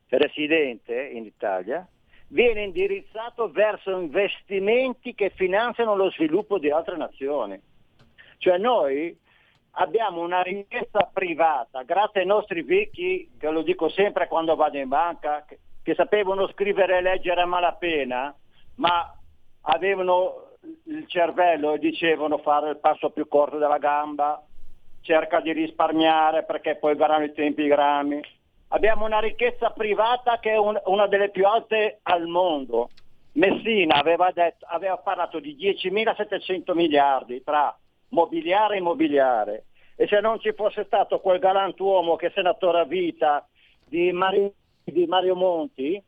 residente 0.09 1.01
in 1.01 1.25
Italia 1.25 1.87
viene 2.29 2.63
indirizzato 2.63 3.51
verso 3.51 3.99
investimenti 3.99 5.15
che 5.15 5.31
finanziano 5.31 5.95
lo 5.95 6.11
sviluppo 6.11 6.59
di 6.59 6.71
altre 6.71 6.97
nazioni. 6.97 7.61
Cioè 8.39 8.59
noi 8.59 9.17
abbiamo 9.79 10.21
una 10.21 10.43
ricchezza 10.43 11.11
privata, 11.13 11.83
grazie 11.83 12.21
ai 12.21 12.27
nostri 12.27 12.63
vecchi, 12.63 13.31
che 13.39 13.51
lo 13.51 13.63
dico 13.63 13.89
sempre 13.89 14.29
quando 14.29 14.55
vado 14.55 14.79
in 14.79 14.89
banca, 14.89 15.45
che, 15.47 15.59
che 15.83 15.95
sapevano 15.95 16.49
scrivere 16.49 16.99
e 16.99 17.03
leggere 17.03 17.41
a 17.43 17.47
malapena, 17.47 18.35
ma 18.77 19.15
avevano 19.63 20.45
il 20.85 21.07
cervello 21.07 21.75
e 21.75 21.79
dicevano 21.79 22.39
fare 22.39 22.71
il 22.71 22.79
passo 22.79 23.11
più 23.11 23.29
corto 23.29 23.59
della 23.59 23.79
gamba, 23.79 24.43
cerca 25.03 25.41
di 25.41 25.53
risparmiare 25.53 26.45
perché 26.45 26.77
poi 26.77 26.97
verranno 26.97 27.25
i 27.25 27.33
tempi 27.33 27.67
grammi. 27.67 28.21
Abbiamo 28.69 29.05
una 29.05 29.21
ricchezza 29.21 29.71
privata 29.71 30.39
che 30.41 30.53
è 30.53 30.57
un- 30.57 30.81
una 30.87 31.07
delle 31.07 31.31
più 31.31 31.47
alte 31.47 32.01
al 32.03 32.27
mondo. 32.27 32.89
Messina 33.33 33.97
aveva, 33.97 34.31
detto- 34.33 34.67
aveva 34.69 34.97
parlato 34.97 35.39
di 35.39 35.55
10.700 35.55 36.75
miliardi 36.75 37.43
tra 37.45 37.77
mobiliare 38.11 38.79
immobiliare 38.79 39.65
e 39.97 40.07
se 40.07 40.21
non 40.21 40.39
ci 40.41 40.53
fosse 40.53 40.85
stato 40.85 41.21
quel 41.21 41.39
galantuomo 41.39 42.17
che 42.17 42.27
è 42.27 42.31
senatore 42.35 42.81
a 42.81 42.85
vita 42.85 43.47
di 43.85 44.13
Mario, 44.13 44.53
di 44.85 45.07
Mario 45.07 45.35
Monti, 45.35 46.03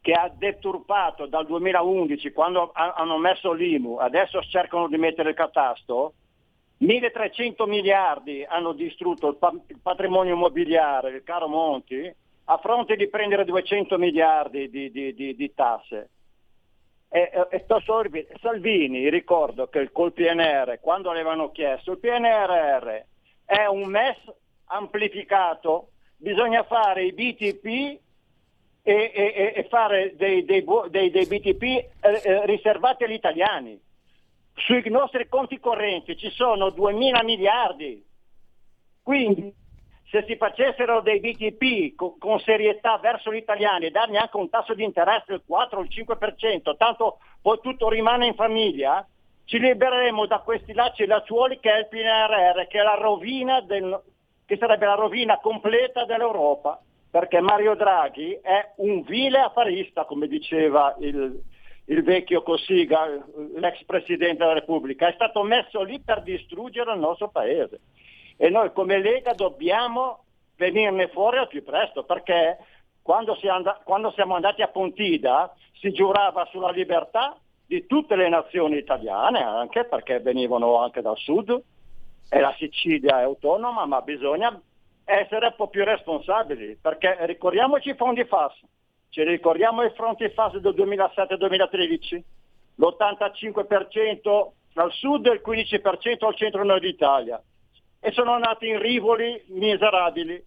che 0.00 0.12
ha 0.12 0.30
deturpato 0.32 1.26
dal 1.26 1.44
2011 1.44 2.30
quando 2.32 2.70
ha- 2.72 2.94
hanno 2.96 3.18
messo 3.18 3.52
l'IMU, 3.52 3.96
adesso 3.96 4.40
cercano 4.42 4.86
di 4.88 4.96
mettere 4.96 5.30
il 5.30 5.34
catasto, 5.34 6.14
1300 6.78 7.66
miliardi 7.66 8.44
hanno 8.48 8.72
distrutto 8.72 9.28
il 9.28 9.78
patrimonio 9.82 10.34
immobiliare, 10.34 11.10
il 11.10 11.24
caro 11.24 11.48
Monti, 11.48 12.14
a 12.44 12.56
fronte 12.58 12.94
di 12.94 13.08
prendere 13.08 13.44
200 13.44 13.98
miliardi 13.98 14.70
di, 14.70 14.90
di- 14.90 15.12
di- 15.14 15.34
di 15.34 15.52
tasse. 15.54 16.10
E, 17.10 17.30
e- 17.50 17.64
ripet- 18.02 18.38
Salvini, 18.40 19.08
ricordo 19.08 19.68
che 19.68 19.90
col 19.92 20.12
PNR, 20.12 20.78
quando 20.80 21.10
avevano 21.10 21.50
chiesto, 21.50 21.92
il 21.92 21.98
PNRR 21.98 23.00
è 23.46 23.64
un 23.64 23.88
MES 23.88 24.18
amplificato, 24.66 25.92
bisogna 26.16 26.64
fare 26.64 27.04
i 27.04 27.12
BTP 27.12 27.64
e, 27.64 28.00
e- 28.82 29.52
e- 29.56 29.66
fare 29.70 30.14
dei, 30.16 30.44
dei 30.44 30.64
dei- 30.90 31.10
dei 31.10 31.26
BTP 31.26 31.62
eh, 31.62 31.90
eh, 32.00 32.46
riservati 32.46 33.04
agli 33.04 33.12
italiani. 33.12 33.80
Sui 34.54 34.82
nostri 34.90 35.28
conti 35.28 35.58
correnti 35.60 36.16
ci 36.16 36.30
sono 36.30 36.68
2.000 36.68 37.24
miliardi. 37.24 38.04
Quindi 39.02 39.54
se 40.10 40.24
si 40.26 40.36
facessero 40.36 41.00
dei 41.00 41.20
BTP 41.20 41.94
co- 41.94 42.16
con, 42.18 42.40
serietà 42.40 42.98
verso 42.98 43.32
gli 43.32 43.36
italiani 43.36 43.86
e 43.86 43.90
dargli 43.90 44.16
anche 44.16 44.36
un 44.36 44.48
tasso 44.48 44.74
di 44.74 44.82
interesse 44.82 45.24
del 45.26 45.42
4 45.46 45.78
o 45.78 45.82
il 45.82 45.88
5%, 45.90 46.76
tanto 46.76 47.18
poi 47.42 47.58
tutto 47.60 47.88
rimane 47.88 48.26
in 48.26 48.34
famiglia, 48.34 49.06
ci 49.44 49.58
libereremo 49.58 50.26
da 50.26 50.38
questi 50.40 50.72
lacci 50.72 51.02
e 51.02 51.06
lacciuoli 51.06 51.58
che 51.58 51.72
è 51.72 51.78
il 51.78 51.88
PNRR, 51.88 52.66
che 52.68 52.80
è 52.80 53.62
del, 53.66 54.02
che 54.44 54.56
sarebbe 54.58 54.86
la 54.86 54.94
rovina 54.94 55.38
completa 55.38 56.04
dell'Europa, 56.04 56.80
perché 57.10 57.40
Mario 57.40 57.74
Draghi 57.74 58.38
è 58.42 58.72
un 58.76 59.02
vile 59.02 59.38
affarista, 59.38 60.04
come 60.04 60.26
diceva 60.26 60.94
il, 61.00 61.42
il 61.86 62.02
vecchio 62.02 62.42
Cossiga, 62.42 63.06
l'ex 63.56 63.82
Presidente 63.84 64.38
della 64.38 64.52
Repubblica, 64.52 65.08
è 65.08 65.12
stato 65.14 65.42
messo 65.42 65.82
lì 65.82 66.00
per 66.00 66.22
distruggere 66.22 66.92
il 66.92 66.98
nostro 66.98 67.28
Paese. 67.28 67.80
E 68.40 68.48
noi 68.50 68.72
come 68.72 69.00
Lega 69.00 69.32
dobbiamo 69.34 70.24
venirne 70.56 71.08
fuori 71.08 71.38
al 71.38 71.48
più 71.48 71.64
presto, 71.64 72.04
perché 72.04 72.56
quando, 73.02 73.34
si 73.36 73.48
and- 73.48 73.82
quando 73.82 74.12
siamo 74.12 74.36
andati 74.36 74.62
a 74.62 74.68
Pontida 74.68 75.52
si 75.72 75.92
giurava 75.92 76.46
sulla 76.50 76.70
libertà 76.70 77.36
di 77.66 77.84
tutte 77.86 78.14
le 78.14 78.28
nazioni 78.28 78.76
italiane, 78.76 79.42
anche 79.42 79.84
perché 79.84 80.20
venivano 80.20 80.78
anche 80.78 81.02
dal 81.02 81.16
sud, 81.16 81.60
e 82.30 82.40
la 82.40 82.54
Sicilia 82.58 83.20
è 83.20 83.22
autonoma, 83.24 83.86
ma 83.86 84.00
bisogna 84.02 84.60
essere 85.04 85.46
un 85.46 85.54
po' 85.56 85.68
più 85.68 85.84
responsabili, 85.84 86.78
perché 86.80 87.16
ricordiamoci 87.26 87.90
i 87.90 87.94
fondi 87.94 88.24
FAS, 88.24 88.54
ci 89.08 89.24
ricordiamo 89.24 89.82
i 89.82 89.90
fondi 89.94 90.28
FAS 90.28 90.58
del 90.58 90.74
2007-2013, 90.74 92.22
l'85% 92.76 94.50
al 94.74 94.92
sud 94.92 95.26
e 95.26 95.32
il 95.32 95.42
15% 95.44 96.24
al 96.24 96.36
centro-nord 96.36 96.82
d'Italia, 96.82 97.42
e 98.00 98.12
sono 98.12 98.32
andati 98.32 98.68
in 98.68 98.80
rivoli 98.80 99.42
miserabili. 99.48 100.44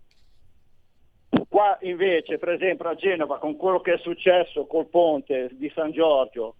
Qua 1.49 1.77
invece, 1.81 2.37
per 2.37 2.49
esempio 2.49 2.89
a 2.89 2.95
Genova, 2.95 3.37
con 3.37 3.57
quello 3.57 3.81
che 3.81 3.93
è 3.93 3.97
successo 3.97 4.65
col 4.67 4.87
ponte 4.87 5.49
di 5.53 5.69
San 5.75 5.91
Giorgio, 5.91 6.55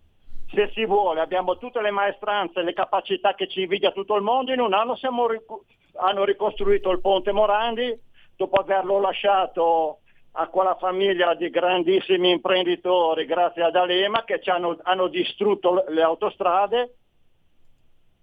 se 0.54 0.70
si 0.74 0.86
vuole, 0.86 1.22
abbiamo 1.22 1.58
tutte 1.58 1.82
le 1.82 1.92
maestranze 1.92 2.62
le 2.62 2.74
capacità 2.74 3.34
che 3.36 3.48
ci 3.48 3.62
invidia 3.62 3.92
tutto 3.92 4.16
il 4.16 4.22
mondo, 4.22 4.52
in 4.52 4.60
un 4.60 4.74
anno 4.74 4.96
siamo 4.96 5.28
hanno 5.96 6.24
ricostruito 6.26 6.92
il 6.92 7.00
ponte 7.00 7.32
Morandi, 7.32 7.98
dopo 8.36 8.60
averlo 8.60 9.00
lasciato 9.00 10.00
a 10.34 10.48
quella 10.48 10.76
famiglia 10.76 11.36
di 11.36 11.50
grandissimi 11.50 12.32
imprenditori, 12.32 13.26
grazie 13.26 13.64
ad 13.64 13.76
Alema, 13.76 14.24
che 14.24 14.42
ci 14.42 14.50
hanno, 14.50 14.78
hanno 14.84 15.08
distrutto 15.08 15.86
le 15.88 16.02
autostrade, 16.02 16.96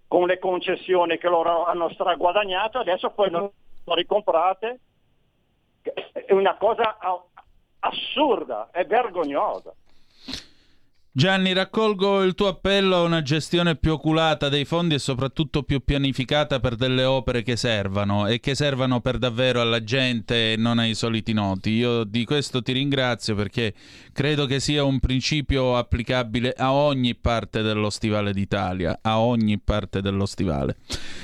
con 0.09 0.25
le 0.25 0.39
concessioni 0.39 1.19
che 1.19 1.29
loro 1.29 1.65
hanno 1.65 1.87
straguadagnato, 1.89 2.79
adesso 2.79 3.11
poi 3.11 3.29
non 3.29 3.47
sono 3.83 3.95
ricomprate. 3.95 4.79
È 6.11 6.33
una 6.33 6.57
cosa 6.57 6.97
assurda, 7.79 8.69
è 8.71 8.85
vergognosa. 8.85 9.71
Gianni, 11.11 11.53
raccolgo 11.53 12.21
il 12.21 12.35
tuo 12.35 12.49
appello 12.49 12.97
a 12.97 13.01
una 13.01 13.23
gestione 13.23 13.75
più 13.75 13.93
oculata 13.93 14.47
dei 14.47 14.63
fondi 14.63 14.93
e 14.93 14.99
soprattutto 14.99 15.63
più 15.63 15.83
pianificata 15.83 16.59
per 16.59 16.75
delle 16.75 17.03
opere 17.03 17.41
che 17.41 17.55
servano 17.55 18.27
e 18.27 18.39
che 18.39 18.53
servano 18.53 19.01
per 19.01 19.17
davvero 19.17 19.59
alla 19.59 19.83
gente 19.83 20.53
e 20.53 20.55
non 20.55 20.77
ai 20.77 20.93
soliti 20.93 21.33
noti. 21.33 21.71
Io 21.71 22.03
di 22.03 22.25
questo 22.25 22.61
ti 22.61 22.73
ringrazio 22.73 23.33
perché 23.33 23.73
credo 24.13 24.45
che 24.45 24.59
sia 24.59 24.83
un 24.83 24.99
principio 24.99 25.77
applicabile 25.77 26.53
a 26.55 26.73
ogni 26.73 27.15
parte 27.15 27.63
dello 27.63 27.89
stivale 27.89 28.31
d'Italia, 28.31 28.99
a 29.01 29.19
ogni 29.19 29.57
parte 29.57 30.01
dello 30.01 30.27
stivale. 30.27 30.77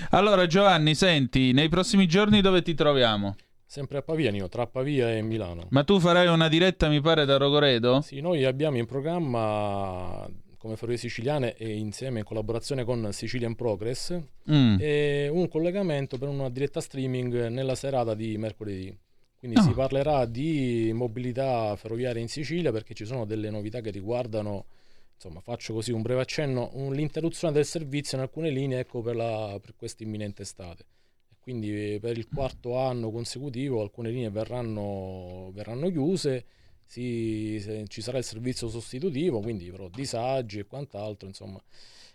Allora 0.09 0.47
Giovanni, 0.47 0.95
senti, 0.95 1.51
nei 1.51 1.69
prossimi 1.69 2.07
giorni 2.07 2.41
dove 2.41 2.63
ti 2.63 2.73
troviamo? 2.73 3.35
Sempre 3.75 3.97
a 3.97 4.01
Pavia, 4.01 4.31
Nino, 4.31 4.47
tra 4.47 4.65
Pavia 4.67 5.13
e 5.13 5.21
Milano. 5.21 5.67
Ma 5.71 5.83
tu 5.83 5.99
farai 5.99 6.27
una 6.27 6.47
diretta, 6.47 6.87
mi 6.87 7.01
pare, 7.01 7.25
da 7.25 7.35
Rogoredo? 7.35 7.99
Sì, 7.99 8.21
noi 8.21 8.45
abbiamo 8.45 8.77
in 8.77 8.85
programma 8.85 10.25
come 10.57 10.77
Ferrovie 10.77 10.97
Siciliane 10.97 11.57
e 11.57 11.75
insieme 11.75 12.19
in 12.19 12.23
collaborazione 12.25 12.85
con 12.85 13.09
Sicilian 13.11 13.53
Progress 13.53 14.17
Mm. 14.49 14.77
e 14.79 15.27
un 15.29 15.49
collegamento 15.49 16.17
per 16.17 16.29
una 16.29 16.49
diretta 16.49 16.79
streaming 16.79 17.47
nella 17.47 17.75
serata 17.75 18.13
di 18.13 18.37
mercoledì. 18.37 18.97
Quindi 19.37 19.57
Ah. 19.57 19.63
si 19.63 19.71
parlerà 19.71 20.25
di 20.25 20.91
mobilità 20.93 21.75
ferroviaria 21.75 22.21
in 22.21 22.29
Sicilia 22.29 22.71
perché 22.71 22.93
ci 22.93 23.03
sono 23.03 23.25
delle 23.25 23.49
novità 23.49 23.81
che 23.81 23.89
riguardano, 23.91 24.67
insomma, 25.15 25.41
faccio 25.41 25.73
così 25.73 25.91
un 25.91 26.01
breve 26.01 26.21
accenno, 26.21 26.69
un- 26.75 26.93
l'interruzione 26.93 27.53
del 27.53 27.65
servizio 27.65 28.15
in 28.15 28.23
alcune 28.23 28.51
linee 28.51 28.79
ecco, 28.79 29.01
per, 29.01 29.17
la, 29.17 29.59
per 29.61 29.73
questa 29.75 30.03
imminente 30.03 30.43
estate. 30.43 30.85
Quindi 31.45 31.93
eh, 31.93 31.99
per 31.99 32.17
il 32.17 32.27
quarto 32.27 32.75
anno 32.75 33.11
consecutivo 33.11 33.79
alcune 33.79 34.09
linee 34.09 34.31
verranno, 34.31 35.51
verranno 35.53 35.91
chiuse, 35.91 36.43
si- 36.83 37.85
ci 37.87 38.01
sarà 38.01 38.17
il 38.17 38.23
servizio 38.23 38.67
sostitutivo, 38.67 39.41
quindi 39.41 39.69
però 39.69 39.87
disagi 39.87 40.57
e 40.57 40.65
quant'altro, 40.65 41.27
insomma. 41.27 41.61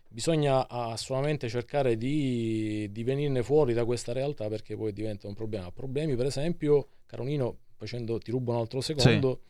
Bisogna 0.08 0.66
assolutamente 0.68 1.48
cercare 1.48 1.96
di, 1.96 2.88
di 2.90 3.04
venirne 3.04 3.44
fuori 3.44 3.72
da 3.72 3.84
questa 3.84 4.12
realtà 4.12 4.48
perché 4.48 4.76
poi 4.76 4.92
diventa 4.92 5.28
un 5.28 5.34
problema. 5.34 5.70
Problemi, 5.70 6.16
per 6.16 6.26
esempio, 6.26 6.88
Caronino, 7.06 7.58
facendo, 7.76 8.18
ti 8.18 8.32
rubo 8.32 8.50
un 8.50 8.58
altro 8.58 8.80
secondo, 8.80 9.42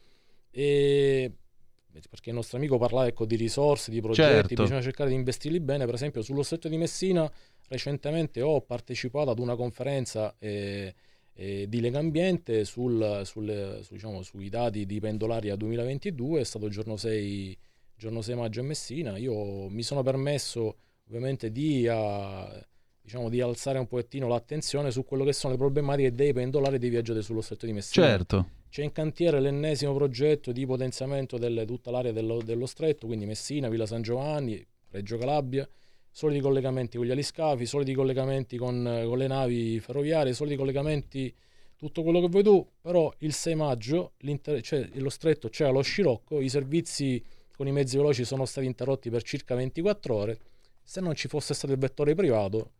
e 0.50 1.32
perché 2.08 2.30
il 2.30 2.34
nostro 2.36 2.56
amico 2.58 2.78
parlava 2.78 3.06
ecco, 3.06 3.24
di 3.24 3.36
risorse, 3.36 3.90
di 3.90 4.00
progetti, 4.00 4.48
Certo. 4.48 4.62
bisogna 4.62 4.80
cercare 4.82 5.10
di 5.10 5.16
investirli 5.16 5.60
bene. 5.60 5.84
Per 5.84 5.94
esempio, 5.94 6.22
sullo 6.22 6.42
stretto 6.42 6.68
di 6.68 6.76
Messina, 6.76 7.30
recentemente 7.68 8.40
ho 8.42 8.60
partecipato 8.60 9.30
ad 9.30 9.38
una 9.38 9.56
conferenza 9.56 10.34
eh, 10.38 10.94
eh, 11.34 11.66
di 11.68 11.80
Legambiente 11.80 12.64
sul, 12.64 13.22
sul- 13.24 13.80
su- 13.82 13.94
diciamo, 13.94 14.22
sui 14.22 14.48
dati 14.48 14.86
di 14.86 15.00
pendolaria 15.00 15.56
2022, 15.56 16.40
è 16.40 16.44
stato 16.44 16.66
il 16.66 16.72
giorno 16.72 16.96
6, 16.96 17.56
giorno 17.96 18.20
6 18.22 18.34
maggio 18.36 18.60
a 18.60 18.64
Messina. 18.64 19.16
Io 19.16 19.68
mi 19.68 19.82
sono 19.82 20.02
permesso 20.02 20.76
ovviamente 21.06 21.50
di, 21.50 21.88
ah, 21.88 22.64
diciamo, 23.00 23.28
di 23.28 23.40
alzare 23.40 23.78
un 23.78 23.86
pochettino 23.86 24.28
l'attenzione 24.28 24.90
su 24.90 25.04
quello 25.04 25.24
che 25.24 25.32
sono 25.32 25.52
le 25.54 25.58
problematiche 25.58 26.14
dei 26.14 26.32
pendolari 26.32 26.76
e 26.76 26.78
dei 26.78 26.90
viaggiatori 26.90 27.24
sullo 27.24 27.40
stretto 27.40 27.66
di 27.66 27.72
Messina. 27.72 28.06
Certo. 28.06 28.48
C'è 28.70 28.84
in 28.84 28.92
cantiere 28.92 29.40
l'ennesimo 29.40 29.92
progetto 29.94 30.52
di 30.52 30.64
potenziamento 30.64 31.36
di 31.38 31.66
tutta 31.66 31.90
l'area 31.90 32.12
dello, 32.12 32.40
dello 32.40 32.66
stretto, 32.66 33.08
quindi 33.08 33.26
Messina, 33.26 33.68
Villa 33.68 33.84
San 33.84 34.00
Giovanni, 34.00 34.64
Reggio 34.90 35.18
Calabria, 35.18 35.68
soliti 36.08 36.38
collegamenti 36.38 36.96
con 36.96 37.04
gli 37.04 37.10
aliscafi, 37.10 37.66
soliti 37.66 37.94
collegamenti 37.94 38.56
con, 38.56 39.02
con 39.06 39.18
le 39.18 39.26
navi 39.26 39.80
ferroviarie, 39.80 40.34
soliti 40.34 40.54
collegamenti, 40.54 41.34
tutto 41.74 42.04
quello 42.04 42.20
che 42.20 42.28
vuoi 42.28 42.44
tu, 42.44 42.64
però 42.80 43.12
il 43.18 43.32
6 43.32 43.54
maggio 43.56 44.12
cioè, 44.62 44.88
lo 44.92 45.10
stretto 45.10 45.48
c'è 45.48 45.64
allo 45.64 45.82
scirocco, 45.82 46.40
i 46.40 46.48
servizi 46.48 47.20
con 47.56 47.66
i 47.66 47.72
mezzi 47.72 47.96
veloci 47.96 48.24
sono 48.24 48.44
stati 48.44 48.68
interrotti 48.68 49.10
per 49.10 49.24
circa 49.24 49.56
24 49.56 50.14
ore, 50.14 50.38
se 50.84 51.00
non 51.00 51.16
ci 51.16 51.26
fosse 51.26 51.54
stato 51.54 51.72
il 51.72 51.78
vettore 51.80 52.14
privato, 52.14 52.70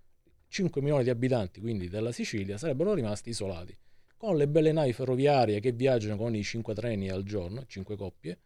5 0.47 0.81
milioni 0.83 1.03
di 1.03 1.11
abitanti, 1.11 1.61
quindi 1.61 1.89
della 1.89 2.13
Sicilia, 2.13 2.57
sarebbero 2.59 2.95
rimasti 2.95 3.31
isolati 3.31 3.77
con 4.21 4.37
le 4.37 4.47
belle 4.49 4.71
navi 4.71 4.93
ferroviarie 4.93 5.61
che 5.61 5.73
viaggiano 5.73 6.19
con 6.19 6.35
i 6.35 6.43
5 6.43 6.75
treni 6.75 7.09
al 7.09 7.23
giorno, 7.23 7.65
5 7.67 7.97
coppie, 7.97 8.39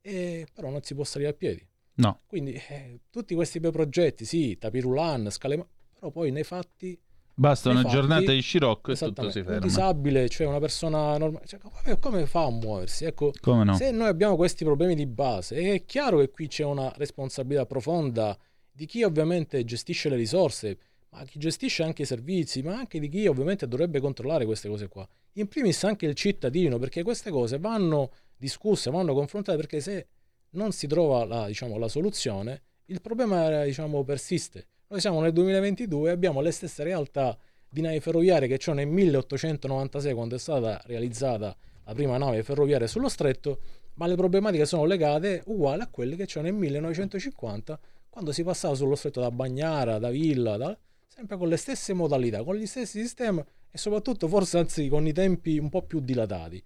e 0.00 0.46
però 0.54 0.70
non 0.70 0.80
si 0.84 0.94
può 0.94 1.02
salire 1.02 1.30
a 1.30 1.32
piedi. 1.32 1.66
No. 1.94 2.20
Quindi 2.24 2.52
eh, 2.52 3.00
tutti 3.10 3.34
questi 3.34 3.58
bei 3.58 3.72
progetti, 3.72 4.24
sì, 4.24 4.56
tapirulan, 4.56 5.28
scale, 5.30 5.66
però 5.92 6.12
poi 6.12 6.30
nei 6.30 6.44
fatti... 6.44 6.96
Basta 7.34 7.70
nei 7.70 7.80
una 7.80 7.88
fatti- 7.88 8.00
giornata 8.00 8.30
di 8.30 8.40
scirocco 8.40 8.92
e 8.92 8.96
tutto 8.96 9.28
si 9.30 9.42
ferma. 9.42 9.56
Un 9.56 9.60
disabile, 9.62 10.28
cioè 10.28 10.46
una 10.46 10.60
persona 10.60 11.18
normale, 11.18 11.46
cioè, 11.46 11.58
come, 11.58 11.98
come 11.98 12.26
fa 12.26 12.44
a 12.44 12.50
muoversi? 12.50 13.04
Ecco, 13.04 13.32
Come 13.40 13.64
no? 13.64 13.74
se 13.74 13.90
noi 13.90 14.06
abbiamo 14.06 14.36
questi 14.36 14.62
problemi 14.62 14.94
di 14.94 15.06
base, 15.06 15.56
è 15.56 15.84
chiaro 15.84 16.20
che 16.20 16.30
qui 16.30 16.46
c'è 16.46 16.62
una 16.62 16.92
responsabilità 16.96 17.66
profonda 17.66 18.38
di 18.70 18.86
chi 18.86 19.02
ovviamente 19.02 19.64
gestisce 19.64 20.08
le 20.08 20.14
risorse, 20.14 20.78
ma 21.10 21.24
chi 21.24 21.38
gestisce 21.38 21.82
anche 21.82 22.02
i 22.02 22.06
servizi, 22.06 22.62
ma 22.62 22.76
anche 22.76 22.98
di 22.98 23.08
chi 23.08 23.26
ovviamente 23.26 23.66
dovrebbe 23.66 24.00
controllare 24.00 24.44
queste 24.44 24.68
cose 24.68 24.88
qua. 24.88 25.08
In 25.34 25.48
primis 25.48 25.82
anche 25.84 26.06
il 26.06 26.14
cittadino, 26.14 26.78
perché 26.78 27.02
queste 27.02 27.30
cose 27.30 27.58
vanno 27.58 28.10
discusse, 28.36 28.90
vanno 28.90 29.14
confrontate, 29.14 29.56
perché 29.56 29.80
se 29.80 30.06
non 30.50 30.72
si 30.72 30.86
trova 30.86 31.24
la, 31.24 31.46
diciamo, 31.46 31.78
la 31.78 31.88
soluzione, 31.88 32.62
il 32.86 33.00
problema 33.00 33.64
diciamo, 33.64 34.02
persiste. 34.04 34.66
Noi 34.88 35.00
siamo 35.00 35.20
nel 35.20 35.32
2022 35.32 36.08
e 36.08 36.12
abbiamo 36.12 36.40
le 36.40 36.50
stesse 36.50 36.82
realtà 36.82 37.36
di 37.68 37.82
navi 37.82 38.00
ferroviarie 38.00 38.48
che 38.48 38.56
c'erano 38.56 38.80
nel 38.82 38.90
1896 38.90 40.14
quando 40.14 40.36
è 40.36 40.38
stata 40.38 40.80
realizzata 40.86 41.54
la 41.84 41.94
prima 41.94 42.16
nave 42.16 42.42
ferroviaria 42.42 42.86
sullo 42.86 43.08
stretto, 43.08 43.60
ma 43.94 44.06
le 44.06 44.14
problematiche 44.14 44.64
sono 44.64 44.84
legate 44.84 45.42
uguali 45.46 45.82
a 45.82 45.88
quelle 45.88 46.16
che 46.16 46.26
c'erano 46.26 46.50
nel 46.50 46.58
1950 46.58 47.78
quando 48.08 48.32
si 48.32 48.42
passava 48.42 48.74
sullo 48.74 48.94
stretto 48.94 49.20
da 49.20 49.30
Bagnara, 49.30 49.98
da 49.98 50.10
Villa, 50.10 50.56
da- 50.56 50.76
sempre 51.08 51.36
con 51.36 51.48
le 51.48 51.56
stesse 51.56 51.94
modalità, 51.94 52.44
con 52.44 52.54
gli 52.56 52.66
stessi 52.66 53.00
sistemi 53.00 53.42
e 53.70 53.78
soprattutto 53.78 54.28
forse 54.28 54.58
anzi 54.58 54.88
con 54.88 55.06
i 55.06 55.12
tempi 55.12 55.58
un 55.58 55.68
po' 55.68 55.82
più 55.82 56.00
dilatati. 56.00 56.56
È 56.58 56.64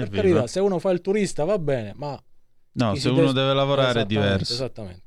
per 0.00 0.08
vero. 0.08 0.22
carità, 0.22 0.46
se 0.46 0.60
uno 0.60 0.78
fa 0.78 0.90
il 0.90 1.00
turista 1.00 1.44
va 1.44 1.58
bene, 1.58 1.92
ma 1.96 2.20
No, 2.72 2.94
se 2.94 3.08
uno 3.08 3.22
des- 3.22 3.32
deve 3.32 3.54
lavorare 3.54 4.02
è 4.02 4.06
diverso. 4.06 4.52
Esattamente. 4.52 5.06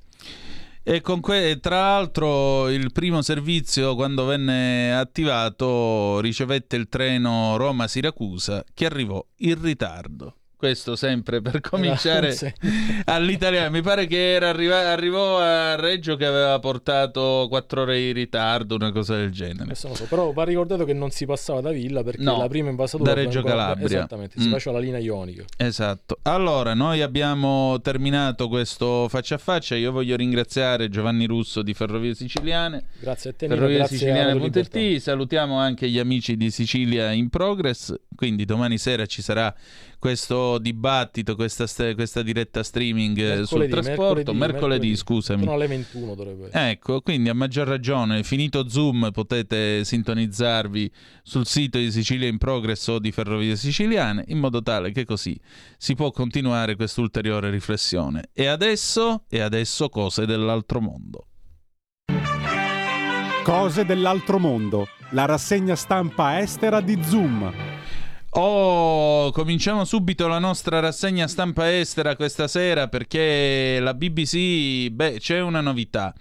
E 0.83 0.99
con 1.01 1.19
que- 1.21 1.59
tra 1.61 1.79
l'altro 1.79 2.67
il 2.69 2.91
primo 2.91 3.21
servizio 3.21 3.93
quando 3.93 4.25
venne 4.25 4.91
attivato 4.97 6.19
ricevette 6.21 6.75
il 6.75 6.89
treno 6.89 7.55
Roma-Siracusa 7.57 8.63
che 8.73 8.85
arrivò 8.87 9.23
in 9.37 9.61
ritardo. 9.61 10.37
Questo 10.61 10.95
sempre 10.95 11.41
per 11.41 11.59
cominciare 11.59 12.33
Sì. 12.37 12.53
all'italiano. 13.05 13.71
Mi 13.71 13.81
pare 13.81 14.05
che 14.05 14.33
era 14.33 14.49
arriva- 14.49 14.91
arrivò 14.91 15.39
a 15.39 15.73
Reggio 15.75 16.15
che 16.15 16.25
aveva 16.27 16.59
portato 16.59 17.47
quattro 17.49 17.81
ore 17.81 17.97
di 17.97 18.11
ritardo, 18.11 18.75
una 18.75 18.91
cosa 18.91 19.15
del 19.15 19.31
genere. 19.31 19.73
Non 19.81 19.95
so, 19.95 20.05
però 20.07 20.31
va 20.33 20.43
ricordato 20.43 20.85
che 20.85 20.93
non 20.93 21.09
si 21.09 21.25
passava 21.25 21.61
da 21.61 21.71
Villa 21.71 22.03
perché 22.03 22.21
No, 22.21 22.37
la 22.37 22.47
prima 22.47 22.69
invasatura 22.69 23.11
da 23.11 23.19
Reggio 23.19 23.39
ancora- 23.39 23.55
Calabria. 23.55 23.85
Esattamente, 23.87 24.39
si 24.39 24.47
Mm. 24.49 24.51
faceva 24.51 24.75
la 24.77 24.83
linea 24.83 24.99
ionica. 24.99 25.45
Esatto. 25.57 26.19
Allora, 26.21 26.75
noi 26.75 27.01
abbiamo 27.01 27.79
terminato 27.81 28.47
questo 28.47 29.07
faccia 29.09 29.33
a 29.33 29.39
faccia. 29.39 29.75
Io 29.75 29.91
voglio 29.91 30.15
ringraziare 30.15 30.89
Giovanni 30.89 31.25
Russo 31.25 31.63
di 31.63 31.73
Ferrovie 31.73 32.13
Siciliane. 32.13 32.83
Grazie 32.99 33.31
a 33.31 33.33
te, 33.33 33.47
Radio 33.47 33.65
Ferroviesiciliane.it. 33.65 34.99
Salutiamo 35.01 35.57
anche 35.57 35.89
gli 35.89 35.97
amici 35.97 36.37
di 36.37 36.51
Sicilia 36.51 37.09
in 37.11 37.29
Progress. 37.29 37.95
Quindi 38.15 38.45
domani 38.45 38.77
sera 38.77 39.07
ci 39.07 39.23
sarà 39.23 39.51
questo 40.01 40.57
dibattito, 40.57 41.35
questa, 41.35 41.67
st- 41.67 41.93
questa 41.93 42.23
diretta 42.23 42.63
streaming 42.63 43.17
eh, 43.19 43.45
sul 43.45 43.59
Mercoledì, 43.59 43.69
trasporto. 43.69 44.33
Mercoledì, 44.33 44.95
scusami. 44.95 45.43
Sono 45.43 45.53
alle 45.53 45.67
21 45.67 46.15
dovrebbe 46.15 46.47
essere. 46.47 46.71
Ecco, 46.71 47.01
quindi 47.01 47.29
a 47.29 47.35
maggior 47.35 47.67
ragione, 47.67 48.23
finito 48.23 48.67
Zoom, 48.67 49.11
potete 49.11 49.83
sintonizzarvi 49.83 50.91
sul 51.21 51.45
sito 51.45 51.77
di 51.77 51.91
Sicilia 51.91 52.27
in 52.27 52.39
Progress 52.39 52.87
o 52.87 52.97
di 52.97 53.11
Ferrovie 53.11 53.55
Siciliane, 53.55 54.23
in 54.29 54.39
modo 54.39 54.63
tale 54.63 54.91
che 54.91 55.05
così 55.05 55.39
si 55.77 55.93
può 55.93 56.09
continuare 56.09 56.75
quest'ulteriore 56.75 57.51
riflessione. 57.51 58.29
E 58.33 58.47
adesso, 58.47 59.25
e 59.29 59.39
adesso 59.39 59.87
cose 59.89 60.25
dell'altro 60.25 60.81
mondo. 60.81 61.27
Cose 63.43 63.85
dell'altro 63.85 64.39
mondo, 64.39 64.87
la 65.11 65.25
rassegna 65.25 65.75
stampa 65.75 66.39
estera 66.39 66.81
di 66.81 66.97
Zoom. 67.03 67.80
Oh, 68.33 69.29
cominciamo 69.33 69.83
subito 69.83 70.25
la 70.29 70.39
nostra 70.39 70.79
rassegna 70.79 71.27
stampa 71.27 71.69
estera 71.77 72.15
questa 72.15 72.47
sera 72.47 72.87
perché 72.87 73.77
la 73.81 73.93
BBC, 73.93 74.87
beh, 74.89 75.17
c'è 75.19 75.41
una 75.41 75.59
novità. 75.59 76.13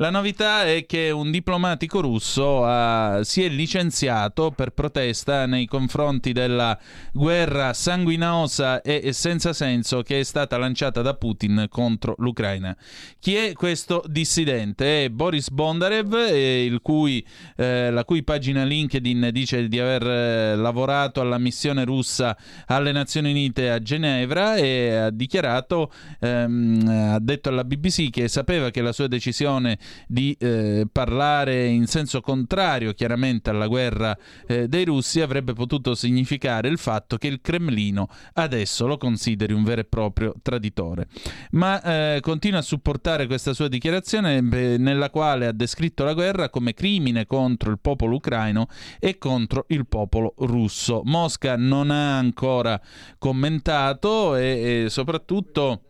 La 0.00 0.08
novità 0.08 0.64
è 0.64 0.86
che 0.86 1.10
un 1.10 1.30
diplomatico 1.30 2.00
russo 2.00 2.64
ha- 2.64 3.22
si 3.22 3.42
è 3.42 3.50
licenziato 3.50 4.50
per 4.50 4.70
protesta 4.70 5.44
nei 5.44 5.66
confronti 5.66 6.32
della 6.32 6.78
guerra 7.12 7.74
sanguinosa 7.74 8.80
e 8.80 9.12
senza 9.12 9.52
senso 9.52 10.00
che 10.00 10.20
è 10.20 10.22
stata 10.22 10.56
lanciata 10.56 11.02
da 11.02 11.12
Putin 11.12 11.66
contro 11.68 12.14
l'Ucraina. 12.16 12.74
Chi 13.18 13.34
è 13.34 13.52
questo 13.52 14.02
dissidente? 14.06 15.04
È 15.04 15.08
Boris 15.10 15.50
Bondarev, 15.50 16.14
eh, 16.14 16.78
cui, 16.80 17.22
eh, 17.56 17.90
la 17.90 18.04
cui 18.06 18.22
pagina 18.22 18.64
LinkedIn 18.64 19.28
dice 19.30 19.68
di 19.68 19.78
aver 19.78 20.06
eh, 20.06 20.56
lavorato 20.56 21.20
alla 21.20 21.36
missione 21.36 21.84
russa 21.84 22.34
alle 22.68 22.92
Nazioni 22.92 23.32
Unite 23.32 23.68
a 23.68 23.78
Ginevra 23.78 24.56
e 24.56 24.94
ha 24.94 25.10
dichiarato, 25.10 25.92
ehm, 26.20 26.88
ha 26.88 27.18
detto 27.18 27.50
alla 27.50 27.64
BBC 27.64 28.08
che 28.08 28.28
sapeva 28.28 28.70
che 28.70 28.80
la 28.80 28.92
sua 28.92 29.06
decisione 29.06 29.78
di 30.06 30.36
eh, 30.38 30.86
parlare 30.90 31.66
in 31.66 31.86
senso 31.86 32.20
contrario 32.20 32.92
chiaramente 32.92 33.50
alla 33.50 33.66
guerra 33.66 34.16
eh, 34.46 34.68
dei 34.68 34.84
russi 34.84 35.20
avrebbe 35.20 35.52
potuto 35.52 35.94
significare 35.94 36.68
il 36.68 36.78
fatto 36.78 37.16
che 37.16 37.26
il 37.26 37.40
Cremlino 37.40 38.08
adesso 38.34 38.86
lo 38.86 38.96
consideri 38.96 39.52
un 39.52 39.64
vero 39.64 39.80
e 39.80 39.84
proprio 39.84 40.34
traditore. 40.42 41.08
Ma 41.52 41.82
eh, 41.82 42.20
continua 42.20 42.58
a 42.60 42.62
supportare 42.62 43.26
questa 43.26 43.52
sua 43.52 43.68
dichiarazione 43.68 44.42
beh, 44.42 44.78
nella 44.78 45.10
quale 45.10 45.46
ha 45.46 45.52
descritto 45.52 46.04
la 46.04 46.14
guerra 46.14 46.50
come 46.50 46.74
crimine 46.74 47.26
contro 47.26 47.70
il 47.70 47.78
popolo 47.80 48.16
ucraino 48.16 48.68
e 48.98 49.18
contro 49.18 49.64
il 49.68 49.86
popolo 49.86 50.34
russo. 50.38 51.02
Mosca 51.04 51.56
non 51.56 51.90
ha 51.90 52.18
ancora 52.18 52.80
commentato 53.18 54.36
e, 54.36 54.84
e 54.84 54.90
soprattutto 54.90 55.89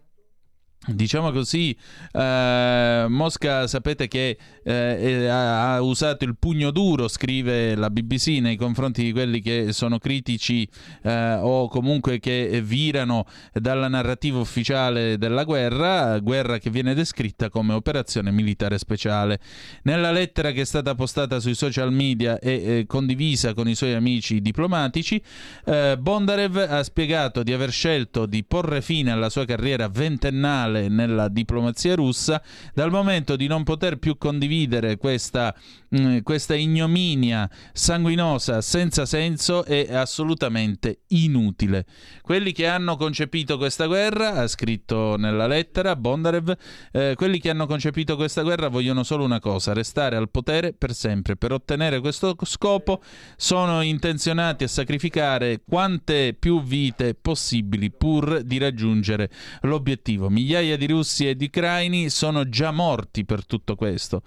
Diciamo 0.86 1.30
così, 1.30 1.76
eh, 2.10 3.04
Mosca 3.06 3.66
sapete 3.66 4.08
che 4.08 4.38
eh, 4.64 5.26
ha, 5.26 5.74
ha 5.74 5.82
usato 5.82 6.24
il 6.24 6.38
pugno 6.38 6.70
duro, 6.70 7.06
scrive 7.06 7.74
la 7.74 7.90
BBC, 7.90 8.38
nei 8.40 8.56
confronti 8.56 9.02
di 9.02 9.12
quelli 9.12 9.42
che 9.42 9.74
sono 9.74 9.98
critici 9.98 10.66
eh, 11.02 11.34
o 11.34 11.68
comunque 11.68 12.18
che 12.18 12.62
virano 12.64 13.26
dalla 13.52 13.88
narrativa 13.88 14.38
ufficiale 14.38 15.18
della 15.18 15.44
guerra, 15.44 16.18
guerra 16.18 16.56
che 16.56 16.70
viene 16.70 16.94
descritta 16.94 17.50
come 17.50 17.74
operazione 17.74 18.30
militare 18.30 18.78
speciale. 18.78 19.38
Nella 19.82 20.10
lettera 20.10 20.50
che 20.50 20.62
è 20.62 20.64
stata 20.64 20.94
postata 20.94 21.40
sui 21.40 21.54
social 21.54 21.92
media 21.92 22.38
e 22.38 22.52
eh, 22.52 22.84
condivisa 22.86 23.52
con 23.52 23.68
i 23.68 23.74
suoi 23.74 23.92
amici 23.92 24.40
diplomatici, 24.40 25.22
eh, 25.66 25.98
Bondarev 26.00 26.56
ha 26.56 26.82
spiegato 26.82 27.42
di 27.42 27.52
aver 27.52 27.70
scelto 27.70 28.24
di 28.24 28.42
porre 28.44 28.80
fine 28.80 29.10
alla 29.10 29.28
sua 29.28 29.44
carriera 29.44 29.86
ventennale 29.88 30.68
nella 30.70 31.28
diplomazia 31.28 31.94
russa 31.94 32.42
dal 32.74 32.90
momento 32.90 33.36
di 33.36 33.46
non 33.46 33.64
poter 33.64 33.98
più 33.98 34.16
condividere 34.16 34.96
questa, 34.96 35.54
mh, 35.90 36.20
questa 36.22 36.54
ignominia 36.54 37.48
sanguinosa 37.72 38.60
senza 38.60 39.06
senso 39.06 39.64
e 39.64 39.88
assolutamente 39.90 41.02
inutile. 41.08 41.84
Quelli 42.22 42.52
che 42.52 42.66
hanno 42.66 42.96
concepito 42.96 43.56
questa 43.58 43.86
guerra, 43.86 44.34
ha 44.34 44.46
scritto 44.46 45.16
nella 45.16 45.46
lettera 45.46 45.96
Bondarev, 45.96 46.56
eh, 46.92 47.14
quelli 47.16 47.38
che 47.40 47.50
hanno 47.50 47.66
concepito 47.66 48.16
questa 48.16 48.42
guerra 48.42 48.68
vogliono 48.68 49.02
solo 49.02 49.24
una 49.24 49.40
cosa, 49.40 49.72
restare 49.72 50.16
al 50.16 50.30
potere 50.30 50.72
per 50.72 50.94
sempre. 50.94 51.36
Per 51.36 51.52
ottenere 51.52 52.00
questo 52.00 52.36
scopo 52.42 53.02
sono 53.36 53.82
intenzionati 53.82 54.64
a 54.64 54.68
sacrificare 54.68 55.62
quante 55.66 56.34
più 56.38 56.62
vite 56.62 57.14
possibili 57.14 57.90
pur 57.90 58.42
di 58.42 58.58
raggiungere 58.58 59.30
l'obiettivo. 59.62 60.28
Migliaia 60.28 60.76
di 60.76 60.86
russi 60.86 61.28
e 61.28 61.36
di 61.36 61.46
ucraini 61.46 62.10
sono 62.10 62.48
già 62.48 62.70
morti 62.70 63.24
per 63.24 63.44
tutto 63.46 63.74
questo. 63.74 64.22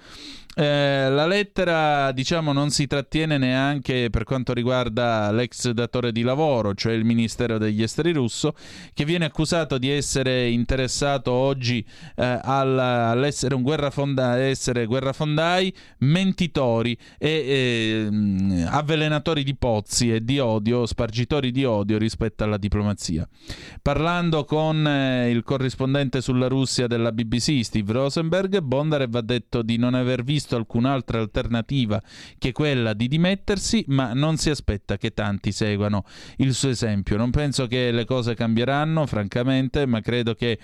Eh, 0.55 1.09
la 1.09 1.25
lettera, 1.25 2.11
diciamo, 2.11 2.53
non 2.53 2.69
si 2.69 2.85
trattiene 2.85 3.39
neanche 3.39 4.09
per 4.11 4.23
quanto 4.23 4.53
riguarda 4.53 5.31
l'ex 5.31 5.71
datore 5.71 6.11
di 6.11 6.21
lavoro, 6.21 6.75
cioè 6.75 6.93
il 6.93 7.05
Ministero 7.05 7.57
degli 7.57 7.81
Esteri 7.81 8.11
russo, 8.11 8.53
che 8.93 9.03
viene 9.03 9.25
accusato 9.25 9.79
di 9.79 9.89
essere 9.89 10.49
interessato 10.49 11.31
oggi 11.31 11.83
eh, 12.15 12.39
al- 12.43 12.77
all'essere 12.77 13.55
un 13.55 13.63
guerrafonda- 13.63 14.37
essere 14.37 14.85
guerrafondai, 14.85 15.73
mentitori 15.99 16.95
e 17.17 17.29
eh, 17.29 18.63
avvelenatori 18.67 19.43
di 19.43 19.55
pozzi 19.55 20.13
e 20.13 20.23
di 20.23 20.37
odio, 20.37 20.85
spargitori 20.85 21.49
di 21.51 21.65
odio 21.65 21.97
rispetto 21.97 22.43
alla 22.43 22.57
diplomazia. 22.57 23.27
Parlando 23.81 24.45
con 24.45 24.85
eh, 24.85 25.31
il 25.31 25.41
corrispondente 25.43 26.21
sulla 26.21 26.47
Russia 26.47 26.85
della 26.85 27.11
BBC, 27.11 27.63
Steve 27.63 27.91
Rosenberg, 27.91 28.59
Bondarev 28.59 29.15
ha 29.15 29.21
detto 29.21 29.63
di 29.63 29.77
non 29.77 29.95
aver 29.95 30.23
visto 30.23 30.41
alcun'altra 30.51 31.19
alternativa 31.19 32.01
che 32.37 32.51
quella 32.51 32.93
di 32.93 33.07
dimettersi, 33.07 33.83
ma 33.87 34.13
non 34.13 34.37
si 34.37 34.49
aspetta 34.49 34.97
che 34.97 35.13
tanti 35.13 35.51
seguano 35.51 36.03
il 36.37 36.53
suo 36.53 36.69
esempio. 36.69 37.17
Non 37.17 37.31
penso 37.31 37.67
che 37.67 37.91
le 37.91 38.05
cose 38.05 38.35
cambieranno, 38.35 39.05
francamente, 39.05 39.85
ma 39.85 40.01
credo 40.01 40.33
che 40.33 40.59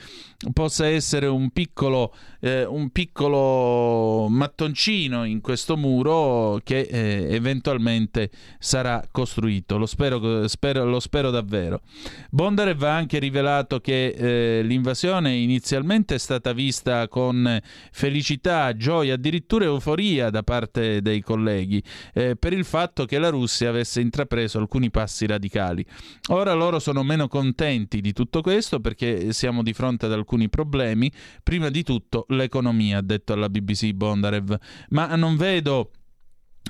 possa 0.54 0.88
essere 0.88 1.28
un 1.28 1.50
piccolo, 1.52 2.14
eh, 2.40 2.66
un 2.66 2.90
piccolo 2.90 4.28
mattoncino 4.30 5.24
in 5.24 5.42
questo 5.42 5.78
muro 5.78 6.60
che 6.64 6.82
eh, 6.82 7.28
eventualmente 7.32 8.30
sarà 8.60 9.04
costruito. 9.12 9.78
Lo 9.78 9.86
spero, 9.86 10.48
spero- 10.48 10.86
lo 10.86 11.00
spero 11.00 11.30
davvero. 11.30 11.82
Bondarev 12.30 12.84
ha 12.84 12.96
anche 12.96 13.20
rivelato 13.20 13.80
che 13.80 14.08
eh, 14.08 14.62
l'invasione 14.64 15.34
inizialmente 15.34 16.16
è 16.16 16.18
stata 16.18 16.54
vista 16.54 17.08
con 17.08 17.60
felicità, 17.92 18.76
gioia, 18.76 19.16
addirittura 19.16 19.69
euforia 19.70 20.30
da 20.30 20.44
parte 20.44 21.02
dei 21.02 21.22
colleghi 21.22 21.82
eh, 22.14 22.36
per 22.36 22.54
il 22.54 22.66
fatto 22.66 23.06
che 23.06 23.18
la 23.20 23.30
Russia 23.30 23.70
avesse 23.70 24.02
intrapreso 24.02 24.58
alcuni 24.60 24.90
passi 24.90 25.26
radicali. 25.26 25.86
Ora 26.30 26.54
loro 26.54 26.80
sono 26.80 27.04
meno 27.04 27.28
contenti 27.28 28.02
di 28.02 28.14
tutto 28.14 28.42
questo 28.42 28.80
perché 28.80 29.34
siamo 29.34 29.64
di 29.64 29.74
fronte 29.74 30.06
ad 30.06 30.14
alcuni 30.14 30.50
problemi, 30.50 31.12
prima 31.44 31.70
di 31.70 31.84
tutto 31.84 32.26
l'economia, 32.30 33.00
ha 33.00 33.02
detto 33.02 33.34
alla 33.34 33.50
BBC 33.50 33.92
Bondarev, 33.92 34.58
ma 34.90 35.16
non 35.16 35.36
vedo 35.36 35.92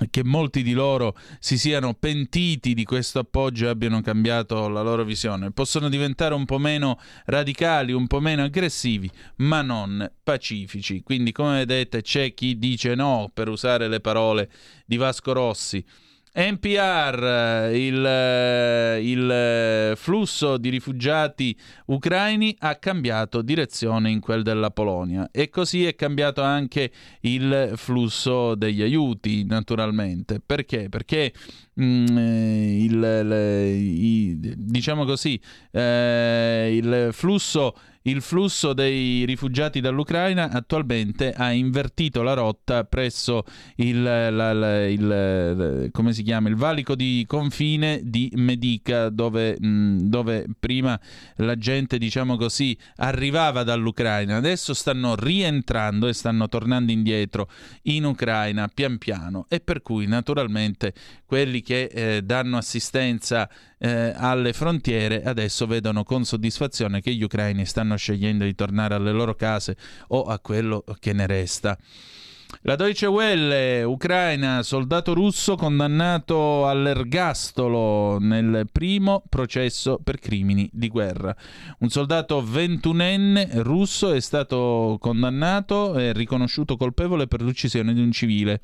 che 0.10 0.24
molti 0.24 0.64
di 0.64 0.74
loro 0.74 1.16
si 1.40 1.58
siano 1.58 1.94
pentiti 1.94 2.74
di 2.74 2.84
questo 2.84 3.20
appoggio 3.20 3.66
e 3.66 3.70
abbiano 3.70 4.02
cambiato 4.02 4.68
la 4.68 4.82
loro 4.82 5.04
visione. 5.04 5.52
Possono 5.52 5.90
diventare 5.90 6.34
un 6.34 6.46
po' 6.46 6.58
meno 6.58 7.00
radicali, 7.26 7.92
un 7.92 8.08
po' 8.08 8.20
meno 8.20 8.44
aggressivi, 8.44 9.10
ma 9.38 9.62
non 9.62 10.10
pacifici. 10.24 11.02
Quindi, 11.02 11.32
come 11.32 11.66
vedete, 11.66 12.02
c'è 12.02 12.34
chi 12.34 12.58
dice 12.58 12.96
no, 12.96 13.30
per 13.34 13.50
usare 13.50 13.88
le 13.88 14.00
parole 14.00 14.50
di 14.86 14.98
Vasco 14.98 15.34
Rossi. 15.34 15.84
NPR, 16.40 17.70
il, 17.74 18.06
eh, 18.06 19.00
il 19.04 19.30
eh, 19.30 19.94
flusso 19.98 20.58
di 20.58 20.70
rifugiati 20.70 21.54
ucraini 21.88 22.56
ha 22.60 22.76
cambiato 22.76 23.42
direzione 23.42 24.10
in 24.10 24.22
quel 24.22 24.42
della 24.42 24.72
Polonia 24.72 25.28
e 25.34 25.50
così 25.50 25.86
è 25.86 25.96
cambiato 25.96 26.42
anche 26.42 26.92
il 27.22 27.74
flusso 27.76 28.56
degli 28.56 28.82
aiuti, 28.82 29.44
naturalmente. 29.44 30.40
Perché? 30.40 30.88
Perché 30.88 31.34
mm, 31.82 32.18
eh, 32.18 32.84
il, 32.86 33.00
le- 33.00 33.70
i- 33.72 34.40
diciamo 34.40 35.04
così, 35.04 35.38
eh, 35.72 36.70
il 36.74 37.10
flusso 37.12 37.76
il 38.10 38.22
flusso 38.22 38.74
dei 38.74 39.26
rifugiati 39.26 39.80
dall'Ucraina 39.80 40.50
attualmente 40.52 41.32
ha 41.32 41.52
invertito 41.52 42.22
la 42.22 42.34
rotta 42.34 42.84
presso 42.84 43.44
il, 43.76 44.02
la- 44.02 44.30
la- 44.54 44.88
il- 44.88 45.90
si 46.10 46.24
chiama? 46.24 46.50
il 46.50 46.56
valico 46.56 46.96
di 46.96 47.24
confine 47.28 48.02
di 48.04 48.32
Medica, 48.36 49.10
dove, 49.10 49.58
mh, 49.60 50.08
dove 50.10 50.48
prima 50.60 51.00
la 51.38 51.56
gente, 51.56 51.98
diciamo 51.98 52.36
così, 52.36 52.78
arrivava 52.98 53.64
dall'Ucraina. 53.64 54.38
Adesso 54.38 54.74
stanno 54.74 55.16
rientrando 55.16 56.08
e 56.08 56.14
stanno 56.14 56.48
tornando 56.48 56.92
indietro 56.92 57.50
in 57.84 58.06
Ucraina 58.06 58.68
pian 58.74 58.98
piano 58.98 59.46
e 59.50 59.60
per 59.60 59.82
cui 59.82 60.08
naturalmente 60.08 60.94
quelli 61.26 61.62
che 61.62 61.84
eh, 61.84 62.22
danno 62.24 62.58
assistenza 62.58 63.50
eh, 63.80 64.14
alle 64.16 64.54
frontiere 64.54 65.24
adesso 65.24 65.66
vedono 65.66 66.04
con 66.04 66.26
soddisfazione 66.26 67.02
che 67.02 67.14
gli 67.14 67.24
ucraini 67.24 67.66
stanno 67.66 67.96
scegliendo 67.96 68.44
di 68.44 68.54
tornare 68.54 68.96
alle 68.96 69.12
loro 69.12 69.36
case 69.36 69.76
o 70.10 70.24
a 70.24 70.40
quello 70.40 70.84
che 71.00 71.14
ne 71.14 71.26
resta. 71.26 71.78
La 72.64 72.76
Deutsche 72.76 73.06
Welle, 73.06 73.84
Ucraina, 73.84 74.64
soldato 74.64 75.14
russo 75.14 75.56
condannato 75.56 76.68
all'ergastolo 76.68 78.18
nel 78.20 78.68
primo 78.70 79.24
processo 79.30 79.98
per 80.04 80.20
crimini 80.20 80.70
di 80.74 80.90
guerra. 80.90 81.34
Un 81.80 81.90
soldato 81.90 82.44
ventunenne 82.44 83.50
russo 83.62 84.12
è 84.12 84.20
stato 84.20 84.98
condannato 85.00 85.98
e 85.98 86.12
riconosciuto 86.12 86.76
colpevole 86.76 87.28
per 87.28 87.42
l'uccisione 87.42 87.94
di 87.94 88.02
un 88.02 88.12
civile. 88.12 88.60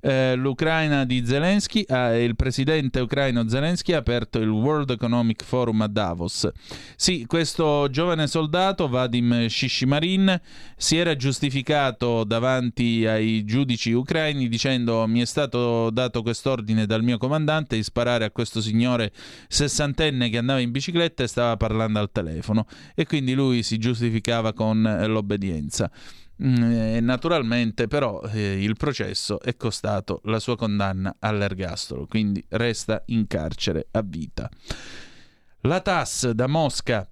Eh, 0.00 0.36
L'Ucraina 0.36 1.04
di 1.04 1.26
Zelensky, 1.26 1.84
ah, 1.88 2.16
il 2.16 2.36
presidente 2.36 3.00
ucraino 3.00 3.48
Zelensky 3.48 3.94
ha 3.94 3.98
aperto 3.98 4.38
il 4.38 4.48
World 4.48 4.90
Economic 4.90 5.42
Forum 5.42 5.80
a 5.80 5.88
Davos. 5.88 6.48
Sì, 6.94 7.24
questo 7.26 7.88
giovane 7.90 8.28
soldato, 8.28 8.86
Vadim 8.88 9.48
Shishimarin, 9.48 10.40
si 10.76 10.96
era 10.96 11.16
giustificato 11.16 12.22
davanti 12.22 13.04
ai 13.06 13.29
ai 13.30 13.44
giudici 13.44 13.92
ucraini 13.92 14.48
dicendo 14.48 15.06
mi 15.06 15.20
è 15.20 15.24
stato 15.24 15.90
dato 15.90 16.22
quest'ordine 16.22 16.86
dal 16.86 17.02
mio 17.02 17.18
comandante 17.18 17.76
di 17.76 17.82
sparare 17.82 18.24
a 18.24 18.30
questo 18.30 18.60
signore 18.60 19.12
sessantenne 19.48 20.28
che 20.28 20.38
andava 20.38 20.60
in 20.60 20.70
bicicletta 20.70 21.22
e 21.22 21.26
stava 21.26 21.56
parlando 21.56 21.98
al 21.98 22.10
telefono 22.10 22.66
e 22.94 23.06
quindi 23.06 23.34
lui 23.34 23.62
si 23.62 23.78
giustificava 23.78 24.52
con 24.52 24.82
l'obbedienza. 25.06 25.90
Mm, 26.42 27.04
naturalmente 27.04 27.86
però 27.86 28.22
eh, 28.22 28.62
il 28.62 28.74
processo 28.76 29.40
è 29.40 29.56
costato 29.56 30.20
la 30.24 30.38
sua 30.38 30.56
condanna 30.56 31.16
all'ergastolo, 31.18 32.06
quindi 32.06 32.42
resta 32.48 33.02
in 33.06 33.26
carcere 33.26 33.88
a 33.90 34.02
vita. 34.02 34.48
La 35.64 35.80
TAS 35.80 36.30
da 36.30 36.46
Mosca 36.46 37.06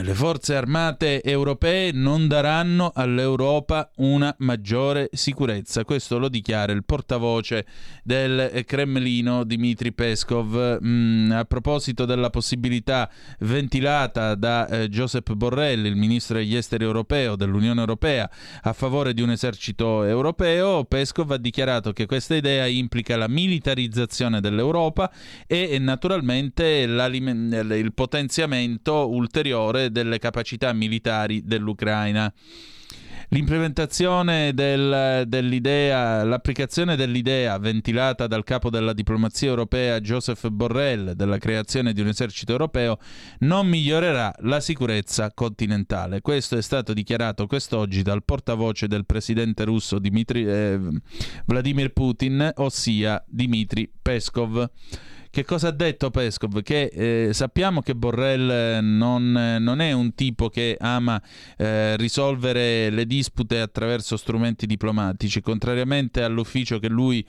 le 0.00 0.14
forze 0.14 0.54
armate 0.54 1.22
europee 1.24 1.90
non 1.92 2.28
daranno 2.28 2.92
all'Europa 2.94 3.90
una 3.96 4.32
maggiore 4.38 5.08
sicurezza. 5.12 5.84
Questo 5.84 6.18
lo 6.18 6.28
dichiara 6.28 6.72
il 6.72 6.84
portavoce 6.84 7.66
del 8.04 8.62
Cremlino 8.64 9.42
Dmitry 9.42 9.90
Peskov 9.90 10.78
mm, 10.84 11.32
a 11.32 11.44
proposito 11.44 12.04
della 12.04 12.30
possibilità 12.30 13.10
ventilata 13.40 14.36
da 14.36 14.68
eh, 14.68 14.88
Josep 14.88 15.32
Borrell, 15.32 15.84
il 15.84 15.96
ministro 15.96 16.36
degli 16.36 16.54
esteri 16.54 16.84
europeo 16.84 17.34
dell'Unione 17.34 17.80
Europea, 17.80 18.30
a 18.62 18.72
favore 18.72 19.12
di 19.12 19.20
un 19.20 19.30
esercito 19.30 20.04
europeo. 20.04 20.84
Peskov 20.84 21.32
ha 21.32 21.38
dichiarato 21.38 21.92
che 21.92 22.06
questa 22.06 22.36
idea 22.36 22.66
implica 22.66 23.16
la 23.16 23.28
militarizzazione 23.28 24.40
dell'Europa 24.40 25.10
e, 25.46 25.70
e 25.72 25.78
naturalmente 25.80 26.64
il 26.64 27.92
potenziamento 27.94 29.08
ulteriore 29.10 29.61
delle 29.70 30.18
capacità 30.18 30.72
militari 30.72 31.42
dell'Ucraina. 31.44 32.32
L'implementazione 33.32 34.52
del, 34.52 35.24
dell'idea, 35.26 36.22
l'applicazione 36.22 36.96
dell'idea 36.96 37.56
ventilata 37.58 38.26
dal 38.26 38.44
capo 38.44 38.68
della 38.68 38.92
diplomazia 38.92 39.48
europea 39.48 40.00
Joseph 40.00 40.48
Borrell 40.48 41.12
della 41.12 41.38
creazione 41.38 41.94
di 41.94 42.02
un 42.02 42.08
esercito 42.08 42.52
europeo 42.52 42.98
non 43.38 43.66
migliorerà 43.68 44.34
la 44.40 44.60
sicurezza 44.60 45.32
continentale. 45.32 46.20
Questo 46.20 46.58
è 46.58 46.62
stato 46.62 46.92
dichiarato 46.92 47.46
quest'oggi 47.46 48.02
dal 48.02 48.22
portavoce 48.22 48.86
del 48.86 49.06
presidente 49.06 49.64
russo 49.64 49.98
Dmitry, 49.98 50.44
eh, 50.44 50.78
Vladimir 51.46 51.90
Putin, 51.94 52.52
ossia 52.56 53.24
Dmitry 53.26 53.90
Peskov. 54.02 54.68
Che 55.32 55.46
cosa 55.46 55.68
ha 55.68 55.70
detto 55.70 56.10
Peskov? 56.10 56.60
Che 56.60 56.90
eh, 56.92 57.32
sappiamo 57.32 57.80
che 57.80 57.94
Borrell 57.94 58.84
non, 58.84 59.32
non, 59.32 59.80
è 59.80 59.90
un 59.92 60.14
tipo 60.14 60.50
che 60.50 60.76
ama 60.78 61.22
eh, 61.56 61.96
risolvere 61.96 62.90
le 62.90 63.06
dispute 63.06 63.58
attraverso 63.58 64.18
strumenti 64.18 64.66
diplomatici, 64.66 65.40
contrariamente 65.40 66.22
all'ufficio 66.22 66.78
che 66.78 66.88
lui 66.90 67.26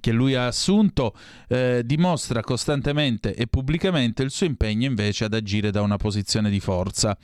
che 0.00 0.12
lui 0.12 0.34
ha 0.34 0.46
assunto 0.46 1.14
eh, 1.48 1.82
dimostra 1.84 2.40
costantemente 2.40 3.34
e 3.34 3.46
pubblicamente 3.46 4.22
il 4.22 4.30
suo 4.30 4.46
impegno 4.46 4.86
invece 4.86 5.24
ad 5.24 5.34
agire 5.34 5.70
da 5.70 5.82
una 5.82 5.96
posizione 5.96 6.50
di 6.50 6.60
forza. 6.60 7.16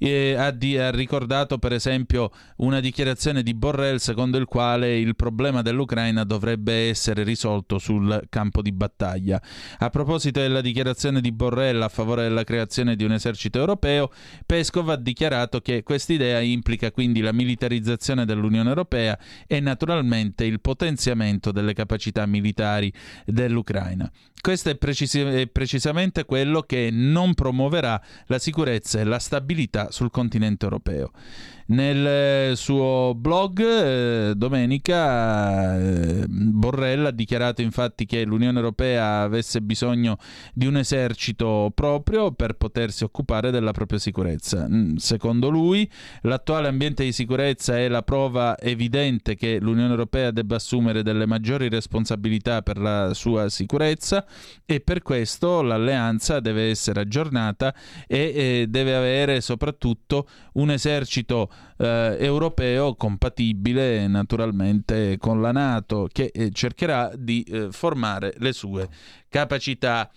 Ha, 0.00 0.50
di, 0.50 0.78
ha, 0.78 0.90
ricordato 0.90 1.58
per 1.58 1.72
esempio 1.72 2.30
una 2.56 2.80
dichiarazione 2.80 3.42
di 3.42 3.54
Borrell 3.54 3.96
secondo 3.96 4.38
il 4.38 4.46
quale 4.46 4.98
il 4.98 5.14
problema 5.14 5.62
dell'Ucraina 5.62 6.24
dovrebbe 6.24 6.88
essere 6.88 7.22
risolto 7.22 7.78
sul 7.78 8.24
campo 8.28 8.62
di 8.62 8.72
battaglia. 8.72 9.40
A 9.78 9.90
proposito 9.90 10.40
della 10.40 10.60
dichiarazione 10.60 11.20
di 11.20 11.32
Borrell 11.32 11.82
a 11.82 11.88
favore 11.88 12.22
della 12.22 12.44
creazione 12.44 12.96
di 12.96 13.04
un 13.04 13.12
esercito 13.12 13.58
europeo, 13.58 14.10
Peskov 14.44 14.90
ha 14.90 14.96
dichiarato 14.96 15.60
che 15.60 15.82
quest'idea 15.82 16.40
implica 16.40 16.90
quindi 16.90 17.20
la 17.20 17.32
militarizzazione 17.32 18.24
dell'Unione 18.24 18.68
Europea 18.68 19.18
e 19.46 19.60
naturalmente 19.60 20.44
il 20.44 20.60
potenziamento 20.60 21.52
delle 21.52 21.74
capacità 21.74 22.05
capacità 22.06 22.26
militari 22.26 22.92
dell'Ucraina. 23.24 24.10
Questo 24.40 24.70
è, 24.70 24.76
precis- 24.76 25.16
è, 25.16 25.46
precisamente 25.48 26.24
quello 26.24 26.62
che 26.62 26.90
non 26.92 27.34
promuoverà 27.34 28.00
la 28.26 28.38
sicurezza 28.38 29.00
e 29.00 29.04
la 29.04 29.18
stabilità 29.18 29.90
sul 29.90 30.10
continente 30.10 30.64
europeo. 30.64 31.10
Nel 31.68 32.56
suo 32.56 33.12
blog 33.16 33.60
eh, 33.60 34.34
domenica 34.36 35.76
eh, 35.76 36.24
Borrell 36.28 37.06
ha 37.06 37.10
dichiarato 37.10 37.60
infatti 37.60 38.06
che 38.06 38.24
l'Unione 38.24 38.56
Europea 38.56 39.22
avesse 39.22 39.60
bisogno 39.60 40.16
di 40.54 40.66
un 40.66 40.76
esercito 40.76 41.72
proprio 41.74 42.30
per 42.30 42.52
potersi 42.52 43.02
occupare 43.02 43.50
della 43.50 43.72
propria 43.72 43.98
sicurezza. 43.98 44.68
Secondo 44.94 45.48
lui 45.48 45.90
l'attuale 46.22 46.68
ambiente 46.68 47.02
di 47.02 47.10
sicurezza 47.10 47.76
è 47.76 47.88
la 47.88 48.02
prova 48.02 48.56
evidente 48.60 49.34
che 49.34 49.58
l'Unione 49.60 49.90
Europea 49.90 50.30
debba 50.30 50.56
assumere 50.56 51.02
delle 51.02 51.26
maggiori 51.26 51.68
responsabilità 51.68 52.62
per 52.62 52.78
la 52.78 53.12
sua 53.12 53.48
sicurezza 53.48 54.24
e 54.64 54.78
per 54.78 55.02
questo 55.02 55.62
l'alleanza 55.62 56.38
deve 56.38 56.70
essere 56.70 57.00
aggiornata 57.00 57.74
e 58.06 58.18
eh, 58.18 58.66
deve 58.68 58.94
avere 58.94 59.40
soprattutto 59.40 60.28
un 60.52 60.70
esercito 60.70 61.50
eh, 61.78 62.16
europeo 62.18 62.94
compatibile 62.94 64.06
naturalmente 64.06 65.18
con 65.18 65.40
la 65.40 65.52
Nato 65.52 66.08
che 66.10 66.30
eh, 66.32 66.50
cercherà 66.50 67.12
di 67.16 67.42
eh, 67.42 67.68
formare 67.70 68.34
le 68.38 68.52
sue 68.52 68.88
capacità. 69.28 70.10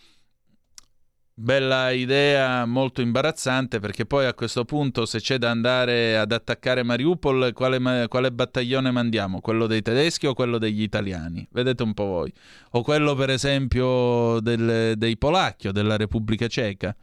Bella 1.41 1.91
idea, 1.91 2.65
molto 2.65 2.99
imbarazzante 2.99 3.79
perché 3.79 4.05
poi 4.05 4.25
a 4.25 4.33
questo 4.33 4.65
punto 4.65 5.05
se 5.05 5.21
c'è 5.21 5.37
da 5.37 5.49
andare 5.49 6.17
ad 6.17 6.33
attaccare 6.33 6.83
Mariupol, 6.83 7.53
quale, 7.53 8.09
quale, 8.09 8.31
battaglione 8.33 8.91
mandiamo? 8.91 9.39
Quello 9.39 9.65
dei 9.65 9.81
tedeschi 9.81 10.27
o 10.27 10.33
quello 10.33 10.57
degli 10.57 10.81
italiani? 10.81 11.47
Vedete 11.49 11.81
un 11.81 11.93
po' 11.93 12.03
voi. 12.07 12.33
O 12.71 12.81
quello 12.81 13.15
per 13.15 13.29
esempio 13.29 14.41
del, 14.41 14.95
dei 14.97 15.17
polacchi 15.17 15.69
o 15.69 15.71
della 15.71 15.95
Repubblica 15.95 16.47
Ceca? 16.47 16.93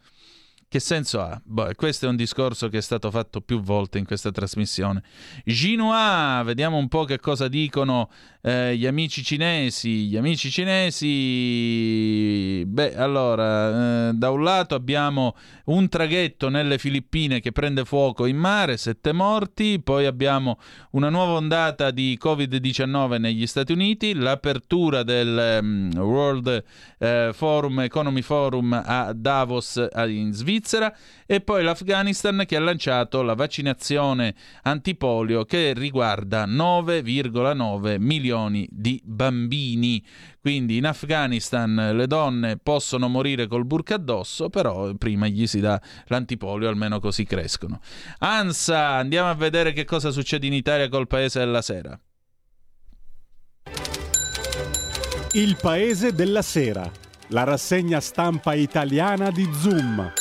Che 0.68 0.80
senso 0.80 1.20
ha? 1.20 1.40
Boh, 1.44 1.70
questo 1.76 2.06
è 2.06 2.08
un 2.08 2.16
discorso 2.16 2.68
che 2.68 2.78
è 2.78 2.82
stato 2.82 3.08
fatto 3.12 3.40
più 3.40 3.60
volte 3.60 3.98
in 3.98 4.04
questa 4.04 4.32
trasmissione. 4.32 5.00
Ginois, 5.44 6.44
vediamo 6.44 6.76
un 6.76 6.88
po' 6.88 7.04
che 7.04 7.20
cosa 7.20 7.46
dicono 7.46 8.10
eh, 8.46 8.76
gli 8.76 8.86
amici 8.86 9.24
cinesi. 9.24 10.06
Gli 10.06 10.16
amici 10.16 10.52
cinesi, 10.52 11.04
beh, 12.64 12.94
allora, 12.94 14.10
eh, 14.10 14.12
da 14.12 14.30
un 14.30 14.44
lato 14.44 14.76
abbiamo 14.76 15.34
un 15.64 15.88
traghetto 15.88 16.48
nelle 16.48 16.78
Filippine 16.78 17.40
che 17.40 17.50
prende 17.50 17.84
fuoco 17.84 18.24
in 18.24 18.36
mare, 18.36 18.76
sette 18.76 19.12
morti, 19.12 19.80
poi 19.82 20.06
abbiamo 20.06 20.60
una 20.92 21.08
nuova 21.08 21.32
ondata 21.32 21.90
di 21.90 22.16
Covid-19 22.22 23.18
negli 23.18 23.48
Stati 23.48 23.72
Uniti, 23.72 24.14
l'apertura 24.14 25.02
del 25.02 25.58
um, 25.60 25.90
World 25.96 26.62
eh, 26.98 27.30
Forum, 27.32 27.80
Economy 27.80 28.22
Forum 28.22 28.80
a 28.84 29.12
Davos 29.12 29.88
in 30.06 30.32
Svizzera 30.32 30.94
e 31.26 31.40
poi 31.40 31.64
l'Afghanistan 31.64 32.44
che 32.46 32.54
ha 32.54 32.60
lanciato 32.60 33.22
la 33.22 33.34
vaccinazione 33.34 34.36
antipolio 34.62 35.44
che 35.44 35.72
riguarda 35.74 36.46
9,9 36.46 37.98
milioni 37.98 38.34
di 38.70 39.00
bambini. 39.04 40.04
Quindi 40.40 40.76
in 40.76 40.86
Afghanistan 40.86 41.92
le 41.94 42.06
donne 42.06 42.56
possono 42.56 43.08
morire 43.08 43.46
col 43.46 43.64
burka 43.64 43.94
addosso, 43.94 44.48
però 44.48 44.94
prima 44.94 45.26
gli 45.26 45.46
si 45.46 45.60
dà 45.60 45.80
l'antipolio, 46.06 46.68
almeno 46.68 47.00
così 47.00 47.24
crescono. 47.24 47.80
Ansa, 48.18 48.90
andiamo 48.90 49.28
a 49.28 49.34
vedere 49.34 49.72
che 49.72 49.84
cosa 49.84 50.10
succede 50.10 50.46
in 50.46 50.52
Italia 50.52 50.88
col 50.88 51.06
Paese 51.06 51.38
della 51.38 51.62
Sera. 51.62 51.98
Il 55.32 55.56
Paese 55.60 56.12
della 56.12 56.42
Sera, 56.42 56.90
la 57.28 57.44
rassegna 57.44 58.00
stampa 58.00 58.54
italiana 58.54 59.30
di 59.30 59.48
Zoom. 59.52 60.12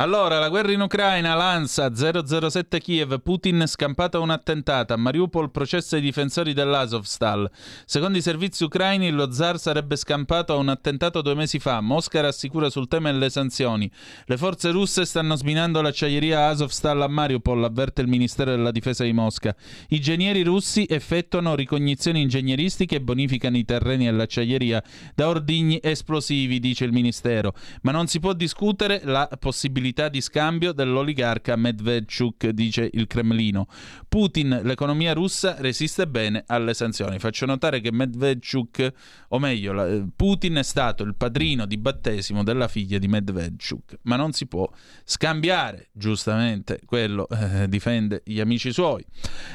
Allora, 0.00 0.38
la 0.38 0.48
guerra 0.48 0.72
in 0.72 0.80
Ucraina, 0.80 1.34
Lanza 1.34 1.94
007 1.94 2.80
Kiev, 2.80 3.20
Putin 3.20 3.64
scampato 3.66 4.16
a 4.16 4.20
un 4.20 4.30
attentato, 4.30 4.94
a 4.94 4.96
Mariupol 4.96 5.50
processo 5.50 5.94
ai 5.94 6.00
difensori 6.00 6.54
dell'Azovstal. 6.54 7.50
Secondo 7.84 8.16
i 8.16 8.22
servizi 8.22 8.64
ucraini, 8.64 9.10
lo 9.10 9.30
zar 9.30 9.58
sarebbe 9.58 9.96
scampato 9.96 10.54
a 10.54 10.56
un 10.56 10.70
attentato 10.70 11.20
due 11.20 11.34
mesi 11.34 11.58
fa. 11.58 11.82
Mosca 11.82 12.22
rassicura 12.22 12.70
sul 12.70 12.88
tema 12.88 13.12
delle 13.12 13.28
sanzioni. 13.28 13.90
Le 14.24 14.38
forze 14.38 14.70
russe 14.70 15.04
stanno 15.04 15.36
sminando 15.36 15.82
l'acciaieria 15.82 16.46
Azovstal 16.46 17.02
a 17.02 17.06
Mariupol, 17.06 17.62
avverte 17.62 18.00
il 18.00 18.08
Ministero 18.08 18.52
della 18.52 18.70
Difesa 18.70 19.04
di 19.04 19.12
Mosca. 19.12 19.54
I 19.88 19.96
ingegneri 19.96 20.42
russi 20.42 20.86
effettuano 20.88 21.54
ricognizioni 21.54 22.22
ingegneristiche 22.22 22.96
e 22.96 23.00
bonificano 23.02 23.58
i 23.58 23.66
terreni 23.66 24.08
all'acciaieria 24.08 24.82
da 25.14 25.28
ordigni 25.28 25.78
esplosivi, 25.82 26.58
dice 26.58 26.86
il 26.86 26.92
Ministero. 26.92 27.52
Ma 27.82 27.92
non 27.92 28.06
si 28.06 28.18
può 28.18 28.32
discutere 28.32 29.02
la 29.04 29.28
possibilità 29.38 29.88
facilità 29.90 30.08
di 30.08 30.20
scambio 30.20 30.72
dell'oligarca 30.72 31.56
Medvedchuk, 31.56 32.48
dice 32.48 32.88
il 32.92 33.06
Cremlino. 33.06 33.66
Putin, 34.08 34.60
l'economia 34.62 35.12
russa 35.12 35.56
resiste 35.58 36.06
bene 36.06 36.44
alle 36.46 36.74
sanzioni. 36.74 37.18
Faccio 37.18 37.46
notare 37.46 37.80
che 37.80 37.92
Medvedchuk, 37.92 38.92
o 39.28 39.38
meglio, 39.38 39.84
eh, 39.84 40.04
Putin 40.14 40.56
è 40.56 40.62
stato 40.62 41.02
il 41.02 41.14
padrino 41.16 41.66
di 41.66 41.76
battesimo 41.76 42.42
della 42.42 42.68
figlia 42.68 42.98
di 42.98 43.08
Medvedchuk, 43.08 43.98
ma 44.02 44.16
non 44.16 44.32
si 44.32 44.46
può 44.46 44.68
scambiare, 45.04 45.88
giustamente, 45.92 46.80
quello 46.84 47.28
eh, 47.28 47.68
difende 47.68 48.22
gli 48.24 48.40
amici 48.40 48.72
suoi. 48.72 49.04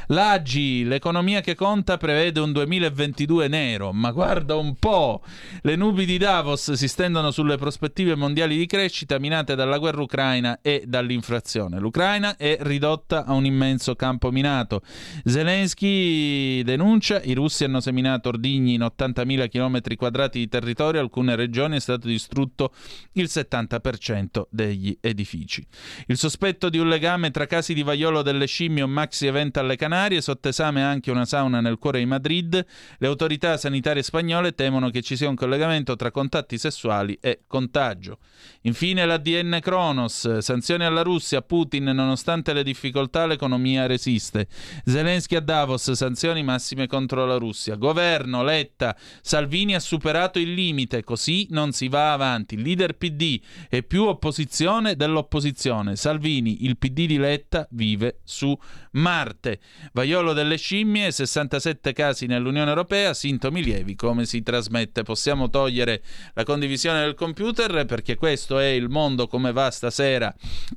L'Agi, 0.07 0.83
l'economia 0.83 1.41
che 1.41 1.55
conta, 1.55 1.97
prevede 1.97 2.39
un 2.39 2.51
2022 2.51 3.47
nero, 3.47 3.93
ma 3.93 4.11
guarda 4.11 4.55
un 4.55 4.75
po', 4.75 5.23
le 5.61 5.75
nubi 5.75 6.05
di 6.05 6.17
Davos 6.17 6.73
si 6.73 6.87
stendono 6.87 7.31
sulle 7.31 7.57
prospettive 7.57 8.15
mondiali 8.15 8.57
di 8.57 8.65
crescita 8.65 9.17
minate 9.19 9.55
dalla 9.55 9.77
guerra 9.77 10.01
ucraina 10.01 10.24
e 10.61 10.83
dall'inflazione. 10.85 11.79
L'Ucraina 11.79 12.35
è 12.37 12.57
ridotta 12.61 13.25
a 13.25 13.33
un 13.33 13.45
immenso 13.45 13.95
campo 13.95 14.31
minato. 14.31 14.81
Zelensky 15.23 16.63
denuncia, 16.63 17.21
i 17.21 17.33
russi 17.33 17.63
hanno 17.63 17.79
seminato 17.79 18.29
ordigni 18.29 18.73
in 18.73 18.81
80.000 18.81 19.49
km 19.49 19.95
quadrati 19.95 20.39
di 20.39 20.47
territorio, 20.47 20.99
alcune 20.99 21.35
regioni 21.35 21.77
è 21.77 21.79
stato 21.79 22.07
distrutto 22.07 22.73
il 23.13 23.25
70% 23.25 24.47
degli 24.49 24.97
edifici. 25.01 25.65
Il 26.07 26.17
sospetto 26.17 26.69
di 26.69 26.77
un 26.77 26.87
legame 26.87 27.31
tra 27.31 27.45
casi 27.45 27.73
di 27.73 27.83
vaiolo 27.83 28.21
delle 28.21 28.47
scimmie 28.47 28.81
e 28.81 28.85
un 28.85 28.91
maxi 28.91 29.27
evento 29.27 29.59
alle 29.59 29.75
Canarie, 29.75 30.21
sotto 30.21 30.49
esame 30.49 30.83
anche 30.83 31.11
una 31.11 31.25
sauna 31.25 31.61
nel 31.61 31.77
cuore 31.77 31.99
di 31.99 32.05
Madrid, 32.05 32.65
le 32.97 33.07
autorità 33.07 33.57
sanitarie 33.57 34.03
spagnole 34.03 34.53
temono 34.53 34.89
che 34.89 35.01
ci 35.01 35.15
sia 35.15 35.29
un 35.29 35.35
collegamento 35.35 35.95
tra 35.95 36.11
contatti 36.11 36.57
sessuali 36.57 37.17
e 37.21 37.41
contagio. 37.47 38.19
Infine 38.61 39.05
l'ADN 39.05 39.59
Kronos, 40.05 40.37
sanzioni 40.37 40.85
alla 40.85 41.01
Russia, 41.01 41.41
Putin 41.41 41.85
nonostante 41.85 42.53
le 42.53 42.63
difficoltà 42.63 43.25
l'economia 43.25 43.87
resiste. 43.87 44.47
Zelensky 44.85 45.35
a 45.35 45.39
Davos, 45.39 45.91
sanzioni 45.91 46.43
massime 46.43 46.87
contro 46.87 47.25
la 47.25 47.37
Russia. 47.37 47.75
Governo, 47.75 48.43
Letta, 48.43 48.95
Salvini 49.21 49.75
ha 49.75 49.79
superato 49.79 50.39
il 50.39 50.53
limite, 50.53 51.03
così 51.03 51.47
non 51.49 51.71
si 51.71 51.87
va 51.87 52.13
avanti. 52.13 52.61
Leader 52.61 52.95
PD 52.95 53.39
e 53.69 53.83
più 53.83 54.03
opposizione 54.03 54.95
dell'opposizione. 54.95 55.95
Salvini, 55.95 56.65
il 56.65 56.77
PD 56.77 57.05
di 57.05 57.17
Letta 57.17 57.67
vive 57.71 58.19
su 58.23 58.57
Marte. 58.91 59.59
Vaiolo 59.93 60.33
delle 60.33 60.57
scimmie, 60.57 61.11
67 61.11 61.93
casi 61.93 62.25
nell'Unione 62.27 62.69
Europea, 62.69 63.13
sintomi 63.13 63.63
lievi, 63.63 63.95
come 63.95 64.25
si 64.25 64.41
trasmette. 64.41 65.03
Possiamo 65.03 65.49
togliere 65.49 66.01
la 66.33 66.43
condivisione 66.43 67.01
del 67.01 67.15
computer 67.15 67.85
perché 67.85 68.15
questo 68.15 68.59
è 68.59 68.67
il 68.67 68.89
mondo 68.89 69.27
come 69.27 69.51
va 69.51 69.69
stasera, 69.71 69.93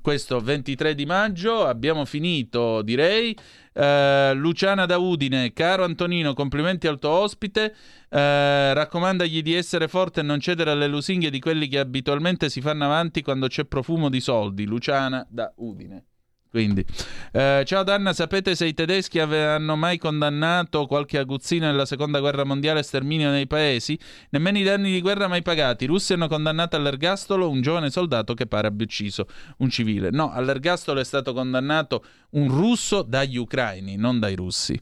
questo 0.00 0.40
23 0.40 0.94
di 0.94 1.06
maggio. 1.06 1.66
Abbiamo 1.66 2.04
finito, 2.04 2.82
direi. 2.82 3.36
Eh, 3.72 4.32
Luciana 4.34 4.86
da 4.86 4.98
Udine, 4.98 5.52
caro 5.52 5.84
Antonino, 5.84 6.34
complimenti 6.34 6.86
al 6.86 6.98
tuo 6.98 7.10
ospite. 7.10 7.74
Eh, 8.08 8.74
raccomandagli 8.74 9.42
di 9.42 9.54
essere 9.54 9.88
forte 9.88 10.20
e 10.20 10.22
non 10.22 10.40
cedere 10.40 10.70
alle 10.70 10.88
lusinghe 10.88 11.30
di 11.30 11.38
quelli 11.38 11.68
che 11.68 11.78
abitualmente 11.78 12.50
si 12.50 12.60
fanno 12.60 12.84
avanti 12.84 13.22
quando 13.22 13.46
c'è 13.46 13.64
profumo 13.64 14.08
di 14.08 14.20
soldi. 14.20 14.64
Luciana 14.64 15.26
da 15.28 15.52
Udine. 15.56 16.07
Quindi, 16.50 16.84
eh, 17.32 17.62
ciao 17.66 17.82
Danna, 17.82 18.14
sapete 18.14 18.54
se 18.54 18.66
i 18.66 18.72
tedeschi 18.72 19.18
ave- 19.18 19.46
hanno 19.46 19.76
mai 19.76 19.98
condannato 19.98 20.86
qualche 20.86 21.18
aguzzino 21.18 21.66
nella 21.66 21.84
seconda 21.84 22.20
guerra 22.20 22.44
mondiale 22.44 22.80
a 22.80 22.82
sterminio 22.82 23.30
nei 23.30 23.46
paesi? 23.46 23.98
Nemmeno 24.30 24.58
i 24.58 24.62
danni 24.62 24.90
di 24.90 25.00
guerra 25.02 25.28
mai 25.28 25.42
pagati. 25.42 25.84
I 25.84 25.88
russi 25.88 26.14
hanno 26.14 26.26
condannato 26.26 26.76
all'ergastolo 26.76 27.50
un 27.50 27.60
giovane 27.60 27.90
soldato 27.90 28.32
che 28.32 28.46
pare 28.46 28.66
abbia 28.66 28.86
ucciso 28.86 29.26
un 29.58 29.68
civile. 29.68 30.10
No, 30.10 30.32
all'ergastolo 30.32 31.00
è 31.00 31.04
stato 31.04 31.34
condannato 31.34 32.02
un 32.30 32.48
russo 32.48 33.02
dagli 33.02 33.36
ucraini, 33.36 33.96
non 33.96 34.18
dai 34.18 34.34
russi. 34.34 34.80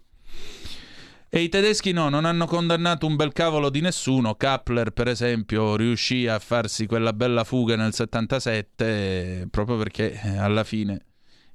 E 1.28 1.40
i 1.40 1.48
tedeschi 1.48 1.90
no, 1.90 2.08
non 2.08 2.24
hanno 2.24 2.46
condannato 2.46 3.06
un 3.06 3.16
bel 3.16 3.32
cavolo 3.32 3.70
di 3.70 3.80
nessuno. 3.80 4.36
Kappler, 4.36 4.92
per 4.92 5.08
esempio, 5.08 5.74
riuscì 5.74 6.28
a 6.28 6.38
farsi 6.38 6.86
quella 6.86 7.12
bella 7.12 7.42
fuga 7.42 7.74
nel 7.74 7.92
77 7.92 8.84
eh, 8.86 9.48
proprio 9.50 9.76
perché 9.76 10.12
eh, 10.22 10.38
alla 10.38 10.62
fine 10.62 11.00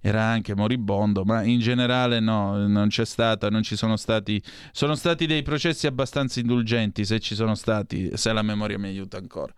era 0.01 0.23
anche 0.23 0.55
moribondo, 0.55 1.23
ma 1.23 1.43
in 1.43 1.59
generale 1.59 2.19
no, 2.19 2.67
non 2.67 2.87
c'è 2.89 3.05
stata, 3.05 3.49
non 3.49 3.61
ci 3.61 3.75
sono 3.75 3.95
stati, 3.95 4.41
sono 4.71 4.95
stati 4.95 5.27
dei 5.27 5.43
processi 5.43 5.85
abbastanza 5.85 6.39
indulgenti, 6.39 7.05
se 7.05 7.19
ci 7.19 7.35
sono 7.35 7.53
stati, 7.53 8.09
se 8.15 8.33
la 8.33 8.41
memoria 8.41 8.79
mi 8.79 8.87
aiuta 8.87 9.17
ancora. 9.17 9.53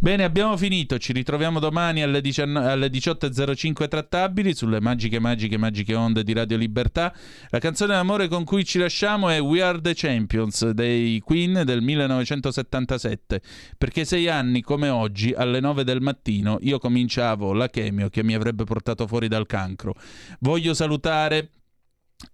Bene, 0.00 0.24
abbiamo 0.24 0.56
finito, 0.56 0.98
ci 0.98 1.12
ritroviamo 1.12 1.60
domani 1.60 2.02
alle, 2.02 2.20
19 2.20 2.68
alle 2.68 2.88
18.05 2.88 3.88
trattabili 3.88 4.54
sulle 4.54 4.80
magiche, 4.80 5.20
magiche, 5.20 5.56
magiche 5.56 5.94
onde 5.94 6.24
di 6.24 6.32
Radio 6.32 6.56
Libertà. 6.56 7.14
La 7.50 7.60
canzone 7.60 7.94
d'amore 7.94 8.26
con 8.26 8.44
cui 8.44 8.64
ci 8.64 8.78
lasciamo 8.78 9.28
è 9.28 9.40
We 9.40 9.62
Are 9.62 9.80
the 9.80 9.94
Champions 9.94 10.70
dei 10.70 11.20
Queen 11.20 11.62
del 11.64 11.82
1977, 11.82 13.40
perché 13.78 14.04
sei 14.04 14.28
anni 14.28 14.60
come 14.60 14.88
oggi 14.88 15.32
alle 15.32 15.60
9 15.60 15.84
del 15.84 16.00
mattino 16.00 16.58
io 16.62 16.78
cominciavo 16.78 17.52
la 17.52 17.68
chemio 17.68 18.08
che 18.08 18.24
mi 18.24 18.34
avrebbe 18.34 18.64
portato 18.64 19.06
fuori 19.06 19.28
dal 19.28 19.46
cancro. 19.68 19.94
Voglio 20.40 20.74
salutare 20.74 21.52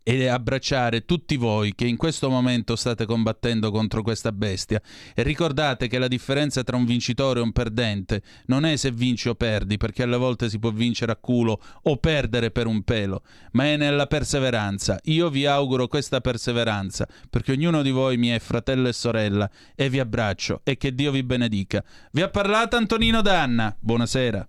e 0.02 0.28
abbracciare 0.28 1.04
tutti 1.04 1.36
voi 1.36 1.74
che 1.74 1.86
in 1.86 1.98
questo 1.98 2.30
momento 2.30 2.74
state 2.74 3.04
combattendo 3.04 3.70
contro 3.70 4.00
questa 4.02 4.32
bestia. 4.32 4.80
E 5.14 5.22
ricordate 5.22 5.88
che 5.88 5.98
la 5.98 6.08
differenza 6.08 6.62
tra 6.62 6.76
un 6.76 6.86
vincitore 6.86 7.40
e 7.40 7.42
un 7.42 7.52
perdente 7.52 8.22
non 8.46 8.64
è 8.64 8.76
se 8.76 8.90
vinci 8.90 9.28
o 9.28 9.34
perdi 9.34 9.76
perché 9.76 10.04
alle 10.04 10.16
volte 10.16 10.48
si 10.48 10.58
può 10.58 10.70
vincere 10.70 11.12
a 11.12 11.16
culo 11.16 11.60
o 11.82 11.96
perdere 11.98 12.50
per 12.50 12.66
un 12.66 12.82
pelo 12.82 13.22
ma 13.52 13.64
è 13.64 13.76
nella 13.76 14.06
perseveranza. 14.06 14.98
Io 15.04 15.28
vi 15.28 15.44
auguro 15.44 15.86
questa 15.86 16.22
perseveranza 16.22 17.06
perché 17.28 17.52
ognuno 17.52 17.82
di 17.82 17.90
voi 17.90 18.16
mi 18.16 18.28
è 18.28 18.38
fratello 18.38 18.88
e 18.88 18.92
sorella 18.94 19.50
e 19.74 19.90
vi 19.90 20.00
abbraccio 20.00 20.62
e 20.64 20.78
che 20.78 20.94
Dio 20.94 21.10
vi 21.10 21.22
benedica. 21.22 21.84
Vi 22.10 22.22
ha 22.22 22.30
parlato 22.30 22.76
Antonino 22.76 23.20
Danna. 23.20 23.76
Buonasera 23.78 24.48